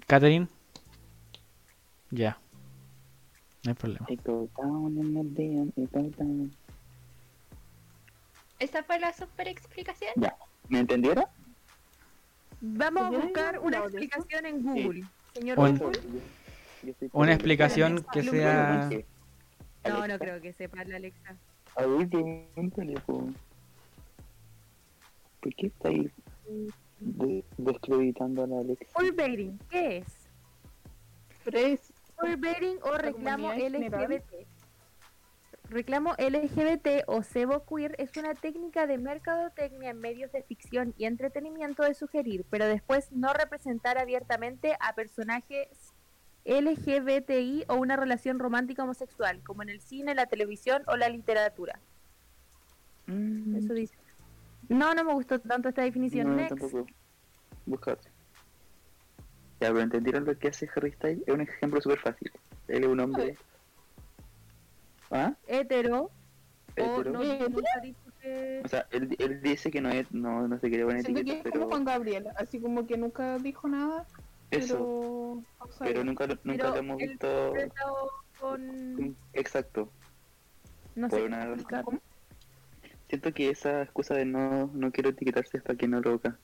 Catherine. 0.07 0.49
Ya. 2.11 2.39
No 3.65 3.71
hay 3.71 3.75
problema. 3.75 4.07
¿Esa 8.59 8.83
fue 8.85 8.99
la 8.99 9.13
super 9.13 9.49
explicación? 9.49 10.13
¿Me 10.69 10.81
entendieron? 10.81 11.25
Vamos 12.61 13.03
a 13.07 13.11
¿Ya 13.11 13.19
buscar 13.19 13.59
una 13.59 13.79
explicación 13.79 14.47
en 14.47 14.63
Google. 14.63 15.05
Señor 15.35 15.59
Un- 15.59 15.79
Google. 15.79 16.01
Una 17.13 17.33
explicación 17.35 18.05
que 18.13 18.23
sea... 18.23 18.89
No, 19.87 20.07
no 20.07 20.19
creo 20.19 20.41
que 20.41 20.53
sepa 20.53 20.85
la 20.85 20.97
Alexa. 20.97 21.37
A 21.77 21.85
ver, 21.87 22.09
pregúntale, 22.09 22.95
po. 23.01 23.29
¿Por 25.41 25.55
qué 25.57 25.67
estáis 25.67 26.11
de- 27.05 27.45
descreditando 27.59 28.45
a 28.45 28.47
la 28.47 28.59
Alexa? 28.61 28.99
Queerbaiting, 28.99 29.59
¿qué 29.71 29.99
es? 29.99 30.07
Pero 31.45 31.59
es 31.59 31.93
o 32.83 32.97
reclamo. 32.97 33.53
LGBT. 33.53 34.47
Reclamo 35.69 36.13
LGBT 36.19 37.05
o 37.07 37.23
cebo 37.23 37.65
queer 37.67 37.95
es 37.99 38.17
una 38.17 38.35
técnica 38.35 38.87
de 38.87 38.99
mercadotecnia 38.99 39.91
en 39.91 39.99
medios 39.99 40.31
de 40.31 40.43
ficción 40.43 40.95
y 40.99 41.07
entretenimiento 41.07 41.83
de 41.83 41.95
sugerir, 41.95 42.45
pero 42.51 42.67
después 42.67 43.11
no 43.13 43.33
representar 43.33 43.99
abiertamente 43.99 44.77
a 44.79 44.95
personajes 44.95 45.69
LGBTI 46.45 47.65
o 47.69 47.75
una 47.77 47.97
relación 47.97 48.39
romántica 48.39 48.85
homosexual, 48.85 49.43
como 49.43 49.63
en 49.63 49.71
el 49.71 49.81
cine, 49.81 50.15
la 50.15 50.27
televisión 50.27 50.83
o 50.87 50.97
la 50.97 51.09
literatura. 51.09 51.81
Mm, 53.07 53.57
Eso 53.57 53.73
dice. 53.75 53.97
No, 54.69 54.95
no 54.95 55.05
me 55.05 55.13
gustó 55.15 55.39
tanto 55.41 55.69
esta 55.69 55.83
definición. 55.83 56.29
no, 56.29 56.37
Next. 56.37 56.59
tampoco. 56.59 56.87
Busca 57.67 57.93
otro. 57.95 58.11
Ya, 59.61 59.69
pero 59.69 59.81
¿entendieron 59.81 60.25
lo 60.25 60.39
que 60.39 60.49
hace 60.49 60.69
Harry 60.77 60.93
Styles? 60.93 61.23
Es 61.27 61.35
un 61.35 61.41
ejemplo 61.41 61.81
súper 61.81 61.99
fácil. 62.01 62.31
Él 62.69 62.85
es 62.85 62.89
un 62.91 63.01
hombre 63.01 63.37
¿Ah? 65.11 65.35
hetero, 65.47 66.05
o 66.05 66.11
Hetero. 66.77 67.13
no, 67.13 67.21
ha 67.21 67.81
dicho 67.81 67.99
que... 68.21 68.63
O 68.65 68.69
sea, 68.69 68.87
él, 68.91 69.15
él 69.19 69.41
dice 69.43 69.71
que 69.71 69.81
no, 69.81 69.91
es, 69.91 70.11
no, 70.13 70.49
no 70.49 70.59
se 70.59 70.69
quiere 70.69 70.85
poner 70.85 71.03
Siento 71.03 71.23
que 71.23 71.31
etiqueta, 71.31 71.51
como 71.51 71.53
pero 71.65 71.69
Juan 71.71 71.85
Gabriel, 71.85 72.27
así 72.37 72.59
como 72.61 72.87
que 72.87 72.97
nunca 72.97 73.39
dijo 73.39 73.69
nada, 73.69 74.07
eso. 74.51 75.43
pero... 75.59 75.69
Pero 75.79 76.05
nunca, 76.05 76.27
lo- 76.27 76.39
nunca 76.43 76.63
Pero 76.65 76.71
lo 76.71 76.77
hemos 76.77 76.97
visto. 76.99 77.53
con... 78.41 79.17
Exacto. 79.35 79.89
No 80.97 81.09
por 81.09 81.21
sé, 81.21 81.25
una 81.27 81.47
razón. 81.47 82.01
Siento 83.15 83.33
que 83.33 83.49
esa 83.49 83.83
excusa 83.83 84.15
de 84.15 84.25
no, 84.25 84.69
no 84.75 84.91
quiero 84.91 85.11
etiquetarse 85.11 85.59
es 85.59 85.63
para 85.63 85.79
que 85.79 85.87
no 85.87 86.01
lo 86.01 86.15
haga. 86.15 86.37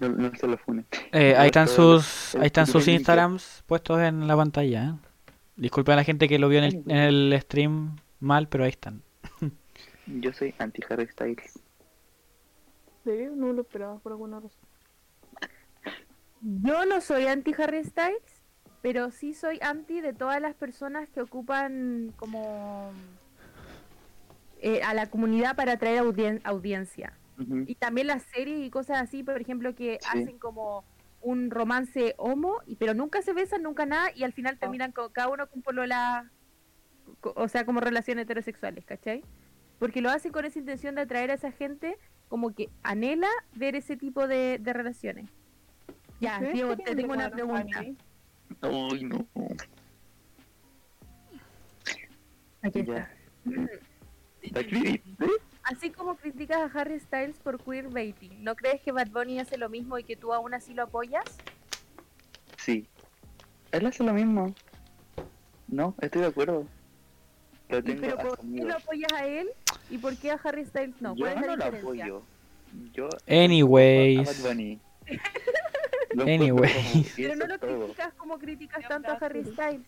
No, 0.00 0.08
no 0.08 0.34
se 0.34 0.46
lo 0.46 0.56
fune. 0.56 0.86
Eh, 1.12 1.34
ahí 1.36 1.48
están 1.48 1.68
sus, 1.68 2.34
el 2.34 2.40
ahí 2.40 2.46
están 2.46 2.66
sus 2.66 2.88
Instagrams 2.88 3.62
puestos 3.66 4.00
en 4.00 4.26
la 4.26 4.34
pantalla. 4.34 4.84
¿eh? 4.84 5.32
Disculpen 5.56 5.92
a 5.92 5.96
la 5.96 6.04
gente 6.04 6.26
que 6.26 6.38
lo 6.38 6.48
vio 6.48 6.60
en 6.60 6.64
el, 6.64 6.74
en 6.86 6.96
el 6.96 7.40
stream 7.42 7.96
mal, 8.20 8.48
pero 8.48 8.64
ahí 8.64 8.70
están. 8.70 9.02
Yo 10.06 10.32
soy 10.32 10.54
anti 10.56 10.80
Harry 10.88 11.08
Styles. 11.08 11.56
¿En 11.56 13.04
serio? 13.04 13.32
No 13.36 13.52
lo 13.52 13.60
esperaba 13.60 13.98
por 13.98 14.12
alguna 14.12 14.40
razón. 14.40 14.64
Yo 16.40 16.86
no 16.86 17.02
soy 17.02 17.26
anti 17.26 17.52
Harry 17.58 17.84
Styles, 17.84 18.40
pero 18.80 19.10
sí 19.10 19.34
soy 19.34 19.58
anti 19.60 20.00
de 20.00 20.14
todas 20.14 20.40
las 20.40 20.54
personas 20.54 21.06
que 21.10 21.20
ocupan 21.20 22.14
como 22.16 22.92
eh, 24.60 24.82
a 24.82 24.94
la 24.94 25.08
comunidad 25.10 25.56
para 25.56 25.72
atraer 25.72 26.02
audien- 26.02 26.40
audiencia. 26.44 27.12
Y 27.66 27.76
también 27.76 28.08
las 28.08 28.24
series 28.24 28.66
y 28.66 28.68
cosas 28.70 29.00
así, 29.00 29.22
por 29.22 29.40
ejemplo, 29.40 29.72
que 29.76 29.98
Sí. 30.00 30.08
hacen 30.22 30.38
como 30.40 30.84
un 31.20 31.50
romance 31.52 32.14
homo, 32.18 32.56
y, 32.66 32.74
pero 32.76 32.94
nunca 32.94 33.22
se 33.22 33.32
besan, 33.32 33.62
nunca 33.62 33.86
nada, 33.86 34.10
y 34.14 34.24
al 34.24 34.32
final 34.32 34.58
terminan 34.58 34.90
con 34.90 35.12
cada 35.12 35.28
uno 35.28 35.46
con 35.48 35.62
polola, 35.62 36.30
co- 37.20 37.34
o 37.36 37.46
sea, 37.48 37.64
como 37.64 37.78
relaciones 37.80 38.24
heterosexuales, 38.24 38.84
¿cachai? 38.84 39.22
Porque 39.78 40.00
lo 40.00 40.10
hacen 40.10 40.32
con 40.32 40.44
esa 40.44 40.58
intención 40.58 40.96
de 40.96 41.02
atraer 41.02 41.30
a 41.30 41.34
esa 41.34 41.52
gente 41.52 41.96
como 42.28 42.52
que 42.54 42.70
anhela 42.82 43.28
ver 43.54 43.76
ese 43.76 43.96
tipo 43.96 44.26
de, 44.26 44.58
de 44.60 44.72
relaciones. 44.72 45.30
Ya, 46.20 46.34
¿Ustedes 46.34 46.54
Diego, 46.54 46.76
te 46.76 46.96
tengo 46.96 47.12
una 47.14 47.30
pregunta. 47.30 47.84
Uy, 48.62 49.04
no. 49.04 49.24
Aquí 52.62 52.84
Ya. 52.84 53.08
está. 53.46 53.87
¿La 54.52 54.60
escribiste? 54.60 55.26
Así 55.64 55.90
como 55.90 56.16
criticas 56.16 56.58
a 56.58 56.80
Harry 56.80 56.98
Styles 57.00 57.36
por 57.38 57.62
queerbaiting, 57.62 58.42
¿no 58.42 58.54
crees 58.56 58.80
que 58.80 58.92
Bad 58.92 59.08
Bunny 59.08 59.38
hace 59.38 59.58
lo 59.58 59.68
mismo 59.68 59.98
y 59.98 60.04
que 60.04 60.16
tú 60.16 60.32
aún 60.32 60.54
así 60.54 60.72
lo 60.72 60.84
apoyas? 60.84 61.24
Sí. 62.56 62.88
Él 63.72 63.86
hace 63.86 64.02
lo 64.02 64.14
mismo. 64.14 64.54
No, 65.66 65.94
estoy 66.00 66.22
de 66.22 66.28
acuerdo. 66.28 66.66
Lo 67.68 67.78
¿Y 67.78 67.82
tengo 67.82 68.00
pero 68.00 68.16
por 68.16 68.38
qué 68.38 68.64
lo 68.64 68.74
apoyas 68.76 69.12
a 69.12 69.26
él 69.26 69.48
y 69.90 69.98
por 69.98 70.16
qué 70.16 70.30
a 70.30 70.40
Harry 70.42 70.64
Styles 70.64 70.94
no? 71.00 71.14
Yo 71.14 71.26
¿Cuál 71.26 71.34
es 71.34 71.40
la 71.42 71.46
no 71.46 71.56
lo 71.56 71.64
diferencia? 71.64 72.04
apoyo. 72.04 72.22
Yo 72.94 73.08
Anyways. 73.26 74.20
a 74.20 74.32
Bad 74.32 74.48
Bunny. 74.50 74.80
Anyways. 76.18 77.12
Pero 77.14 77.36
no 77.36 77.46
lo 77.46 77.58
criticas 77.58 78.14
como 78.14 78.38
criticas 78.38 78.88
tanto 78.88 79.12
a 79.12 79.14
Harry. 79.16 79.44
Styles. 79.44 79.86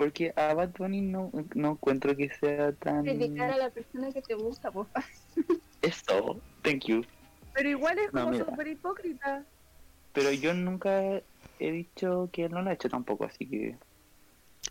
Porque 0.00 0.32
a 0.34 0.54
Bad 0.54 0.70
Bunny 0.78 1.02
no, 1.02 1.30
no 1.54 1.72
encuentro 1.72 2.16
que 2.16 2.30
sea 2.30 2.72
tan... 2.72 3.02
Criticar 3.04 3.50
a 3.50 3.58
la 3.58 3.68
persona 3.68 4.10
que 4.10 4.22
te 4.22 4.32
gusta, 4.34 4.70
por. 4.70 4.86
Eso, 5.82 6.40
thank 6.62 6.86
you. 6.86 7.04
Pero 7.52 7.68
igual 7.68 7.98
es 7.98 8.10
No, 8.14 8.24
como 8.24 8.38
súper 8.38 8.68
hipócrita. 8.68 9.44
Pero 10.14 10.32
yo 10.32 10.54
nunca 10.54 11.02
he 11.58 11.70
dicho 11.70 12.30
que 12.32 12.46
él 12.46 12.52
no 12.52 12.62
lo 12.62 12.70
ha 12.70 12.72
hecho 12.72 12.88
tampoco, 12.88 13.26
así 13.26 13.44
que... 13.46 13.76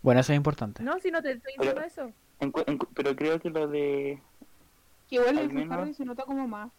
Bueno, 0.02 0.20
eso 0.20 0.32
es 0.32 0.36
importante. 0.36 0.82
No, 0.82 0.98
si 0.98 1.12
no 1.12 1.22
te 1.22 1.30
estoy 1.30 1.52
diciendo 1.56 1.80
eso. 1.80 2.12
encu- 2.40 2.64
encu- 2.64 2.88
pero 2.92 3.14
creo 3.14 3.38
que 3.38 3.50
lo 3.50 3.68
de... 3.68 4.20
Que 5.08 5.14
igual 5.14 5.38
Al 5.38 5.44
el 5.44 5.52
menos- 5.52 5.78
Harry 5.78 5.94
se 5.94 6.04
nota 6.04 6.24
como 6.24 6.48
más. 6.48 6.72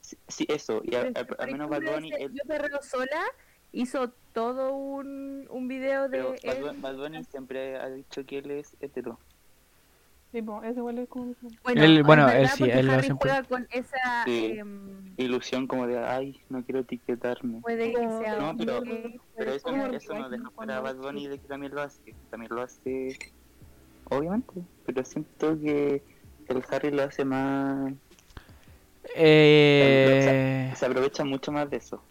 Sí, 0.00 0.18
sí, 0.26 0.46
eso. 0.48 0.80
Y 0.82 0.96
a- 0.96 1.02
a- 1.14 1.42
al 1.44 1.52
menos 1.52 1.70
Bad 1.70 1.82
Bunny... 1.82 2.10
él- 2.18 2.32
Yo 2.34 2.42
perreo 2.44 2.82
sola 2.82 3.22
hizo 3.80 4.10
todo 4.32 4.74
un, 4.74 5.46
un 5.50 5.68
video 5.68 6.08
pero 6.10 6.32
de 6.32 6.38
él. 6.42 6.62
Bu- 6.64 6.80
Bad 6.80 6.96
Bunny 6.96 7.24
siempre 7.24 7.76
ha 7.76 7.88
dicho 7.88 8.24
que 8.26 8.38
él 8.38 8.50
es 8.50 8.76
hetero. 8.80 9.18
Ese 10.32 10.74
como... 11.08 11.34
Bueno, 11.64 11.82
Él- 11.82 12.02
bueno, 12.02 12.26
verdad, 12.26 12.42
él 12.42 12.48
sí, 12.48 12.64
él 12.64 12.84
lo 12.86 12.92
Harry 12.92 13.04
siempre- 13.04 13.30
juega 13.30 13.48
con 13.48 13.66
esa... 13.70 14.24
Sí. 14.26 14.56
em, 14.58 15.14
Ilusión 15.16 15.66
como 15.66 15.86
de, 15.86 15.98
ay, 15.98 16.38
no 16.50 16.62
quiero 16.62 16.80
etiquetarme. 16.80 17.60
puede 17.62 17.92
que 17.94 18.02
No, 18.06 18.20
sea 18.20 18.36
no, 18.38 18.54
pero- 18.54 18.82
Pero 19.34 19.52
eso, 19.52 19.62
como 19.66 19.86
eso 19.86 20.12
no 20.14 20.28
deja 20.28 20.50
fuera 20.50 20.76
a 20.76 20.80
Bad 20.80 20.96
Bunny 20.96 21.28
de 21.28 21.38
que 21.38 21.48
también 21.48 21.74
lo 21.74 21.80
hace. 21.80 22.14
También 22.30 22.54
lo 22.54 22.60
hace, 22.60 23.16
obviamente. 24.10 24.52
Pero 24.84 25.04
siento 25.06 25.58
que 25.58 26.02
el 26.48 26.62
Harry 26.70 26.90
lo 26.90 27.04
hace 27.04 27.24
más... 27.24 27.94
Eh... 29.14 30.70
Se 30.76 30.84
aprovecha 30.84 31.24
mucho 31.24 31.50
más 31.50 31.70
de 31.70 31.78
eso. 31.78 32.02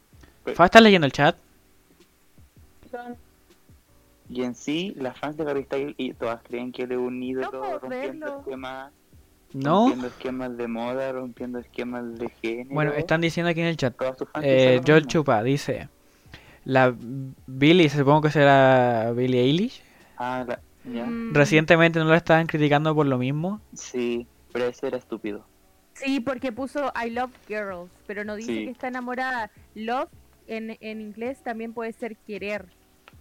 Fa, 0.56 0.66
¿Estás 0.66 0.82
leyendo 0.82 1.06
el 1.06 1.12
chat? 1.12 1.36
Y 4.30 4.44
en 4.44 4.56
sí, 4.56 4.94
las 4.98 5.18
fans 5.20 5.38
de 5.38 5.44
Harry 5.50 5.64
Styles 5.64 5.94
y 5.98 6.14
todas 6.14 6.42
creen 6.44 6.72
que 6.72 6.84
él 6.84 6.94
es 6.94 6.98
un 6.98 7.22
ídolo 7.22 7.52
puedo 7.52 7.80
rompiendo 7.80 8.26
verlo. 8.26 8.40
esquemas, 8.40 8.92
No. 9.54 9.76
rompiendo 9.82 10.08
esquemas 10.08 10.58
de 10.58 10.68
moda, 10.68 11.12
rompiendo 11.12 11.60
esquemas 11.60 12.16
de 12.18 12.30
género. 12.42 12.70
Bueno, 12.74 12.92
están 12.94 13.22
diciendo 13.22 13.52
aquí 13.52 13.62
en 13.62 13.68
el 13.68 13.78
chat. 13.78 13.96
Eh, 14.42 14.82
Joel. 14.86 15.06
Chupa 15.06 15.44
dice: 15.44 15.90
La 16.64 16.96
Billie, 17.46 17.88
supongo 17.90 18.22
que 18.24 18.32
será 18.32 19.12
Billie 19.16 19.42
Eilish. 19.42 19.84
Ah, 20.18 20.44
la... 20.48 20.60
ya. 20.92 21.06
Mm, 21.06 21.34
Recientemente 21.36 22.00
no 22.00 22.06
la 22.06 22.18
estaban 22.18 22.48
criticando 22.48 22.96
por 22.96 23.06
lo 23.06 23.20
mismo. 23.20 23.62
Sí, 23.74 24.26
pero 24.52 24.66
ese 24.66 24.88
era 24.88 24.98
estúpido. 24.98 25.46
Sí, 25.94 26.20
porque 26.20 26.52
puso 26.52 26.92
I 27.00 27.12
love 27.12 27.32
girls, 27.48 27.92
pero 28.08 28.26
no 28.26 28.36
dice 28.36 28.52
Sí. 28.54 28.66
que 28.66 28.72
está 28.72 28.88
enamorada. 28.88 29.52
Love 29.76 30.10
en, 30.48 30.78
en 30.82 31.00
inglés 31.02 31.44
también 31.44 31.74
puede 31.74 31.94
ser 31.94 32.18
querer. 32.18 32.66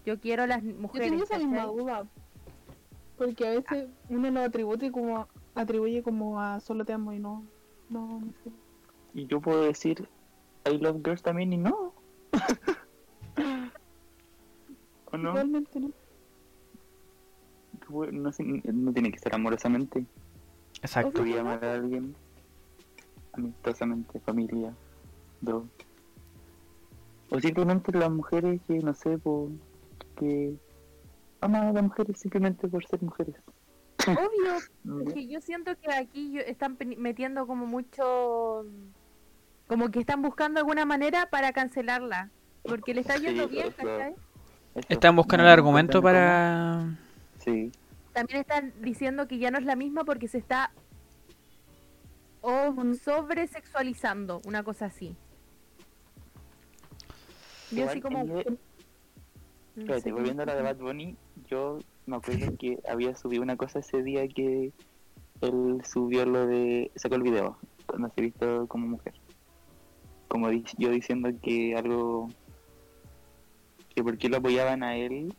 Yo 0.04 0.20
quiero 0.20 0.42
a 0.42 0.46
las 0.46 0.62
Yo 0.62 0.74
mujeres. 0.74 1.10
tengo 1.10 1.24
esa 1.24 1.38
misma 1.38 1.66
duda. 1.66 2.06
Porque 3.16 3.46
a 3.46 3.50
veces 3.50 3.88
uno 4.08 4.30
lo 4.30 4.40
atribuye 4.40 4.90
como 4.90 5.28
atribuye 5.54 6.02
como 6.02 6.40
a 6.40 6.60
solo 6.60 6.84
te 6.84 6.92
amo 6.92 7.12
y 7.12 7.18
no. 7.18 7.44
No, 7.88 8.20
no 8.20 8.32
sé. 8.42 8.50
Y 9.14 9.26
yo 9.26 9.40
puedo 9.40 9.62
decir 9.62 10.08
I 10.66 10.78
love 10.78 11.00
girls 11.04 11.22
también 11.22 11.52
y 11.52 11.58
no. 11.58 11.94
¿O 15.12 15.16
no? 15.16 15.32
Realmente 15.32 15.80
no. 15.80 15.90
No, 18.12 18.32
sé, 18.32 18.44
no 18.44 18.92
tiene 18.92 19.12
que 19.12 19.18
ser 19.18 19.34
amorosamente. 19.34 20.06
Exacto. 20.82 21.18
Podría 21.18 21.42
amar 21.42 21.64
a 21.64 21.74
alguien 21.74 22.16
amistosamente, 23.32 24.18
familia, 24.20 24.74
dos. 25.40 25.64
O 27.30 27.40
simplemente 27.40 27.92
las 27.92 28.10
mujeres 28.10 28.60
que, 28.66 28.78
no 28.78 28.94
sé, 28.94 29.18
por, 29.18 29.50
que 30.14 30.54
aman 31.40 31.68
a 31.68 31.72
las 31.72 31.82
mujeres 31.82 32.18
simplemente 32.18 32.68
por 32.68 32.84
ser 32.86 33.02
mujeres. 33.02 33.34
Obvio, 34.06 34.54
que 35.14 35.26
yo 35.26 35.40
siento 35.40 35.76
que 35.78 35.92
aquí 35.92 36.32
yo- 36.32 36.40
están 36.40 36.76
metiendo 36.98 37.46
como 37.46 37.66
mucho. 37.66 38.64
Como 39.66 39.90
que 39.90 40.00
están 40.00 40.20
buscando 40.20 40.60
alguna 40.60 40.84
manera 40.84 41.26
para 41.30 41.52
cancelarla. 41.52 42.30
Porque 42.64 42.94
le 42.94 43.00
está 43.00 43.14
Sí, 43.16 43.22
yendo 43.26 43.48
bien, 43.48 43.70
¿cachai? 43.72 44.14
Están 44.88 45.16
buscando 45.16 45.44
el 45.44 45.50
argumento 45.50 46.02
para. 46.02 46.98
Sí, 47.38 47.70
También 48.12 48.40
están 48.40 48.72
diciendo 48.80 49.28
que 49.28 49.38
ya 49.38 49.50
no 49.50 49.58
es 49.58 49.64
la 49.64 49.76
misma 49.76 50.04
porque 50.04 50.28
se 50.28 50.38
está 50.38 50.70
o 52.40 52.74
sobre 52.94 53.46
sexualizando, 53.46 54.40
una 54.46 54.62
cosa 54.62 54.86
así. 54.86 55.16
Yo 57.70 57.86
así 57.88 58.00
como... 58.02 58.24
Espérate, 59.76 60.12
volviendo 60.12 60.42
a 60.42 60.46
la 60.46 60.54
de 60.54 60.62
Bad 60.62 60.76
Bunny, 60.76 61.16
yo 61.50 61.78
me 62.06 62.16
acuerdo 62.16 62.56
que 62.58 62.78
había 62.88 63.14
subido 63.16 63.42
una 63.42 63.56
cosa 63.56 63.80
ese 63.80 64.02
día 64.02 64.26
que 64.28 64.72
él 65.40 65.80
subió 65.84 66.24
lo 66.26 66.46
de. 66.46 66.90
sacó 66.96 67.16
el 67.16 67.22
video, 67.22 67.58
cuando 67.86 68.08
se 68.14 68.20
visto 68.22 68.66
como 68.68 68.86
mujer. 68.86 69.14
Como 70.28 70.48
di- 70.48 70.64
yo 70.78 70.90
diciendo 70.90 71.28
que 71.42 71.74
algo. 71.76 72.28
que 73.94 74.02
por 74.02 74.16
qué 74.18 74.28
lo 74.28 74.38
apoyaban 74.38 74.82
a 74.82 74.96
él 74.96 75.32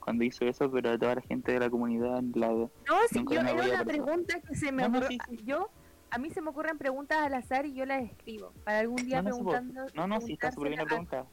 cuando 0.00 0.24
hizo 0.24 0.44
eso, 0.44 0.70
pero 0.70 0.90
a 0.90 0.98
toda 0.98 1.14
la 1.16 1.20
gente 1.22 1.52
de 1.52 1.60
la 1.60 1.70
comunidad 1.70 2.22
la. 2.34 2.48
No, 2.48 2.68
si 3.10 3.24
yo 3.28 3.40
era 3.40 3.52
una 3.52 3.84
pregunta 3.84 4.40
que 4.40 4.54
se 4.54 4.72
me 4.72 4.82
No, 4.82 4.88
no, 4.88 4.98
ocurre- 4.98 5.08
sí, 5.08 5.18
sí. 5.28 5.40
Yo, 5.44 5.68
a 6.10 6.18
mí 6.18 6.30
se 6.30 6.40
me 6.40 6.50
ocurren 6.50 6.78
preguntas 6.78 7.18
al 7.18 7.34
azar 7.34 7.66
y 7.66 7.74
yo 7.74 7.84
las 7.84 8.02
escribo. 8.02 8.52
Para 8.64 8.80
algún 8.80 8.96
día 8.96 9.22
No, 9.22 9.30
preguntando... 9.30 9.86
No, 9.94 10.06
no, 10.06 10.20
sí, 10.20 10.32
está 10.34 10.50
súper 10.52 10.70
bien 10.70 10.80
la 10.80 10.86
pregunta. 10.86 11.26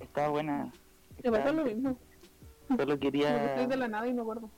Estaba 0.00 0.28
buena. 0.28 0.72
Te 1.22 1.30
pasa 1.30 1.42
Estaba- 1.44 1.52
lo 1.52 1.64
mismo. 1.64 1.98
Solo 2.76 2.98
quería. 3.00 3.46
estoy 3.54 3.66
de 3.66 3.76
la 3.76 3.88
nada 3.88 4.06
y 4.06 4.14
me 4.14 4.22
acuerdo. 4.22 4.50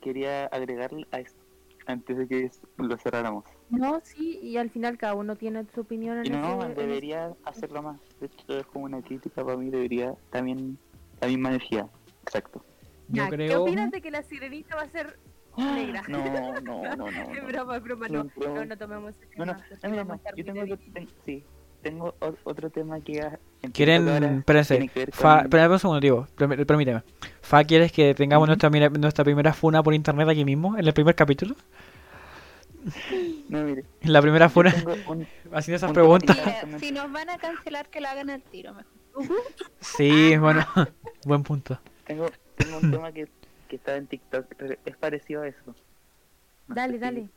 quería 0.00 0.46
agregar 0.46 0.90
a 1.12 1.20
esto 1.20 1.40
antes 1.86 2.16
de 2.16 2.26
que 2.28 2.50
lo 2.78 2.96
cerráramos. 2.98 3.44
No, 3.70 4.00
sí, 4.04 4.38
y 4.42 4.56
al 4.56 4.70
final 4.70 4.98
cada 4.98 5.14
uno 5.14 5.36
tiene 5.36 5.64
su 5.74 5.80
opinión 5.80 6.18
en 6.18 6.26
Y 6.26 6.30
no, 6.30 6.38
ese- 6.56 6.66
en 6.66 6.72
ese- 6.72 6.80
debería 6.80 7.36
hacerlo 7.44 7.82
más. 7.82 8.00
De 8.20 8.26
hecho, 8.26 8.58
es 8.58 8.66
como 8.66 8.84
una 8.86 9.00
crítica 9.02 9.44
para 9.44 9.56
mí, 9.56 9.70
debería 9.70 10.14
también 10.30 10.78
la 11.20 11.28
misma 11.28 11.48
energía. 11.50 11.88
Exacto. 12.24 12.64
Yo 13.08 13.24
Ya, 13.24 13.30
¿Qué 13.30 13.36
creo. 13.36 13.62
opinas 13.62 13.90
de 13.90 14.00
que 14.00 14.10
la 14.10 14.22
sirenita 14.22 14.76
va 14.76 14.82
a 14.82 14.88
ser 14.90 15.18
Negra. 15.56 16.02
No, 16.08 16.60
no, 16.62 16.82
no, 16.96 16.96
no. 16.96 17.08
Es 17.08 17.42
no. 17.42 17.48
broma, 17.48 17.76
es 17.76 17.82
broma, 17.82 18.08
No, 18.08 18.24
no. 18.24 18.30
no. 18.36 18.54
No, 18.54 18.64
no 18.64 18.78
tomemos 18.78 19.14
No, 19.36 19.44
no, 19.44 19.52
no, 19.54 20.04
no, 20.04 20.20
débiles. 20.54 20.92
ten- 20.94 21.08
sí, 21.26 21.44
tengo 21.82 22.14
otro 22.44 22.70
tema 22.70 23.00
que 23.00 23.14
ya 23.14 23.38
¿Quieren, 23.72 24.08
espérense, 24.38 24.90
Fa, 25.12 25.44
un 25.44 25.78
segundo, 25.78 26.00
digo, 26.00 26.26
permí- 26.36 26.64
permíteme. 26.66 27.02
Fa, 27.40 27.62
¿quieres 27.64 27.92
que 27.92 28.14
tengamos 28.14 28.48
nuestra, 28.48 28.70
mira- 28.70 28.88
nuestra 28.88 29.24
primera 29.24 29.52
funa 29.52 29.82
por 29.82 29.94
internet 29.94 30.28
aquí 30.28 30.44
mismo, 30.44 30.76
en 30.76 30.86
el 30.86 30.92
primer 30.94 31.14
capítulo? 31.14 31.54
No, 33.48 33.62
mire, 33.62 33.84
la 34.02 34.20
primera 34.22 34.48
funa, 34.48 34.74
un, 35.06 35.26
haciendo 35.52 35.76
esas 35.76 35.90
un 35.90 35.94
preguntas. 35.94 36.36
Mira, 36.64 36.78
si 36.78 36.90
nos 36.90 37.10
van 37.12 37.30
a 37.30 37.38
cancelar, 37.38 37.88
que 37.88 38.00
lo 38.00 38.08
hagan 38.08 38.30
al 38.30 38.42
tiro 38.42 38.74
mejor. 38.74 38.92
Sí, 39.80 40.36
bueno, 40.38 40.64
buen 41.24 41.42
punto. 41.42 41.78
tengo, 42.06 42.30
tengo 42.56 42.78
un 42.78 42.90
tema 42.90 43.12
que, 43.12 43.28
que 43.68 43.76
está 43.76 43.96
en 43.96 44.06
TikTok, 44.06 44.46
pero 44.56 44.74
es 44.84 44.96
parecido 44.96 45.42
a 45.42 45.48
eso. 45.48 45.74
No 46.68 46.74
Dale, 46.74 46.94
si- 46.94 46.98
dale. 46.98 47.28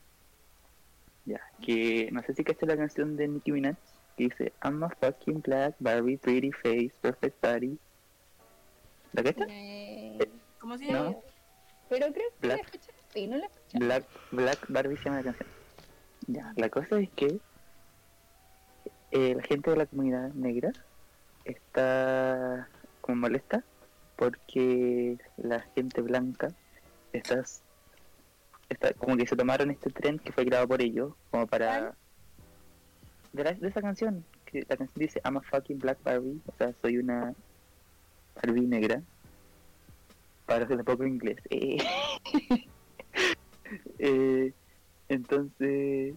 Ya, 1.24 1.40
que 1.60 2.08
no 2.12 2.22
sé 2.22 2.34
si 2.34 2.44
caché 2.44 2.66
la 2.66 2.76
canción 2.76 3.16
de 3.16 3.26
Nicki 3.28 3.50
Minaj 3.52 3.76
dice 4.16 4.52
I'm 4.62 4.82
a 4.82 4.90
fucking 5.00 5.40
black 5.40 5.74
Barbie, 5.80 6.16
pretty 6.16 6.52
face, 6.52 6.92
perfect 7.00 7.40
body. 7.42 7.78
¿La 9.12 9.22
cacha? 9.22 9.44
Eh, 9.48 10.18
¿Cómo 10.58 10.76
se 10.78 10.86
llama? 10.86 11.10
No, 11.10 11.22
pero 11.88 12.12
creo 12.12 12.30
que 12.40 12.48
la 12.48 12.54
Black. 12.54 12.74
escuché. 12.74 12.92
Sí, 13.12 13.26
no 13.26 13.36
la 13.36 13.46
escuché. 13.46 13.78
Black, 13.78 14.04
black 14.32 14.66
Barbie 14.68 14.96
se 14.96 15.04
llama 15.04 15.16
la 15.18 15.22
canción. 15.24 15.48
Ya, 16.28 16.52
la 16.56 16.68
cosa 16.68 16.98
es 16.98 17.08
que 17.10 17.38
eh, 19.12 19.34
la 19.34 19.42
gente 19.42 19.70
de 19.70 19.76
la 19.76 19.86
comunidad 19.86 20.32
negra 20.34 20.72
está 21.44 22.68
como 23.00 23.18
molesta 23.18 23.64
porque 24.16 25.18
la 25.36 25.60
gente 25.74 26.00
blanca 26.00 26.48
está, 27.12 27.44
está 28.68 28.92
como 28.94 29.16
que 29.16 29.26
se 29.26 29.36
tomaron 29.36 29.70
este 29.70 29.90
tren 29.90 30.18
que 30.18 30.32
fue 30.32 30.44
grabado 30.44 30.68
por 30.68 30.82
ellos 30.82 31.14
como 31.30 31.46
para. 31.46 31.94
De, 33.36 33.54
de 33.54 33.68
esa 33.68 33.80
canción 33.82 34.24
que 34.44 34.64
la 34.68 34.76
canción 34.76 34.94
dice 34.96 35.20
I'm 35.24 35.36
a 35.36 35.40
fucking 35.42 35.78
black 35.78 35.98
Barbie 36.02 36.40
o 36.46 36.52
sea 36.58 36.72
soy 36.82 36.98
una 36.98 37.34
Barbie 38.36 38.66
negra. 38.66 39.02
Para 40.46 40.64
hacer 40.64 40.76
un 40.78 40.84
poco 40.84 41.04
inglés. 41.06 41.38
Eh. 41.50 41.78
Eh, 43.98 44.52
entonces 45.08 46.14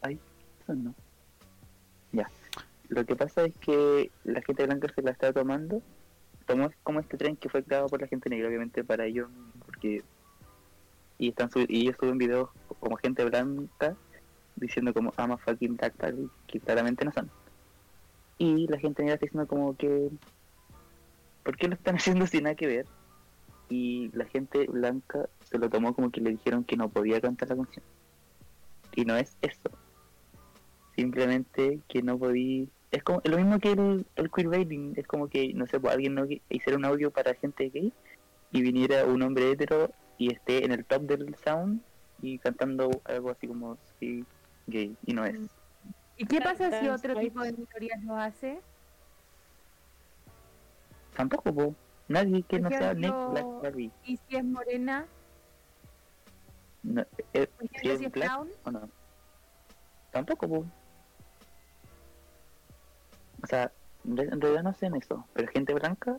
ay 0.00 0.18
eso 0.62 0.74
no. 0.74 0.94
Ya. 2.12 2.30
Lo 2.88 3.04
que 3.04 3.14
pasa 3.14 3.44
es 3.44 3.54
que 3.56 4.10
la 4.24 4.40
gente 4.40 4.64
blanca 4.64 4.88
se 4.94 5.02
la 5.02 5.10
está 5.10 5.32
tomando 5.32 5.82
tomó 6.46 6.70
como 6.82 7.00
este 7.00 7.16
tren 7.16 7.36
que 7.36 7.48
fue 7.48 7.62
creado 7.62 7.86
por 7.88 8.00
la 8.00 8.08
gente 8.08 8.30
negra 8.30 8.48
obviamente 8.48 8.82
para 8.84 9.04
ellos 9.04 9.28
porque 9.66 10.02
y 11.18 11.28
están 11.28 11.50
sub- 11.50 11.66
y 11.68 11.82
ellos 11.82 11.96
suben 12.00 12.18
videos 12.18 12.48
como 12.80 12.96
gente 12.96 13.24
blanca 13.24 13.94
diciendo 14.60 14.92
como 14.94 15.12
ama 15.16 15.38
fucking 15.38 15.76
black 15.76 15.94
que 16.46 16.60
claramente 16.60 17.04
no 17.04 17.12
son. 17.12 17.30
Y 18.38 18.66
la 18.68 18.78
gente 18.78 19.02
negra 19.02 19.14
está 19.14 19.26
diciendo 19.26 19.48
como 19.48 19.76
que 19.76 20.10
¿por 21.42 21.56
qué 21.56 21.68
lo 21.68 21.74
están 21.74 21.94
haciendo 21.96 22.26
sin 22.26 22.44
nada 22.44 22.54
que 22.54 22.66
ver? 22.66 22.86
y 23.70 24.10
la 24.12 24.26
gente 24.26 24.66
blanca 24.66 25.28
se 25.44 25.56
lo 25.56 25.70
tomó 25.70 25.94
como 25.94 26.10
que 26.10 26.20
le 26.20 26.30
dijeron 26.30 26.64
que 26.64 26.76
no 26.76 26.88
podía 26.90 27.20
cantar 27.20 27.48
la 27.50 27.56
canción. 27.56 27.84
Y 28.96 29.04
no 29.04 29.16
es 29.16 29.36
eso. 29.40 29.70
Simplemente 30.96 31.78
que 31.88 32.02
no 32.02 32.18
podía 32.18 32.66
es 32.90 33.04
como 33.04 33.22
lo 33.24 33.36
mismo 33.36 33.60
que 33.60 33.70
el, 33.70 34.04
el 34.16 34.30
queerbaiting 34.32 34.94
es 34.96 35.06
como 35.06 35.28
que 35.28 35.54
no 35.54 35.64
sé 35.68 35.78
pues 35.78 35.94
alguien 35.94 36.16
no 36.16 36.26
hiciera 36.48 36.76
un 36.76 36.84
audio 36.84 37.12
para 37.12 37.34
gente 37.34 37.70
gay 37.70 37.92
y 38.50 38.62
viniera 38.62 39.04
un 39.04 39.22
hombre 39.22 39.52
hetero 39.52 39.92
y 40.18 40.32
esté 40.32 40.64
en 40.64 40.72
el 40.72 40.84
top 40.84 41.02
del 41.02 41.36
sound 41.36 41.80
y 42.20 42.38
cantando 42.38 42.90
algo 43.04 43.30
así 43.30 43.46
como 43.46 43.78
sí 44.00 44.24
gay 44.70 44.96
y 45.06 45.12
no 45.12 45.24
es 45.24 45.36
¿Y 46.16 46.26
qué 46.26 46.40
pasa 46.40 46.78
si 46.80 46.88
otro 46.88 47.18
tipo 47.18 47.40
de 47.42 47.52
minorías 47.52 48.02
lo 48.04 48.14
hace? 48.16 48.60
tampoco 51.16 51.52
po. 51.54 51.74
nadie 52.08 52.42
que 52.42 52.60
no 52.60 52.68
sea 52.70 52.94
Nick 52.94 53.14
Black 53.30 53.46
Barbie 53.62 53.90
¿Y 54.04 54.16
si 54.16 54.36
es 54.36 54.44
morena? 54.44 55.06
no, 56.82 57.02
eh, 57.34 57.46
Por 57.46 57.68
si 57.68 57.76
ejemplo, 57.76 57.92
es 57.92 57.98
si 57.98 58.04
es 58.06 58.12
black 58.12 58.28
brown. 58.30 58.48
o 58.64 58.70
no 58.70 58.90
tampoco 60.12 60.48
po. 60.48 60.66
o 63.42 63.46
sea 63.46 63.72
en 64.04 64.16
re- 64.16 64.24
en 64.28 64.40
realidad 64.40 64.62
no 64.62 64.74
sé 64.74 64.86
en 64.86 64.96
eso 64.96 65.26
pero 65.34 65.48
gente 65.52 65.74
blanca 65.74 66.18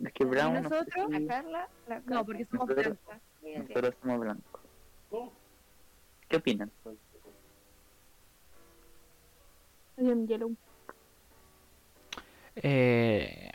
es 0.00 0.12
que 0.12 0.24
¿Y 0.24 0.26
brown 0.26 0.54
no 0.54 0.62
sé 0.62 0.68
nosotros? 0.68 1.06
si- 1.06 1.12
La 1.20 1.26
Carla, 1.34 1.68
la 1.88 2.00
No, 2.06 2.24
porque 2.24 2.44
somos 2.46 2.68
Nosotros- 2.68 2.98
blancas. 3.06 3.22
nosotros 3.68 3.94
somos 4.02 4.20
blancos 4.20 4.60
¿qué 6.28 6.36
opinan? 6.36 6.70
I 9.98 10.10
am 10.10 10.26
yellow. 10.26 10.54
Eh, 12.56 13.50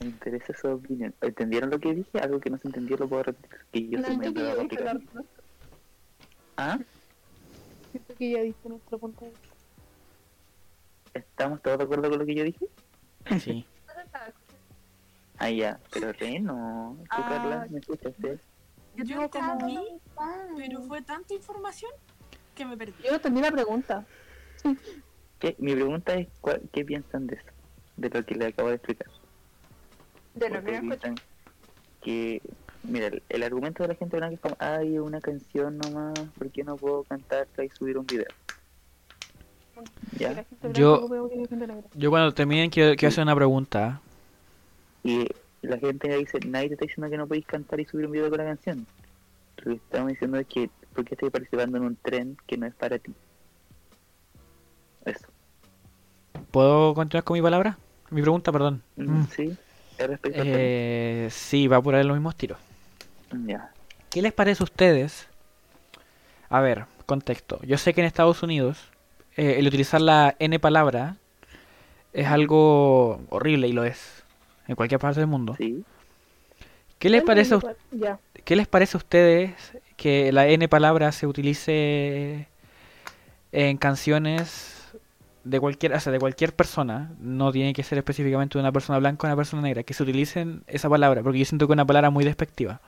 Me 0.00 0.06
interesa 0.08 0.52
su 0.54 0.68
opinión. 0.68 1.14
¿Entendieron 1.20 1.70
lo 1.70 1.78
que 1.78 1.94
dije? 1.94 2.18
Algo 2.20 2.40
que 2.40 2.50
no 2.50 2.58
se 2.58 2.68
entendió 2.68 2.96
lo 2.96 3.08
puedo 3.08 3.24
repetir. 3.24 3.58
Que 3.72 3.88
yo 3.88 3.98
No 3.98 4.04
soy 4.06 4.14
entendí, 4.14 4.42
bueno 4.42 4.62
dije 4.64 4.76
respuesta. 4.84 5.22
¿Ah? 6.56 6.78
Siento 7.90 8.14
que 8.14 8.30
ya 8.30 8.40
diste 8.42 8.68
nuestro 8.68 8.98
punto 8.98 9.24
de 9.24 9.30
vista. 9.30 9.48
¿Estamos 11.14 11.62
todos 11.62 11.78
de 11.78 11.84
acuerdo 11.84 12.10
con 12.10 12.18
lo 12.18 12.26
que 12.26 12.34
yo 12.34 12.44
dije? 12.44 12.66
sí. 13.40 13.66
Ah, 15.40 15.50
ya. 15.50 15.78
Pero 15.92 16.12
re 16.14 16.40
no. 16.40 16.96
¿Tú, 16.98 17.06
Ah. 17.10 17.26
Carla, 17.28 17.66
me 17.70 17.78
escuchaste? 17.78 18.40
Yo 18.96 19.04
Yo 19.04 19.30
como... 19.30 19.52
entendí, 19.52 19.78
pero 20.56 20.82
fue 20.82 21.00
tanta 21.02 21.32
información 21.32 21.92
que 22.58 22.66
me 22.66 22.76
perdí. 22.76 22.92
Yo 23.02 23.10
no 23.10 23.16
entendí 23.16 23.40
la 23.40 23.50
pregunta. 23.52 24.04
¿Qué? 25.38 25.54
Mi 25.58 25.74
pregunta 25.74 26.14
es, 26.14 26.28
¿cuál- 26.40 26.62
¿qué 26.72 26.84
piensan 26.84 27.26
de 27.26 27.36
eso? 27.36 27.46
De 27.96 28.10
lo 28.10 28.24
que 28.24 28.34
le 28.34 28.46
acabo 28.46 28.68
de 28.68 28.74
explicar. 28.76 29.08
De 30.34 30.48
lo 30.50 30.56
¿Por 30.56 30.64
que 30.64 30.80
piensan 30.80 31.14
que... 32.02 32.42
Mira, 32.84 33.08
el, 33.08 33.22
el 33.28 33.42
argumento 33.42 33.82
de 33.82 33.88
la 33.88 33.94
gente 33.96 34.16
blanca 34.16 34.34
es 34.36 34.40
como, 34.40 34.56
ay, 34.60 34.98
una 34.98 35.20
canción 35.20 35.78
nomás, 35.78 36.14
¿por 36.38 36.50
qué 36.50 36.62
no 36.64 36.76
puedo 36.76 37.02
cantarla 37.04 37.64
y 37.64 37.68
subir 37.70 37.98
un 37.98 38.06
video? 38.06 38.26
¿Ya? 40.18 40.44
Yo-. 40.72 41.08
Yo 41.94 42.10
cuando 42.10 42.32
terminen 42.34 42.70
quiero, 42.70 42.94
quiero 42.96 43.08
hacer 43.08 43.22
una 43.22 43.34
pregunta. 43.34 44.00
Y 45.02 45.26
la 45.62 45.78
gente 45.78 46.16
dice, 46.16 46.38
nadie 46.46 46.68
te 46.68 46.74
está 46.74 46.86
diciendo 46.86 47.10
que 47.10 47.16
no 47.16 47.26
podéis 47.26 47.46
cantar 47.46 47.80
y 47.80 47.84
subir 47.84 48.06
un 48.06 48.12
video 48.12 48.28
con 48.30 48.38
la 48.38 48.44
canción. 48.44 48.86
Lo 49.58 49.64
que 49.72 49.76
estamos 49.76 50.08
diciendo 50.10 50.38
es 50.38 50.46
que, 50.46 50.70
¿por 50.98 51.04
qué 51.04 51.14
estás 51.14 51.30
participando 51.30 51.78
en 51.78 51.84
un 51.84 51.94
tren 51.94 52.36
que 52.44 52.56
no 52.58 52.66
es 52.66 52.74
para 52.74 52.98
ti? 52.98 53.14
Eso. 55.04 55.28
¿Puedo 56.50 56.92
continuar 56.92 57.22
con 57.22 57.34
mi 57.34 57.42
palabra? 57.42 57.78
Mi 58.10 58.20
pregunta, 58.20 58.50
perdón. 58.50 58.82
Mm, 58.96 59.02
Mm. 59.02 59.26
Sí, 59.28 59.56
es 59.96 60.06
respecto 60.08 60.42
Eh, 60.44 61.28
sí, 61.30 61.68
va 61.68 61.80
por 61.80 61.94
ahí 61.94 62.02
los 62.02 62.16
mismos 62.16 62.34
tiros. 62.34 62.58
Ya. 63.46 63.70
¿Qué 64.10 64.22
les 64.22 64.32
parece 64.32 64.60
a 64.60 64.64
ustedes? 64.64 65.28
A 66.48 66.60
ver, 66.60 66.86
contexto. 67.06 67.60
Yo 67.62 67.78
sé 67.78 67.94
que 67.94 68.00
en 68.00 68.08
Estados 68.08 68.42
Unidos 68.42 68.88
eh, 69.36 69.54
el 69.58 69.68
utilizar 69.68 70.00
la 70.00 70.34
N 70.40 70.58
palabra 70.58 71.14
es 72.12 72.26
algo 72.26 73.20
horrible 73.28 73.68
y 73.68 73.72
lo 73.72 73.84
es 73.84 74.24
en 74.66 74.74
cualquier 74.74 74.98
parte 74.98 75.20
del 75.20 75.28
mundo. 75.28 75.54
Sí. 75.56 75.84
¿Qué 76.98 77.08
les 77.08 77.22
parece 77.22 77.54
a, 77.54 78.18
qué 78.44 78.56
les 78.56 78.66
parece 78.66 78.96
a 78.96 78.98
ustedes 78.98 79.54
que 79.98 80.32
la 80.32 80.46
N 80.46 80.66
palabra 80.68 81.12
se 81.12 81.26
utilice 81.26 82.46
en 83.52 83.76
canciones 83.76 84.94
de 85.42 85.58
cualquier, 85.60 85.92
o 85.92 86.00
sea, 86.00 86.12
de 86.12 86.20
cualquier 86.20 86.54
persona? 86.54 87.10
No 87.18 87.50
tiene 87.52 87.74
que 87.74 87.82
ser 87.82 87.98
específicamente 87.98 88.56
de 88.56 88.62
una 88.62 88.72
persona 88.72 88.98
blanca 89.00 89.26
o 89.26 89.28
una 89.28 89.36
persona 89.36 89.60
negra, 89.60 89.82
que 89.82 89.92
se 89.92 90.04
utilicen 90.04 90.62
esa 90.68 90.88
palabra, 90.88 91.22
porque 91.22 91.40
yo 91.40 91.44
siento 91.44 91.66
que 91.66 91.72
es 91.72 91.76
una 91.76 91.84
palabra 91.84 92.10
muy 92.10 92.24
despectiva. 92.24 92.80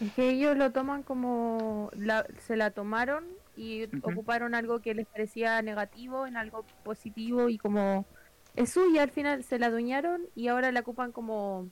Es 0.00 0.12
que 0.12 0.30
ellos 0.30 0.56
lo 0.56 0.70
toman 0.70 1.02
como... 1.02 1.90
la- 1.96 2.26
se 2.46 2.56
la 2.56 2.70
tomaron 2.70 3.24
y 3.56 3.84
ocuparon 4.02 4.54
algo 4.54 4.80
que 4.80 4.94
les 4.94 5.06
parecía 5.06 5.62
negativo 5.62 6.26
en 6.26 6.36
algo 6.36 6.64
positivo 6.84 7.48
y 7.48 7.56
como... 7.56 8.04
Es 8.54 8.72
suya, 8.72 9.02
al 9.02 9.10
final 9.10 9.44
se 9.44 9.58
la 9.58 9.68
adueñaron 9.68 10.22
y 10.36 10.48
ahora 10.48 10.72
la 10.72 10.80
ocupan 10.80 11.10
como... 11.10 11.68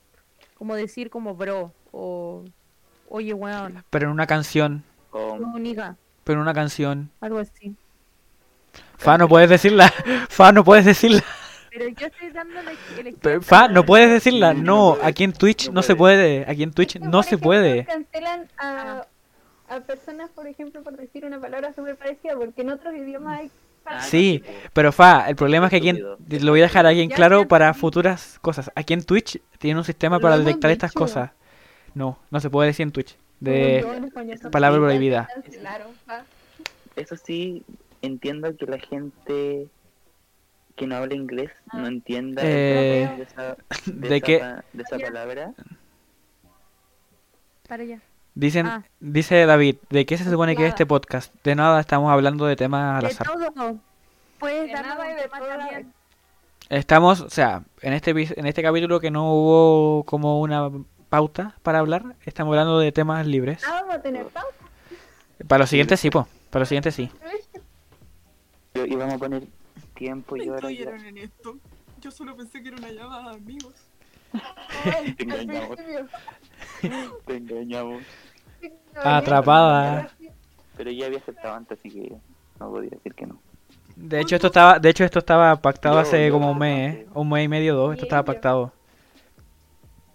Como 0.55 0.75
decir 0.77 1.11
como 1.11 1.35
bro 1.35 1.75
o... 1.93 2.45
Oye, 3.11 3.35
weón. 3.35 3.85
Pero 3.91 4.07
en 4.07 4.13
una 4.13 4.27
canción, 4.27 4.83
niga. 5.59 5.97
pero 6.25 6.39
en 6.39 6.43
una 6.43 6.55
canción. 6.55 7.11
Algo 7.21 7.39
así. 7.39 7.75
Fa, 8.97 9.19
no 9.19 9.29
puedes 9.29 9.51
decirla. 9.51 9.93
Fa, 10.29 10.53
no 10.53 10.63
puedes 10.65 10.85
decirla. 10.85 11.23
Pero 11.71 11.89
yo 11.89 12.07
estoy 12.07 12.31
dando 12.31 12.61
el. 12.61 13.43
Fa, 13.43 13.69
no 13.69 13.85
puedes 13.85 14.11
decirla. 14.11 14.55
No 14.55 14.97
aquí 15.03 15.25
en 15.25 15.33
Twitch 15.33 15.67
No 15.69 15.75
no 15.75 15.83
se 15.83 15.95
puede. 15.97 16.45
Aquí 16.49 16.63
en 16.63 16.73
Twitch 16.73 16.97
Es 16.97 17.03
que, 17.03 17.07
no 17.07 17.11
por 17.13 17.25
se 17.25 17.29
ejemplo, 17.31 17.47
puede. 17.49 17.85
Cancelan 17.85 18.49
a, 18.59 19.05
a 19.69 19.81
personas, 19.81 20.31
por 20.31 20.47
ejemplo, 20.47 20.83
por 20.83 20.97
decir 20.97 21.25
una 21.25 21.41
palabra 21.41 21.73
súper 21.75 21.97
parecida, 21.97 22.35
porque 22.37 22.63
en 22.63 22.71
otros 22.71 22.95
idiomas 22.95 23.41
hay 23.41 23.51
Ah, 23.87 24.03
Sí, 24.03 24.45
pero 24.75 24.93
Fa, 24.93 25.29
el 25.29 25.35
problema 25.37 25.67
es 25.67 25.71
que 25.71 25.77
aquí 25.79 25.89
en- 25.89 26.03
lo 26.03 26.51
voy 26.53 26.61
a 26.61 26.65
dejar 26.65 26.87
aquí 26.87 27.01
en 27.01 27.09
claro 27.11 27.49
para 27.49 27.73
futuras 27.75 28.39
cosas. 28.43 28.71
Aquí 28.77 28.93
en 28.93 29.03
Twitch 29.03 29.41
tiene 29.59 29.79
un 29.81 29.85
sistema 29.85 30.21
para 30.21 30.37
detectar 30.39 30.71
estas 30.71 30.93
cosas. 30.93 31.31
No, 31.95 32.19
no 32.31 32.41
se 32.41 32.51
puede 32.51 32.69
decir 32.69 32.85
en 32.85 32.93
Twitch. 32.93 33.17
De 33.41 33.85
palabra 34.53 34.81
prohibida. 34.81 35.29
Claro, 35.61 35.87
va. 36.09 36.25
Eso 36.97 37.17
sí, 37.17 37.65
entiendo 38.03 38.55
que 38.57 38.67
la 38.67 38.79
gente 38.79 39.67
que 40.77 40.87
no 40.87 40.97
habla 40.97 41.15
inglés 41.15 41.51
no 41.73 41.87
entienda 41.87 42.43
Eh, 42.45 43.09
de 43.17 43.23
esa, 43.23 43.57
de 43.87 44.09
¿de 44.09 44.17
esa 44.17 44.27
qué? 44.27 44.39
pa- 44.39 44.65
de 44.73 44.83
esa 44.83 44.99
palabra. 44.99 45.53
Para 47.69 47.83
allá. 47.83 48.01
Dicen, 48.35 48.67
Ah. 48.67 48.85
dice 49.01 49.45
David, 49.47 49.77
¿de 49.91 50.07
qué 50.07 50.17
se 50.17 50.25
supone 50.31 50.57
que 50.57 50.65
es 50.65 50.69
este 50.71 50.87
podcast? 50.87 51.35
De 51.45 51.55
nada, 51.55 51.81
estamos 51.81 52.11
hablando 52.13 52.47
de 52.47 52.57
temas 52.57 52.97
al 52.97 53.01
De 53.03 53.07
azar. 53.15 53.27
todo. 53.27 53.77
Puedes 54.39 54.67
De 54.69 54.73
darnos 54.73 54.97
nada 54.99 55.11
y 55.11 55.15
de 55.15 55.29
también. 55.29 55.93
Estamos, 56.69 57.21
o 57.21 57.31
sea, 57.31 57.63
en 57.83 57.93
este 57.93 58.11
en 58.13 58.47
este 58.47 58.63
capítulo 58.63 59.01
que 59.01 59.11
no 59.11 59.33
hubo 59.35 60.05
como 60.05 60.41
una 60.41 60.71
pauta 61.15 61.57
para 61.63 61.81
hablar, 61.81 62.17
estamos 62.25 62.53
hablando 62.53 62.79
de 62.79 62.93
temas 62.93 63.27
libres. 63.27 63.63
Ah, 63.67 63.81
vamos 63.83 63.97
a 63.97 64.01
tener 64.03 64.27
pausa. 64.29 64.49
Para 65.47 65.61
los 65.61 65.71
siguientes 65.71 66.01
sí, 66.01 66.09
po. 66.11 66.27
Para 66.51 66.61
los 66.61 66.69
siguientes 66.69 66.95
sí. 66.95 67.11
Yo 68.75 68.87
íbamos 68.87 69.15
a 69.15 69.19
poner 69.19 69.43
tiempo 69.95 70.37
y 70.37 70.45
incluyeron 70.45 71.05
en 71.05 71.19
esto. 71.19 71.57
Yo 72.01 72.11
solo 72.11 72.37
pensé 72.37 72.63
que 72.63 72.69
era 72.69 72.79
una 72.79 72.91
llamada 72.91 73.31
de 73.33 73.37
amigos. 73.37 73.75
Ay, 74.85 75.13
Te 75.17 75.25
engañamos. 75.25 75.77
te 77.27 77.37
engañamos. 77.37 78.03
Atrapada. 78.95 80.11
Pero 80.77 80.91
ya 80.91 81.07
había 81.07 81.19
aceptado 81.19 81.55
antes, 81.55 81.79
así 81.79 81.91
que 81.91 82.13
no 82.59 82.71
podía 82.71 82.91
decir 82.91 83.15
que 83.15 83.27
no. 83.27 83.39
De 83.97 84.21
hecho 84.21 84.37
esto 84.37 84.47
estaba, 84.47 84.79
de 84.79 84.89
hecho 84.89 85.05
esto 85.05 85.19
estaba 85.19 85.57
pactado 85.61 85.97
Yo- 85.97 86.01
hace 86.01 86.27
yo 86.29 86.33
como 86.33 86.53
un 86.53 86.59
mes, 86.59 86.95
¿eh? 86.97 87.07
un 87.13 87.29
mes 87.29 87.45
y 87.45 87.49
medio, 87.49 87.75
dos, 87.75 87.93
esto 87.93 88.05
estaba 88.07 88.23
yo. 88.23 88.27
pactado. 88.27 88.73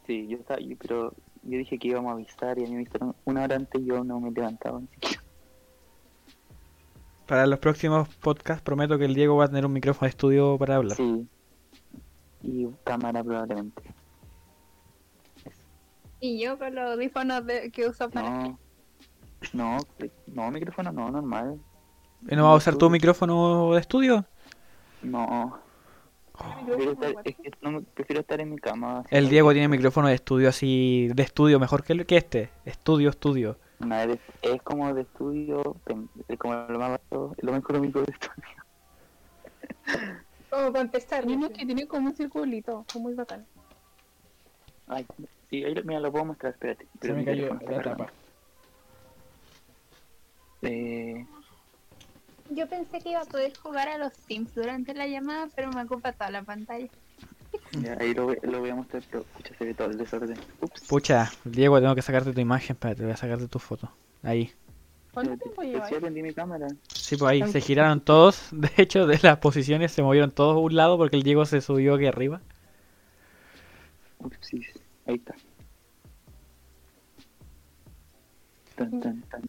Sí, 0.06 0.28
yo 0.28 0.38
estaba, 0.38 0.60
yo- 0.60 0.76
pero 0.80 1.14
yo 1.44 1.58
dije 1.58 1.78
que 1.80 1.88
íbamos 1.90 2.10
a 2.12 2.14
avisar 2.14 2.58
y 2.60 2.64
a 2.64 2.68
mí 2.68 2.72
me 2.76 2.82
avisaron 2.82 3.16
una 3.26 3.44
hora 3.44 3.56
antes 3.56 3.82
y 3.82 3.86
yo 3.86 4.04
no 4.04 4.20
me 4.20 4.32
levantaba 4.32 4.80
ni 4.80 4.88
siquiera. 4.88 5.22
Para 7.28 7.48
los 7.48 7.58
próximos 7.60 8.08
podcasts 8.16 8.62
prometo 8.64 8.98
que 9.00 9.06
el 9.06 9.16
Diego 9.16 9.36
va 9.36 9.46
a 9.46 9.48
tener 9.48 9.66
un 9.66 9.74
micrófono 9.74 10.06
de 10.06 10.10
estudio 10.10 10.58
para 10.60 10.76
hablar. 10.76 10.96
Sí. 10.96 11.28
Y 12.44 12.68
cámara 12.84 13.24
probablemente. 13.24 13.82
Y 16.20 16.40
yo 16.44 16.58
con 16.58 16.74
los 16.76 16.92
audífonos 16.92 17.46
de- 17.46 17.72
que 17.72 17.88
uso 17.88 18.10
para. 18.10 18.30
No. 18.30 18.60
No, 19.54 19.78
no, 20.28 20.52
micrófono 20.52 20.92
no, 20.92 21.12
normal. 21.12 21.60
¿Y 22.30 22.36
no 22.36 22.46
va 22.46 22.52
a 22.54 22.56
usar 22.56 22.76
tu 22.76 22.90
micrófono 22.90 23.74
de 23.74 23.80
estudio? 23.80 24.26
No. 25.04 25.60
Prefiero 26.66 26.92
estar, 26.92 27.14
es 27.24 27.36
que 27.36 27.52
no, 27.62 27.72
me- 27.72 27.82
prefiero 27.82 28.22
estar 28.22 28.40
en 28.42 28.50
mi 28.52 28.58
cama. 28.58 29.00
así, 29.00 29.16
El 29.16 29.30
Diego 29.30 29.52
tiene 29.52 29.68
micrófono 29.68 30.08
de 30.08 30.16
estudio 30.16 30.50
así, 30.50 31.10
de 31.14 31.24
estudio 31.24 31.60
mejor 31.60 31.84
que, 31.84 31.94
el- 31.94 32.06
que 32.06 32.18
este. 32.18 32.50
Estudio, 32.66 33.10
estudio. 33.10 33.58
No, 33.80 33.96
es, 34.00 34.20
es 34.42 34.62
como 34.62 34.94
de 34.94 35.02
estudio, 35.02 35.62
como 36.38 36.54
lo 36.54 36.80
más 36.80 36.90
barato, 36.90 37.36
lo 37.42 37.52
más 37.52 37.60
económico 37.60 38.00
de 38.02 38.12
estudio. 38.12 38.50
Como 40.50 40.72
para 40.72 40.82
empezar. 40.86 41.26
Uno 41.26 41.50
que 41.50 41.66
tiene 41.66 41.86
como 41.86 42.08
un 42.10 42.16
circulito, 42.16 42.86
fue 42.88 43.02
muy 43.02 43.14
bacán. 43.14 43.46
Ay, 44.88 45.06
sí, 45.50 45.64
ahí, 45.66 45.74
lo- 45.76 45.84
mira, 45.84 46.00
lo 46.00 46.12
puedo 46.12 46.24
mostrar, 46.26 46.54
espérate. 46.54 46.88
Pero 47.00 47.16
mi 47.16 47.26
teléfono 47.26 47.60
está 47.60 47.74
cargando. 47.76 48.06
Eh, 50.62 51.26
Yo 52.50 52.68
pensé 52.68 53.00
que 53.00 53.10
iba 53.10 53.22
a 53.22 53.26
poder 53.26 53.56
jugar 53.58 53.88
a 53.90 53.98
los 53.98 54.14
Sims 54.14 54.54
durante 54.54 54.94
la 54.94 55.08
llamada, 55.08 55.48
pero 55.56 55.72
me 55.72 55.84
ocupa 55.84 56.12
toda 56.14 56.30
la 56.30 56.44
pantalla. 56.44 56.88
ya, 57.82 57.98
ahí 58.00 58.14
lo, 58.14 58.26
voy- 58.26 58.40
lo 58.44 58.60
voy 58.60 58.70
a 58.70 58.76
mostrar, 58.76 59.04
pero 59.10 59.24
escucha, 59.24 59.56
se 59.58 59.66
ve 59.66 59.74
todo 59.74 59.90
el 59.90 59.98
desorden. 59.98 60.38
Ups. 60.62 60.82
Pucha, 60.88 61.32
Diego, 61.44 61.80
tengo 61.80 61.96
que 61.96 62.02
sacarte 62.02 62.34
tu 62.34 62.40
imagen, 62.40 62.76
espérate, 62.76 63.04
voy 63.04 63.14
a 63.14 63.18
sacarte 63.18 63.48
tu 63.48 63.60
foto. 63.60 63.92
Ahí. 64.22 64.52
¿Cuánto 65.14 65.38
tiempo 65.38 65.56
pues 65.56 65.70
lleva? 65.70 65.88
sí, 65.88 65.96
mi 66.22 66.34
cámara. 66.34 66.68
Sí, 66.94 67.16
pues 67.16 67.32
ahí, 67.32 67.52
se 67.52 67.62
giraron 67.62 68.02
todos, 68.02 68.48
de 68.52 68.70
hecho, 68.78 69.08
de 69.08 69.20
las 69.24 69.38
posiciones 69.38 69.92
se 69.92 70.04
movieron 70.04 70.32
todos 70.32 70.56
a 70.56 70.60
un 70.60 70.76
lado 70.76 70.98
porque 70.98 71.16
el 71.16 71.24
Diego 71.24 71.46
se 71.46 71.62
subió 71.62 71.96
aquí 71.96 72.06
arriba. 72.06 72.42
Ups, 74.20 74.38
sí, 74.42 74.62
ahí 75.08 75.16
está. 75.16 75.36
Tan, 78.76 79.00
tan, 79.00 79.22
tan. 79.24 79.42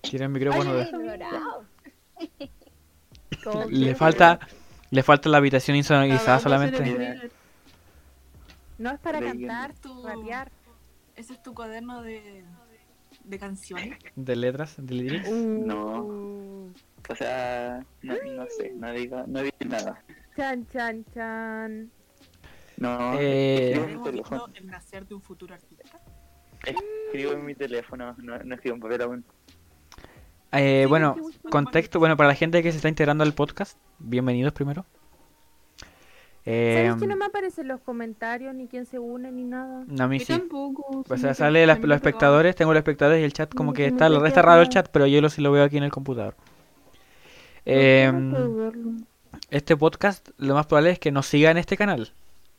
Tiene 0.00 0.24
el 0.24 0.30
micrófono 0.30 0.74
de... 0.74 0.86
Le 3.70 3.94
falta, 3.94 4.38
le 4.90 5.02
falta 5.02 5.28
la 5.28 5.38
habitación 5.38 5.76
insonorizada 5.76 6.38
solamente. 6.38 7.28
No 8.78 8.90
es 8.90 9.00
para 9.00 9.20
cantar, 9.20 9.74
Tu- 9.74 10.06
rapear. 10.06 10.50
Ese 11.16 11.34
es 11.34 11.42
tu 11.42 11.52
cuaderno 11.54 12.02
de, 12.02 12.44
de 13.24 13.38
canciones. 13.38 13.98
De 14.16 14.36
letras, 14.36 14.74
de 14.78 14.94
lyrics. 14.94 15.30
No. 15.30 16.02
Uh, 16.04 16.72
O 17.08 17.14
sea, 17.16 17.84
no, 18.02 18.14
no 18.34 18.46
sé, 18.56 18.72
no 18.76 18.92
digo, 18.92 19.24
no 19.26 19.40
digo 19.42 19.56
nada. 19.66 20.02
Chan, 20.36 20.66
chan, 20.72 21.04
chan. 21.12 21.90
No, 22.78 23.18
Eh. 23.20 23.72
escribo 23.72 23.86
en 23.88 23.98
mi 23.98 24.04
teléfono. 24.04 24.46
el 24.54 24.66
nacer 24.66 25.06
de 25.06 25.14
un 25.14 25.22
futuro 25.22 25.54
artista. 25.54 26.00
Escribo 26.64 27.32
en 27.32 27.44
mi 27.44 27.54
teléfono, 27.54 28.14
no, 28.18 28.38
no 28.38 28.54
escribo 28.54 28.76
en 28.76 28.80
papel 28.80 29.02
aún. 29.02 29.24
Eh, 30.52 30.86
bueno, 30.88 31.16
contexto, 31.50 31.98
bueno, 31.98 32.16
para 32.16 32.28
la 32.28 32.34
gente 32.34 32.62
que 32.62 32.70
se 32.72 32.76
está 32.76 32.88
integrando 32.88 33.24
al 33.24 33.32
podcast, 33.32 33.78
bienvenidos 33.98 34.52
primero. 34.52 34.84
Eh, 36.44 36.84
¿Sabes 36.88 37.00
que 37.00 37.06
no 37.06 37.16
me 37.16 37.24
aparecen 37.24 37.68
los 37.68 37.80
comentarios, 37.80 38.54
ni 38.54 38.66
quién 38.66 38.84
se 38.84 38.98
une, 38.98 39.30
ni 39.30 39.44
nada? 39.44 39.84
a 39.98 40.08
mí 40.08 40.18
Yo 40.18 40.26
sí. 40.26 40.32
tampoco. 40.32 41.04
O 41.08 41.16
sea, 41.16 41.34
sale 41.34 41.66
las- 41.66 41.80
los 41.80 41.94
espectadores, 41.96 42.54
tengo 42.56 42.72
los 42.72 42.80
espectadores 42.80 43.20
y 43.20 43.24
el 43.24 43.32
chat 43.32 43.54
como 43.54 43.70
No, 43.70 43.74
que 43.74 43.86
está, 43.86 44.08
está 44.26 44.42
raro 44.42 44.60
el 44.62 44.68
chat, 44.68 44.88
pero 44.92 45.06
yo 45.06 45.20
lo, 45.22 45.30
sí 45.30 45.40
lo 45.40 45.52
veo 45.52 45.64
aquí 45.64 45.78
en 45.78 45.84
el 45.84 45.92
computador. 45.92 46.34
No 47.64 48.30
puedo 48.30 48.56
verlo. 48.56 48.90
este 49.50 49.76
podcast, 49.76 50.28
lo 50.36 50.54
más 50.54 50.66
probable 50.66 50.90
es 50.90 50.98
que 50.98 51.12
nos 51.12 51.26
siga 51.26 51.50
en 51.50 51.58
este 51.58 51.76
canal. 51.76 52.12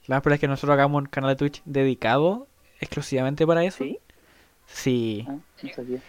Lo 0.07 0.15
más 0.15 0.21
probable 0.21 0.35
es 0.35 0.41
que 0.41 0.47
nosotros 0.47 0.73
hagamos 0.73 0.99
un 1.03 1.07
canal 1.09 1.31
de 1.31 1.35
Twitch 1.35 1.61
dedicado 1.65 2.47
exclusivamente 2.79 3.45
para 3.45 3.63
eso. 3.65 3.83
¿Sí? 3.83 3.99
Sí, 4.65 5.25
Ah, 5.27 5.35
no 5.61 5.69
sabía. 5.75 5.99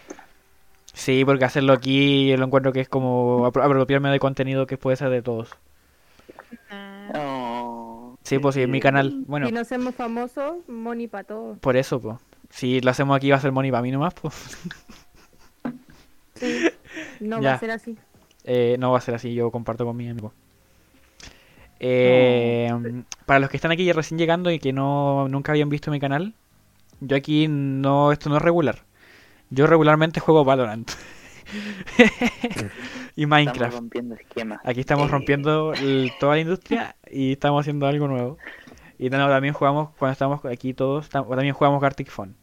Sí, 0.95 1.23
porque 1.23 1.45
hacerlo 1.45 1.73
aquí 1.73 2.27
yo 2.29 2.37
lo 2.37 2.45
encuentro 2.45 2.73
que 2.73 2.81
es 2.81 2.89
como 2.89 3.45
apro- 3.47 3.63
apropiarme 3.63 4.09
de 4.09 4.19
contenido 4.19 4.65
que 4.65 4.77
puede 4.77 4.97
ser 4.97 5.09
de 5.11 5.21
todos. 5.21 5.49
No. 7.13 8.17
Sí, 8.23 8.39
pues 8.39 8.55
sí, 8.55 8.63
en 8.63 8.71
mi 8.71 8.79
canal. 8.79 9.23
Bueno, 9.27 9.45
Si 9.45 9.51
nos 9.53 9.61
hacemos 9.61 9.93
famosos, 9.93 10.57
money 10.67 11.07
para 11.07 11.23
todos. 11.25 11.59
por 11.59 11.77
eso, 11.77 12.01
pues. 12.01 12.17
Si 12.49 12.79
lo 12.81 12.89
hacemos 12.91 13.15
aquí 13.15 13.29
va 13.29 13.37
a 13.37 13.41
ser 13.41 13.51
money 13.51 13.69
para 13.71 13.83
mí 13.83 13.91
nomás, 13.91 14.13
pues. 14.15 14.57
Sí. 16.35 16.69
No 17.19 17.37
va 17.37 17.41
Ya. 17.43 17.53
a 17.53 17.59
ser 17.59 17.71
así. 17.71 17.95
Eh, 18.43 18.75
no 18.79 18.91
va 18.91 18.97
a 18.97 19.01
ser 19.01 19.15
así, 19.15 19.33
yo 19.33 19.51
comparto 19.51 19.85
con 19.85 19.95
mi 19.95 20.07
amigo. 20.09 20.33
Eh, 21.79 22.71
Para 23.25 23.39
los 23.39 23.49
que 23.49 23.57
están 23.57 23.71
aquí 23.71 23.91
recién 23.91 24.17
llegando 24.17 24.49
y 24.51 24.59
que 24.59 24.71
no 24.73 25.27
nunca 25.27 25.51
habían 25.51 25.69
visto 25.69 25.91
mi 25.91 25.99
canal, 25.99 26.33
yo 27.01 27.15
aquí 27.17 27.47
no, 27.49 28.11
esto 28.11 28.29
no 28.29 28.37
es 28.37 28.41
regular. 28.41 28.83
Yo 29.49 29.67
regularmente 29.67 30.19
juego 30.19 30.43
Valorant 30.43 30.89
y 33.15 33.23
Estamos 33.23 33.29
Minecraft. 33.29 33.73
rompiendo 33.75 34.15
esquemas. 34.15 34.59
Aquí 34.63 34.79
estamos 34.79 35.07
Eh, 35.07 35.11
rompiendo 35.11 35.73
el- 35.73 36.11
toda 36.19 36.35
la 36.35 36.41
industria 36.41 36.95
y 37.11 37.33
estamos 37.33 37.61
haciendo 37.61 37.85
algo 37.87 38.07
nuevo. 38.07 38.37
Y 38.97 39.09
no, 39.09 39.17
también 39.29 39.53
jugamos, 39.53 39.89
cuando 39.99 40.13
estamos 40.13 40.43
aquí 40.45 40.73
todos, 40.73 41.09
tam- 41.11 41.27
también 41.29 41.53
jugamos 41.53 41.81
Gartic 41.81 42.09
Phone. 42.09 42.35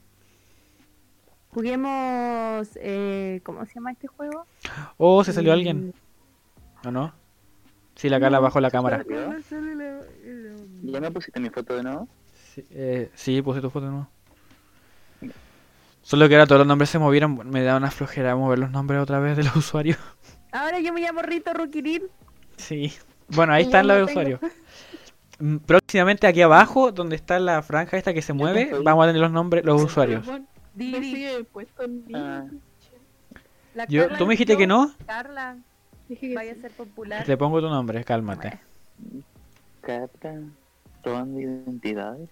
Juguemos. 1.50 2.68
Eh, 2.76 3.40
¿Cómo 3.44 3.64
se 3.66 3.74
llama 3.74 3.92
este 3.92 4.06
juego? 4.06 4.46
Oh, 4.96 5.22
se 5.24 5.32
salió 5.32 5.52
alguien, 5.52 5.92
¿o 6.84 6.90
no? 6.90 7.12
Sí, 7.94 8.08
la 8.08 8.18
cara 8.20 8.38
bajo 8.40 8.58
la 8.60 8.70
cámara. 8.70 9.04
¿Ya 10.82 11.00
me 11.00 11.10
pusiste 11.10 11.40
mi 11.40 11.50
foto 11.50 11.76
de 11.76 11.82
nuevo? 11.82 12.08
Sí, 12.54 12.66
eh, 12.70 13.10
sí, 13.14 13.42
puse 13.42 13.60
tu 13.60 13.68
foto 13.70 13.90
no. 13.90 14.08
Solo 16.02 16.28
que 16.28 16.34
ahora 16.34 16.46
todos 16.46 16.58
los 16.60 16.66
nombres 16.66 16.90
se 16.90 16.98
movieron, 16.98 17.48
me 17.48 17.62
da 17.62 17.76
una 17.76 17.90
flojera 17.90 18.34
mover 18.36 18.58
los 18.58 18.70
nombres 18.70 19.00
otra 19.00 19.18
vez 19.20 19.36
de 19.36 19.44
los 19.44 19.56
usuarios. 19.56 19.98
Ahora 20.50 20.80
yo 20.80 20.92
me 20.92 21.00
llamo 21.00 21.22
Rito 21.22 21.52
Rukirin. 21.54 22.02
Sí. 22.56 22.92
Bueno, 23.28 23.52
ahí 23.52 23.62
están 23.64 23.86
los 23.86 23.96
tengo. 23.96 24.10
usuarios. 24.10 24.40
Mm, 25.38 25.56
Próximamente 25.58 26.26
aquí 26.26 26.42
abajo, 26.42 26.92
donde 26.92 27.16
está 27.16 27.38
la 27.38 27.62
franja 27.62 27.96
esta 27.96 28.12
que 28.12 28.22
se 28.22 28.32
mueve, 28.32 28.72
vamos 28.84 29.04
a 29.04 29.06
tener 29.08 29.22
los 29.22 29.32
nombres, 29.32 29.64
los 29.64 29.82
usuarios. 29.82 30.26
Mí. 30.74 30.92
Ah. 32.14 32.44
La 33.74 33.86
Yo, 33.86 34.02
Carla 34.02 34.18
¿Tú 34.18 34.26
me 34.26 34.34
dijiste 34.34 34.52
yo, 34.54 34.58
que 34.58 34.66
no? 34.66 34.92
Carla, 35.06 35.56
Dije 36.08 36.28
que 36.28 36.34
vaya 36.34 36.52
a 36.52 36.56
ser 36.56 36.70
popular. 36.72 37.24
Te 37.24 37.36
pongo 37.36 37.60
tu 37.60 37.68
nombre, 37.68 38.04
cálmate. 38.04 38.60
Carta, 39.80 40.34
robando 41.02 41.40
identidades. 41.40 42.28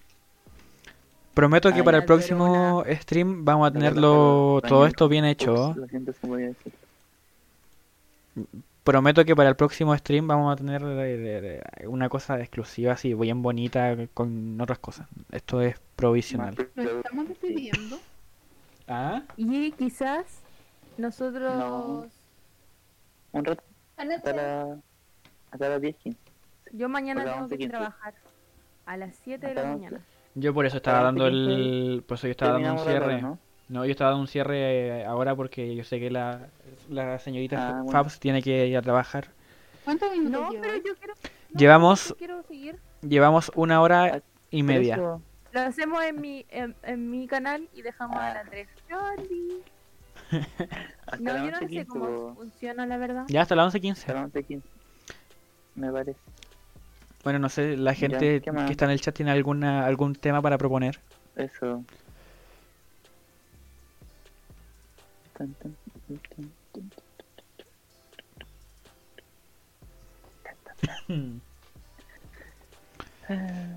Prometo 1.34 1.70
que 1.70 1.76
Ay, 1.76 1.82
para 1.82 1.98
el 1.98 2.02
la 2.02 2.06
próximo 2.06 2.84
stream 2.86 3.44
vamos 3.44 3.68
a 3.68 3.72
tenerlo 3.72 4.60
todo 4.66 4.86
esto 4.86 5.08
bien 5.08 5.24
hecho. 5.24 5.74
Prometo 8.84 9.24
que 9.24 9.36
para 9.36 9.48
el 9.48 9.56
próximo 9.56 9.96
stream 9.96 10.26
vamos 10.26 10.52
a 10.52 10.56
tener 10.56 10.82
una 11.86 12.08
cosa 12.08 12.40
exclusiva 12.40 12.94
así, 12.94 13.14
bien 13.14 13.42
bonita 13.42 13.96
con 14.14 14.60
otras 14.60 14.78
cosas. 14.78 15.06
Esto 15.30 15.60
es 15.60 15.76
provisional. 15.96 16.56
Nos 16.74 16.86
estamos 16.86 17.28
despidiendo. 17.28 17.98
¿Ah? 18.88 19.22
Y 19.36 19.70
quizás 19.72 20.40
nosotros... 20.98 21.56
No. 21.56 22.06
Un 23.32 23.44
rato, 23.44 23.62
Anoche, 23.96 24.16
hasta, 24.16 24.32
la, 24.32 25.68
las 25.68 25.80
10, 25.80 25.96
15. 25.96 26.18
Yo 26.72 26.88
mañana 26.88 27.22
la 27.24 27.34
tengo 27.34 27.48
que 27.48 27.58
11:15. 27.58 27.68
trabajar 27.68 28.14
a 28.86 28.96
las 28.96 29.14
7 29.22 29.46
de 29.46 29.54
la 29.54 29.62
la 29.62 29.68
mañana. 29.68 30.00
Yo 30.34 30.54
por 30.54 30.66
eso 30.66 30.76
estaba 30.76 31.02
dando 31.02 31.26
el... 31.26 32.04
Por 32.06 32.16
eso 32.16 32.26
yo 32.26 32.30
estaba 32.32 32.52
dando 32.52 32.72
un 32.72 32.78
cierre. 32.78 33.20
¿no? 33.22 33.38
No, 33.68 33.84
yo 33.84 33.90
estaba 33.92 34.10
dando 34.10 34.22
un 34.22 34.28
cierre 34.28 35.04
ahora 35.04 35.34
porque 35.36 35.74
yo 35.74 35.84
sé 35.84 36.00
que 36.00 36.10
la, 36.10 36.48
la 36.88 37.18
señorita 37.18 37.68
Ah, 37.70 37.82
bueno. 37.82 37.90
Fabs 37.92 38.18
tiene 38.18 38.42
que 38.42 38.66
ir 38.66 38.76
a 38.76 38.82
trabajar. 38.82 39.28
¿Cuántos 39.84 40.10
minutos 40.12 40.40
No, 40.40 40.48
pero 40.60 40.74
yo 40.76 40.94
quiero... 40.96 41.14
no, 41.52 41.58
Llevamos- 41.58 42.08
yo 42.08 42.16
quiero 42.16 42.42
seguir. 42.44 42.78
Llevamos 43.02 43.50
una 43.54 43.80
hora 43.80 44.22
y 44.50 44.62
Pero 44.62 44.78
media. 44.80 44.94
eso- 44.94 45.22
Lo 45.52 45.60
hacemos 45.60 46.02
en 46.04 46.20
mi, 46.20 46.44
en, 46.50 46.74
en 46.82 47.10
mi 47.10 47.26
canal 47.26 47.68
y 47.74 47.82
dejamos 47.82 48.16
a 48.18 48.34
la 48.34 48.40
Andrés. 48.40 48.68
Hasta 51.06 51.18
No, 51.18 51.32
las 51.32 51.44
yo 51.44 51.50
no 51.50 51.58
11, 51.58 51.58
sé 51.58 51.66
15, 51.66 51.86
cómo 51.88 52.34
funciona, 52.34 52.86
la 52.86 52.96
verdad. 52.98 53.24
Ya 53.28 53.42
hasta 53.42 53.56
las 53.56 53.74
Hasta 53.74 53.78
11.15. 53.78 54.14
las 54.14 54.24
11, 54.24 54.44
15. 54.44 54.68
Me 55.74 55.90
parece. 55.90 56.18
Bueno, 57.22 57.38
no 57.38 57.48
sé, 57.48 57.76
la 57.76 57.94
gente 57.94 58.40
que 58.40 58.70
está 58.70 58.86
en 58.86 58.92
el 58.92 59.00
chat 59.00 59.14
tiene 59.14 59.30
alguna 59.30 59.84
algún 59.84 60.14
tema 60.14 60.40
para 60.40 60.56
proponer. 60.56 60.98
Eso. 61.36 61.84
Ah. 73.28 73.76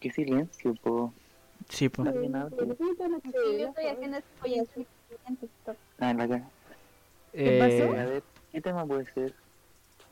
Qué 0.00 0.10
silencio, 0.10 0.74
po. 0.82 1.12
Sí, 1.68 1.88
pues. 1.88 2.12
Sí, 2.12 2.18
yo 3.58 3.68
estoy 3.68 3.86
haciendo 3.86 4.18
en 5.28 5.36
TikTok. 5.36 5.76
Ah, 6.00 6.10
en 6.10 6.18
la 6.18 6.28
cara. 6.28 6.44
¿Qué 7.32 7.58
pasó? 7.58 7.94
Eh, 7.94 8.00
A 8.00 8.04
ver, 8.06 8.22
¿qué 8.52 8.60
tema 8.60 8.86
puede 8.86 9.04
ser? 9.12 9.34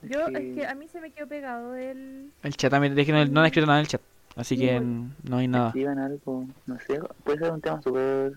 Yo, 0.02 0.26
Sí. 0.28 0.34
es 0.36 0.54
que 0.56 0.66
a 0.66 0.74
mí 0.74 0.88
se 0.88 1.00
me 1.00 1.10
quedó 1.10 1.26
pegado 1.28 1.74
el... 1.74 2.30
el 2.42 2.56
chat 2.56 2.70
también, 2.70 2.98
es 2.98 3.04
que 3.06 3.12
no, 3.12 3.24
no 3.26 3.40
han 3.40 3.46
escrito 3.46 3.66
nada 3.66 3.80
en 3.80 3.82
el 3.84 3.88
chat. 3.88 4.00
Así 4.36 4.56
que 4.56 4.80
no 4.80 5.36
hay 5.36 5.48
nada. 5.48 5.72
Algo, 6.04 6.46
no 6.66 6.78
sé, 6.80 7.00
puede 7.24 7.38
ser 7.38 7.52
un 7.52 7.60
tema 7.60 7.82
super 7.82 8.32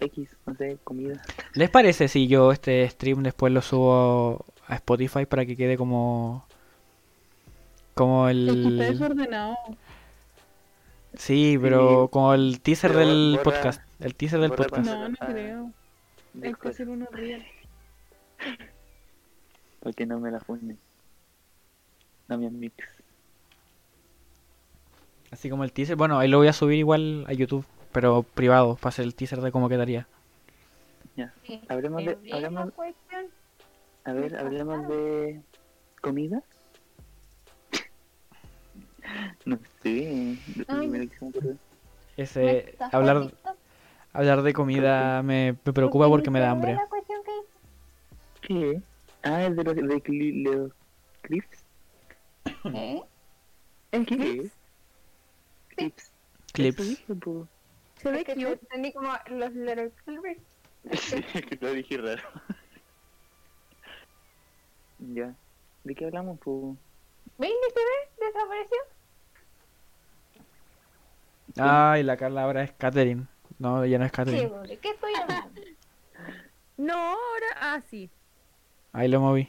X, 0.00 0.28
no 0.46 0.54
sé, 0.56 0.78
comida. 0.82 1.22
¿Les 1.52 1.70
parece 1.70 2.08
si 2.08 2.26
yo 2.26 2.50
este 2.50 2.88
stream 2.88 3.22
después 3.22 3.52
lo 3.52 3.60
subo 3.62 4.44
a 4.66 4.74
Spotify 4.76 5.26
para 5.26 5.46
que 5.46 5.54
quede 5.56 5.76
como... 5.76 6.44
Como 7.94 8.28
el... 8.28 8.78
desordenado. 8.78 9.56
Sí, 11.16 11.56
pero 11.62 12.06
Sí. 12.06 12.10
como 12.10 12.34
el 12.34 12.60
teaser 12.60 12.90
Pero 12.90 13.06
del 13.06 13.32
borra- 13.38 13.42
podcast. 13.44 13.82
El 14.00 14.14
teaser 14.16 14.40
del 14.40 14.50
podcast. 14.50 14.84
No, 14.86 15.08
no 15.08 15.16
Ah, 15.20 15.26
creo. 15.30 15.70
Hay 16.42 16.54
que 16.54 16.68
hacer 16.68 16.88
uno 16.88 17.06
real. 17.10 17.44
porque 19.80 20.06
no 20.06 20.18
me 20.18 20.30
la 20.30 20.40
funden. 20.40 20.78
No 22.28 22.38
me 22.38 22.50
mix. 22.50 22.74
Así 25.30 25.50
como 25.50 25.64
el 25.64 25.72
teaser. 25.72 25.96
Bueno, 25.96 26.18
ahí 26.18 26.28
lo 26.28 26.38
voy 26.38 26.48
a 26.48 26.52
subir 26.52 26.78
igual 26.78 27.24
a 27.28 27.32
YouTube, 27.32 27.66
pero 27.92 28.22
privado, 28.22 28.76
para 28.76 28.88
hacer 28.88 29.04
el 29.04 29.14
teaser 29.14 29.40
de 29.40 29.52
cómo 29.52 29.68
quedaría. 29.68 30.06
Sí. 31.46 31.60
Hablemos 31.68 32.04
de, 32.04 32.18
hablemos, 32.32 32.72
a 34.04 34.12
ver, 34.12 34.36
hablemos 34.36 34.88
de 34.88 35.40
comida. 36.00 36.42
No 39.44 39.58
sé, 39.82 40.38
lo 40.56 40.64
primero 40.64 41.08
que 41.08 41.16
se 41.16 41.24
me 41.24 41.30
ocurrió. 41.30 41.56
Ese, 42.16 42.74
¿me 42.80 42.86
hablar? 42.90 43.34
Hablar 44.14 44.42
de 44.42 44.52
comida 44.54 45.22
me, 45.22 45.52
me 45.64 45.72
preocupa 45.72 46.08
porque 46.08 46.30
me 46.30 46.40
da 46.40 46.54
¿Viste 46.54 46.70
hambre. 46.70 46.82
la 46.82 46.88
cuestión 46.88 47.20
que 47.24 47.32
¿Qué? 48.48 48.82
Ah, 49.22 49.42
es 49.44 49.56
de 49.56 49.64
los, 49.64 49.74
de 49.74 49.82
cli- 50.02 50.42
los 50.44 50.72
clips. 51.22 51.64
¿Eh? 52.74 53.02
¿El 53.92 54.06
clips? 54.06 54.52
Clips. 55.76 56.12
Clips. 56.52 57.04
Se 57.96 58.10
ve 58.10 58.24
que 58.24 58.34
cute. 58.34 58.52
entendí 58.52 58.92
como 58.92 59.12
los 59.28 59.52
Little 59.54 59.90
Clippers. 60.04 60.40
Sí, 61.00 61.22
que 61.22 61.56
lo 61.60 61.72
dije 61.72 61.96
raro. 61.98 62.22
ya. 64.98 65.34
¿De 65.84 65.94
qué 65.94 66.06
hablamos, 66.06 66.38
po? 66.40 66.76
¿Veis 67.38 67.54
mi 67.54 67.72
TV? 67.74 68.26
¿Desapareció? 68.26 68.78
Ay, 71.58 72.02
la 72.02 72.16
Carla 72.16 72.42
ahora 72.44 72.62
es 72.64 72.72
Catherine. 72.72 73.26
No, 73.58 73.84
ya 73.84 73.98
no 73.98 74.04
es 74.04 74.10
Sí, 74.10 74.16
Catherine. 74.16 74.48
¿de 74.66 74.78
qué 74.78 74.90
estoy 74.90 75.12
hablando? 75.20 75.60
No, 76.76 76.94
ahora... 76.94 77.46
Ah, 77.60 77.80
sí. 77.88 78.10
Ahí 78.92 79.06
lo 79.06 79.20
moví. 79.20 79.48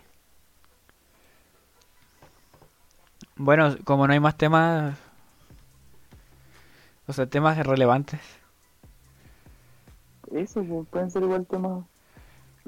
Bueno, 3.35 3.75
como 3.83 4.05
no 4.05 4.13
hay 4.13 4.19
más 4.19 4.37
temas, 4.37 4.95
o 7.07 7.13
sea, 7.13 7.25
temas 7.25 7.57
relevantes. 7.65 8.21
Eso, 10.31 10.63
pues, 10.63 10.87
pueden 10.89 11.11
ser 11.11 11.23
igual 11.23 11.45
temas. 11.45 11.83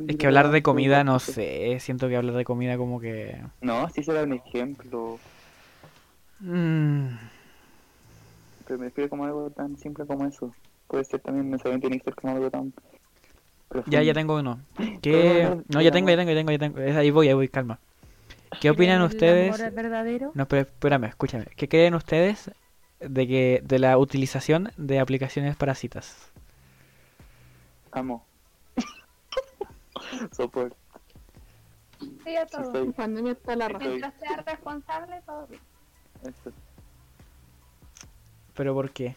Es 0.07 0.15
que 0.15 0.27
hablar 0.27 0.51
de 0.51 0.61
comida, 0.61 1.03
no 1.03 1.19
sé, 1.19 1.77
siento 1.79 2.07
que 2.07 2.17
hablar 2.17 2.35
de 2.35 2.45
comida 2.45 2.77
como 2.77 2.99
que... 2.99 3.41
No, 3.61 3.89
sí 3.89 4.03
será 4.03 4.23
un 4.23 4.33
ejemplo. 4.33 5.17
Mm, 6.39 7.15
Pero 8.67 8.79
me 8.79 8.85
refiero 8.85 9.09
como 9.09 9.25
algo 9.25 9.49
tan 9.49 9.75
simple 9.77 10.05
como 10.05 10.25
eso. 10.27 10.53
Puede 10.87 11.03
ser 11.03 11.19
también, 11.21 11.57
saben, 11.59 11.81
tiene 11.81 11.97
que 11.97 12.05
ser 12.05 12.15
como 12.15 12.33
algo 12.35 12.49
tan. 12.49 12.73
ya, 13.87 14.01
ya 14.01 14.13
tengo 14.13 14.35
uno. 14.37 14.59
¿Qué... 15.01 15.49
No, 15.69 15.81
ya 15.81 15.91
tengo, 15.91 16.09
ya 16.09 16.17
tengo, 16.17 16.31
ya 16.31 16.37
tengo, 16.37 16.51
ya 16.51 16.57
tengo. 16.59 16.99
Ahí 16.99 17.11
voy, 17.11 17.27
ahí 17.27 17.33
voy, 17.33 17.49
calma. 17.49 17.79
¿Qué 18.61 18.69
opinan 18.69 19.01
¿El 19.01 19.07
ustedes? 19.07 19.53
amor 19.53 19.67
es 19.67 19.75
verdadero? 19.75 20.31
No, 20.33 20.47
pero 20.47 20.61
espérame, 20.61 21.05
escúchame. 21.05 21.45
¿Qué 21.55 21.67
creen 21.67 21.93
ustedes 21.93 22.51
de 22.99 23.27
que 23.27 23.61
de 23.63 23.79
la 23.79 23.97
utilización 23.97 24.71
de 24.77 24.99
aplicaciones 24.99 25.55
para 25.55 25.75
citas? 25.75 26.31
Amo. 27.91 28.25
Sopor. 30.31 30.75
Sí, 32.23 32.35
a 32.35 32.47
Sí, 32.47 32.55
todo. 32.55 32.91
Pandemia 32.93 33.33
está 33.33 33.55
la 33.55 33.67
raja. 33.67 33.85
Mientras 33.85 34.13
seas 34.19 34.45
responsable, 34.45 35.21
todo 35.25 35.47
bien. 35.47 35.61
Eso. 36.23 36.51
¿Pero 38.55 38.73
por 38.73 38.91
qué? 38.91 39.15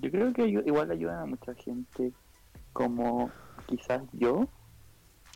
Yo 0.00 0.10
creo 0.10 0.32
que 0.32 0.48
igual 0.48 0.90
ayudan 0.90 1.18
a 1.18 1.26
mucha 1.26 1.54
gente. 1.54 2.12
Como 2.72 3.30
quizás 3.66 4.02
yo. 4.12 4.48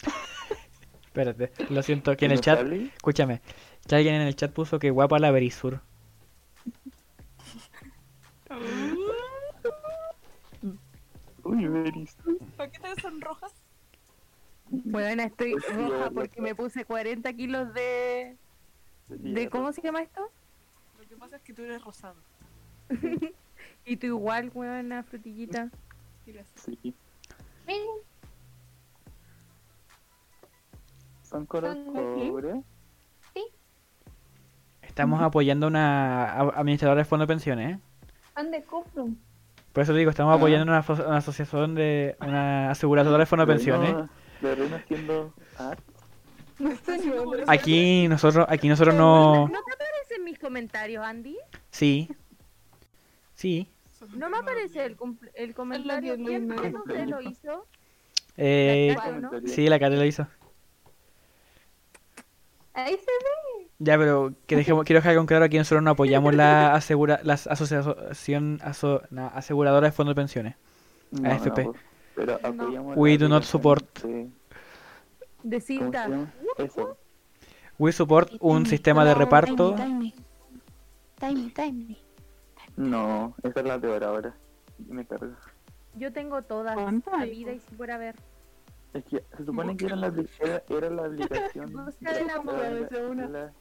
Espérate, 1.06 1.52
lo 1.70 1.82
siento, 1.82 2.10
aquí 2.10 2.24
en 2.24 2.32
el 2.32 2.40
chat, 2.40 2.66
escúchame, 2.66 3.40
que 3.86 3.94
alguien 3.94 4.16
en 4.16 4.22
el 4.22 4.34
chat 4.34 4.52
puso 4.52 4.78
que 4.78 4.90
guapa 4.90 5.18
la 5.18 5.30
Berisur. 5.30 5.80
Uy, 11.44 11.68
Beris. 11.68 12.16
¿Para 12.56 12.70
qué 12.70 12.78
te 12.78 13.00
sonrojas? 13.00 13.52
Bueno, 14.70 15.22
estoy 15.22 15.52
Pues 15.52 15.76
roja 15.76 16.10
porque 16.10 16.40
me 16.40 16.54
puse 16.54 16.86
40 16.86 17.32
kilos 17.34 17.74
de... 17.74 18.38
de 19.08 19.50
¿Cómo 19.50 19.72
se 19.72 19.82
llama 19.82 20.02
esto? 20.02 20.22
Lo 20.98 21.06
que 21.06 21.16
pasa 21.16 21.36
es 21.36 21.42
que 21.42 21.52
tú 21.52 21.62
eres 21.62 21.84
rosado. 21.84 22.16
Y 23.86 23.96
tú 23.96 24.06
igual, 24.06 24.50
weón, 24.54 24.92
frutillita. 25.04 25.70
Gracias. 26.26 26.62
Sí. 26.82 26.94
Son 31.22 31.46
color 31.46 31.74
de- 31.76 32.28
cobre. 32.30 32.62
Estamos 34.82 35.20
apoyando 35.22 35.66
a 35.66 35.68
una 35.70 36.24
administradora 36.40 37.00
de 37.00 37.04
fondo 37.04 37.24
de 37.24 37.26
pensiones, 37.26 37.76
¿eh? 37.76 37.80
son 38.36 38.50
de 38.52 38.62
Cuprum. 38.62 39.16
Por 39.72 39.82
eso 39.82 39.92
digo, 39.92 40.08
estamos 40.10 40.32
Ah. 40.32 40.36
apoyando 40.36 40.70
una, 40.70 40.78
aso- 40.82 41.04
una 41.08 41.16
asociación 41.16 41.74
de 41.74 42.16
una 42.20 42.70
aseguradora 42.70 43.18
de 43.18 43.26
fondo 43.26 43.44
de 43.44 43.52
pensiones. 43.52 43.92
La 44.40 44.54
reina 44.54 44.76
haciendo 44.76 45.32
dónde- 45.58 47.44
Aquí 47.48 48.06
nosotros, 48.06 48.46
aquí 48.48 48.68
nosotros 48.68 48.94
no... 48.94 49.48
¿No 49.48 49.62
te 49.64 49.72
aparecen 49.72 50.22
mis 50.24 50.38
comentarios, 50.38 51.04
Andy? 51.04 51.36
Sí. 51.70 52.08
Sí. 53.34 53.68
No 54.16 54.28
me 54.30 54.38
aparece 54.38 54.84
el, 54.84 54.96
el 55.34 55.54
comentario. 55.54 56.16
¿Quién 56.16 56.48
lo 57.10 57.20
hizo? 57.22 57.66
Eh, 58.36 58.96
sí, 59.46 59.68
la 59.68 59.78
Kate 59.78 59.96
lo 59.96 60.04
hizo. 60.04 60.26
Ahí 62.72 62.92
se 62.94 62.98
ve. 63.06 63.68
Ya, 63.78 63.96
pero 63.98 64.34
que 64.46 64.56
dejemos, 64.56 64.84
quiero 64.84 64.98
dejar 65.00 65.16
con 65.16 65.26
claro 65.26 65.48
que 65.48 65.58
nosotros 65.58 65.82
no 65.82 65.90
apoyamos 65.90 66.34
la 66.34 66.74
asegura, 66.74 67.20
las 67.22 67.46
asociación 67.46 68.58
aso- 68.62 69.02
na- 69.10 69.28
aseguradora 69.28 69.86
de 69.88 69.92
fondos 69.92 70.14
de 70.14 70.20
pensiones. 70.20 70.56
No, 71.12 71.30
AFP. 71.30 71.64
no, 71.64 71.74
pero 72.16 72.34
apoyamos 72.42 72.96
We 72.96 73.12
la 73.12 73.18
do 73.18 73.28
not 73.28 73.44
support. 73.44 74.02
de- 74.02 74.08
De 74.08 74.28
¿Cómo 75.44 75.60
se 75.60 75.60
cinta. 75.60 76.08
Eso. 76.58 76.98
We 77.78 77.92
support 77.92 78.32
un 78.40 78.66
sistema 78.66 79.04
de 79.04 79.14
reparto. 79.14 79.74
Time, 79.76 80.12
time, 81.20 81.50
time. 81.50 81.96
No, 82.76 83.34
esa 83.42 83.60
es 83.60 83.66
la 83.66 83.78
peor 83.80 84.02
ahora. 84.04 84.34
Me 84.88 85.06
carga. 85.06 85.36
Yo 85.94 86.12
tengo 86.12 86.42
todas. 86.42 86.74
¿Cuántas 86.74 87.18
La 87.18 87.24
vida 87.24 87.52
y 87.52 87.60
si 87.60 87.74
fuera 87.76 87.94
a 87.94 87.98
ver. 87.98 88.16
Es 88.92 89.04
que 89.04 89.24
se 89.36 89.44
supone 89.44 89.76
que 89.76 89.86
era 89.86 89.96
la, 89.96 90.12
era, 90.40 90.62
era 90.68 90.90
la 90.90 91.06
aplicación. 91.06 91.72
Busca 91.84 92.12
de 92.12 92.24
la 92.24 92.36
la- 92.36 92.42
moda, 92.42 92.70
la- 92.70 92.86
esa 92.86 93.06
una. 93.08 93.28
la- 93.28 93.52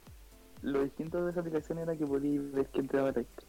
Lo 0.61 0.83
distinto 0.83 1.23
de 1.25 1.31
esa 1.31 1.39
aplicación 1.41 1.77
era 1.79 1.95
que 1.95 2.05
podías 2.05 2.51
ver 2.51 2.67
que 2.67 2.79
entraba 2.79 3.11
la 3.11 3.21
extra. 3.21 3.47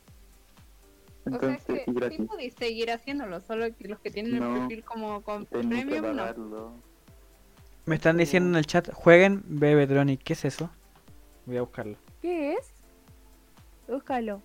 O 1.26 1.30
sea 1.30 1.32
Entonces, 1.56 1.84
que 1.86 2.10
sí 2.16 2.22
podéis 2.24 2.54
seguir 2.54 2.90
haciéndolo, 2.90 3.40
solo 3.40 3.74
que 3.74 3.88
los 3.88 3.98
que 4.00 4.10
tienen 4.10 4.38
No. 4.38 4.52
el 4.54 4.60
perfil 4.60 4.84
como 4.84 5.22
con 5.22 5.46
premium 5.46 6.14
no. 6.14 6.74
Me 7.86 7.94
están 7.96 8.16
diciendo 8.18 8.50
en 8.50 8.56
el 8.56 8.66
chat, 8.66 8.90
jueguen 8.92 9.42
Bebetronic. 9.46 10.22
¿Qué 10.22 10.34
es 10.34 10.44
eso? 10.44 10.70
Voy 11.46 11.56
a 11.56 11.62
buscarlo. 11.62 11.96
¿Qué 12.20 12.52
es? 12.54 12.72
Búscalo. 13.88 14.40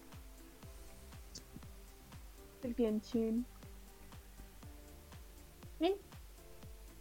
El 2.63 2.75
Genshin. 2.75 3.45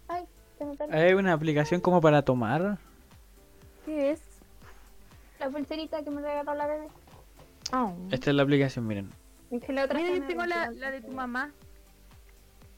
Ay, 0.09 0.24
se 0.56 0.64
me 0.64 0.74
perdió. 0.74 0.97
Hay 0.97 1.12
una 1.14 1.32
aplicación 1.32 1.80
como 1.80 2.01
para 2.01 2.22
tomar. 2.22 2.78
¿Qué 3.85 4.12
es? 4.12 4.22
La 5.40 5.51
pulserita 5.51 6.02
que 6.02 6.10
me 6.10 6.20
regaló 6.22 6.55
la 6.55 6.66
bebé. 6.66 6.89
Ah. 7.72 7.93
Esta 8.10 8.30
es 8.30 8.36
la 8.36 8.43
aplicación, 8.43 8.86
miren. 8.86 9.10
Es 9.51 9.62
que 9.62 9.72
la 9.72 9.85
otra 9.85 9.98
se 9.98 10.20
me 10.20 10.26
tengo 10.26 10.44
la, 10.47 10.70
de 10.70 11.01
tu 11.02 11.12
mamá. 11.12 11.52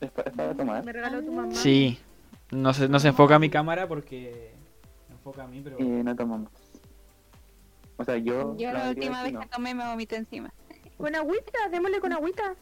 Es 0.00 0.10
pa- 0.10 0.22
es 0.22 0.32
para 0.32 0.54
tomar. 0.54 0.84
Me 0.84 0.92
regaló 0.92 1.22
tu 1.22 1.32
mamá. 1.32 1.54
Sí. 1.54 1.98
No 2.50 2.74
se, 2.74 2.88
no 2.88 2.98
se 2.98 3.08
enfoca 3.08 3.38
mi 3.38 3.50
cámara 3.50 3.86
porque... 3.86 4.54
Me 5.08 5.14
enfoca 5.14 5.44
a 5.44 5.46
mí, 5.46 5.60
pero... 5.62 5.78
Y 5.78 5.84
no 5.84 6.16
tomamos. 6.16 6.50
O 7.96 8.04
sea, 8.04 8.16
yo. 8.16 8.56
Yo 8.56 8.72
la 8.72 8.88
última 8.88 9.18
sí 9.18 9.24
vez 9.24 9.32
no. 9.34 9.40
que 9.40 9.46
tomé 9.48 9.74
me 9.74 9.86
vomité 9.86 10.16
encima. 10.16 10.52
Con 10.96 11.14
agüita, 11.14 11.68
démosle 11.70 12.00
con 12.00 12.12
agüita. 12.12 12.54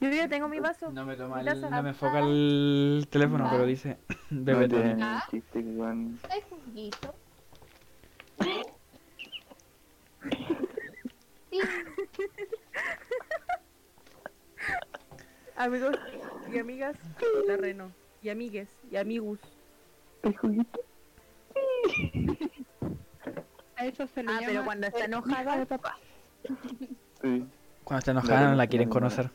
Yo 0.00 0.08
ya 0.08 0.28
tengo 0.28 0.48
mi 0.48 0.60
vaso. 0.60 0.90
No 0.90 1.04
me 1.04 1.14
toma 1.16 1.40
el- 1.40 1.46
Taza. 1.46 1.68
no 1.70 1.82
me 1.82 1.90
enfoca 1.90 2.20
el 2.20 3.06
teléfono, 3.10 3.48
pero 3.50 3.66
dice 3.66 3.98
No 4.30 4.44
Bebetronic. 4.44 4.86
tiene 4.96 5.02
Ah. 5.04 5.24
chiste. 5.30 5.58
Hay 6.30 6.42
juguito. 6.48 7.14
Amigos 15.56 15.96
y 16.52 16.58
amigas, 16.58 16.96
la 17.46 17.56
Reno. 17.56 17.90
Y 18.22 18.28
amigues 18.30 18.68
y 18.90 18.96
amigus. 18.96 19.38
El 20.22 20.36
juguito. 20.36 20.80
A 23.76 23.86
eso 23.86 24.06
se 24.14 24.22
lo 24.22 24.30
Ah, 24.30 24.34
llama 24.34 24.46
pero 24.46 24.64
cuando 24.64 24.86
está 24.86 25.04
enojada. 25.06 25.56
de 25.58 25.66
papá. 25.66 25.96
Sí. 27.22 27.46
Cuando 27.84 27.98
está 27.98 28.10
enojada 28.12 28.50
no 28.50 28.56
la 28.56 28.66
quieren 28.66 28.88
conocer. 28.88 29.30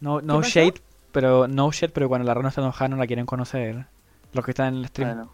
No, 0.00 0.20
no 0.20 0.42
shade, 0.42 0.80
pero 1.12 1.46
no 1.48 1.70
shade, 1.72 1.92
pero 1.92 2.08
cuando 2.08 2.26
la 2.26 2.34
rana 2.34 2.48
está 2.48 2.60
enojada 2.60 2.88
no 2.88 2.96
la 2.96 3.06
quieren 3.06 3.26
conocer. 3.26 3.86
Los 4.32 4.44
que 4.44 4.52
están 4.52 4.74
en 4.74 4.80
el 4.80 4.86
stream. 4.88 5.08
Bueno, 5.14 5.32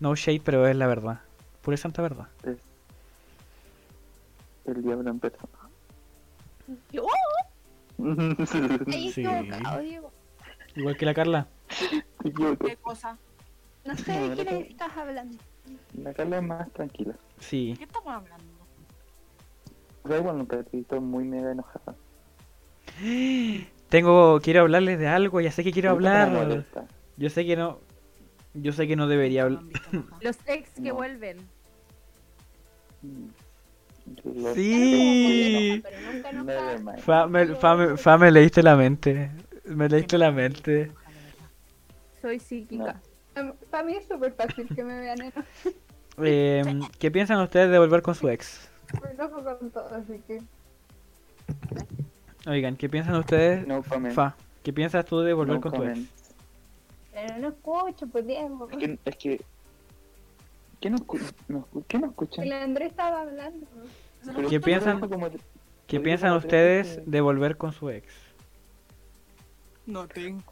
No 0.00 0.14
shade, 0.14 0.40
pero 0.44 0.66
es 0.66 0.76
la 0.76 0.86
verdad. 0.86 1.20
Pura 1.62 1.74
y 1.74 1.78
santa 1.78 2.02
verdad. 2.02 2.28
es. 2.44 2.58
El 4.66 4.82
diablo 4.82 5.10
en 5.10 5.18
persona. 5.20 5.52
Yo, 6.92 7.06
Sí. 8.86 9.24
Igual 10.74 10.96
que 10.96 11.06
la 11.06 11.14
Carla. 11.14 11.46
¿Qué 12.22 12.76
cosa? 12.82 13.16
No 13.84 13.96
sé 13.96 14.12
de 14.12 14.44
quién 14.44 14.62
estás 14.70 14.96
hablando. 14.96 15.38
La 15.94 16.12
Carla 16.12 16.38
es 16.38 16.42
más 16.42 16.70
tranquila. 16.72 17.14
Sí. 17.38 17.74
¿Qué 17.78 17.84
estamos 17.84 18.08
hablando? 18.12 18.44
Sea, 20.06 20.18
igual 20.18 20.38
nunca 20.38 20.62
te 20.62 20.76
he 20.76 20.80
visto 20.80 21.00
muy 21.00 21.24
mega 21.24 21.52
enojada. 21.52 21.94
Tengo, 23.88 24.40
quiero 24.42 24.62
hablarles 24.62 24.98
de 24.98 25.06
algo, 25.08 25.40
ya 25.40 25.52
sé 25.52 25.62
que 25.64 25.72
quiero 25.72 25.90
hablar. 25.90 26.64
Yo 27.16 27.30
sé 27.30 27.46
que 27.46 27.56
no, 27.56 27.80
yo 28.54 28.72
sé 28.72 28.86
que 28.88 28.96
no 28.96 29.06
debería 29.06 29.48
No 29.48 29.58
hablar. 29.58 29.72
Los 30.20 30.36
ex 30.46 30.70
que 30.70 30.88
No. 30.88 30.94
vuelven. 30.96 31.38
Sí. 34.54 35.82
Fa, 37.04 37.26
me, 37.26 37.46
fa, 37.56 37.76
me- 37.76 37.96
fa, 37.96 38.18
me 38.18 38.30
leíste 38.30 38.62
la 38.62 38.76
mente. 38.76 39.30
Me 39.64 39.88
leíste 39.88 40.16
la 40.18 40.30
mente. 40.30 40.92
Soy 42.22 42.38
psíquica. 42.38 43.00
Para 43.70 43.82
mí 43.84 43.94
es 43.94 44.06
súper 44.06 44.32
fácil 44.32 44.66
que 44.74 44.82
me 44.84 44.98
vean 45.00 45.20
enojada. 45.20 45.44
Eh, 46.22 46.80
¿Qué 46.98 47.10
piensan 47.10 47.40
ustedes 47.40 47.70
de 47.70 47.78
volver 47.78 48.02
con 48.02 48.14
su 48.14 48.28
ex? 48.28 48.68
Me 49.02 49.10
enojo 49.10 49.42
con 49.44 49.70
todo, 49.70 49.94
así 49.94 50.20
que. 50.26 50.40
Oigan, 52.46 52.76
¿qué 52.76 52.88
piensan 52.88 53.16
ustedes? 53.16 53.66
No 53.66 53.82
comment. 53.82 54.14
Fa, 54.14 54.36
¿qué 54.62 54.72
piensas 54.72 55.04
tú 55.04 55.20
de 55.20 55.32
volver 55.32 55.56
No 55.56 55.60
con 55.60 55.72
tu 55.72 55.82
ex? 55.82 55.92
comment. 55.92 56.10
Pero 57.12 57.38
no 57.38 57.48
escucho, 57.48 58.06
pues 58.08 58.26
Diego. 58.26 58.68
Es 58.70 58.76
que. 58.78 58.98
Es 59.04 59.16
que 59.16 59.40
¿Qué 60.80 60.90
no, 60.90 60.98
escu- 60.98 61.32
no 61.48 61.66
escu- 61.66 61.84
¿Qué 61.88 61.98
no 61.98 62.06
escuchan? 62.08 62.44
El 62.44 62.52
Andrés 62.52 62.90
estaba 62.90 63.22
hablando. 63.22 63.66
Pero 64.34 64.48
¿Qué 64.48 64.60
piensan? 64.60 65.00
como- 65.00 65.30
¿Qué 65.86 66.00
piensan 66.00 66.32
ustedes 66.36 67.00
de 67.06 67.20
volver 67.20 67.56
con 67.56 67.72
su 67.72 67.88
ex? 67.90 68.12
No 69.86 70.06
tengo. 70.06 70.42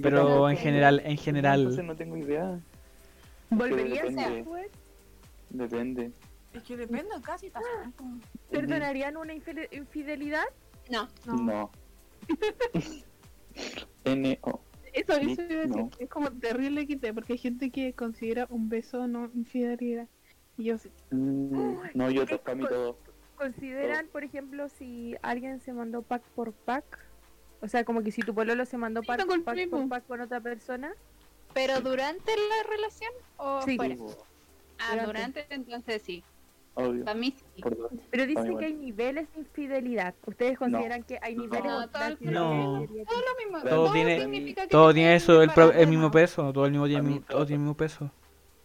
Pero 0.00 0.48
en 0.48 0.56
tengo- 0.56 0.62
general, 0.62 0.94
en 1.00 1.06
Entonces 1.06 1.24
general. 1.24 1.86
no 1.86 1.94
tengo 1.96 2.16
idea. 2.16 2.58
¿Volverías 3.50 4.08
depende. 4.08 4.40
a 4.40 4.44
su 4.44 4.56
ex? 4.56 4.70
Depende. 5.50 6.10
Es 6.54 6.62
que 6.62 6.76
depende, 6.76 7.10
casi 7.22 7.46
está 7.48 7.60
¿Perdonarían 8.50 9.16
una 9.16 9.34
infide- 9.34 9.68
infidelidad? 9.72 10.44
No. 10.90 11.08
No. 11.26 11.70
N-O. 14.04 14.60
Eso, 14.92 15.14
Sí, 15.14 15.30
eso 15.32 15.42
iba 15.42 15.60
a 15.60 15.66
decir. 15.66 15.68
no. 15.68 15.90
Es 16.00 16.08
como 16.10 16.32
terrible 16.32 16.84
quité, 16.84 17.14
porque 17.14 17.34
hay 17.34 17.38
gente 17.38 17.70
que 17.70 17.92
considera 17.92 18.46
un 18.50 18.68
beso 18.68 19.06
no 19.06 19.30
infidelidad. 19.36 20.08
Y 20.58 20.64
yo 20.64 20.78
sí. 20.78 20.90
Mm, 21.12 21.74
no, 21.94 22.10
yo 22.10 22.26
para 22.26 22.56
mí 22.56 22.64
todo. 22.68 22.98
¿Consideran, 23.36 24.08
por 24.08 24.24
ejemplo, 24.24 24.68
si 24.68 25.14
alguien 25.22 25.60
se 25.60 25.72
mandó 25.72 26.02
pack 26.02 26.22
por 26.34 26.52
pack? 26.52 26.98
O 27.62 27.68
sea, 27.68 27.84
como 27.84 28.02
que 28.02 28.10
si 28.10 28.20
tu 28.22 28.34
pololo 28.34 28.66
se 28.66 28.78
mandó 28.78 29.00
pack, 29.04 29.24
pack 29.44 29.44
primo. 29.54 29.78
por 29.78 29.88
pack 29.88 30.06
con 30.08 30.20
otra 30.22 30.40
persona. 30.40 30.92
¿Pero 31.54 31.80
durante 31.80 32.32
la 32.36 32.68
relación 32.68 33.12
o 33.36 33.62
Sí. 33.62 33.76
fuera? 33.76 33.94
Ah, 34.78 34.90
Durante. 35.04 35.06
durante, 35.06 35.54
entonces 35.54 36.02
sí. 36.02 36.24
Obvio. 36.88 37.04
Para 37.04 37.18
mí 37.18 37.34
sí. 37.36 37.62
Pero 38.10 38.26
dicen 38.26 38.46
igual. 38.46 38.58
que 38.60 38.64
hay 38.66 38.74
niveles 38.74 39.28
de 39.34 39.40
infidelidad. 39.40 40.14
¿Ustedes 40.26 40.58
consideran 40.58 41.02
que 41.02 41.18
hay 41.22 41.36
niveles 41.36 41.64
No, 41.64 41.80
de 41.80 41.88
todo 41.88 42.02
el- 42.04 42.18
No. 42.32 42.86
Todo 43.06 43.20
lo 43.20 43.44
mismo. 43.44 43.68
Todo 43.68 43.92
tiene- 43.92 44.20
significa 44.20 44.62
que 44.62 44.68
Todo 44.68 44.94
tiene 44.94 45.14
eso, 45.16 45.42
el, 45.42 45.50
el 45.76 45.86
mismo 45.88 46.10
peso, 46.10 46.52
todo 46.52 46.64
el 46.66 46.70
mismo 46.72 46.86
tiene, 46.86 47.00
A 47.00 47.02
mí 47.02 47.20
todo 47.20 47.38
todo. 47.38 47.46
tiene 47.46 47.54
el 47.56 47.60
mismo 47.62 47.76
peso. 47.76 48.10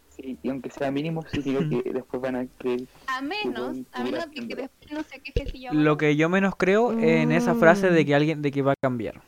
Sí, 0.09 0.37
y 0.41 0.49
aunque 0.49 0.69
sea 0.69 0.91
mínimo, 0.91 1.23
sí 1.29 1.41
digo 1.41 1.59
que 1.59 1.91
después 1.93 2.21
van 2.21 2.35
a 2.37 2.45
creer. 2.57 2.85
A 3.07 3.21
menos, 3.21 3.77
a 3.91 4.03
menos 4.03 4.29
de 4.29 4.35
que 4.35 4.41
de- 4.55 4.61
después 4.61 4.91
no 4.91 5.03
se 5.03 5.19
queje 5.19 5.51
si 5.51 5.59
yo 5.61 5.73
Lo 5.73 5.97
que 5.97 6.15
yo 6.15 6.29
menos 6.29 6.55
creo 6.55 6.93
en 6.97 7.31
esa 7.33 7.53
frase 7.55 7.89
Mm. 7.89 7.93
de 7.93 8.05
que 8.05 8.15
alguien 8.15 8.41
de 8.41 8.51
que 8.51 8.61
va 8.61 8.71
a 8.71 8.75
cambiar. 8.77 9.21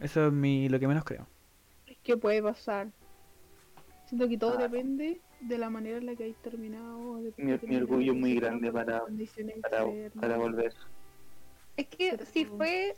Eso 0.00 0.26
es 0.26 0.32
mi 0.32 0.68
lo 0.68 0.80
que 0.80 0.88
menos 0.88 1.04
creo. 1.04 1.26
¿Qué 2.02 2.16
puede 2.16 2.42
pasar? 2.42 2.88
Siento 4.06 4.28
que 4.28 4.36
todo 4.36 4.58
Ah. 4.58 4.62
depende 4.62 5.20
de 5.48 5.58
la 5.58 5.70
manera 5.70 5.98
en 5.98 6.06
la 6.06 6.14
que 6.16 6.24
hayas 6.24 6.42
terminado. 6.42 7.16
de 7.20 7.32
Mi- 7.36 7.76
orgullo 7.76 8.12
es 8.12 8.18
muy 8.18 8.34
grande 8.34 8.70
para- 8.72 9.02
Para, 9.62 9.84
para 10.20 10.36
volver. 10.36 10.72
Es 11.76 11.86
que 11.88 12.10
Pero- 12.12 12.26
si 12.26 12.44
fue 12.44 12.94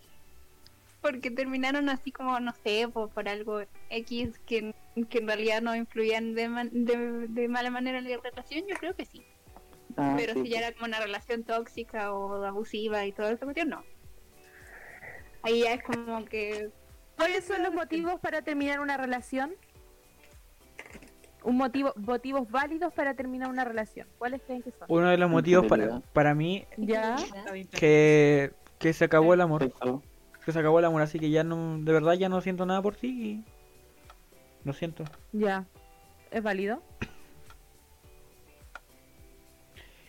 porque 1.01 1.31
terminaron 1.31 1.89
así 1.89 2.11
como, 2.11 2.41
no 2.41 2.53
sé, 2.65 2.89
por, 2.93 3.11
por 3.11 3.29
algo 3.29 3.61
X 3.91 4.39
que, 4.47 4.75
que 5.09 5.19
en 5.19 5.27
realidad 5.29 5.63
no 5.63 5.77
influían 5.77 6.35
de, 6.35 6.49
man- 6.49 6.71
de, 6.73 6.97
de 7.29 7.49
mala 7.49 7.71
manera 7.71 7.99
en 7.99 8.09
la 8.11 8.17
relación, 8.19 8.65
yo 8.67 8.75
creo 8.77 8.95
que 8.95 9.05
sí. 9.05 9.23
Ah, 9.97 10.15
Pero 10.17 10.35
sí, 10.35 10.43
si 10.43 10.49
ya 10.51 10.59
era 10.59 10.73
como 10.73 10.87
una 10.87 10.99
relación 11.01 11.45
tóxica 11.45 12.13
o 12.13 12.45
abusiva 12.45 13.07
y 13.07 13.13
todo 13.13 13.29
eso, 13.29 13.45
cuestión, 13.45 13.69
no. 13.71 13.85
Ahí 15.43 15.61
ya 15.63 15.75
es 15.75 15.83
como 15.85 16.25
que... 16.25 16.71
¿Cuáles 17.17 17.45
son 17.45 17.63
los 17.63 17.73
motivos 17.73 18.21
para 18.21 18.43
terminar 18.43 18.81
una 18.81 18.97
relación? 18.97 19.55
Un 21.47 21.57
motivo, 21.59 21.93
motivos 21.95 22.51
válidos 22.51 22.93
para 22.93 23.15
terminar 23.15 23.49
una 23.49 23.65
relación. 23.65 24.09
¿Cuáles 24.19 24.43
creen 24.43 24.63
que 24.63 24.73
son? 24.73 24.87
Uno 24.89 25.09
de 25.11 25.17
los 25.17 25.31
motivos 25.31 25.65
para, 25.67 26.01
para 26.13 26.35
mí 26.35 26.67
Ya. 26.77 27.15
que, 27.71 28.53
que 28.81 28.93
se 28.93 29.05
acabó 29.05 29.33
el 29.33 29.41
amor. 29.41 29.71
Que 30.45 30.51
se 30.51 30.59
acabó 30.59 30.81
el 30.81 30.85
amor, 30.87 31.03
así 31.03 31.21
que 31.21 31.31
ya 31.31 31.45
no, 31.45 31.79
de 31.79 31.93
verdad 31.93 32.15
ya 32.15 32.29
no 32.29 32.41
siento 32.41 32.67
nada 32.67 32.83
por 32.83 32.97
ti. 32.97 33.09
y 33.09 33.45
Lo 34.65 34.73
siento. 34.73 35.05
Ya. 35.31 35.65
¿Es 36.33 36.43
válido? 36.43 36.83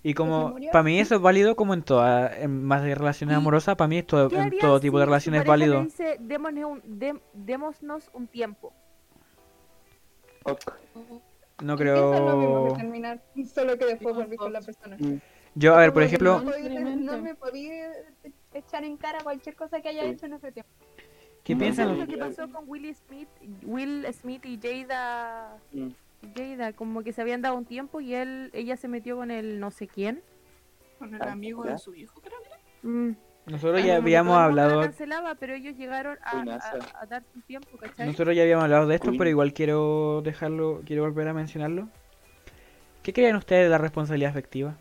se 0.01 0.15
como, 0.15 0.55
para 0.71 0.83
mí 0.83 0.99
eso 0.99 1.13
es 1.15 1.21
válido 1.21 1.55
como 1.55 1.75
en 1.75 1.83
todas, 1.83 2.35
en 2.37 2.63
más 2.63 2.81
de 2.81 2.95
relaciones 2.95 3.35
¿Y 3.35 3.37
amorosas, 3.37 3.75
para 3.75 3.87
mí 3.89 3.99
esto, 3.99 4.27
¿Qué 4.29 4.37
en 4.37 4.57
todo 4.57 4.79
tipo 4.79 4.97
de 4.97 5.03
si 5.03 5.07
relaciones 5.07 5.41
es 5.41 5.47
válido. 5.47 5.83
dice, 5.83 6.17
démonos 6.19 6.63
un, 6.65 6.81
dem- 6.99 7.21
démonos 7.33 8.09
un 8.13 8.25
tiempo? 8.27 8.73
Ok. 10.45 10.61
No 11.63 11.75
Pienso 11.75 12.19
lo 12.19 12.37
mismo 12.37 12.63
creo... 12.63 12.73
que 12.75 12.81
terminar, 12.81 13.23
solo 13.53 13.77
que 13.77 13.85
después 13.85 14.15
volví 14.15 14.37
con 14.37 14.53
la 14.53 14.61
persona. 14.61 14.95
Mm. 14.99 15.15
Yo, 15.55 15.73
a 15.73 15.77
ver, 15.79 15.91
por 15.93 16.03
ejemplo, 16.03 16.39
No, 16.41 17.17
me 17.21 17.33
podía 17.33 17.91
echar 18.53 18.83
en 18.83 18.95
cara 18.97 19.19
cualquier 19.23 19.55
cosa 19.55 19.81
que 19.81 19.89
haya 19.89 20.03
hecho 20.03 20.27
en 20.27 20.33
ese 20.33 20.51
tiempo. 20.51 20.71
¿qué 21.43 21.53
No, 21.55 21.59
piensan? 21.59 21.97
Lo 21.99 22.05
que 22.05 22.17
pasó 22.17 22.51
con 22.51 22.65
Will 22.67 22.93
Smith, 22.93 23.29
Will 23.63 24.05
Smith 24.13 24.45
y 24.45 24.59
Jada, 24.61 25.57
Mm. 25.71 25.87
Jada, 26.35 26.73
como 26.73 27.03
que 27.03 27.11
se 27.13 27.21
habían 27.21 27.41
dado 27.41 27.55
un 27.55 27.65
tiempo 27.65 28.01
y 28.01 28.13
él, 28.13 28.49
ella 28.53 28.75
se 28.77 28.87
metió 28.87 29.15
con 29.17 29.31
el 29.31 29.59
no 29.59 29.71
sé 29.71 29.87
quién. 29.87 30.21
Con 30.99 31.13
el 31.15 31.21
Ah, 31.21 31.31
amigo 31.31 31.63
de 31.63 31.77
su 31.77 31.95
hijo, 31.95 32.19
creo 32.21 32.39
que 32.41 32.47
era. 32.49 32.59
Mm. 32.83 33.15
Nosotros 33.47 33.83
ya 33.83 33.95
habíamos 33.95 34.37
hablado, 34.37 34.81
cancelaba, 34.81 35.35
pero 35.35 35.53
ellos 35.55 35.75
llegaron 35.77 36.17
a, 36.21 36.41
a, 36.41 37.01
a 37.01 37.05
darse 37.05 37.29
un 37.33 37.41
tiempo, 37.43 37.77
¿cachai? 37.77 38.05
nosotros 38.07 38.35
ya 38.35 38.43
habíamos 38.43 38.65
hablado 38.65 38.87
de 38.87 38.95
esto, 38.95 39.07
Queen. 39.07 39.17
pero 39.17 39.29
igual 39.29 39.53
quiero 39.53 40.21
dejarlo, 40.21 40.81
quiero 40.85 41.03
volver 41.03 41.29
a 41.29 41.33
mencionarlo. 41.33 41.87
¿Qué 43.03 43.13
creen 43.13 43.37
ustedes 43.37 43.63
de 43.63 43.69
la 43.69 43.77
responsabilidad 43.77 44.31
afectiva? 44.31 44.75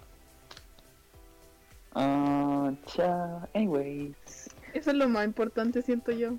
Ah, 1.94 2.72
cha. 2.86 3.48
Anyways. 3.54 4.50
Eso 4.74 4.90
es 4.90 4.96
lo 4.96 5.08
más 5.08 5.24
importante, 5.24 5.80
siento 5.82 6.10
yo. 6.10 6.34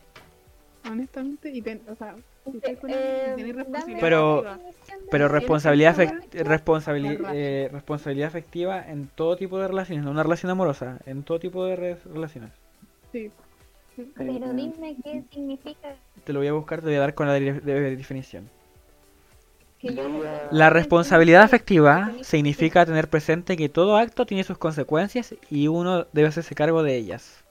Honestamente, 0.90 1.49
y 1.49 1.62
ten, 1.62 1.82
o 1.90 1.95
sea, 1.95 2.16
alguien, 2.48 2.69
Eh, 2.90 3.53
responsabilidad 3.53 3.99
Pero- 4.02 4.40
afectiva. 4.40 4.60
Pero 5.10 5.28
responsabilidad, 5.30 5.99
es 6.02 6.10
afect- 6.11 6.30
responsabili- 6.44 7.18
Barra. 7.22 7.32
eh, 7.36 7.69
responsabilidad 7.72 8.28
afectiva 8.28 8.86
en 8.90 9.07
todo 9.15 9.38
tipo 9.38 9.57
de 9.60 9.68
relaciones, 9.68 10.03
no 10.03 10.11
una 10.11 10.24
relación 10.24 10.49
amorosa, 10.52 10.98
en 11.06 11.24
todo 11.24 11.40
tipo 11.40 11.65
de 11.65 11.76
re- 11.76 11.98
relaciones. 12.14 12.52
Sí. 13.11 13.32
Pero 14.15 14.53
dime 14.53 14.95
qué 15.03 15.24
significa 15.32 15.95
Te 16.24 16.34
lo 16.34 16.40
voy 16.40 16.48
a 16.49 16.53
buscar, 16.53 16.82
te 16.82 16.88
voy 16.88 16.95
a 16.95 16.99
dar 16.99 17.14
con 17.14 17.26
la 17.28 17.34
de- 17.34 17.53
de- 17.61 17.95
definición. 17.95 18.49
La 20.52 20.69
responsabilidad 20.69 21.44
afectiva 21.44 22.11
significa 22.22 22.86
tener 22.86 23.07
presente 23.10 23.56
que 23.56 23.69
todo 23.69 23.95
acto 23.95 24.26
tiene 24.26 24.44
sus 24.44 24.57
consecuencias 24.57 25.36
y 25.49 25.68
uno 25.68 26.06
debe 26.11 26.28
hacerse 26.28 26.56
cargo 26.56 26.84
de 26.84 26.95
ellas. 26.98 27.44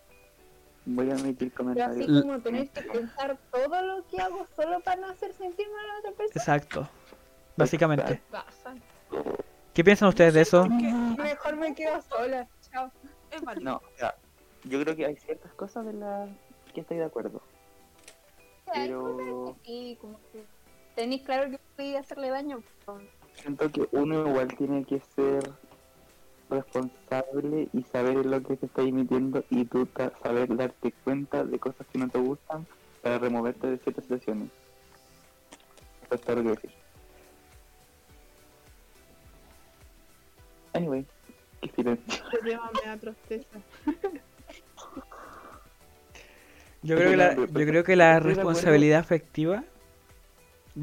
Voy 0.89 1.11
a 1.11 1.15
emitir 1.15 1.53
Pero 1.53 1.71
así 1.71 1.75
comentarios. 1.75 2.23
como 2.23 2.39
tener 2.41 2.69
que 2.71 2.83
pensar 2.83 3.37
todo 3.51 3.83
lo 3.83 4.07
que 4.07 4.21
hago 4.21 4.47
solo 4.55 4.81
para 4.81 5.01
no 5.01 5.09
hacer 5.09 5.33
sentir 5.33 5.67
mal 5.71 5.85
a 5.85 5.93
la 5.93 5.99
otra 5.99 6.11
persona. 6.13 6.41
Exacto. 6.41 6.89
Básicamente. 7.57 8.23
¿Qué 9.75 9.83
piensan 9.85 10.09
ustedes 10.09 10.35
de 10.35 10.43
eso? 10.43 10.67
Mejor 10.69 11.57
me 11.57 11.75
quedo 11.75 12.01
sola. 12.03 12.47
Chao. 12.71 12.91
No, 13.61 13.77
o 13.77 13.99
sea, 13.99 14.15
yo 14.65 14.81
creo 14.83 14.95
que 14.97 15.07
hay 15.07 15.17
ciertas 15.17 15.53
cosas 15.55 15.85
de 15.87 15.93
las 15.95 16.31
que 16.73 16.81
estoy 16.83 16.99
de 16.99 17.05
acuerdo. 17.05 17.43
Pero- 18.73 19.57
sí, 19.65 19.99
como 20.01 20.19
que 20.33 20.45
tenéis 20.95 21.23
claro 21.23 21.51
que 21.51 21.59
podía 21.77 22.01
hacerle 22.01 22.31
daño. 22.31 22.63
Siento 23.35 23.71
que 23.71 23.87
uno 23.93 24.29
igual 24.29 24.49
tiene 24.57 24.85
que 24.85 25.01
ser 25.01 25.51
responsable 26.49 27.69
y 27.73 27.83
saber 27.85 28.25
lo 28.25 28.43
que 28.43 28.57
te 28.57 28.67
está 28.67 28.83
emitiendo 28.83 29.45
y 29.51 29.65
tú 29.65 29.89
saber 30.23 30.55
darte 30.57 30.93
cuenta 31.05 31.45
de 31.45 31.59
cosas 31.59 31.87
que 31.93 31.99
no 31.99 32.09
te 32.09 32.19
gustan 32.19 32.67
para 33.03 33.19
removerte 33.19 33.67
de 33.69 33.79
ciertas 33.79 34.05
situaciones. 34.05 34.49
Eso 36.05 36.15
es 36.15 36.21
todo 36.23 36.37
lo 36.37 36.43
que 36.43 36.49
decir. 36.51 36.71
Anyway, 40.73 41.07
qué 41.63 41.71
silencio. 41.75 42.15
Este 42.33 42.39
tema 42.51 42.71
me 42.75 42.91
da 42.91 42.97
tristeza. 42.99 43.59
Yo 46.83 46.97
creo 46.97 47.11
que 47.11 47.17
la, 47.17 47.35
yo 47.35 47.47
creo 47.67 47.85
que 47.85 47.97
la 47.97 48.21
responsabilidad 48.21 49.01
afectiva 49.01 49.65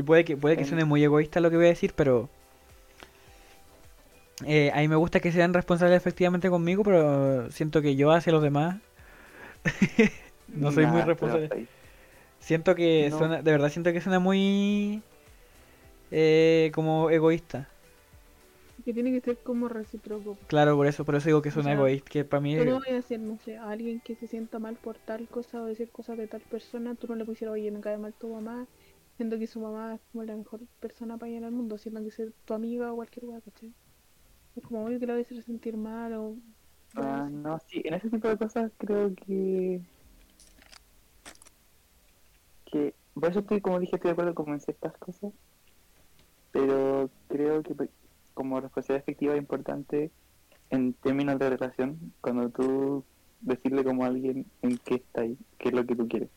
puede 0.06 0.26
que 0.26 0.36
puede 0.36 0.56
que 0.56 0.64
En- 0.64 0.68
suene 0.68 0.86
muy 0.86 1.04
egoísta 1.04 1.40
lo 1.40 1.50
que 1.50 1.56
voy 1.56 1.66
a 1.68 1.70
decir, 1.70 1.94
pero 1.96 2.30
eh, 4.46 4.72
a 4.74 4.80
mí 4.80 4.88
me 4.88 4.96
gusta 4.96 5.20
que 5.20 5.32
sean 5.32 5.54
responsables 5.54 5.98
efectivamente 5.98 6.50
conmigo, 6.50 6.84
pero 6.84 7.50
siento 7.52 7.82
que 7.82 7.96
yo 7.96 8.12
hacia 8.12 8.34
los 8.34 8.44
demás 8.44 8.78
no 10.56 10.72
soy 10.72 10.86
muy 10.88 11.02
responsable. 11.02 11.52
pero 11.52 11.68
Siento 12.40 12.76
que 12.76 13.12
No. 13.12 13.18
suena, 13.18 13.42
de 13.42 13.52
verdad 13.52 13.70
siento 13.70 13.94
que 13.94 14.02
suena 14.02 14.20
muy 14.20 15.04
eh, 16.12 16.72
como 16.74 17.10
egoísta. 17.10 17.68
Que 18.86 18.94
tiene 18.94 19.12
que 19.12 19.20
ser 19.22 19.40
como 19.40 19.68
recíproco. 19.68 20.38
Claro, 20.48 20.76
por 20.76 20.88
eso, 20.88 21.06
por 21.06 21.16
eso 21.16 21.28
digo 21.28 21.42
que 21.42 21.52
suena 21.52 21.72
sea, 21.72 21.74
egoísta, 21.74 22.10
que 22.10 22.26
para 22.26 22.42
mí 22.42 22.56
Tú 22.56 22.66
no 22.66 22.76
voy 22.80 22.90
a 22.92 22.96
decir, 22.96 23.20
no 23.20 23.38
sé, 23.40 23.58
a 23.58 23.70
alguien 23.72 24.02
que 24.02 24.16
se 24.16 24.28
sienta 24.28 24.60
mal 24.60 24.78
por 24.78 25.00
tal 25.00 25.30
cosa 25.30 25.62
o 25.64 25.66
decir 25.68 25.92
cosas 25.92 26.18
de 26.18 26.28
tal 26.28 26.42
persona, 26.44 26.96
tú 26.96 27.08
no 27.08 27.16
le 27.16 27.26
pusieras, 27.26 27.54
oye, 27.54 27.72
me 27.72 27.82
cae 27.82 27.98
mal 27.98 28.14
tu 28.16 28.30
mamá, 28.30 28.68
siendo 29.18 29.40
que 29.40 29.48
su 29.48 29.60
mamá 29.62 29.96
es 29.96 30.02
como 30.12 30.24
la 30.26 30.36
mejor 30.38 30.62
persona 30.80 31.18
para 31.18 31.32
ir 31.32 31.44
al 31.46 31.52
mundo, 31.54 31.78
siendo 31.80 32.04
que 32.04 32.12
ser 32.12 32.34
tu 32.46 32.54
amiga 32.56 32.94
o 32.94 32.98
cualquier 32.98 33.26
cosa, 33.28 33.42
¿cachai? 33.42 33.74
Es 34.56 34.64
como 34.64 34.86
obvio 34.86 35.00
que 35.00 35.08
la 35.08 35.14
voy 35.14 35.22
a 35.24 35.26
hacer 35.26 35.42
sentir 35.44 35.76
mal 35.78 36.14
o... 36.14 36.36
Ah, 36.96 37.28
no, 37.32 37.58
sí, 37.68 37.82
en 37.86 37.96
ese 37.96 38.10
tipo 38.10 38.28
de 38.28 38.38
cosas 38.38 38.72
creo 38.78 39.14
que. 39.16 39.82
que. 42.66 42.94
Por 43.16 43.30
eso 43.32 43.40
estoy, 43.40 43.62
como 43.62 43.80
dije, 43.80 43.96
estoy 43.96 44.10
de 44.10 44.14
acuerdo 44.14 44.36
como 44.36 44.54
en 44.54 44.60
ciertas 44.62 44.96
cosas. 44.98 45.32
Pero 46.52 47.10
creo 47.30 47.64
que 47.64 47.74
como 48.36 48.60
responsabilidad 48.62 49.02
efectiva 49.04 49.34
es 49.34 49.40
importante 49.40 50.12
en 50.70 50.94
términos 50.94 51.40
de 51.40 51.50
relación, 51.50 52.14
cuando 52.22 52.50
tú 52.50 53.04
decirle 53.42 53.84
como 53.84 54.04
a 54.04 54.08
alguien 54.08 54.46
en 54.62 54.78
qué 54.78 54.96
está 54.96 55.22
ahí, 55.22 55.36
qué 55.58 55.70
es 55.70 55.74
lo 55.76 55.86
que 55.88 55.96
tú 55.96 56.08
quieres. 56.08 56.30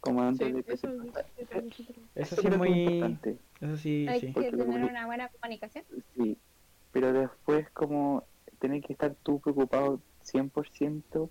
Como 0.00 0.22
antes 0.22 0.46
Sí, 0.46 0.52
de 0.54 0.62
que 0.62 0.72
eso 0.72 0.88
se 0.88 1.08
eso 1.08 1.58
eso 1.58 1.92
Eso 2.14 2.36
sí 2.36 2.46
es 2.48 2.56
muy 2.58 2.68
importante. 2.70 3.38
eso 3.60 3.76
sí, 3.76 4.06
Hay 4.08 4.20
sí. 4.20 4.26
que 4.28 4.32
Porque 4.32 4.50
tener 4.52 4.66
como- 4.66 4.86
una 4.88 5.04
buena 5.06 5.28
comunicación. 5.28 5.84
Sí, 6.14 6.38
pero 6.96 7.12
después 7.12 7.68
como 7.72 8.24
tener 8.58 8.80
que 8.80 8.94
estar 8.94 9.14
tú 9.22 9.38
preocupado 9.38 10.00
100% 10.24 11.28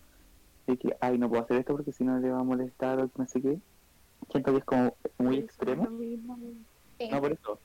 de 0.68 0.78
que, 0.78 0.96
ay, 1.02 1.18
no 1.18 1.28
puedo 1.28 1.42
hacer 1.42 1.58
esto 1.58 1.74
porque 1.76 1.92
si 1.92 2.04
no 2.04 2.20
le 2.20 2.30
va 2.30 2.42
a 2.42 2.44
molestar 2.44 3.00
o 3.00 3.10
no 3.18 3.26
sé 3.26 3.42
qué. 3.42 3.58
Siento 4.30 4.52
que 4.52 4.60
es 4.60 4.64
como 4.64 4.96
muy 5.18 5.40
extremo. 5.40 5.88
Sí. 7.00 7.10
No, 7.10 7.20
por 7.20 7.32
eso. 7.32 7.60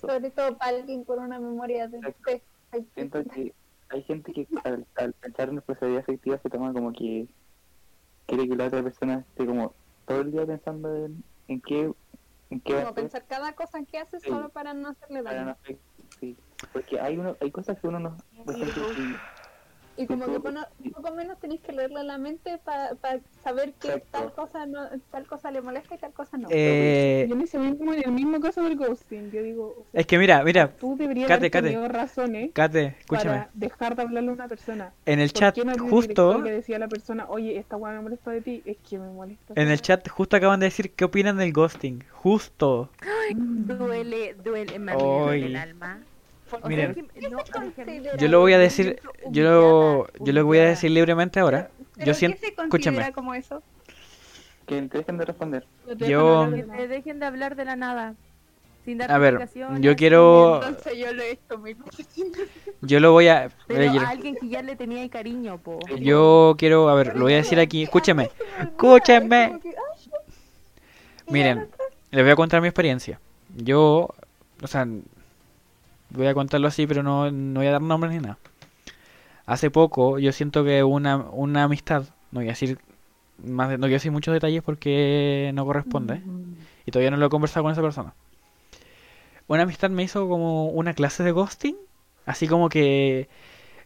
Sobre 0.00 0.30
todo 0.30 0.56
para 0.56 0.78
alguien 0.78 1.04
con 1.04 1.18
una 1.18 1.38
memoria 1.38 1.86
de 1.86 1.98
Exacto. 1.98 2.46
Siento 2.94 3.22
que 3.24 3.54
hay 3.90 4.02
gente 4.04 4.32
que 4.32 4.48
al, 4.64 4.86
al 4.94 5.12
pensar 5.12 5.50
en 5.50 5.56
responsabilidad 5.56 6.00
afectiva 6.00 6.38
se 6.38 6.48
toma 6.48 6.72
como 6.72 6.94
que 6.94 7.28
quiere 8.26 8.48
que 8.48 8.56
la 8.56 8.68
otra 8.68 8.82
persona 8.82 9.18
esté 9.28 9.44
como 9.44 9.74
todo 10.06 10.22
el 10.22 10.32
día 10.32 10.46
pensando 10.46 10.96
en, 10.96 11.22
en 11.48 11.60
qué, 11.60 11.92
en 12.48 12.60
qué 12.60 12.72
como 12.72 12.78
hacer 12.88 12.94
pensar 12.94 13.26
cada 13.26 13.54
cosa 13.54 13.84
que 13.84 13.98
hace 13.98 14.18
Sí. 14.18 14.30
solo 14.30 14.48
para 14.48 14.72
no 14.72 14.88
hacerle 14.88 15.22
para 15.22 15.44
no 15.44 15.56
daño. 15.62 15.78
Porque 16.72 16.98
hay, 17.00 17.16
uno, 17.16 17.36
hay 17.40 17.50
cosas 17.50 17.78
que 17.80 17.86
uno 17.88 18.00
no... 18.00 18.16
por 18.44 18.54
ejemplo, 18.54 18.88
si- 18.94 19.16
Y 19.96 20.06
como 20.06 20.26
que 20.26 20.50
sí. 20.82 20.90
poco 20.90 21.14
menos 21.14 21.38
tenéis 21.38 21.60
que 21.60 21.72
leerle 21.72 22.02
la 22.02 22.18
mente 22.18 22.58
para 22.64 22.96
saber 23.44 23.72
que 23.74 23.88
Exacto. 23.88 24.08
tal 24.10 24.32
cosa 24.32 24.66
no, 24.66 24.88
tal 25.12 25.26
cosa 25.26 25.50
le 25.52 25.60
molesta 25.60 25.94
y 25.94 25.98
tal 25.98 26.12
cosa 26.12 26.36
no. 26.36 26.48
Eh, 26.50 27.26
Yo 27.28 27.34
en 27.36 27.40
ese 27.42 27.58
mismo, 27.58 27.92
en 27.92 28.02
el 28.04 28.10
mismo 28.12 28.40
caso 28.40 28.62
del 28.64 28.76
ghosting, 28.76 29.30
yo 29.30 29.42
digo, 29.42 29.66
o 29.66 29.86
sea, 29.92 30.00
es 30.00 30.06
que 30.08 30.18
mira, 30.18 30.42
mira, 30.42 30.68
tú 30.76 30.96
deberías 30.96 31.28
Cate, 31.28 31.38
haber 31.38 31.50
Cate. 31.52 31.66
tenido 31.68 31.88
razones 31.88 32.50
Kate, 32.52 32.96
escúchame. 32.98 33.30
para 33.30 33.50
dejar 33.54 33.94
de 33.94 34.02
hablarle 34.02 34.30
a 34.30 34.32
una 34.32 34.48
persona. 34.48 34.92
En 35.06 35.20
el 35.20 35.32
¿Por 35.32 35.40
chat 35.40 35.56
no 35.64 35.78
justo 35.90 36.42
que 36.42 36.50
decía 36.50 36.76
a 36.76 36.80
la 36.80 36.88
persona, 36.88 37.26
oye, 37.28 37.56
esta 37.56 37.76
weá 37.76 37.92
me 37.92 38.00
molesta 38.00 38.32
de 38.32 38.40
ti? 38.40 38.62
Es 38.66 38.78
que 38.78 38.98
me 38.98 39.08
molesta. 39.10 39.54
en 39.54 39.68
el 39.68 39.80
chat 39.80 40.08
justo 40.08 40.36
acaban 40.36 40.58
de 40.58 40.66
decir 40.66 40.90
qué 40.92 41.04
opinan 41.04 41.36
del 41.36 41.52
ghosting. 41.52 42.02
Justo. 42.10 42.90
Duele, 43.68 44.34
duele, 44.34 44.78
me 44.78 44.92
Ay. 44.92 44.98
duele 44.98 45.46
el 45.46 45.56
alma. 45.56 46.00
Miren. 46.66 47.08
Yo 48.18 48.28
lo 48.28 48.40
voy 48.40 48.52
a 48.52 48.58
decir, 48.58 49.00
yo 49.30 49.42
lo, 49.44 50.06
yo 50.24 50.32
lo 50.32 50.44
voy 50.44 50.58
a 50.58 50.64
decir 50.64 50.90
libremente 50.90 51.40
ahora. 51.40 51.70
¿Pero 51.94 52.06
Yo 52.06 52.14
siento, 52.14 52.38
escúchame. 52.46 53.12
como 53.12 53.34
eso? 53.34 53.62
que 54.66 54.80
te 54.82 54.98
dejen 54.98 55.18
de 55.18 55.24
responder. 55.26 55.66
Yo- 55.98 56.48
Que 56.76 56.88
dejen 56.88 57.20
de 57.20 57.26
hablar 57.26 57.54
de 57.54 57.64
la 57.64 57.76
nada. 57.76 58.14
Sin 58.84 58.98
dar 58.98 59.10
A 59.10 59.16
ver, 59.18 59.48
yo 59.80 59.96
quiero, 59.96 60.56
Entonces 60.62 60.98
yo 60.98 61.12
lo 61.14 61.22
he 61.22 61.30
yo 62.82 63.00
voy 63.12 63.28
a, 63.28 63.50
Pero 63.66 63.82
eh, 63.82 63.90
yo- 63.94 64.00
a 64.02 64.08
alguien 64.10 64.36
que 64.36 64.46
ya 64.48 64.60
le 64.62 64.76
tenía 64.76 65.00
ahí 65.00 65.08
cariño, 65.08 65.56
po. 65.58 65.78
yo 65.98 66.54
quiero, 66.58 66.90
a 66.90 66.94
ver, 66.94 67.16
lo 67.16 67.22
voy 67.24 67.32
a 67.32 67.36
decir 67.36 67.58
aquí. 67.60 67.86
Que, 69.60 69.70
ay, 69.70 70.10
Miren, 71.28 71.68
les 72.10 72.22
voy 72.24 72.32
a 72.32 72.36
contar 72.36 72.60
mi 72.60 72.68
experiencia. 72.68 73.18
Yo, 73.56 74.10
o 74.62 74.66
sea, 74.66 74.86
voy 76.16 76.26
a 76.26 76.34
contarlo 76.34 76.68
así, 76.68 76.86
pero 76.86 77.02
no, 77.02 77.30
no 77.30 77.60
voy 77.60 77.66
a 77.66 77.72
dar 77.72 77.82
nombres 77.82 78.12
ni 78.12 78.20
nada. 78.20 78.38
Hace 79.46 79.70
poco, 79.70 80.18
yo 80.18 80.32
siento 80.32 80.64
que 80.64 80.82
una, 80.82 81.16
una 81.16 81.64
amistad, 81.64 82.04
no 82.30 82.40
voy 82.40 82.46
a 82.48 82.52
decir 82.52 82.78
más, 83.44 83.68
de- 83.68 83.76
no 83.78 83.82
quiero 83.82 83.94
decir 83.94 84.12
muchos 84.12 84.32
detalles 84.32 84.62
porque 84.62 85.50
no 85.54 85.64
corresponde, 85.66 86.22
y 86.86 86.90
todavía 86.90 87.10
no 87.10 87.16
lo 87.18 87.26
he 87.26 87.30
conversado 87.30 87.62
con 87.64 87.72
esa 87.72 87.82
persona. 87.82 88.14
Una 89.46 89.64
amistad 89.64 89.90
me 89.90 90.02
hizo 90.02 90.26
como 90.28 90.68
una 90.70 90.94
clase 90.94 91.22
de 91.22 91.32
ghosting, 91.32 91.76
así 92.24 92.48
como 92.48 92.68
que 92.70 93.28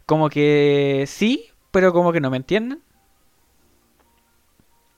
como 0.06 0.28
que 0.30 1.05
sí, 1.09 1.46
pero 1.72 1.92
como 1.92 2.12
que 2.12 2.20
no 2.20 2.30
me 2.30 2.36
entienden. 2.36 2.80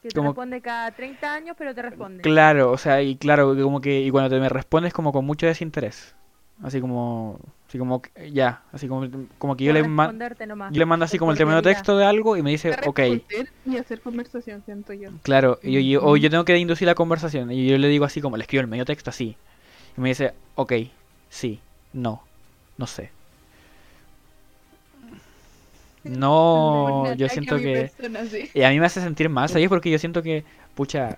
Que 0.02 0.08
te 0.08 0.14
Como- 0.14 0.30
responde 0.30 0.60
cada 0.60 0.90
30 0.92 1.34
años, 1.34 1.56
pero 1.58 1.74
te 1.74 1.82
responde. 1.82 2.22
Claro, 2.22 2.70
o 2.72 2.78
sea, 2.78 3.02
y 3.02 3.16
claro, 3.16 3.54
que 3.54 3.62
como 3.62 3.80
que, 3.80 4.00
y 4.00 4.10
cuando 4.10 4.30
te 4.30 4.40
me 4.40 4.48
respondes 4.48 4.92
como 4.92 5.12
con 5.12 5.24
mucho 5.26 5.46
desinterés. 5.46 6.14
Así 6.62 6.80
como, 6.80 7.38
así 7.68 7.78
como, 7.78 8.02
ya, 8.32 8.62
así 8.72 8.86
como, 8.86 9.08
como 9.38 9.56
que 9.56 9.64
yo 9.64 9.72
le, 9.72 9.82
ma- 9.82 10.04
responderte 10.04 10.46
nomás. 10.46 10.72
yo 10.72 10.78
le 10.78 10.86
mando 10.86 11.04
así 11.06 11.18
como 11.18 11.32
el 11.32 11.38
cordialidad. 11.38 11.62
texto 11.62 11.96
de 11.96 12.04
algo 12.04 12.36
y 12.36 12.42
me 12.42 12.50
dice, 12.50 12.70
ok, 12.86 12.98
responder 12.98 13.48
Y 13.64 13.76
hacer 13.78 14.00
conversación, 14.00 14.62
siento 14.64 14.92
yo. 14.92 15.08
claro, 15.22 15.58
y 15.62 15.72
yo, 15.72 15.80
yo- 15.80 16.06
o 16.06 16.16
yo 16.16 16.28
tengo 16.30 16.44
que 16.44 16.56
inducir 16.58 16.86
la 16.86 16.94
conversación 16.94 17.50
y 17.50 17.66
yo 17.66 17.78
le 17.78 17.88
digo 17.88 18.04
así 18.04 18.20
como, 18.20 18.36
le 18.36 18.42
escribo 18.42 18.60
el 18.60 18.68
medio 18.68 18.84
texto 18.84 19.10
así. 19.10 19.36
Y 19.96 20.00
me 20.00 20.10
dice, 20.10 20.34
ok, 20.56 20.72
sí, 21.30 21.60
no, 21.94 22.22
no 22.76 22.86
sé. 22.86 23.10
No, 26.04 27.12
yo 27.16 27.28
siento 27.28 27.56
que... 27.58 27.90
Y 28.54 28.62
a 28.62 28.70
mí 28.70 28.80
me 28.80 28.86
hace 28.86 29.00
sentir 29.00 29.28
mal, 29.28 29.48
¿sabes? 29.48 29.68
Porque 29.68 29.90
yo 29.90 29.98
siento 29.98 30.22
que, 30.22 30.44
pucha, 30.74 31.16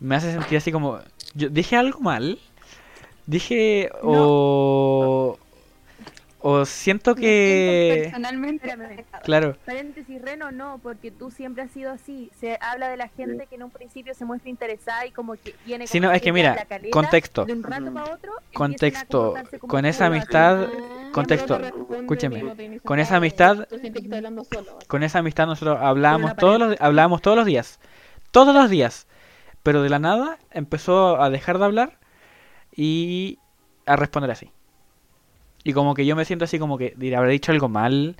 me 0.00 0.16
hace 0.16 0.32
sentir 0.32 0.58
así 0.58 0.72
como, 0.72 0.98
yo 1.34 1.48
dije 1.48 1.76
algo 1.76 2.00
mal, 2.00 2.38
dije 3.30 3.90
o 4.02 5.38
o 6.42 6.64
siento 6.64 7.14
que, 7.14 8.00
Personalmente, 8.04 8.74
claro, 9.22 9.56
Paréntesis, 9.66 10.22
Reno, 10.22 10.50
no, 10.50 10.80
porque 10.82 11.10
tú 11.10 11.30
siempre 11.30 11.62
has 11.64 11.70
sido 11.70 11.90
así. 11.92 12.30
Se 12.40 12.56
habla 12.62 12.88
de 12.88 12.96
la 12.96 13.08
gente 13.08 13.46
que 13.46 13.56
en 13.56 13.64
un 13.64 13.70
principio 13.70 14.14
se 14.14 14.24
muestra 14.24 14.48
interesada 14.48 15.04
y 15.04 15.10
como 15.10 15.34
que 15.34 15.54
viene 15.66 15.86
Sí, 15.86 16.00
no, 16.00 16.10
es 16.10 16.22
que 16.22 16.32
mira, 16.32 16.64
caleta, 16.66 16.90
contexto. 16.92 17.44
De 17.44 17.52
un 17.52 17.62
rato 17.62 17.92
para 17.92 18.14
otro, 18.14 18.32
Contexto, 18.54 19.34
con 19.68 19.84
esa 19.84 20.06
amistad, 20.06 20.64
Ah, 20.64 21.10
contexto, 21.12 21.60
escúcheme, 21.94 22.42
no 22.42 22.54
con 22.84 22.98
esa 23.00 23.16
amistad- 23.16 23.66
con 24.88 25.02
esa 25.02 25.18
amistad 25.18 25.46
nosotros 25.46 25.78
hablábamos 25.78 26.36
todos 26.36 26.58
los, 26.58 26.80
hablábamos 26.80 27.20
todos 27.20 27.36
los 27.36 27.44
días, 27.44 27.80
todos 28.30 28.54
los 28.54 28.70
días, 28.70 29.06
pero 29.62 29.82
de 29.82 29.90
la 29.90 29.98
nada 29.98 30.38
empezó 30.52 31.20
a 31.20 31.28
dejar 31.28 31.58
de 31.58 31.66
hablar 31.66 31.99
y 32.82 33.38
a 33.84 33.94
responder 33.96 34.30
así. 34.30 34.50
Y 35.64 35.74
como 35.74 35.92
que 35.92 36.06
yo 36.06 36.16
me 36.16 36.24
siento 36.24 36.46
así 36.46 36.58
como 36.58 36.78
que 36.78 36.94
diré, 36.96 37.16
habré 37.16 37.32
dicho 37.32 37.52
algo 37.52 37.68
mal, 37.68 38.16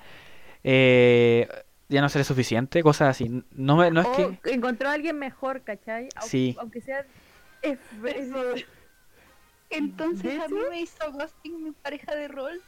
eh, 0.65 1.49
ya 1.89 2.03
no 2.03 2.11
seré 2.11 2.25
suficiente, 2.25 2.83
cosas 2.83 3.09
así. 3.09 3.43
No, 3.53 3.77
me, 3.77 3.91
no 3.91 4.03
es 4.03 4.07
O 4.07 4.13
que... 4.43 4.53
encontró 4.53 4.91
a 4.91 4.93
alguien 4.93 5.19
mejor, 5.19 5.63
¿cachai? 5.63 6.11
Au- 6.17 6.27
Sí. 6.29 6.55
Aunque 6.61 6.83
sea... 6.83 7.07
es- 7.63 7.79
es- 8.05 8.67
Entonces 9.71 10.39
a 10.43 10.49
mí 10.49 10.59
¿Eso? 10.61 10.71
me 10.71 10.81
hizo 10.83 11.13
ghosting 11.13 11.65
mi 11.65 11.71
pareja 11.73 12.15
de 12.15 12.29
rol. 12.29 12.61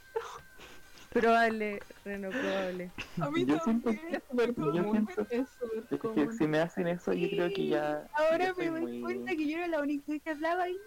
probable, 1.10 1.82
Reno, 2.06 2.30
probable. 2.30 2.90
A 3.20 3.30
mí 3.30 3.44
Yo 3.44 3.58
siento 3.58 3.92
también. 3.92 4.22
Súper 4.30 4.54
Yo 4.56 4.72
siento- 4.92 5.26
Es 5.28 5.48
súper 5.60 5.78
Es 5.80 5.88
que 5.90 5.98
común. 5.98 6.32
si 6.38 6.46
me 6.46 6.58
hacen 6.60 6.86
eso, 6.88 7.12
yo 7.12 7.28
creo 7.28 7.48
que 7.50 7.66
ya. 7.66 8.08
Ahora 8.14 8.54
me 8.56 8.70
doy 8.70 8.80
muy- 8.80 9.00
cuenta 9.02 9.32
que 9.36 9.46
yo 9.46 9.58
era 9.58 9.66
la 9.66 9.80
única 9.80 10.18
que 10.18 10.30
hablaba 10.30 10.62
ahí. 10.62 10.78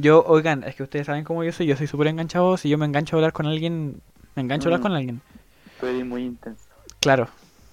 Yo, 0.00 0.24
oigan, 0.26 0.62
es 0.64 0.74
que 0.76 0.82
ustedes 0.82 1.06
saben 1.06 1.24
cómo 1.24 1.42
yo 1.44 1.52
soy, 1.52 1.66
yo 1.66 1.76
soy 1.76 1.86
súper 1.86 2.08
enganchado, 2.08 2.56
si 2.56 2.68
yo 2.68 2.78
me 2.78 2.86
engancho 2.86 3.16
a 3.16 3.18
hablar 3.18 3.32
con 3.32 3.46
alguien, 3.46 4.00
me 4.36 4.42
engancho 4.42 4.68
a 4.68 4.74
hablar 4.74 4.80
Mm. 4.80 4.82
con 4.82 4.92
alguien. 4.92 5.20
Eres 5.82 6.04
muy 6.06 6.22
intenso. 6.24 6.64
Claro. 7.00 7.28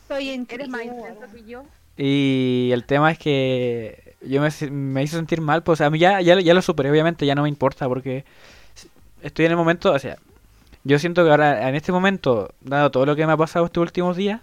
Soy 0.08 0.30
Eres 0.50 0.70
más 0.70 0.84
intenso 0.84 1.26
que 1.34 1.44
yo. 1.46 1.64
Y 1.98 2.70
el 2.74 2.84
tema 2.86 3.12
es 3.12 3.18
que 3.20 4.16
yo 4.22 4.42
me, 4.42 4.50
me 4.72 5.04
hizo 5.04 5.18
sentir 5.18 5.40
mal, 5.42 5.64
pues 5.64 5.82
a 5.82 5.90
mí 5.90 6.00
ya, 6.00 6.20
ya, 6.22 6.40
ya 6.40 6.54
lo 6.54 6.62
superé, 6.62 6.90
obviamente, 6.92 7.26
ya 7.26 7.36
no 7.36 7.44
me 7.44 7.50
importa 7.50 7.88
porque 7.88 8.26
estoy 9.22 9.46
en 9.46 9.52
el 9.52 9.58
momento, 9.58 9.92
o 9.94 10.00
sea, 10.00 10.18
yo 10.84 11.00
siento 11.00 11.24
que 11.24 11.32
ahora, 11.32 11.70
en 11.70 11.76
este 11.76 11.92
momento, 11.92 12.54
dado 12.62 12.92
todo 12.92 13.06
lo 13.06 13.16
que 13.16 13.26
me 13.26 13.32
ha 13.34 13.38
pasado 13.38 13.66
estos 13.66 13.82
últimos 13.82 14.18
días, 14.18 14.42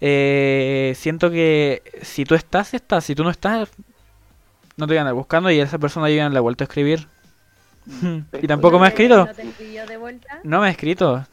eh, 0.00 0.92
siento 0.96 1.30
que 1.30 1.82
si 2.02 2.24
tú 2.24 2.34
estás, 2.34 2.74
estás, 2.74 3.04
si 3.04 3.14
tú 3.14 3.22
no 3.22 3.30
estás, 3.30 3.68
no 4.76 4.86
te 4.86 4.92
voy 4.92 4.98
a 4.98 5.00
andar 5.02 5.14
buscando 5.14 5.50
y 5.50 5.60
esa 5.60 5.78
persona 5.78 6.08
yo 6.08 6.16
ya 6.16 6.24
no 6.24 6.30
le 6.30 6.38
he 6.38 6.40
vuelto 6.40 6.64
a 6.64 6.66
escribir. 6.66 7.06
y 8.42 8.46
tampoco 8.46 8.78
me 8.78 8.86
ha 8.86 8.88
¿No 8.88 8.94
escrito. 8.94 9.26
¿No 9.26 9.34
te 9.34 9.42
escribió 9.42 9.86
de 9.86 9.96
vuelta? 9.96 10.40
No 10.44 10.60
me 10.60 10.68
ha 10.68 10.70
escrito. 10.70 11.26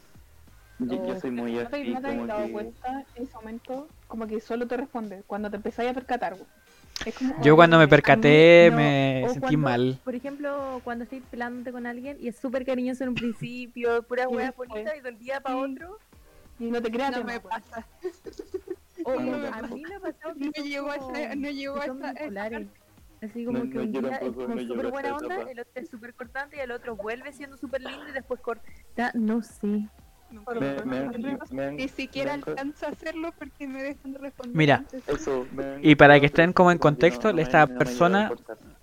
Yo, 0.79 1.07
yo 1.07 1.19
soy 1.19 1.31
muy 1.31 1.53
¿No 1.53 1.59
así, 1.61 1.65
no 1.67 1.69
te 1.69 1.77
habías 1.77 2.01
como 2.03 2.27
dado 2.27 2.45
que. 2.45 2.51
cuenta 2.51 3.03
en 3.15 3.23
ese 3.23 3.33
momento? 3.35 3.87
Como 4.07 4.27
que 4.27 4.39
solo 4.39 4.65
te 4.65 4.77
responde 4.77 5.23
cuando 5.27 5.49
te 5.49 5.57
empezáis 5.57 5.89
a 5.91 5.93
percatar. 5.93 6.37
Es 7.05 7.15
como, 7.15 7.41
Yo 7.41 7.55
cuando 7.55 7.77
me 7.77 7.83
"Oye, 7.83 7.89
percaté 7.89 8.67
No, 8.71 8.77
me 8.77 9.23
o 9.25 9.27
sentí 9.29 9.39
cuando- 9.41 9.59
mal. 9.59 9.99
Por 10.03 10.15
ejemplo, 10.15 10.81
cuando 10.83 11.03
estoy 11.03 11.19
pelándote 11.21 11.71
con 11.71 11.85
alguien 11.85 12.17
y 12.19 12.27
es 12.29 12.37
súper 12.37 12.65
cariñoso 12.65 13.03
en 13.03 13.09
un 13.09 13.15
principio, 13.15 14.03
pura 14.03 14.23
Y 14.23 14.27
hueá 14.27 14.45
después- 14.47 14.69
bonita 14.69 14.95
y 14.95 15.01
de 15.01 15.09
un 15.09 15.19
día 15.19 15.39
para 15.41 15.57
otro. 15.57 15.97
Y 16.59 16.65
no 16.65 16.81
te 16.81 16.91
creas 16.91 17.11
No 17.11 17.23
me 17.23 17.37
güey. 17.37 17.53
pasa. 17.53 17.85
O 19.05 19.15
No, 19.19 19.37
no, 19.37 19.47
a 19.53 19.61
no. 19.61 19.75
mí 19.75 19.81
me 19.87 19.95
ha 19.95 19.99
pasado 19.99 20.33
que 20.35 20.45
No 20.45 20.65
llegó 20.65 20.91
a 20.91 20.95
esa, 20.95 21.35
no 21.35 21.49
llegó 21.49 21.77
a. 21.77 21.85
Así 23.21 23.45
como 23.45 23.59
No, 23.59 23.69
que 23.69 23.77
no, 23.77 23.83
un 23.83 23.91
día 23.91 24.17
es 24.17 24.19
como 24.33 24.59
súper 24.59 24.91
buena 24.91 25.15
onda, 25.15 25.35
etapa. 25.35 25.51
el 25.51 25.59
otro 25.59 25.71
es 25.75 25.89
súper 25.89 26.13
cortante 26.13 26.57
y 26.57 26.59
el 26.59 26.71
otro 26.71 26.95
vuelve 26.95 27.33
siendo 27.33 27.57
súper 27.57 27.81
lindo 27.81 28.09
y 28.09 28.13
después 28.13 28.39
corta. 28.41 28.63
No 29.13 29.41
sé. 29.41 29.89
Me, 30.59 30.85
me, 30.85 31.71
Ni 31.75 31.87
siquiera 31.87 32.35
alcanzo 32.35 32.85
a 32.85 32.89
hacerlo 32.89 33.33
porque 33.37 33.67
me 33.67 33.81
dejan 33.81 34.13
de 34.13 34.19
responder. 34.19 34.55
Mira. 34.55 34.85
Eso, 35.07 35.47
Y 35.81 35.95
para 35.95 36.19
que 36.19 36.27
estén 36.27 36.53
como 36.53 36.71
en 36.71 36.77
contexto, 36.77 37.33
no- 37.33 37.39
esta 37.39 37.65
persona- 37.67 38.31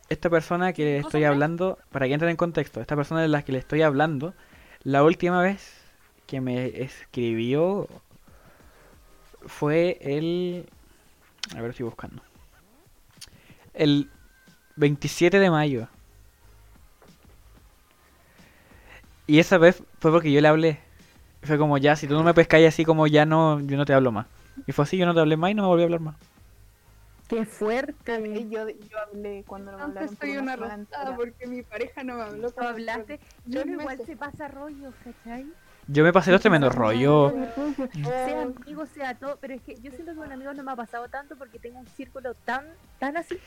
esta 0.09 0.29
persona 0.29 0.73
que 0.73 0.85
le 0.85 0.97
¿Cosa 0.99 1.09
estoy 1.09 1.25
hablando, 1.25 1.79
para 1.91 2.07
que 2.07 2.15
entren 2.15 2.31
en 2.31 2.37
contexto, 2.37 2.81
esta 2.81 2.97
persona 2.97 3.23
de 3.23 3.29
la 3.29 3.43
que 3.43 3.53
le 3.53 3.59
estoy 3.59 3.83
hablando, 3.83 4.35
la 4.83 5.03
última 5.05 5.41
vez 5.41 5.73
que 6.27 6.41
me 6.41 6.83
escribió 6.83 7.89
fue 9.47 9.99
el... 10.01 10.69
A 11.57 11.61
ver, 11.61 11.71
estoy 11.71 11.85
buscando. 11.85 12.23
El 13.73 14.11
27 14.77 15.39
de 15.39 15.51
mayo. 15.51 15.89
Y 19.27 19.41
esa 19.41 19.59
vez 19.59 19.83
fue 19.99 20.11
porque 20.13 20.31
yo 20.31 20.41
le 20.41 20.49
hablé. 20.49 20.81
Fue 21.43 21.59
como 21.59 21.79
ya, 21.79 21.97
si 21.97 22.07
tú 22.07 22.15
no 22.15 22.23
me 22.23 22.35
pescáis 22.35 22.69
así 22.69 22.85
como 22.85 23.07
ya 23.07 23.27
no, 23.27 23.61
yo 23.61 23.77
no 23.77 23.85
te 23.85 23.93
hablo 23.93 24.13
más. 24.13 24.27
Y 24.67 24.73
fue 24.73 24.85
así, 24.85 24.97
yo 24.97 25.07
no 25.07 25.15
te 25.15 25.21
hablé 25.21 25.37
más 25.37 25.51
y 25.51 25.55
no 25.55 25.63
me 25.63 25.69
volví 25.69 25.83
a 25.83 25.87
hablar 25.87 26.01
más. 26.01 26.17
Qué 27.29 27.45
fuerte. 27.45 28.21
Y 28.39 28.49
Yo, 28.49 28.69
yo 28.69 28.99
hablé 28.99 29.45
cuando 29.47 29.73
no 29.73 29.79
me 29.79 29.85
hablaron 29.85 30.09
Entonces 30.09 30.29
soy 30.29 30.39
una 30.39 30.53
arrastrada 30.53 31.17
porque 31.17 31.47
mi 31.47 31.63
pareja 31.63 32.05
no 32.05 32.17
me 32.17 32.23
habló. 32.23 32.51
Tú 32.51 32.61
hablaste. 32.61 33.21
Yo 33.47 33.63
igual 33.63 33.99
se 34.07 34.17
pasa 34.17 34.49
rollo, 34.49 34.93
¿cachai? 35.03 35.47
Yo 35.89 36.03
me 36.03 36.13
pasé 36.13 36.33
los 36.33 36.41
tremendos 36.41 36.75
rollos. 36.75 37.33
Sea 37.93 38.43
amigo, 38.43 38.87
sea 38.87 39.15
todo, 39.15 39.39
pero 39.41 39.55
es 39.55 39.63
que 39.63 39.77
yo 39.77 39.91
siento 39.93 40.13
que 40.13 40.19
con 40.19 40.33
amigos 40.33 40.57
no 40.57 40.65
me 40.65 40.73
ha 40.73 40.77
pasado 40.77 41.09
tanto 41.09 41.37
porque 41.37 41.59
tengo 41.59 41.79
un 41.79 41.87
círculo 41.87 42.35
tan, 42.35 42.65
tan 42.99 43.17
así. 43.17 43.39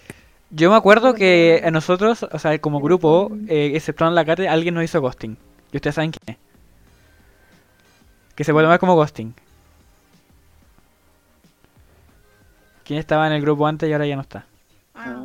Yo 0.52 0.72
me 0.72 0.76
acuerdo 0.78 1.14
que 1.14 1.62
a 1.64 1.70
nosotros, 1.72 2.24
o 2.24 2.40
sea, 2.40 2.58
como 2.60 2.80
grupo, 2.82 3.32
eh, 3.48 3.72
exceptuando 3.76 4.16
la 4.16 4.26
Kate, 4.26 4.48
alguien 4.50 4.74
nos 4.74 4.84
hizo 4.84 5.00
ghosting. 5.00 5.38
Y 5.72 5.78
ustedes 5.78 5.96
saben 5.96 6.12
quién 6.12 6.36
es. 6.38 6.44
Que 8.36 8.44
se 8.44 8.52
puede 8.52 8.66
tomar 8.66 8.80
como 8.80 8.96
ghosting. 8.96 9.34
¿Quién 12.84 13.00
estaba 13.00 13.28
en 13.28 13.34
el 13.34 13.42
grupo 13.42 13.68
antes 13.68 13.88
y 13.88 13.94
ahora 13.94 14.08
ya 14.08 14.16
no 14.16 14.24
está? 14.24 14.46
Ah, 14.96 15.22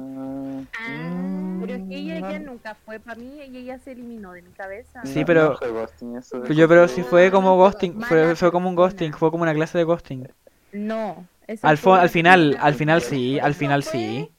Pero 1.61 1.75
es 1.75 1.83
que 1.89 1.97
ella 1.97 2.21
ya 2.31 2.39
nunca 2.41 2.75
fue 2.85 3.01
para 3.01 3.19
mí 3.19 3.39
y 3.51 3.57
ella 3.57 3.79
se 3.79 3.93
eliminó 3.93 4.33
de 4.33 4.43
mi 4.43 4.51
cabeza. 4.51 5.01
Sí, 5.05 5.21
no- 5.21 5.27
pero- 5.27 5.51
no 5.53 5.57
fue 5.57 5.71
ghosting, 5.71 6.17
eso 6.17 6.41
Pero 6.43 6.53
es 6.53 6.57
yo, 6.59 6.69
pero 6.69 6.89
si 6.89 7.03
fue 7.03 7.31
como 7.31 7.57
ghosting, 7.57 8.01
fue, 8.03 8.37
fue 8.37 8.53
como 8.53 8.69
un 8.69 8.75
ghosting, 8.77 9.13
fue 9.15 9.31
como 9.31 9.43
una 9.43 9.55
clase 9.55 9.79
de 9.79 9.85
ghosting. 9.85 10.29
No. 10.73 11.27
eso 11.47 11.67
Al, 11.67 11.77
fo- 11.79 11.81
fue- 11.83 12.01
al 12.01 12.11
final, 12.11 12.57
al 12.61 12.75
final 12.75 13.01
sí, 13.01 13.39
al 13.39 13.55
final 13.55 13.83
Fue 13.83 13.93
sí. 13.93 14.31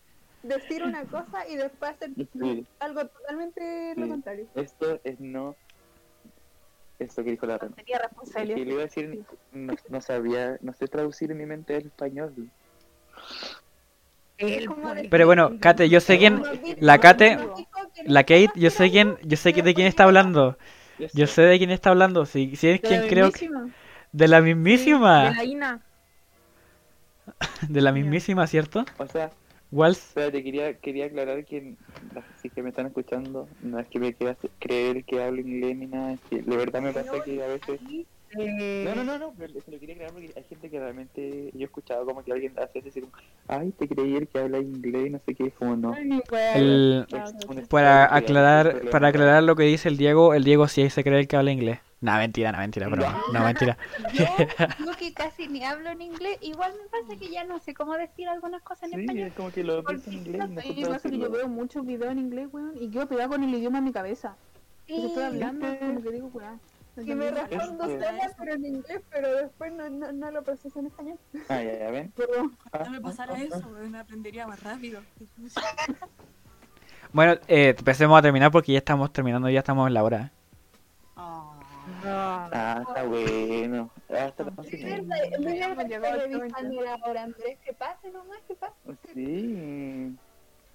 Decir 0.47 0.84
una 0.84 1.03
cosa 1.05 1.47
y 1.47 1.55
después 1.55 1.91
hacer 1.91 2.11
Sí. 2.39 2.65
algo 2.80 3.05
totalmente 3.07 3.93
lo 3.95 4.03
Sí. 4.05 4.09
contrario. 4.11 4.45
Esto 4.55 4.99
es 5.03 5.19
no. 5.19 5.55
Esto 6.99 7.23
que 7.23 7.31
dijo 7.31 7.45
la 7.45 7.57
Ren. 7.57 7.76
Sería 7.76 7.97
Que 7.97 8.03
responsabilidad. 8.03 8.57
le 8.57 8.72
iba 8.72 8.80
a 8.81 8.85
decir, 8.85 9.23
no, 9.51 9.73
no 9.89 10.01
sabía, 10.01 10.57
no 10.61 10.72
sé 10.73 10.88
traducir 10.88 11.30
en 11.31 11.38
mi 11.38 11.45
mente 11.45 11.76
el 11.76 11.88
español. 11.88 12.34
El 14.38 14.69
Pero 15.09 15.26
bueno, 15.26 15.57
Kate, 15.59 15.88
yo 15.89 15.99
sé 16.01 16.17
quién, 16.17 16.41
la 16.80 16.99
Kate, 16.99 17.38
la 18.05 18.23
Kate, 18.23 18.51
yo 18.55 18.69
sé 18.69 18.91
quién, 18.91 19.17
yo 19.23 19.38
sé 19.38 19.53
que- 19.53 19.61
de 19.61 19.73
quién 19.73 19.88
está 19.88 20.03
hablando. 20.03 20.57
Yo 21.13 21.27
sé 21.27 21.41
de 21.41 21.57
quién 21.57 21.72
está 21.72 21.89
hablando, 21.89 22.26
si, 22.26 22.55
si 22.55 22.69
es 22.69 22.81
De 22.81 22.88
quien 22.88 23.01
la 23.01 23.07
creo 23.07 23.31
que... 23.31 23.47
mismísima. 23.49 23.76
De 24.13 24.27
la 24.30 24.41
mismísima. 24.41 25.30
De 25.30 25.35
la 25.35 25.43
Ina. 25.43 25.81
De 27.69 27.81
la 27.81 27.91
mismísima, 27.91 28.47
¿cierto? 28.47 28.85
O 28.97 29.07
sea, 29.07 29.31
Waltz. 29.76 30.07
espérate, 30.07 30.41
quería, 30.41 30.80
quería 30.80 31.06
aclarar 31.06 31.43
que 31.43 31.76
si 32.41 32.49
que 32.49 32.64
me 32.64 32.69
están 32.69 32.88
escuchando, 32.88 33.49
no 33.61 33.77
es 33.77 33.89
que 33.89 33.99
me 33.99 34.14
quieras 34.14 34.38
creer 34.57 35.03
que 35.03 35.22
hablo 35.22 35.41
inglés 35.41 35.76
ni 35.76 35.88
nada, 35.88 36.14
es 36.14 36.22
que 36.30 36.41
de 36.41 36.57
verdad 36.57 36.81
me 36.81 36.93
pasa 36.93 37.22
que 37.26 37.43
a 37.43 37.47
veces... 37.47 37.81
Eh, 38.38 38.84
No, 38.84 38.95
no, 38.95 39.03
no, 39.03 39.18
no, 39.18 39.34
pero 39.38 39.53
se 39.62 39.72
lo 39.72 39.80
quería 39.80 39.95
aclarar 39.95 40.14
porque 40.14 40.34
hay 40.36 40.44
gente 40.44 40.70
que 40.70 40.80
realmente 40.80 41.52
yo 41.53 41.62
he 41.62 41.64
escuchado 41.64 42.06
como 42.06 42.24
que 42.24 42.32
alguien 42.34 42.53
hace 42.60 42.82
como, 43.02 43.14
ay, 43.48 43.72
te 43.72 43.88
creí 43.88 44.16
el 44.16 44.28
que 44.28 44.40
habla 44.40 44.60
inglés 44.60 45.07
y 45.07 45.10
no 45.12 45.20
sé 45.26 45.34
qué, 45.36 45.45
es 45.48 45.53
como 45.53 45.76
no. 45.76 45.95
El, 46.53 47.06
para 47.70 48.16
aclarar, 48.16 48.90
para 48.90 49.07
aclarar 49.10 49.44
lo 49.44 49.56
que 49.56 49.64
dice 49.64 49.90
el 49.90 49.98
Diego, 49.98 50.34
el 50.34 50.44
Diego 50.44 50.68
sí 50.68 50.90
se 50.90 51.03
cree 51.03 51.20
el 51.20 51.28
que 51.28 51.36
habla 51.38 51.52
inglés. 51.52 51.80
No, 52.02 52.16
mentira, 52.18 52.52
no, 52.52 52.60
mentira, 52.60 52.88
pero 52.90 53.03
no, 53.32 53.44
mentira. 53.44 53.78
Yo, 54.14 54.26
yo 54.86 54.95
que 54.98 55.14
casi 55.14 55.48
ni 55.48 55.64
hablo 55.64 55.90
en 55.90 56.02
inglés, 56.02 56.38
igual 56.41 56.74
me 56.74 56.88
pasa 56.90 57.18
que 57.20 57.30
ya 57.32 57.44
no 57.44 57.60
sé 57.60 57.74
cómo 57.74 57.94
decir 57.94 58.28
algunas 58.28 58.62
cosas 58.62 58.84
en 58.84 58.94
Sí, 58.94 59.02
español. 59.02 59.28
es 59.30 59.34
como 59.34 59.52
que 59.52 59.64
lo 59.64 59.80
en 59.90 60.14
inglés. 60.14 60.49
Mejor 60.49 60.76
me 60.78 60.88
pasa 60.88 61.10
que 61.10 61.18
yo 61.20 61.30
veo 61.30 61.48
muchos 61.48 61.86
videos 61.86 62.12
en 62.12 62.20
inglés, 62.20 62.48
weón, 62.52 62.74
y 62.78 62.90
quedo 62.91 63.07
pegada 63.07 63.30
con 63.30 63.44
el 63.44 63.53
idioma 63.53 63.80
en 63.80 63.86
mi 63.86 63.91
cabeza. 63.94 64.38
Y 64.88 64.99
si 64.99 65.06
estoy 65.07 65.24
Sí, 65.24 65.24
hablando, 65.24 65.68
como 65.80 66.02
que 66.02 66.12
digo, 66.12 66.28
weón. 66.28 66.62
No 66.95 67.05
que 67.05 67.15
me 67.15 67.31
respondo 67.31 67.85
Esto. 67.85 68.05
sola, 68.05 68.31
pero 68.38 68.53
en 68.53 68.65
inglés, 68.65 69.01
pero 69.09 69.35
después 69.35 69.73
no, 69.73 69.89
no, 69.89 70.11
no 70.11 70.31
lo 70.31 70.43
proceso 70.43 70.80
en 70.80 70.88
español. 70.88 71.19
Ah, 71.49 71.61
ya, 71.61 71.80
ya 71.80 71.91
ven. 71.91 72.13
Pero 72.15 72.51
Ah, 72.72 72.84
No 72.85 72.91
me 72.91 72.97
ah, 72.97 73.01
pasara 73.01 73.34
ah, 73.35 73.41
eso, 73.43 73.69
me 73.69 73.97
aprendería 73.99 74.47
más 74.47 74.61
rápido. 74.63 75.01
Bueno, 77.13 77.34
eh, 77.47 77.73
empecemos 77.77 78.17
a 78.19 78.22
terminar 78.22 78.51
porque 78.51 78.73
ya 78.73 78.80
estamos 78.80 79.13
terminando, 79.13 79.49
ya 79.49 79.59
estamos 79.59 79.88
en 79.88 79.93
la 79.93 80.03
hora. 80.03 80.31
Ah. 81.15 81.53
Ah, 82.03 82.84
está 82.88 83.03
bueno. 83.03 83.89
Ah, 84.09 84.26
está 84.26 84.43
Es 84.43 84.53
fácil. 84.55 84.84
verdad, 84.84 85.15
voy 85.39 85.47
a 85.61 85.65
hemos 85.65 85.69
estar 85.84 85.88
llegado 85.88 86.22
al 86.22 86.31
revisando 86.34 86.81
la 86.81 86.95
hora, 87.05 87.23
Andrés. 87.23 87.57
Que 87.63 87.73
pase 87.73 88.11
nomás, 88.11 88.39
que 88.47 88.55
pase. 88.55 88.76
Sí. 89.13 90.13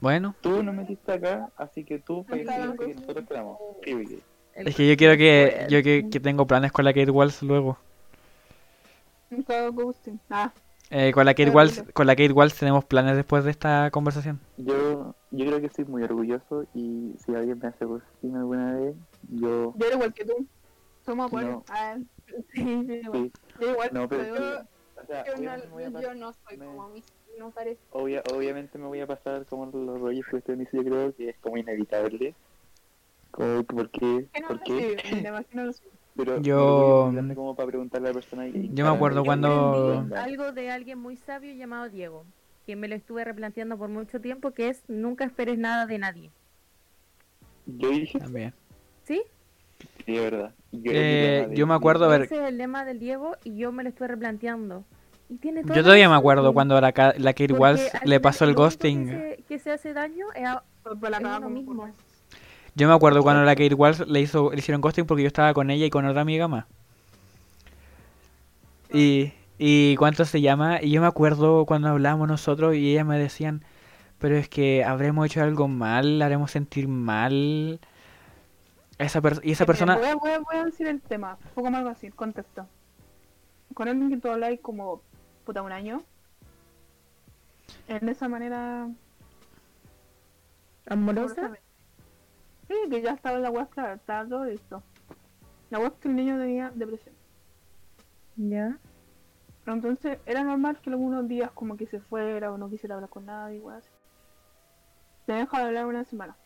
Bueno, 0.00 0.34
Tú 0.40 0.62
no 0.62 0.72
metiste 0.72 1.12
acá, 1.12 1.50
así 1.58 1.84
que 1.84 1.98
tú 1.98 2.24
para 2.24 2.38
que 2.42 2.94
nosotros 2.94 3.16
esperamos. 3.18 3.58
Period. 3.82 4.20
Es 4.54 4.74
que 4.76 4.88
yo 4.88 4.96
quiero 4.96 5.16
que, 5.16 5.66
yo 5.68 5.82
que, 5.82 6.08
que 6.10 6.20
tengo 6.20 6.46
planes 6.46 6.72
con 6.72 6.84
la 6.84 6.92
Kate 6.92 7.10
Walsh 7.10 7.42
luego. 7.42 7.78
Ah, 10.30 10.52
Eh, 10.90 11.12
con 11.12 11.24
la 11.24 11.34
Kate 11.34 11.50
dilo. 11.50 11.84
con 11.94 12.06
la 12.06 12.16
Kate 12.16 12.32
Walsh 12.32 12.54
tenemos 12.58 12.84
planes 12.84 13.16
después 13.16 13.44
de 13.44 13.52
esta 13.52 13.90
conversación. 13.90 14.40
Yo, 14.56 15.14
yo 15.30 15.46
creo 15.46 15.60
que 15.60 15.66
estoy 15.66 15.84
muy 15.84 16.02
orgulloso 16.02 16.64
y 16.74 17.14
si 17.24 17.34
alguien 17.34 17.58
me 17.58 17.68
hace 17.68 17.84
ghosting 17.84 18.34
alguna 18.36 18.74
vez, 18.74 18.96
yo... 19.28 19.72
yo 19.76 19.86
era 19.86 19.94
igual 19.94 20.12
que 20.12 20.24
tú. 20.24 20.46
Somos. 21.06 21.32
No. 21.32 21.64
Ah, 21.68 21.96
sí, 22.54 22.86
yo 22.86 22.92
igual. 22.94 23.30
Sí, 23.32 23.32
Yo 23.60 23.70
igual. 23.70 23.90
no, 23.92 24.08
pero... 24.08 24.34
pero- 24.34 24.58
sí, 24.60 24.66
o 25.02 25.06
sea, 25.06 25.24
Yo 25.24 25.32
obviamente 25.34 25.66
me 25.68 25.72
voy 25.72 25.84
a 25.84 25.90
no, 25.90 25.98
pas- 25.98 26.02
yo 26.02 26.14
no 26.14 26.32
soy 26.32 26.58
me- 26.58 26.66
como 26.66 26.88
mis 26.90 27.04
no 27.38 27.50
parece. 27.52 27.80
obvia- 27.92 28.22
obviamente 28.34 28.78
me 28.78 28.86
voy 28.86 29.00
a 29.00 29.06
pasar 29.06 29.46
como 29.46 29.66
los 29.66 29.98
rollos 30.00 30.26
que 30.30 30.36
usted 30.36 30.56
me 30.56 30.64
dice, 30.64 30.76
yo 30.76 30.84
creo 30.84 31.14
que 31.16 31.30
es 31.30 31.38
como 31.38 31.56
inevitable. 31.56 32.34
Como, 33.30 33.64
¿Por 33.64 33.90
qué? 33.90 34.26
¿Por 34.46 34.62
qué? 34.62 34.96
Pero 36.16 36.40
Yo- 36.42 37.12
como 37.34 37.54
para 37.54 37.68
preguntarle 37.68 38.08
a 38.08 38.10
la 38.10 38.14
persona 38.14 38.46
y- 38.48 38.70
Yo 38.74 38.84
me 38.84 38.90
acuerdo 38.90 39.24
cuando- 39.24 40.06
algo 40.16 40.52
de 40.52 40.70
alguien 40.70 40.98
muy 40.98 41.16
sabio 41.16 41.54
llamado 41.54 41.88
Diego, 41.88 42.24
que 42.66 42.76
me 42.76 42.88
lo 42.88 42.94
estuve 42.94 43.24
replanteando 43.24 43.78
por 43.78 43.88
mucho 43.88 44.20
tiempo, 44.20 44.50
que 44.50 44.68
es 44.68 44.82
nunca 44.88 45.24
esperes 45.24 45.58
nada 45.58 45.86
de 45.86 45.98
nadie. 45.98 46.30
Yo 47.66 47.90
dije, 47.90 48.18
También. 48.18 48.52
¿Sí? 49.04 49.22
sí, 50.04 50.12
de 50.12 50.20
verdad. 50.20 50.54
Yo, 50.72 50.92
Eh, 50.94 51.48
yo 51.54 51.66
me 51.66 51.74
acuerdo, 51.74 52.04
a 52.04 52.08
ver, 52.08 52.22
Ese 52.22 52.36
es 52.42 52.48
el 52.48 52.58
lema 52.58 52.84
del 52.84 52.98
Diego 52.98 53.36
y 53.44 53.56
yo 53.56 53.72
me 53.72 53.82
lo 53.84 53.88
estuve 53.88 54.08
replanteando. 54.08 54.84
Y 55.28 55.36
tiene 55.36 55.62
yo 55.64 55.82
todavía 55.82 56.08
me 56.08 56.16
acuerdo 56.16 56.52
cuando 56.52 56.80
la, 56.80 56.88
la 57.16 57.32
Kate 57.32 57.52
Walsh 57.52 57.82
al 58.02 58.08
le 58.08 58.18
pasó 58.18 58.44
el 58.44 58.54
ghosting. 58.54 59.06
Que 59.08 59.36
se, 59.36 59.42
que 59.44 59.58
se 59.60 59.70
hace 59.70 59.92
daño 59.94 60.26
es 60.34 60.44
a 60.44 60.64
Por- 60.82 60.98
por 60.98 61.10
la 61.10 61.18
es 61.18 61.22
uno 61.24 61.48
mismo. 61.50 61.88
Yo 62.74 62.88
me 62.88 62.94
acuerdo 62.94 63.22
cuando 63.22 63.42
la 63.44 63.54
Kate 63.56 63.74
Walsh 63.74 64.00
le 64.06 64.20
hizo, 64.20 64.50
le 64.52 64.58
hicieron 64.58 64.80
ghosting 64.80 65.06
porque 65.06 65.22
yo 65.22 65.26
estaba 65.28 65.52
con 65.54 65.70
ella 65.70 65.86
y 65.86 65.90
con 65.90 66.04
otra 66.06 66.20
amiga 66.22 66.48
más. 66.48 66.64
Y, 68.92 69.32
y 69.58 69.96
cuánto 69.96 70.24
se 70.24 70.40
llama, 70.40 70.82
y 70.82 70.90
yo 70.90 71.00
me 71.00 71.06
acuerdo 71.06 71.64
cuando 71.66 71.88
hablábamos 71.88 72.28
nosotros 72.28 72.74
y 72.74 72.90
ellas 72.92 73.06
me 73.06 73.18
decían, 73.18 73.64
pero 74.18 74.36
es 74.36 74.48
que 74.48 74.84
habremos 74.84 75.26
hecho 75.26 75.42
algo 75.42 75.68
mal, 75.68 76.18
la 76.18 76.26
haremos 76.26 76.50
sentir 76.50 76.88
mal. 76.88 77.80
Esa 78.98 79.20
per- 79.20 79.40
y 79.42 79.52
esa 79.52 79.64
persona, 79.66 79.96
Voy 79.96 80.06
a, 80.06 80.14
voy, 80.14 80.30
a, 80.30 80.38
voy 80.40 80.56
a 80.56 80.64
decir 80.64 80.86
el 80.86 81.00
tema, 81.00 81.38
un 81.42 81.50
poco 81.54 81.70
más 81.70 81.86
así, 81.86 82.10
contexto. 82.10 82.66
Con 83.74 83.88
alguien 83.88 84.10
que 84.10 84.16
tú 84.18 84.28
habláis 84.28 84.60
como 84.60 85.00
puta 85.44 85.62
un 85.62 85.72
año. 85.72 86.02
En 87.88 88.08
esa 88.08 88.28
manera. 88.28 88.88
amorosa. 90.86 91.52
Sí, 92.70 92.76
que 92.88 93.02
ya 93.02 93.10
estaba 93.14 93.36
en 93.36 93.42
la 93.42 93.50
web, 93.50 93.68
claro, 93.70 93.94
estaba 93.94 94.28
todo 94.28 94.44
listo. 94.44 94.80
La 95.70 95.80
web 95.80 95.92
que 95.98 96.06
el 96.06 96.14
niño 96.14 96.38
tenía 96.38 96.70
depresión. 96.72 97.16
Ya. 98.36 98.78
Pero 99.64 99.74
entonces 99.74 100.18
era 100.24 100.44
normal 100.44 100.80
que 100.80 100.90
algunos 100.90 101.26
días 101.26 101.50
como 101.50 101.76
que 101.76 101.88
se 101.88 101.98
fuera 102.00 102.52
o 102.52 102.58
no 102.58 102.70
quisiera 102.70 102.94
hablar 102.94 103.10
con 103.10 103.26
nadie, 103.26 103.56
igual 103.56 103.78
así. 103.78 103.88
Te 105.26 105.32
deja 105.32 105.58
de 105.58 105.64
hablar 105.64 105.86
una 105.86 106.04
semana. 106.04 106.36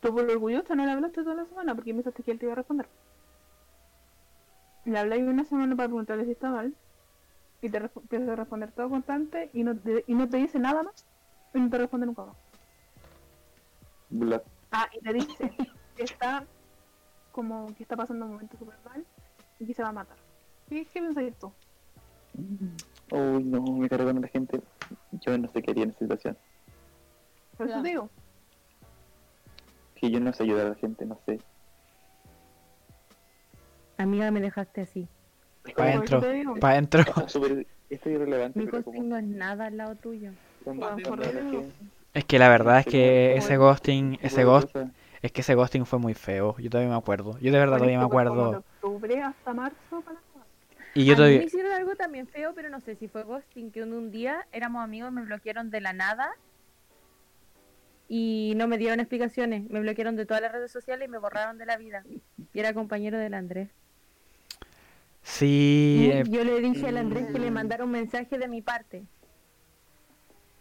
Tú 0.00 0.14
por 0.14 0.24
orgullosa 0.30 0.74
no 0.74 0.86
le 0.86 0.92
hablaste 0.92 1.22
toda 1.22 1.34
la 1.36 1.44
semana 1.44 1.74
porque 1.74 1.92
pensaste 1.92 2.22
que 2.22 2.30
él 2.30 2.38
te 2.38 2.46
iba 2.46 2.52
a 2.54 2.56
responder. 2.56 2.88
Le 4.86 4.98
habláis 4.98 5.24
una 5.24 5.44
semana 5.44 5.76
para 5.76 5.88
preguntarle 5.88 6.24
si 6.24 6.30
está 6.30 6.50
mal. 6.50 6.74
Y 7.60 7.68
te 7.68 7.82
resp- 7.82 8.00
empieza 8.00 8.32
a 8.32 8.36
responder 8.36 8.72
todo 8.72 8.88
constante 8.88 9.50
y 9.52 9.62
no, 9.62 9.76
te, 9.76 10.04
y 10.06 10.14
no 10.14 10.26
te 10.26 10.38
dice 10.38 10.58
nada 10.58 10.82
más. 10.82 11.04
Y 11.52 11.60
no 11.60 11.68
te 11.68 11.76
responde 11.78 12.06
nunca 12.06 12.24
más. 12.24 12.36
Bla- 14.10 14.42
Ah, 14.78 14.86
y 14.92 15.00
te 15.00 15.12
dice 15.14 15.50
que 15.96 16.02
está 16.02 16.44
como 17.32 17.74
que 17.74 17.82
está 17.82 17.96
pasando 17.96 18.26
un 18.26 18.32
momento 18.32 18.58
súper 18.58 18.76
mal 18.84 19.06
y 19.58 19.66
que 19.66 19.72
se 19.72 19.82
va 19.82 19.88
a 19.88 19.92
matar. 19.92 20.18
¿Qué, 20.68 20.84
qué 20.84 21.00
pensáis 21.00 21.34
tú? 21.38 21.50
Uy, 23.10 23.42
no, 23.44 23.62
me 23.62 23.88
cargo 23.88 24.12
con 24.12 24.20
la 24.20 24.28
gente. 24.28 24.60
Yo 25.12 25.38
no 25.38 25.50
sé 25.50 25.62
qué 25.62 25.70
haría 25.70 25.84
en 25.84 25.90
esa 25.90 26.00
situación. 26.00 26.36
Por 27.56 27.70
eso 27.70 27.80
te 27.80 27.88
digo. 27.88 28.10
Que 29.94 30.10
yo 30.10 30.20
no 30.20 30.30
sé 30.34 30.42
ayudar 30.42 30.66
a 30.66 30.70
la 30.70 30.74
gente, 30.74 31.06
no 31.06 31.18
sé. 31.24 31.40
Amiga, 33.96 34.30
me 34.30 34.42
dejaste 34.42 34.82
así. 34.82 35.08
pa' 35.64 35.72
Por 35.72 35.84
eso 35.86 35.96
adentro, 35.96 36.20
te 36.20 36.32
digo. 36.34 36.54
pa' 36.56 36.70
adentro. 36.72 37.00
Esto 37.00 37.46
es 37.88 38.06
irrelevante, 38.06 38.58
Mi 38.58 38.66
ghosting 38.66 38.82
como 38.82 39.02
no 39.04 39.16
es 39.16 39.24
nada 39.24 39.66
al 39.68 39.76
lado 39.78 39.94
tuyo. 39.94 40.32
Bueno, 40.66 40.96
por 41.02 41.22
Es 42.16 42.24
que 42.24 42.38
la 42.38 42.48
verdad 42.48 42.78
es 42.78 42.86
que 42.86 43.36
ese 43.36 43.58
ghosting, 43.58 44.18
ese 44.22 44.44
ghost, 44.44 44.74
es 45.20 45.32
que 45.32 45.42
ese 45.42 45.54
ghosting 45.54 45.84
fue 45.84 45.98
muy 45.98 46.14
feo. 46.14 46.56
Yo 46.58 46.70
todavía 46.70 46.90
me 46.90 46.96
acuerdo. 46.96 47.38
Yo 47.40 47.52
de 47.52 47.58
verdad 47.58 47.76
todavía 47.76 47.98
me 47.98 48.08
como 48.08 48.48
de 48.48 48.54
acuerdo. 48.54 48.64
octubre 48.80 49.20
hasta 49.22 49.52
marzo 49.52 50.00
para 50.00 50.18
Y 50.94 51.04
yo 51.04 51.14
a 51.14 51.16
mí 51.16 51.16
todavía, 51.16 51.38
me 51.38 51.44
hicieron 51.44 51.72
algo 51.72 51.94
también 51.94 52.26
feo, 52.26 52.54
pero 52.54 52.70
no 52.70 52.80
sé 52.80 52.96
si 52.96 53.06
fue 53.08 53.22
ghosting, 53.22 53.70
que 53.70 53.82
un, 53.82 53.92
un 53.92 54.10
día 54.10 54.46
éramos 54.50 54.82
amigos, 54.82 55.12
me 55.12 55.22
bloquearon 55.24 55.70
de 55.70 55.82
la 55.82 55.92
nada 55.92 56.30
y 58.08 58.54
no 58.56 58.66
me 58.66 58.78
dieron 58.78 59.00
explicaciones. 59.00 59.68
Me 59.68 59.80
bloquearon 59.80 60.16
de 60.16 60.24
todas 60.24 60.40
las 60.42 60.52
redes 60.52 60.72
sociales 60.72 61.08
y 61.08 61.10
me 61.10 61.18
borraron 61.18 61.58
de 61.58 61.66
la 61.66 61.76
vida. 61.76 62.06
Y 62.54 62.60
era 62.60 62.72
compañero 62.72 63.18
del 63.18 63.34
Andrés. 63.34 63.68
sí, 65.22 66.08
Y 66.08 66.10
eh, 66.10 66.24
yo 66.28 66.44
le 66.44 66.60
dije 66.60 66.86
al 66.88 66.96
Andrés 66.96 67.28
que 67.28 67.38
le 67.38 67.50
mandara 67.50 67.84
un 67.84 67.90
mensaje 67.90 68.38
de 68.38 68.48
mi 68.48 68.62
parte. 68.62 69.06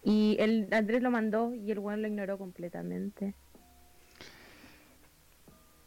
Y 0.06 0.38
el 0.40 0.70
Andrés 0.72 1.02
lo 1.02 1.10
mandó 1.10 1.54
y 1.54 1.72
el 1.72 1.80
weón 1.80 2.04
lo 2.04 2.08
ignoró 2.08 2.38
completamente. 2.38 3.34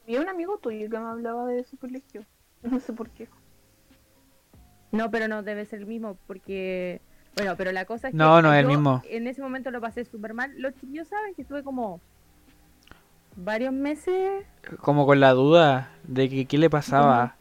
Y 0.09 0.17
un 0.17 0.29
amigo 0.29 0.59
tuyo 0.59 0.91
que 0.91 0.99
me 0.99 1.07
hablaba 1.07 1.47
de 1.47 1.65
su 1.65 1.79
colegio. 1.79 2.25
No 2.63 2.81
sé 2.81 2.93
por 2.93 3.09
qué. 3.11 3.29
No, 4.91 5.13
pero 5.13 5.29
no 5.29 5.45
debe 5.45 5.65
ser 5.65 5.79
el 5.79 5.87
mismo 5.87 6.19
porque... 6.27 7.01
Bueno, 7.37 7.55
pero 7.57 7.71
la 7.71 7.85
cosa 7.85 8.09
es 8.09 8.13
que 8.13 8.19
No, 8.19 8.43
no 8.43 8.53
es 8.53 8.59
el 8.59 8.67
mismo. 8.67 9.01
en 9.05 9.29
ese 9.29 9.41
momento 9.41 9.71
lo 9.71 9.81
pasé 9.81 10.05
súper 10.05 10.35
mal. 10.35 10.53
Los 10.61 10.75
chiquillos 10.75 11.07
saben 11.07 11.35
que 11.35 11.43
estuve 11.43 11.63
como 11.63 12.01
varios 13.37 13.73
meses 13.73 14.45
como 14.81 15.07
con 15.07 15.21
la 15.21 15.31
duda 15.31 15.93
de 16.03 16.29
que 16.29 16.47
qué 16.47 16.59
le 16.59 16.69
pasaba. 16.69 17.37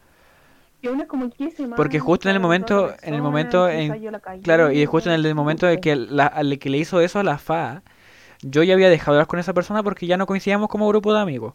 Y 0.88 0.90
uno 0.94 1.04
es 1.04 1.08
como 1.10 1.30
que 1.30 1.52
se 1.52 1.68
Porque 1.68 2.00
justo 2.00 2.30
en 2.30 2.36
el 2.36 2.42
momento- 2.42 2.94
en 3.02 3.14
el 3.14 3.22
momento 3.22 3.70
en- 3.70 3.94
Claro, 4.42 4.72
y 4.72 4.86
justo 4.86 5.12
en 5.12 5.26
el 5.26 5.36
momento 5.36 5.66
de 5.66 5.80
que, 5.82 5.96
la, 5.96 6.28
al 6.28 6.58
que 6.60 6.70
le 6.70 6.78
hizo 6.78 7.02
eso 7.02 7.20
a 7.20 7.24
la 7.24 7.36
FA, 7.38 7.84
yo 8.42 8.64
ya 8.64 8.74
había 8.74 8.90
dejado 8.90 9.14
de 9.14 9.18
hablar 9.18 9.28
con 9.28 9.40
esa 9.40 9.54
persona 9.54 9.84
porque 9.84 10.08
ya 10.08 10.16
no 10.18 10.26
coincidíamos 10.26 10.70
como 10.70 10.88
grupo 10.88 11.14
de 11.14 11.20
amigos. 11.20 11.54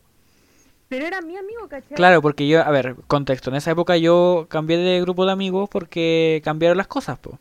Pero 0.88 1.06
era 1.06 1.22
mi 1.22 1.36
amigo, 1.38 1.66
¿cachai? 1.68 1.94
Claro, 1.96 2.20
porque 2.20 2.46
yo, 2.46 2.62
a 2.62 2.70
ver, 2.70 2.96
contexto, 3.06 3.48
en 3.48 3.56
esa 3.56 3.70
época 3.70 3.96
yo 3.96 4.46
cambié 4.50 4.76
de 4.76 5.00
grupo 5.00 5.24
de 5.24 5.32
amigos 5.32 5.70
porque 5.70 6.42
cambiaron 6.44 6.76
las 6.76 6.86
cosas, 6.88 7.18
po. 7.18 7.38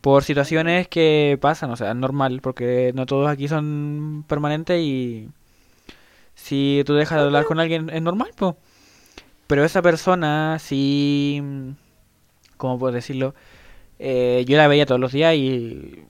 Por 0.00 0.22
situaciones 0.22 0.86
que 0.86 1.36
pasan, 1.40 1.72
o 1.72 1.76
sea, 1.76 1.90
es 1.90 1.96
normal, 1.96 2.38
porque 2.40 2.92
no 2.94 3.06
todos 3.06 3.28
aquí 3.28 3.48
son 3.48 4.24
permanentes 4.28 4.80
y 4.80 5.28
si 6.36 6.84
tú 6.86 6.94
dejas 6.94 7.18
de 7.18 7.24
hablar 7.24 7.44
con 7.46 7.58
alguien 7.58 7.90
es 7.90 8.00
normal, 8.00 8.30
po. 8.36 8.56
Pero 9.48 9.64
esa 9.64 9.82
persona, 9.82 10.58
sí, 10.60 11.42
¿cómo 12.56 12.78
puedo 12.78 12.92
decirlo? 12.92 13.34
Eh, 13.98 14.44
yo 14.46 14.56
la 14.56 14.68
veía 14.68 14.86
todos 14.86 15.00
los 15.00 15.10
días 15.10 15.34
y 15.34 16.04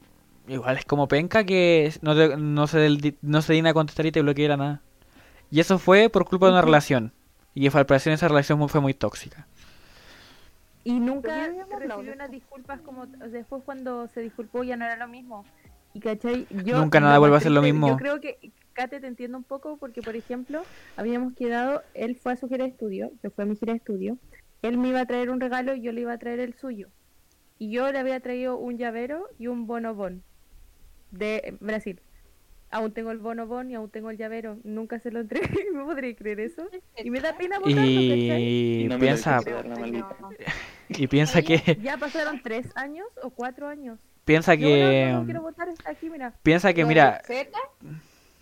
igual 0.49 0.77
es 0.77 0.85
como 0.85 1.09
penca 1.09 1.45
que 1.45 1.91
no, 2.03 2.15
te- 2.15 2.37
no, 2.37 2.67
se, 2.67 2.79
del- 2.79 3.17
no 3.23 3.41
se 3.41 3.55
digna 3.55 3.71
a 3.71 3.75
contestar 3.75 4.05
y 4.07 4.13
te 4.13 4.21
bloquea 4.23 4.57
nada. 4.57 4.83
Y 5.51 5.61
eso 5.61 5.79
fue 5.79 6.11
por 6.11 6.27
culpa 6.27 6.47
de 6.47 6.53
una 6.53 6.63
relación. 6.63 7.13
Y 7.55 7.67
al 7.75 7.87
parecer 7.87 8.13
esa 8.13 8.29
relación 8.29 8.69
fue 8.69 8.81
muy 8.81 8.93
tóxica. 8.93 9.47
Y 10.85 11.01
nunca 11.01 11.49
recibió 11.79 12.03
de 12.03 12.13
unas 12.13 12.31
disculpas 12.31 12.81
como 12.81 13.07
después 13.07 13.63
cuando 13.65 14.09
se 14.09 14.21
disculpó 14.21 14.65
ya 14.65 14.77
no 14.77 14.85
era 14.85 14.97
lo 14.97 15.09
mismo. 15.09 15.45
Y 15.95 16.01
cachai, 16.01 16.47
yo 16.65 16.77
Nunca 16.81 17.01
nada 17.01 17.19
vuelve 17.19 17.37
a 17.37 17.41
ser 17.41 17.53
lo 17.53 17.63
mismo. 17.63 17.89
Yo 17.89 17.97
creo 17.97 18.21
que 18.21 18.53
Kate, 18.79 19.01
te 19.01 19.09
entiendo 19.09 19.37
un 19.37 19.43
poco 19.43 19.77
porque, 19.77 20.03
por 20.03 20.15
ejemplo, 20.15 20.63
habíamos 20.97 21.35
quedado, 21.35 21.83
él 21.95 22.15
fue 22.15 22.35
a 22.35 22.37
su 22.37 22.49
gira 22.49 22.63
de 22.63 22.71
estudio, 22.71 23.11
yo 23.25 23.31
fui 23.33 23.43
a 23.43 23.47
mi 23.47 23.57
gira 23.57 23.73
de 23.73 23.79
estudio, 23.79 24.19
él 24.63 24.79
me 24.79 24.89
iba 24.89 25.01
a 25.01 25.05
traer 25.07 25.31
un 25.31 25.41
regalo 25.41 25.75
y 25.75 25.83
yo 25.83 25.91
le 25.91 26.03
iba 26.03 26.13
a 26.13 26.19
traer 26.19 26.39
el 26.39 26.55
suyo. 26.55 26.89
Y 27.59 27.73
yo 27.73 27.91
le 27.91 27.99
había 27.99 28.21
traído 28.21 28.57
un 28.57 28.79
llavero 28.79 29.27
y 29.37 29.49
un 29.49 29.67
bonobón 29.67 30.23
de 31.11 31.57
Brasil. 31.59 32.01
Aún 32.71 32.93
tengo 32.93 33.11
el 33.11 33.19
bonobón 33.19 33.69
y 33.73 33.75
aún 33.75 33.91
tengo 33.91 34.11
el 34.11 34.17
llavero. 34.17 34.59
Nunca 34.63 35.01
se 35.01 35.11
lo 35.11 35.19
entregué, 35.21 35.49
¿me 35.75 35.83
podría 35.83 36.15
creer 36.15 36.39
eso? 36.39 36.69
Y 37.03 37.11
me 37.11 37.21
da 37.21 37.37
pena 37.37 37.59
botarlo. 37.59 37.85
Y 37.85 38.87
no 38.89 38.99
piensa, 39.01 39.41
y 40.89 41.07
piensa 41.09 41.43
que, 41.43 41.79
Ya 41.83 41.97
pasaron 41.97 42.41
tres 42.45 42.71
años 42.77 43.09
o 43.25 43.31
cuatro 43.31 43.67
años. 43.67 43.99
piensa 44.25 44.55
Yo 44.55 44.69
no, 44.69 44.75
no 44.75 44.79
que, 44.79 45.13
lo 45.15 45.25
quiero 45.25 45.43
botar, 45.43 45.69
está 45.69 45.91
aquí, 45.91 46.09
mira. 46.11 46.33
piensa 46.45 46.73
que, 46.73 46.85
mira, 46.85 47.23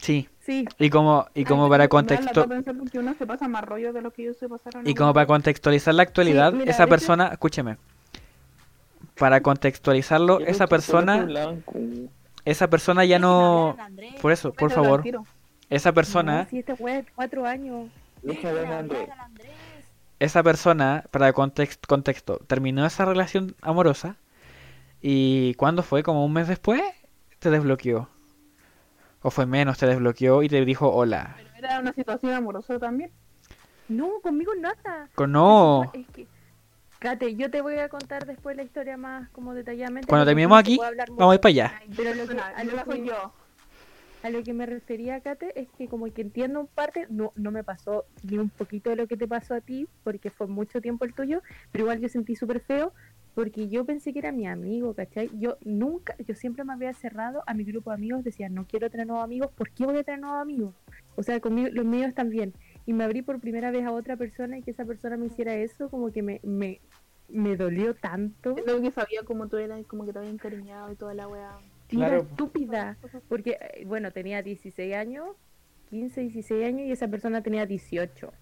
sí, 0.06 0.28
Sí, 0.40 0.64
y 0.78 0.90
como, 0.90 1.26
y 1.34 1.44
como 1.44 1.68
para 1.68 1.88
contexto, 1.88 2.48
pensar 2.48 2.76
porque 2.76 3.00
uno 3.00 3.14
se 3.18 3.26
pasa 3.26 3.48
más 3.48 3.64
rollo 3.64 3.92
de 3.92 4.00
lo 4.00 4.12
que 4.12 4.22
ellos 4.22 4.36
se 4.36 4.48
pasaron. 4.48 4.86
y 4.86 4.94
como 4.94 5.12
para 5.12 5.26
contextualizar 5.26 5.92
la 5.94 6.04
actualidad, 6.04 6.52
mira, 6.52 6.70
esa 6.70 6.86
persona, 6.86 7.26
escúcheme, 7.32 7.78
para 9.18 9.40
contextualizarlo, 9.40 10.38
Yo 10.38 10.46
esa 10.46 10.68
persona, 10.68 11.26
esa 12.44 12.68
persona 12.70 13.04
ya 13.04 13.18
no, 13.18 13.76
por 14.22 14.30
eso, 14.30 14.52
por 14.52 14.70
favor, 14.70 15.02
esa 15.68 15.90
no, 15.90 15.94
persona, 15.94 16.42
este 16.42 16.64
esa 20.20 20.42
persona, 20.42 21.04
para 21.10 21.32
context- 21.34 21.86
contexto, 21.88 22.38
terminó 22.46 22.86
esa 22.86 23.04
relación 23.04 23.56
amorosa 23.62 24.16
y 25.02 25.54
¿cuándo 25.54 25.82
fue? 25.82 26.02
Como 26.04 26.24
un 26.24 26.32
mes 26.32 26.46
después, 26.48 26.82
te 27.40 27.50
desbloqueó. 27.50 28.08
O 29.22 29.30
fue 29.30 29.46
menos, 29.46 29.78
te 29.78 29.86
desbloqueó 29.86 30.42
y 30.42 30.48
te 30.48 30.64
dijo 30.64 30.90
hola. 30.90 31.34
Pero 31.36 31.66
era 31.66 31.80
una 31.80 31.92
situación 31.92 32.32
amorosa 32.32 32.78
también. 32.78 33.10
No, 33.88 34.20
conmigo 34.22 34.52
nada. 34.54 35.08
Con 35.14 35.32
no, 35.32 35.90
Es 35.94 36.06
que, 36.08 36.26
Kate, 36.98 37.34
yo 37.36 37.50
te 37.50 37.60
voy 37.60 37.76
a 37.78 37.88
contar 37.88 38.26
después 38.26 38.56
la 38.56 38.62
historia 38.62 38.96
más 38.96 39.28
como 39.30 39.54
detalladamente. 39.54 40.08
cuando 40.08 40.26
terminemos 40.26 40.58
aquí, 40.58 40.78
vamos 41.10 41.32
a 41.32 41.34
ir 41.34 41.40
para 41.40 41.50
allá. 41.50 41.82
Pero 41.96 42.14
lo 42.14 42.26
que, 42.26 42.34
Una, 42.34 42.46
a, 42.48 42.64
lo 42.64 42.84
que, 42.84 43.04
yo. 43.06 43.32
a 44.22 44.30
lo 44.30 44.42
que 44.42 44.52
me 44.52 44.66
refería, 44.66 45.20
Kate, 45.20 45.60
es 45.60 45.68
que 45.76 45.88
como 45.88 46.12
que 46.12 46.22
entiendo 46.22 46.60
un 46.60 46.66
parte, 46.66 47.06
no, 47.10 47.32
no 47.36 47.50
me 47.50 47.62
pasó 47.62 48.06
ni 48.22 48.38
un 48.38 48.50
poquito 48.50 48.90
de 48.90 48.96
lo 48.96 49.06
que 49.06 49.16
te 49.16 49.28
pasó 49.28 49.54
a 49.54 49.60
ti, 49.60 49.88
porque 50.04 50.30
fue 50.30 50.46
mucho 50.46 50.80
tiempo 50.80 51.04
el 51.04 51.14
tuyo, 51.14 51.42
pero 51.70 51.84
igual 51.84 52.00
yo 52.00 52.08
sentí 52.08 52.34
súper 52.34 52.60
feo, 52.60 52.92
porque 53.36 53.68
yo 53.68 53.84
pensé 53.84 54.14
que 54.14 54.20
era 54.20 54.32
mi 54.32 54.46
amigo, 54.46 54.94
¿cachai? 54.94 55.28
Yo 55.38 55.58
nunca, 55.62 56.16
yo 56.26 56.34
siempre 56.34 56.64
me 56.64 56.72
había 56.72 56.94
cerrado 56.94 57.42
a 57.46 57.52
mi 57.52 57.64
grupo 57.64 57.90
de 57.90 57.96
amigos, 57.96 58.24
decía, 58.24 58.48
no 58.48 58.64
quiero 58.66 58.88
tener 58.88 59.06
nuevos 59.06 59.24
amigos, 59.24 59.50
¿por 59.54 59.68
qué 59.72 59.84
voy 59.84 59.98
a 59.98 60.04
tener 60.04 60.20
nuevos 60.20 60.40
amigos? 60.40 60.74
O 61.16 61.22
sea, 61.22 61.38
conmigo, 61.38 61.68
los 61.70 61.84
míos 61.84 62.08
están 62.08 62.30
bien. 62.30 62.54
Y 62.86 62.94
me 62.94 63.04
abrí 63.04 63.20
por 63.20 63.38
primera 63.38 63.70
vez 63.70 63.84
a 63.84 63.92
otra 63.92 64.16
persona 64.16 64.56
y 64.56 64.62
que 64.62 64.70
esa 64.70 64.86
persona 64.86 65.18
me 65.18 65.26
hiciera 65.26 65.54
eso, 65.54 65.90
como 65.90 66.10
que 66.12 66.22
me, 66.22 66.40
me, 66.44 66.80
me 67.28 67.56
dolió 67.58 67.94
tanto. 67.94 68.56
Lo 68.66 68.80
que 68.80 68.90
sabía 68.90 69.22
como 69.22 69.48
tú 69.48 69.58
eras, 69.58 69.84
como 69.84 70.06
que 70.06 70.14
te 70.14 70.18
había 70.18 70.30
encariñado 70.30 70.90
y 70.90 70.96
toda 70.96 71.12
la 71.12 71.28
weá. 71.28 71.58
Sí, 71.90 71.96
Claro. 71.96 72.22
estúpida. 72.22 72.96
Porque, 73.28 73.58
eh, 73.60 73.84
bueno, 73.84 74.12
tenía 74.12 74.40
16 74.40 74.94
años, 74.94 75.28
15, 75.90 76.22
16 76.22 76.64
años 76.64 76.86
y 76.88 76.92
esa 76.92 77.06
persona 77.08 77.42
tenía 77.42 77.66
18. 77.66 78.32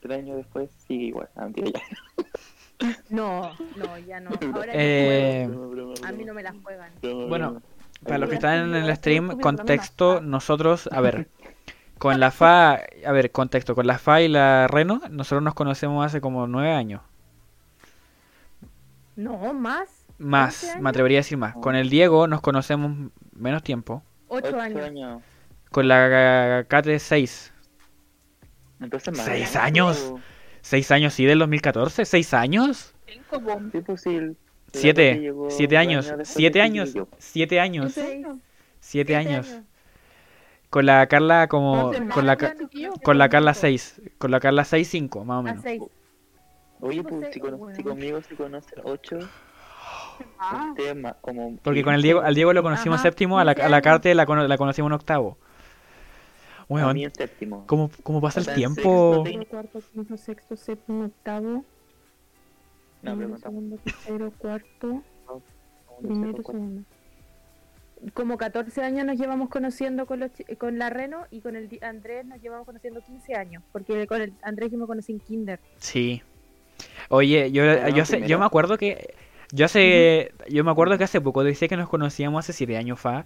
Tres 0.00 0.18
años 0.18 0.38
después 0.38 0.70
sigue 0.88 1.04
igual. 1.08 1.28
Ah, 1.34 1.44
mentira, 1.44 1.72
ya. 1.74 1.82
No, 3.10 3.52
no, 3.76 3.98
ya 3.98 4.20
no. 4.20 4.30
Ahora 4.54 4.72
Eh, 4.74 5.48
a 6.04 6.12
mí 6.12 6.24
no 6.24 6.34
me 6.34 6.42
las 6.42 6.54
juegan. 6.62 6.92
bueno. 7.28 7.62
Para 8.04 8.18
los 8.18 8.28
que 8.28 8.34
están 8.34 8.68
en 8.68 8.74
el 8.74 8.94
stream, 8.96 9.40
contexto, 9.40 10.20
nosotros, 10.20 10.90
a 10.92 11.00
ver, 11.00 11.28
con 11.98 12.20
la 12.20 12.30
FA, 12.30 12.80
a 13.06 13.12
ver, 13.12 13.30
contexto, 13.30 13.74
con 13.74 13.86
la 13.86 13.98
FA 13.98 14.20
y 14.20 14.28
la 14.28 14.66
Reno, 14.66 15.00
nosotros 15.10 15.42
nos 15.42 15.54
conocemos 15.54 16.04
hace 16.04 16.20
como 16.20 16.46
nueve 16.46 16.72
años. 16.72 17.00
No, 19.16 19.54
más. 19.54 20.04
Más, 20.18 20.64
11 20.64 20.80
me 20.80 20.90
atrevería 20.90 21.18
a 21.18 21.20
decir 21.20 21.38
más. 21.38 21.54
Con 21.54 21.76
el 21.76 21.88
Diego 21.88 22.26
nos 22.26 22.40
conocemos 22.40 23.10
menos 23.32 23.62
tiempo. 23.62 24.02
8 24.28 24.48
Ocho 24.48 24.60
años. 24.60 25.22
Con 25.70 25.88
la 25.88 26.64
Kate 26.68 26.98
6. 26.98 27.52
Entonces, 28.80 29.16
más 29.16 29.24
¿Seis 29.26 29.56
años? 29.56 30.12
¿Seis 30.64 30.90
años, 30.90 31.12
sí, 31.12 31.26
del 31.26 31.38
2014? 31.40 32.06
¿Seis 32.06 32.32
años? 32.32 32.94
Cinco. 33.06 33.42
Sí, 33.70 33.80
pues 33.82 34.00
sí. 34.00 34.18
Siete. 34.72 35.30
Siete 35.50 35.76
años. 35.76 36.10
Siete 36.22 36.62
años. 36.62 36.94
Siete 37.18 37.60
años. 37.60 37.92
Siete 37.92 38.34
Siete 38.80 39.14
años. 39.14 39.60
Con 40.70 40.86
la 40.86 41.06
Carla 41.06 41.48
como... 41.48 41.92
Con 42.14 42.26
la, 42.26 42.38
con 43.02 43.18
la 43.18 43.28
Carla 43.28 43.52
6. 43.52 44.00
Con 44.16 44.30
la 44.30 44.40
Carla 44.40 44.64
6, 44.64 44.88
5, 44.88 45.24
más 45.26 45.36
o 45.36 45.38
A 45.40 45.42
menos. 45.42 45.62
6. 45.62 45.82
Oye, 46.80 47.02
pues 47.02 47.34
si, 47.34 47.40
weón. 47.40 47.76
si 47.76 47.82
conmigo 47.82 48.22
se 48.22 48.34
conocen 48.34 48.80
ocho, 48.84 49.18
Ah, 50.38 50.68
ustedes 50.70 50.96
más 50.96 51.16
como... 51.20 51.58
Porque 51.62 51.82
con 51.84 51.92
el 51.92 52.00
Diego, 52.00 52.22
al 52.22 52.34
Diego 52.34 52.54
lo 52.54 52.62
conocimos 52.62 52.96
Ajá, 53.00 53.02
séptimo, 53.10 53.38
a 53.38 53.44
la, 53.44 53.54
15 53.54 53.66
a 53.66 53.68
la. 53.68 53.82
Carte 53.82 54.14
la, 54.14 54.24
cono- 54.24 54.48
la 54.48 54.56
conocimos 54.56 54.88
en 54.88 54.94
octavo. 54.94 55.36
A 56.68 56.72
Weón, 56.72 56.94
mí 56.94 57.04
en 57.04 57.14
séptimo. 57.14 57.66
¿cómo, 57.66 57.90
cómo 58.02 58.20
pasa 58.20 58.38
O 58.38 58.40
el 58.40 58.44
sea, 58.46 58.54
en 58.54 58.58
tiempo? 58.58 59.24
sexto, 59.24 59.46
cuarto, 59.50 59.82
quinto, 59.92 60.16
sexto, 60.16 60.56
séptimo, 60.56 61.04
octavo. 61.06 61.64
No, 63.02 63.16
primero, 63.16 63.38
segundo, 63.38 63.76
tercero, 63.84 64.32
cuarto. 64.38 65.02
Segundo, 65.26 65.42
Primero, 66.00 66.42
segundo. 66.42 66.82
Como 68.12 68.36
14 68.36 68.82
años 68.82 69.06
nos 69.06 69.18
llevamos 69.18 69.48
conociendo 69.48 70.06
con, 70.06 70.20
los, 70.20 70.30
con 70.58 70.78
la 70.78 70.90
Reno 70.90 71.26
y 71.30 71.40
con 71.40 71.56
el 71.56 71.68
Andrés 71.82 72.26
nos 72.26 72.40
llevamos 72.40 72.66
conociendo 72.66 73.00
15 73.00 73.34
años. 73.34 73.62
Porque 73.72 74.06
con 74.06 74.20
el 74.20 74.32
Andrés 74.42 74.70
yo 74.72 74.78
me 74.78 74.86
conocí 74.86 75.12
en 75.12 75.20
Kinder. 75.20 75.60
Sí. 75.78 76.22
Oye, 77.08 77.50
yo, 77.52 77.62
yo, 77.88 78.04
sé- 78.04 78.26
yo 78.26 78.38
me 78.38 78.44
acuerdo 78.46 78.76
que... 78.78 79.14
Yo 79.52 79.66
hace, 79.66 80.32
yo 80.48 80.64
me 80.64 80.70
acuerdo 80.72 80.98
que 80.98 81.04
hace 81.04 81.20
poco 81.20 81.44
decía 81.44 81.68
que 81.68 81.76
nos 81.76 81.88
conocíamos 81.88 82.40
hace 82.40 82.52
siete 82.52 82.76
años, 82.76 82.98
fa. 82.98 83.24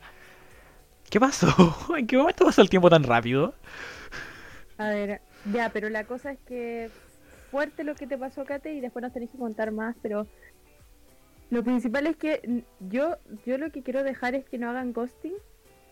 ¿Qué 1.10 1.18
pasó? 1.20 1.48
¿En 1.96 2.06
qué 2.06 2.16
momento 2.16 2.44
pasó 2.44 2.62
el 2.62 2.70
tiempo 2.70 2.90
tan 2.90 3.02
rápido? 3.02 3.54
A 4.76 4.90
ver, 4.90 5.20
ya, 5.52 5.70
pero 5.70 5.88
la 5.88 6.04
cosa 6.04 6.32
es 6.32 6.38
que 6.46 6.90
fuerte 7.50 7.84
lo 7.84 7.94
que 7.94 8.06
te 8.06 8.18
pasó, 8.18 8.44
Kate, 8.44 8.72
y 8.74 8.80
después 8.80 9.02
nos 9.02 9.12
tenés 9.12 9.30
que 9.30 9.38
contar 9.38 9.72
más, 9.72 9.96
pero 10.02 10.26
lo 11.50 11.64
principal 11.64 12.06
es 12.06 12.16
que 12.16 12.64
yo 12.80 13.16
yo 13.46 13.58
lo 13.58 13.70
que 13.70 13.82
quiero 13.82 14.02
dejar 14.02 14.34
es 14.34 14.44
que 14.44 14.58
no 14.58 14.68
hagan 14.68 14.92
ghosting. 14.92 15.34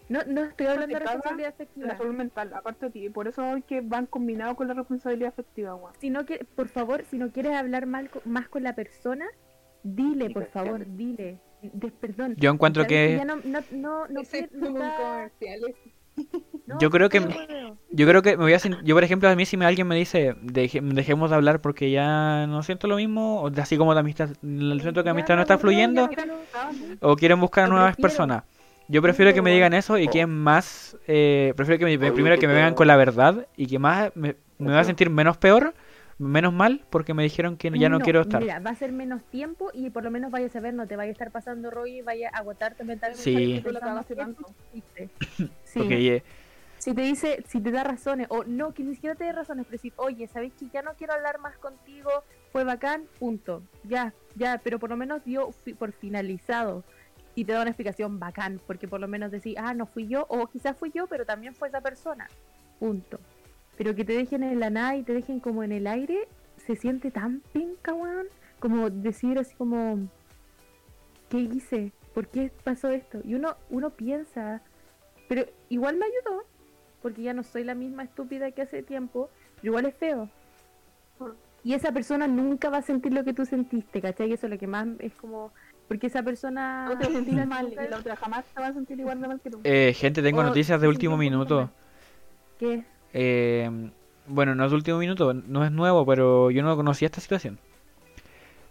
No, 0.08 0.20
no 0.24 0.44
estoy 0.44 0.66
hablando 0.66 0.94
de 0.94 1.00
responsabilidad 1.00 1.48
la 1.48 1.54
afectiva, 1.54 1.96
salud 1.96 2.14
mental, 2.14 2.54
aparte 2.54 2.86
de 2.86 2.92
ti. 2.92 3.10
Por 3.10 3.26
eso 3.26 3.56
es 3.56 3.64
que 3.64 3.80
van 3.80 4.06
combinados 4.06 4.56
con 4.56 4.68
la 4.68 4.74
responsabilidad 4.74 5.30
afectiva, 5.30 5.74
weón. 5.74 5.94
sino 5.98 6.24
que, 6.24 6.44
por 6.44 6.68
favor, 6.68 7.04
si 7.10 7.18
no 7.18 7.32
quieres 7.32 7.54
hablar 7.54 7.86
mal, 7.86 8.08
más 8.24 8.48
con 8.48 8.62
la 8.62 8.76
persona, 8.76 9.26
dile, 9.82 10.30
por 10.30 10.46
favor, 10.46 10.86
dile. 10.86 11.40
De- 11.72 11.90
perdón. 11.90 12.34
Yo 12.36 12.50
encuentro 12.50 12.82
¿sabes 12.84 13.18
que- 13.18 13.24
no, 13.24 13.36
no, 13.36 13.60
no, 13.72 14.06
no, 14.08 14.20
Ese 14.20 14.48
no 14.52 14.66
está- 14.68 15.30
Yo 16.80 16.90
creo 16.90 17.08
que-. 17.08 17.20
Yo 17.90 18.06
creo 18.06 18.22
que 18.22 18.36
me 18.36 18.42
voy 18.44 18.52
a... 18.54 18.58
Yo, 18.84 18.94
por 18.94 19.04
ejemplo, 19.04 19.28
a 19.28 19.36
mí 19.36 19.44
si 19.44 19.56
me, 19.56 19.66
alguien 19.66 19.86
me 19.86 19.96
dice 19.96 20.34
deje- 20.42 20.80
dejemos 20.80 21.30
de 21.30 21.36
hablar 21.36 21.60
porque 21.60 21.90
ya 21.90 22.46
no 22.46 22.62
siento 22.62 22.86
lo 22.86 22.96
mismo, 22.96 23.42
o 23.42 23.50
de- 23.50 23.60
así 23.62 23.76
como 23.76 23.92
de 23.94 24.00
amistad, 24.00 24.30
siento 24.40 25.02
que 25.02 25.04
Ya 25.04 25.10
amistad 25.10 25.36
no 25.36 25.42
está 25.42 25.58
fluyendo, 25.58 26.08
o 27.00 27.16
quieren 27.16 27.40
buscar 27.40 27.68
Lo 27.68 27.74
nuevas 27.74 27.96
personas. 27.96 28.44
Yo 28.88 29.02
prefiero 29.02 29.34
que 29.34 29.42
me 29.42 29.52
digan 29.52 29.74
eso 29.74 29.98
y 29.98 30.08
que 30.08 30.26
más... 30.26 30.96
eh, 31.06 31.52
prefiero 31.56 31.78
que 31.78 31.98
me, 31.98 32.12
primero 32.12 32.38
que 32.38 32.46
me 32.46 32.54
vengan 32.54 32.74
con 32.74 32.86
la 32.86 32.96
verdad 32.96 33.46
y 33.56 33.66
que 33.66 33.78
más 33.78 34.10
me, 34.14 34.36
me 34.58 34.70
voy 34.70 34.78
a 34.78 34.84
sentir 34.84 35.10
menos 35.10 35.36
peor, 35.36 35.74
menos 36.18 36.52
mal, 36.52 36.84
porque 36.90 37.12
me 37.14 37.22
dijeron 37.22 37.56
que 37.56 37.70
ya 37.78 37.88
no, 37.88 38.00
quiero 38.00 38.22
estar. 38.22 38.40
Mira, 38.40 38.58
va 38.60 38.70
a 38.70 38.74
ser 38.76 38.92
menos 38.92 39.22
tiempo 39.24 39.70
y 39.74 39.90
por 39.90 40.02
lo 40.04 40.10
menos 40.10 40.30
vayas 40.30 40.54
a 40.56 40.60
ver, 40.60 40.72
no 40.74 40.86
te 40.86 40.96
vaya 40.96 41.10
a 41.10 41.12
estar 41.12 41.30
pasando 41.30 41.70
rollo 41.70 41.94
y 41.96 42.02
vaya 42.02 42.30
a 42.32 42.38
agotarte 42.38 42.84
mentalmente. 42.84 43.22
Sí. 43.22 43.60
lo 43.64 43.80
que. 44.94 45.08
Sí. 45.64 45.78
Porque 45.80 46.16
eh, 46.16 46.22
Si 46.78 46.94
te 46.94 47.02
dice, 47.02 47.42
si 47.46 47.60
te 47.60 47.70
da 47.70 47.84
razones, 47.84 48.28
o 48.30 48.44
no, 48.44 48.72
que 48.72 48.82
ni 48.82 48.94
siquiera 48.94 49.14
te 49.14 49.24
dé 49.24 49.32
razones, 49.32 49.66
pero 49.66 49.72
decir, 49.76 49.92
oye, 49.96 50.26
¿sabes 50.28 50.52
que 50.54 50.68
ya 50.72 50.82
no 50.82 50.92
quiero 50.94 51.12
hablar 51.12 51.38
más 51.40 51.58
contigo? 51.58 52.10
Fue 52.52 52.64
bacán, 52.64 53.04
punto. 53.18 53.62
Ya, 53.84 54.14
ya, 54.36 54.58
pero 54.62 54.78
por 54.78 54.88
lo 54.90 54.96
menos 54.96 55.22
dio 55.24 55.52
fi- 55.52 55.74
por 55.74 55.92
finalizado. 55.92 56.84
Y 57.34 57.44
te 57.44 57.52
da 57.52 57.60
una 57.60 57.70
explicación 57.70 58.18
bacán, 58.18 58.60
porque 58.66 58.88
por 58.88 59.00
lo 59.00 59.08
menos 59.08 59.30
decir, 59.30 59.56
ah, 59.58 59.74
no 59.74 59.84
fui 59.84 60.06
yo, 60.08 60.24
o 60.30 60.46
quizás 60.46 60.74
fui 60.76 60.90
yo, 60.94 61.06
pero 61.06 61.26
también 61.26 61.54
fue 61.54 61.68
esa 61.68 61.82
persona. 61.82 62.26
Punto. 62.78 63.18
Pero 63.76 63.94
que 63.94 64.04
te 64.04 64.14
dejen 64.14 64.42
en 64.42 64.60
la 64.60 64.70
nada 64.70 64.96
y 64.96 65.02
te 65.02 65.12
dejen 65.12 65.40
como 65.40 65.62
en 65.62 65.72
el 65.72 65.86
aire, 65.86 66.28
se 66.56 66.76
siente 66.76 67.10
tan 67.10 67.40
penca, 67.52 67.92
weón. 67.92 68.26
Como 68.58 68.88
decir 68.88 69.38
así 69.38 69.54
como, 69.54 70.08
¿qué 71.28 71.38
hice? 71.38 71.92
¿Por 72.14 72.28
qué 72.28 72.50
pasó 72.64 72.88
esto? 72.88 73.18
Y 73.24 73.34
uno, 73.34 73.56
uno 73.68 73.90
piensa, 73.90 74.62
pero 75.28 75.44
igual 75.68 75.96
me 75.96 76.06
ayudó, 76.06 76.44
porque 77.02 77.22
ya 77.22 77.34
no 77.34 77.42
soy 77.42 77.64
la 77.64 77.74
misma 77.74 78.04
estúpida 78.04 78.50
que 78.52 78.62
hace 78.62 78.82
tiempo, 78.82 79.28
pero 79.56 79.66
igual 79.72 79.86
es 79.86 79.94
feo. 79.94 80.30
Y 81.62 81.74
esa 81.74 81.92
persona 81.92 82.26
nunca 82.28 82.70
va 82.70 82.78
a 82.78 82.82
sentir 82.82 83.12
lo 83.12 83.24
que 83.24 83.34
tú 83.34 83.44
sentiste, 83.44 84.00
¿cachai? 84.00 84.30
Y 84.30 84.32
eso 84.34 84.46
es 84.46 84.52
lo 84.52 84.58
que 84.58 84.66
más 84.68 84.86
es 85.00 85.12
como, 85.14 85.52
porque 85.88 86.06
esa 86.06 86.22
persona... 86.22 86.86
No 86.88 86.96
te 86.96 87.06
sentís 87.12 87.46
mal 87.46 87.66
y 87.66 87.70
nunca- 87.70 87.90
la 87.90 87.98
otra 87.98 88.16
jamás 88.16 88.44
te 88.54 88.60
va 88.60 88.68
a 88.68 88.72
sentir 88.72 88.98
igual 89.00 89.20
de 89.20 89.28
mal 89.28 89.40
que 89.40 89.50
tú. 89.50 89.60
eh, 89.64 89.92
gente, 89.94 90.22
tengo 90.22 90.40
o 90.40 90.44
noticias 90.44 90.80
de 90.80 90.86
se 90.86 90.88
último 90.88 91.16
minuto. 91.16 91.70
¿Qué? 92.58 92.84
Eh, 93.18 93.70
bueno, 94.26 94.54
no 94.54 94.66
es 94.66 94.72
último 94.72 94.98
minuto, 94.98 95.32
no 95.32 95.64
es 95.64 95.72
nuevo, 95.72 96.04
pero 96.04 96.50
yo 96.50 96.62
no 96.62 96.76
conocía 96.76 97.06
esta 97.06 97.22
situación. 97.22 97.58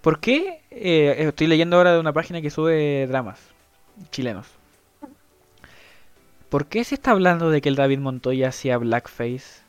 ¿Por 0.02 0.20
qué? 0.20 0.62
eh, 0.70 1.16
estoy 1.28 1.48
leyendo 1.48 1.78
ahora 1.78 1.94
de 1.94 2.00
una 2.00 2.14
página 2.14 2.42
que 2.42 2.52
sube 2.52 3.08
dramas 3.08 3.40
chilenos. 4.12 4.46
¿Por 6.50 6.68
qué 6.68 6.84
se 6.84 6.94
está 6.94 7.10
hablando 7.12 7.50
de 7.50 7.60
que 7.60 7.70
el 7.70 7.76
David 7.76 7.98
Montoya 8.00 8.50
hacía 8.50 8.78
blackface? 8.78 9.64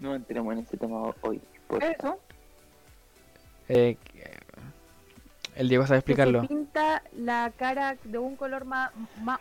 No 0.00 0.14
entremos 0.14 0.52
en 0.52 0.60
ese 0.60 0.76
tema 0.76 1.12
hoy. 1.22 1.40
por 1.66 1.80
favor. 1.80 1.96
Eso. 1.98 2.18
Eh, 3.68 3.96
el 5.56 5.68
Diego 5.68 5.84
sabe 5.84 5.98
Que 6.02 6.06
se 6.06 6.12
explicarlo. 6.12 6.46
pinta 6.46 7.02
la 7.16 7.52
cara 7.56 7.96
de 8.04 8.18
un 8.18 8.36
color 8.36 8.64
más, 8.64 8.92
más 9.22 9.40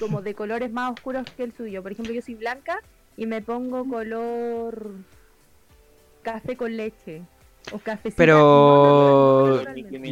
como 0.00 0.22
de 0.22 0.34
colores 0.34 0.72
más 0.72 0.92
oscuros 0.92 1.26
que 1.36 1.44
el 1.44 1.52
suyo. 1.52 1.82
Por 1.82 1.92
ejemplo, 1.92 2.12
yo 2.12 2.22
soy 2.22 2.34
blanca 2.34 2.80
y 3.16 3.26
me 3.26 3.42
pongo 3.42 3.84
color 3.84 4.92
café 6.22 6.56
con 6.56 6.76
leche 6.76 7.22
o 7.72 7.78
cafecito. 7.78 8.16
Pero 8.16 9.62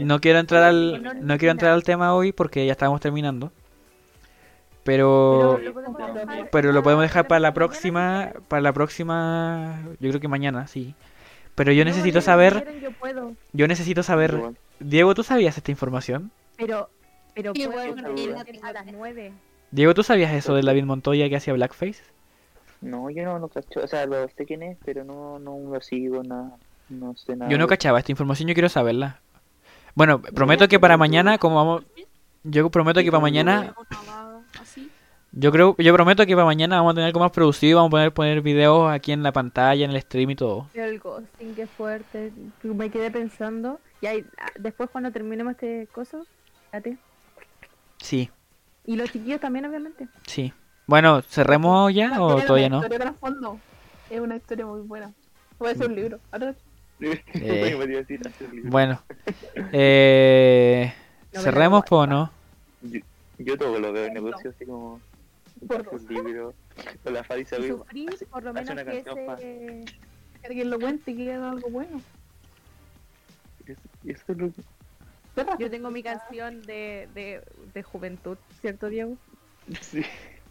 no, 0.01 0.21
quiero 0.21 0.39
entrar 0.39 0.63
al 0.63 1.27
No, 1.27 1.39
quiero 1.39 1.53
entrar 1.53 1.73
al 1.73 1.85
tema 1.85 2.15
hoy 2.15 2.33
porque 2.33 2.67
ya 2.67 2.73
estamos 2.73 3.01
terminando. 3.01 3.53
Pero 4.85 5.59
Pero 6.53 6.73
lo 6.73 6.83
podemos 6.83 7.03
dejar, 7.03 7.27
para 7.27 7.41
la 7.41 7.53
próxima, 7.53 8.33
para 8.49 8.63
la 8.63 8.73
próxima, 8.73 9.83
yo 9.99 10.11
creo 10.11 10.21
que 10.21 10.29
mañana, 10.29 10.67
sí. 10.69 10.95
Pero 11.57 11.73
yo 11.73 11.85
necesito 11.85 12.21
si 12.21 12.27
saber, 12.27 12.67
yo 13.53 13.67
necesito 13.67 14.03
saber. 14.03 14.39
Diego, 14.79 15.15
¿tú 15.15 15.23
sabías 15.23 15.57
esta 15.57 15.71
información? 15.71 16.31
pero 16.57 16.89
pero 17.37 17.53
Sí, 17.55 17.67
bueno, 17.67 18.09
a 18.63 18.73
las. 18.73 18.87
Diego, 19.71 19.93
¿tú 19.93 20.03
sabías 20.03 20.33
eso 20.33 20.55
de 20.55 20.63
David 20.63 20.85
Montoya 20.85 21.29
que 21.29 21.37
hacía 21.37 21.53
blackface? 21.53 22.03
No, 22.81 23.11
yo 23.11 23.25
no 23.25 23.39
lo 23.39 23.49
cacho. 23.49 23.81
O 23.85 23.87
sea, 23.87 24.07
lo 24.07 24.27
sé 24.29 24.47
quién 24.47 24.63
es, 24.63 24.79
pero 24.85 25.05
no, 25.05 25.39
no 25.39 25.59
lo 25.71 25.81
sigo, 25.83 26.23
nada. 26.23 26.57
No 26.89 27.15
sé 27.15 27.37
nada. 27.37 27.51
Yo 27.51 27.59
no 27.59 27.67
cachaba 27.67 27.99
esta 27.99 28.11
información, 28.11 28.49
yo 28.49 28.55
quiero 28.55 28.71
saberla. 28.71 29.21
Bueno, 29.95 30.23
prometo 30.23 30.67
que 30.67 30.81
para 30.81 30.97
mañana, 30.97 31.37
como 31.37 31.57
vamos, 31.57 31.85
yo 32.43 32.71
prometo 32.71 33.03
que 33.03 33.11
para 33.11 33.21
mañana, 33.21 33.75
yo 35.33 35.53
creo, 35.53 35.77
yo 35.79 35.93
prometo 35.93 36.25
que 36.25 36.35
para 36.35 36.47
mañana 36.47 36.77
vamos 36.77 36.93
a 36.93 36.95
tener 36.95 37.09
algo 37.09 37.21
más 37.21 37.33
producido, 37.33 37.77
vamos 37.77 37.91
a 37.91 37.91
poder 37.91 38.13
poner 38.13 38.41
videos 38.41 38.91
aquí 38.91 39.13
en 39.13 39.23
la 39.23 39.33
pantalla, 39.33 39.85
en 39.85 39.91
el 39.91 40.01
stream 40.01 40.31
y 40.31 40.37
todo. 40.37 40.69
El 40.73 40.99
ghosting, 40.99 41.55
qué 41.55 41.67
fuerte. 41.67 42.33
Me 42.63 42.89
quedé 42.89 43.11
pensando. 43.11 43.79
Y 44.01 44.07
ahí, 44.07 44.25
ah, 44.39 44.53
después 44.59 44.89
cuando 44.91 45.11
terminemos 45.11 45.53
este 45.53 45.89
coso, 45.93 46.27
fíjate. 46.71 46.97
Sí, 47.99 48.31
Y 48.85 48.97
los 48.97 49.11
chiquillos 49.11 49.41
también, 49.41 49.67
obviamente. 49.67 50.09
sí. 50.27 50.53
Bueno, 50.89 51.21
¿cerremos 51.23 51.93
ya 51.93 52.23
o 52.23 52.41
todavía 52.43 52.69
una 52.69 52.77
no? 52.77 52.83
historia 52.83 52.99
trasfondo. 53.01 53.61
Es 54.09 54.21
una 54.21 54.37
historia 54.37 54.67
muy 54.67 54.83
buena. 54.83 55.13
Puede 55.59 55.75
ser 55.75 55.89
un 55.89 55.97
libro. 55.97 56.21
Ahora, 56.31 56.55
Eh, 57.01 57.17
libro. 58.53 58.71
Bueno, 58.71 59.03
eh, 59.73 60.95
cerremos 61.33 61.85
po, 61.85 61.99
o 61.99 62.07
no? 62.07 62.31
Yo, 62.83 63.01
yo 63.39 63.59
todo 63.59 63.81
lo 63.81 63.93
veo 63.93 64.07
en 64.07 64.15
negocio 64.15 64.51
así 64.51 64.65
como 64.65 65.01
un 65.61 66.07
libro. 66.09 66.55
Con 67.03 67.15
la 67.15 67.25
sabe. 67.25 67.69
sufrir, 67.69 68.11
por 68.31 68.45
lo 68.45 68.53
menos 68.53 68.71
una 68.71 68.85
que 68.85 68.99
ese... 68.99 69.85
que 70.41 70.47
alguien 70.47 70.71
lo 70.71 70.79
cuente 70.79 71.11
y 71.11 71.17
que 71.17 71.33
haga 71.33 71.51
algo 71.51 71.69
bueno. 71.71 72.01
Eso, 73.67 73.81
eso 74.05 74.25
es 74.29 74.39
lo 74.39 74.53
que. 74.53 74.63
Yo 75.59 75.71
tengo 75.71 75.91
mi 75.91 76.03
canción 76.03 76.63
de, 76.63 77.09
de, 77.15 77.43
de 77.75 77.83
juventud, 77.83 78.39
¿cierto, 78.61 78.89
Diego? 78.89 79.17
Sí. 79.81 80.03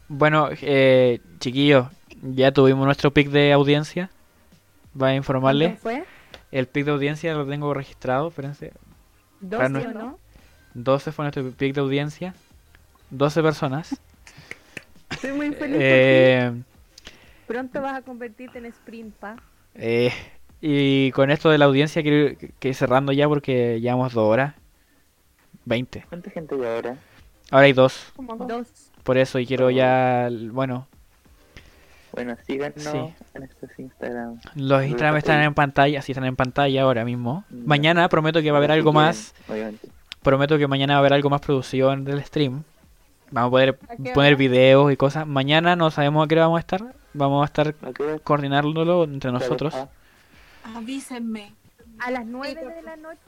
Bueno, 0.07 0.49
eh, 0.61 1.19
chiquillos, 1.39 1.87
ya 2.21 2.51
tuvimos 2.51 2.85
nuestro 2.85 3.11
pic 3.11 3.29
de 3.29 3.51
audiencia. 3.53 4.09
Va 4.99 5.07
a 5.07 5.15
informarle. 5.15 5.65
¿Cuánto 5.79 5.81
fue? 5.81 6.03
El 6.51 6.67
pic 6.67 6.85
de 6.85 6.91
audiencia 6.91 7.33
lo 7.33 7.45
tengo 7.47 7.73
registrado, 7.73 8.27
espérense. 8.27 8.71
¿Dos, 9.41 9.57
Para 9.57 9.67
sí 9.67 9.73
no- 9.73 9.89
o 9.89 9.93
no? 9.93 10.19
12 10.73 11.11
fue 11.11 11.23
nuestro 11.25 11.49
pic 11.51 11.73
de 11.73 11.81
audiencia. 11.81 12.33
12 13.09 13.41
personas. 13.41 13.99
Estoy 15.09 15.31
muy 15.33 15.51
feliz. 15.53 15.77
Eh, 15.81 16.51
Pronto 17.47 17.81
vas 17.81 17.93
a 17.95 18.01
convertirte 18.01 18.57
en 18.59 18.65
sprint, 18.67 19.13
pa. 19.15 19.35
eh, 19.75 20.11
y 20.61 21.11
con 21.11 21.29
esto 21.31 21.49
de 21.49 21.57
la 21.57 21.65
audiencia 21.65 22.01
quiero 22.01 22.37
que 22.59 22.67
ir 22.69 22.75
cerrando 22.75 23.11
ya 23.11 23.27
porque 23.27 23.79
llevamos 23.81 24.13
dos 24.13 24.27
horas. 24.29 24.55
20. 25.65 26.05
¿Cuánta 26.09 26.29
gente 26.31 26.55
hay 26.55 26.63
ahora? 26.65 26.97
Ahora 27.51 27.65
hay 27.65 27.73
dos. 27.73 28.11
Como 28.15 28.35
dos. 28.35 28.47
Dos. 28.47 28.67
Por 29.03 29.17
eso 29.17 29.37
y 29.39 29.45
quiero 29.45 29.69
ya, 29.69 30.29
bueno, 30.51 30.87
Bueno, 32.11 32.35
síganos 32.47 32.81
Sí. 32.81 32.97
en 33.33 33.43
estos 33.43 33.69
Instagram. 33.77 34.39
los 34.55 34.83
Instagram 34.85 35.17
están 35.17 35.41
en 35.43 35.53
pantalla, 35.53 36.01
sí 36.01 36.13
están 36.13 36.25
en 36.25 36.35
pantalla 36.35 36.81
ahora 36.83 37.03
mismo. 37.05 37.43
Ya. 37.49 37.57
Mañana 37.65 38.07
prometo 38.09 38.41
que 38.41 38.51
va 38.51 38.57
a 38.57 38.59
haber 38.59 38.71
algo 38.71 38.93
más. 38.93 39.35
Obviamente. 39.49 39.89
Prometo 40.23 40.57
que 40.57 40.65
mañana 40.67 40.93
va 40.93 40.97
a 40.97 40.99
haber 41.01 41.13
algo 41.13 41.29
más 41.29 41.41
producido 41.41 41.91
en 41.93 42.07
el 42.07 42.23
stream. 42.23 42.63
Vamos 43.31 43.49
a 43.49 43.51
poder 43.51 43.79
¿A 43.89 43.95
qué 43.97 44.11
poner 44.13 44.33
hora? 44.33 44.37
videos 44.39 44.91
y 44.93 44.97
cosas. 44.97 45.27
Mañana 45.27 45.75
no 45.75 45.91
sabemos 45.91 46.23
a 46.25 46.27
qué 46.27 46.35
hora 46.35 46.43
vamos 46.45 46.57
a 46.57 46.61
estar. 46.61 46.95
Vamos 47.13 47.41
a 47.43 47.45
estar 47.45 47.75
coordinándolo 48.23 49.03
entre 49.03 49.31
nosotros. 49.31 49.73
Ah, 49.75 49.87
Avísenme. 50.77 51.53
A 51.99 52.11
las 52.11 52.25
9 52.25 52.65
de 52.65 52.81
la 52.81 52.95
noche 52.97 53.19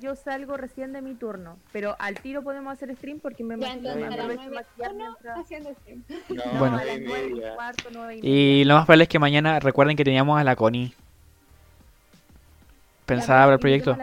yo 0.00 0.16
salgo 0.16 0.56
recién 0.56 0.92
de 0.92 1.00
mi 1.02 1.14
turno, 1.14 1.58
pero 1.72 1.96
al 1.98 2.20
tiro 2.20 2.42
podemos 2.42 2.72
hacer 2.72 2.94
stream 2.96 3.20
porque 3.20 3.44
me 3.44 3.58
Ya, 3.58 3.68
maquillo, 3.74 3.92
entonces 3.92 4.94
me 4.94 5.40
haciendo 5.40 5.70
stream. 5.74 6.04
No, 6.28 6.58
Bueno. 6.58 6.78
a 6.78 6.84
las 6.84 7.00
nueve 7.00 7.26
y 7.28 7.30
9 7.34 7.52
y 7.52 7.54
cuarto, 7.54 7.88
9 7.92 8.20
y 8.22 8.28
Y 8.60 8.64
lo 8.64 8.74
más 8.74 8.86
probable 8.86 9.04
es 9.04 9.08
que 9.08 9.18
mañana 9.18 9.60
recuerden 9.60 9.96
que 9.96 10.04
teníamos 10.04 10.40
a 10.40 10.44
la 10.44 10.56
Connie 10.56 10.94
pensada 13.06 13.44
para 13.44 13.54
el 13.54 13.60
proyecto. 13.60 13.96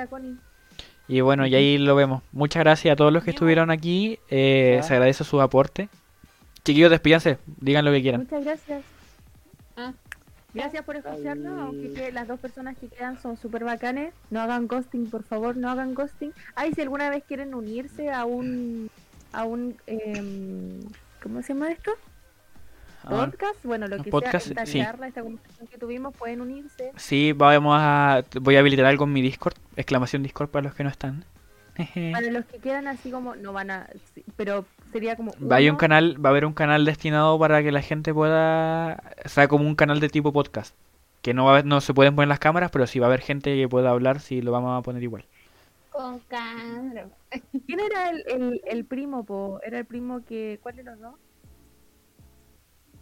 Y 1.08 1.20
bueno, 1.22 1.46
y 1.46 1.54
ahí 1.54 1.78
lo 1.78 1.96
vemos. 1.96 2.24
Muchas 2.32 2.64
gracias 2.64 2.94
a 2.94 2.96
todos 2.96 3.12
los 3.12 3.24
que 3.24 3.32
estuvieron 3.32 3.70
aquí. 3.72 4.20
Eh, 4.30 4.80
se 4.84 4.94
agradece 4.94 5.24
su 5.26 5.42
aporte. 5.42 5.90
Chiquillos, 6.64 6.90
despídanse. 6.90 7.38
Digan 7.60 7.84
lo 7.84 7.92
que 7.92 8.02
quieran. 8.02 8.22
Muchas 8.22 8.44
gracias. 8.44 8.84
Ah. 9.76 9.92
Gracias 10.54 10.84
por 10.86 10.96
escucharnos, 10.96 11.60
aunque 11.60 11.94
que 11.94 12.12
las 12.12 12.28
dos 12.28 12.40
personas 12.40 12.78
que 12.78 12.88
quedan 12.88 13.20
son 13.20 13.38
súper 13.38 13.64
bacanes. 13.64 14.14
No 14.30 14.42
hagan 14.42 14.68
ghosting, 14.68 15.10
por 15.10 15.24
favor, 15.24 15.58
no 15.58 15.70
hagan 15.70 15.96
ghosting. 15.96 16.32
Ay, 16.56 16.74
si 16.74 16.82
alguna 16.82 17.10
vez 17.10 17.24
quieren 17.24 17.54
unirse 17.54 18.12
a 18.12 18.26
un... 18.26 18.90
a 19.32 19.46
un... 19.46 19.76
em, 19.88 20.82
¿Cómo 21.22 21.42
se 21.42 21.54
llama 21.54 21.72
esto? 21.72 21.92
Ah, 23.06 23.10
Podcast, 23.10 23.64
bueno, 23.64 23.88
lo 23.88 24.02
que 24.02 24.10
podcast, 24.10 24.48
sea, 24.48 24.52
esta 24.52 24.66
sí. 24.66 24.80
charla, 24.80 25.08
esta 25.08 25.24
conversación 25.24 25.68
que 25.68 25.78
tuvimos, 25.78 26.16
pueden 26.16 26.40
unirse. 26.40 26.92
Sí, 26.96 27.34
vamos 27.34 27.76
a. 27.78 28.24
Voy 28.40 28.56
a 28.56 28.60
habilitar 28.60 28.86
algo 28.86 29.04
en 29.04 29.14
mi 29.14 29.22
Discord. 29.22 29.56
Exclamación 29.76 30.24
Discord 30.24 30.50
para 30.50 30.64
los 30.68 30.76
que 30.76 30.84
no 30.84 30.90
están. 30.90 31.26
Para 32.12 32.30
los 32.32 32.46
que 32.46 32.60
quedan 32.60 32.88
así 32.88 33.10
como, 33.10 33.36
no 33.36 33.52
van 33.54 33.72
a, 33.72 33.88
sí, 34.14 34.24
pero 34.36 34.66
sería 34.92 35.16
como... 35.16 35.32
Va 35.40 35.56
a 35.56 35.58
haber 35.58 35.64
un 35.64 35.70
uno- 35.72 35.78
canal, 35.80 36.24
va 36.26 36.30
a 36.30 36.32
haber 36.32 36.46
un 36.46 36.54
canal 36.54 36.86
destinado 36.86 37.40
para 37.40 37.64
que 37.64 37.72
la 37.72 37.82
gente 37.82 38.14
pueda, 38.14 39.02
o 39.26 39.30
sea, 39.30 39.48
como 39.48 39.68
un 39.68 39.76
canal 39.76 40.00
de 40.00 40.10
tipo 40.10 40.32
podcast, 40.32 40.76
que 41.24 41.34
no 41.34 41.46
va 41.46 41.50
a 41.50 41.54
haber- 41.56 41.66
no 41.66 41.82
se 41.82 41.94
pueden 41.94 42.16
poner 42.16 42.28
las 42.30 42.40
cámaras, 42.40 42.70
pero 42.72 42.86
sí 42.86 43.00
va 43.00 43.08
a 43.08 43.10
haber 43.10 43.22
gente 43.22 43.56
que 43.56 43.68
pueda 43.68 43.90
hablar, 43.90 44.20
si 44.20 44.42
lo 44.42 44.52
vamos 44.52 44.78
a 44.80 44.84
poner 44.84 45.02
igual. 45.02 45.26
Con 45.90 46.20
cámara. 46.28 47.08
¿Quién 47.66 47.80
era 47.80 48.10
el, 48.10 48.24
el, 48.28 48.62
el 48.66 48.86
primo, 48.86 49.24
po? 49.24 49.60
Era 49.64 49.80
el 49.80 49.86
primo 49.86 50.24
que... 50.26 50.60
¿Cuál 50.62 50.76
de 50.76 50.84
los 50.84 51.00
dos? 51.00 51.16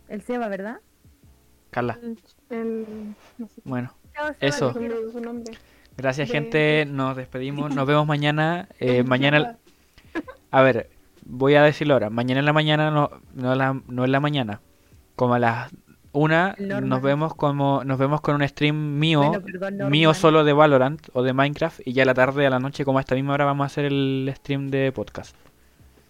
El 0.07 0.21
Seba, 0.21 0.47
¿verdad? 0.49 0.79
Carla, 1.71 1.97
El, 2.01 2.17
el- 2.49 3.15
no 3.37 3.47
sé 3.47 3.61
bueno, 3.63 3.93
Seba, 4.13 4.35
Eso. 4.41 4.73
su 4.73 5.19
nombre. 5.21 5.53
Gracias 6.01 6.27
De- 6.27 6.33
gente, 6.33 6.85
nos 6.87 7.15
despedimos, 7.15 7.73
nos 7.73 7.87
vemos 7.87 8.07
mañana, 8.07 8.67
eh, 8.79 9.03
mañana, 9.03 9.57
a 10.51 10.61
ver, 10.61 10.89
voy 11.25 11.55
a 11.55 11.63
decirlo 11.63 11.93
ahora, 11.93 12.09
mañana 12.09 12.39
en 12.39 12.45
la 12.45 12.53
mañana, 12.53 12.91
no, 12.91 13.09
no, 13.33 13.55
la, 13.55 13.79
no 13.87 14.05
en 14.05 14.11
la 14.11 14.19
mañana, 14.19 14.61
como 15.15 15.35
a 15.35 15.39
las 15.39 15.71
una, 16.13 16.55
nos 16.59 17.01
vemos 17.01 17.33
como, 17.35 17.83
nos 17.85 17.97
vemos 17.97 18.19
con 18.19 18.35
un 18.35 18.45
stream 18.45 18.99
mío, 18.99 19.23
Bueno, 19.29 19.45
perdón, 19.45 19.89
mío 19.89 20.13
solo 20.13 20.43
de 20.43 20.51
Valorant 20.51 21.07
o 21.13 21.23
de 21.23 21.31
Minecraft 21.31 21.79
y 21.85 21.93
ya 21.93 22.03
a 22.03 22.05
la 22.05 22.13
tarde 22.13 22.45
a 22.45 22.49
la 22.49 22.59
noche 22.59 22.83
como 22.83 22.97
a 22.97 23.01
esta 23.01 23.15
misma 23.15 23.33
hora 23.33 23.45
vamos 23.45 23.63
a 23.63 23.67
hacer 23.67 23.85
el 23.85 24.29
stream 24.35 24.69
de 24.69 24.91
podcast. 24.91 25.33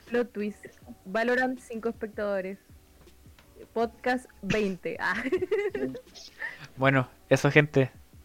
Plot 0.10 0.32
twist. 0.32 0.66
Valorant 1.06 1.60
5 1.60 1.90
espectadores. 1.90 2.58
Podcast 3.74 4.26
20. 4.42 4.98
Ah. 5.00 5.14
Bueno, 6.78 7.08
eso 7.30 7.52
gente, 7.52 7.92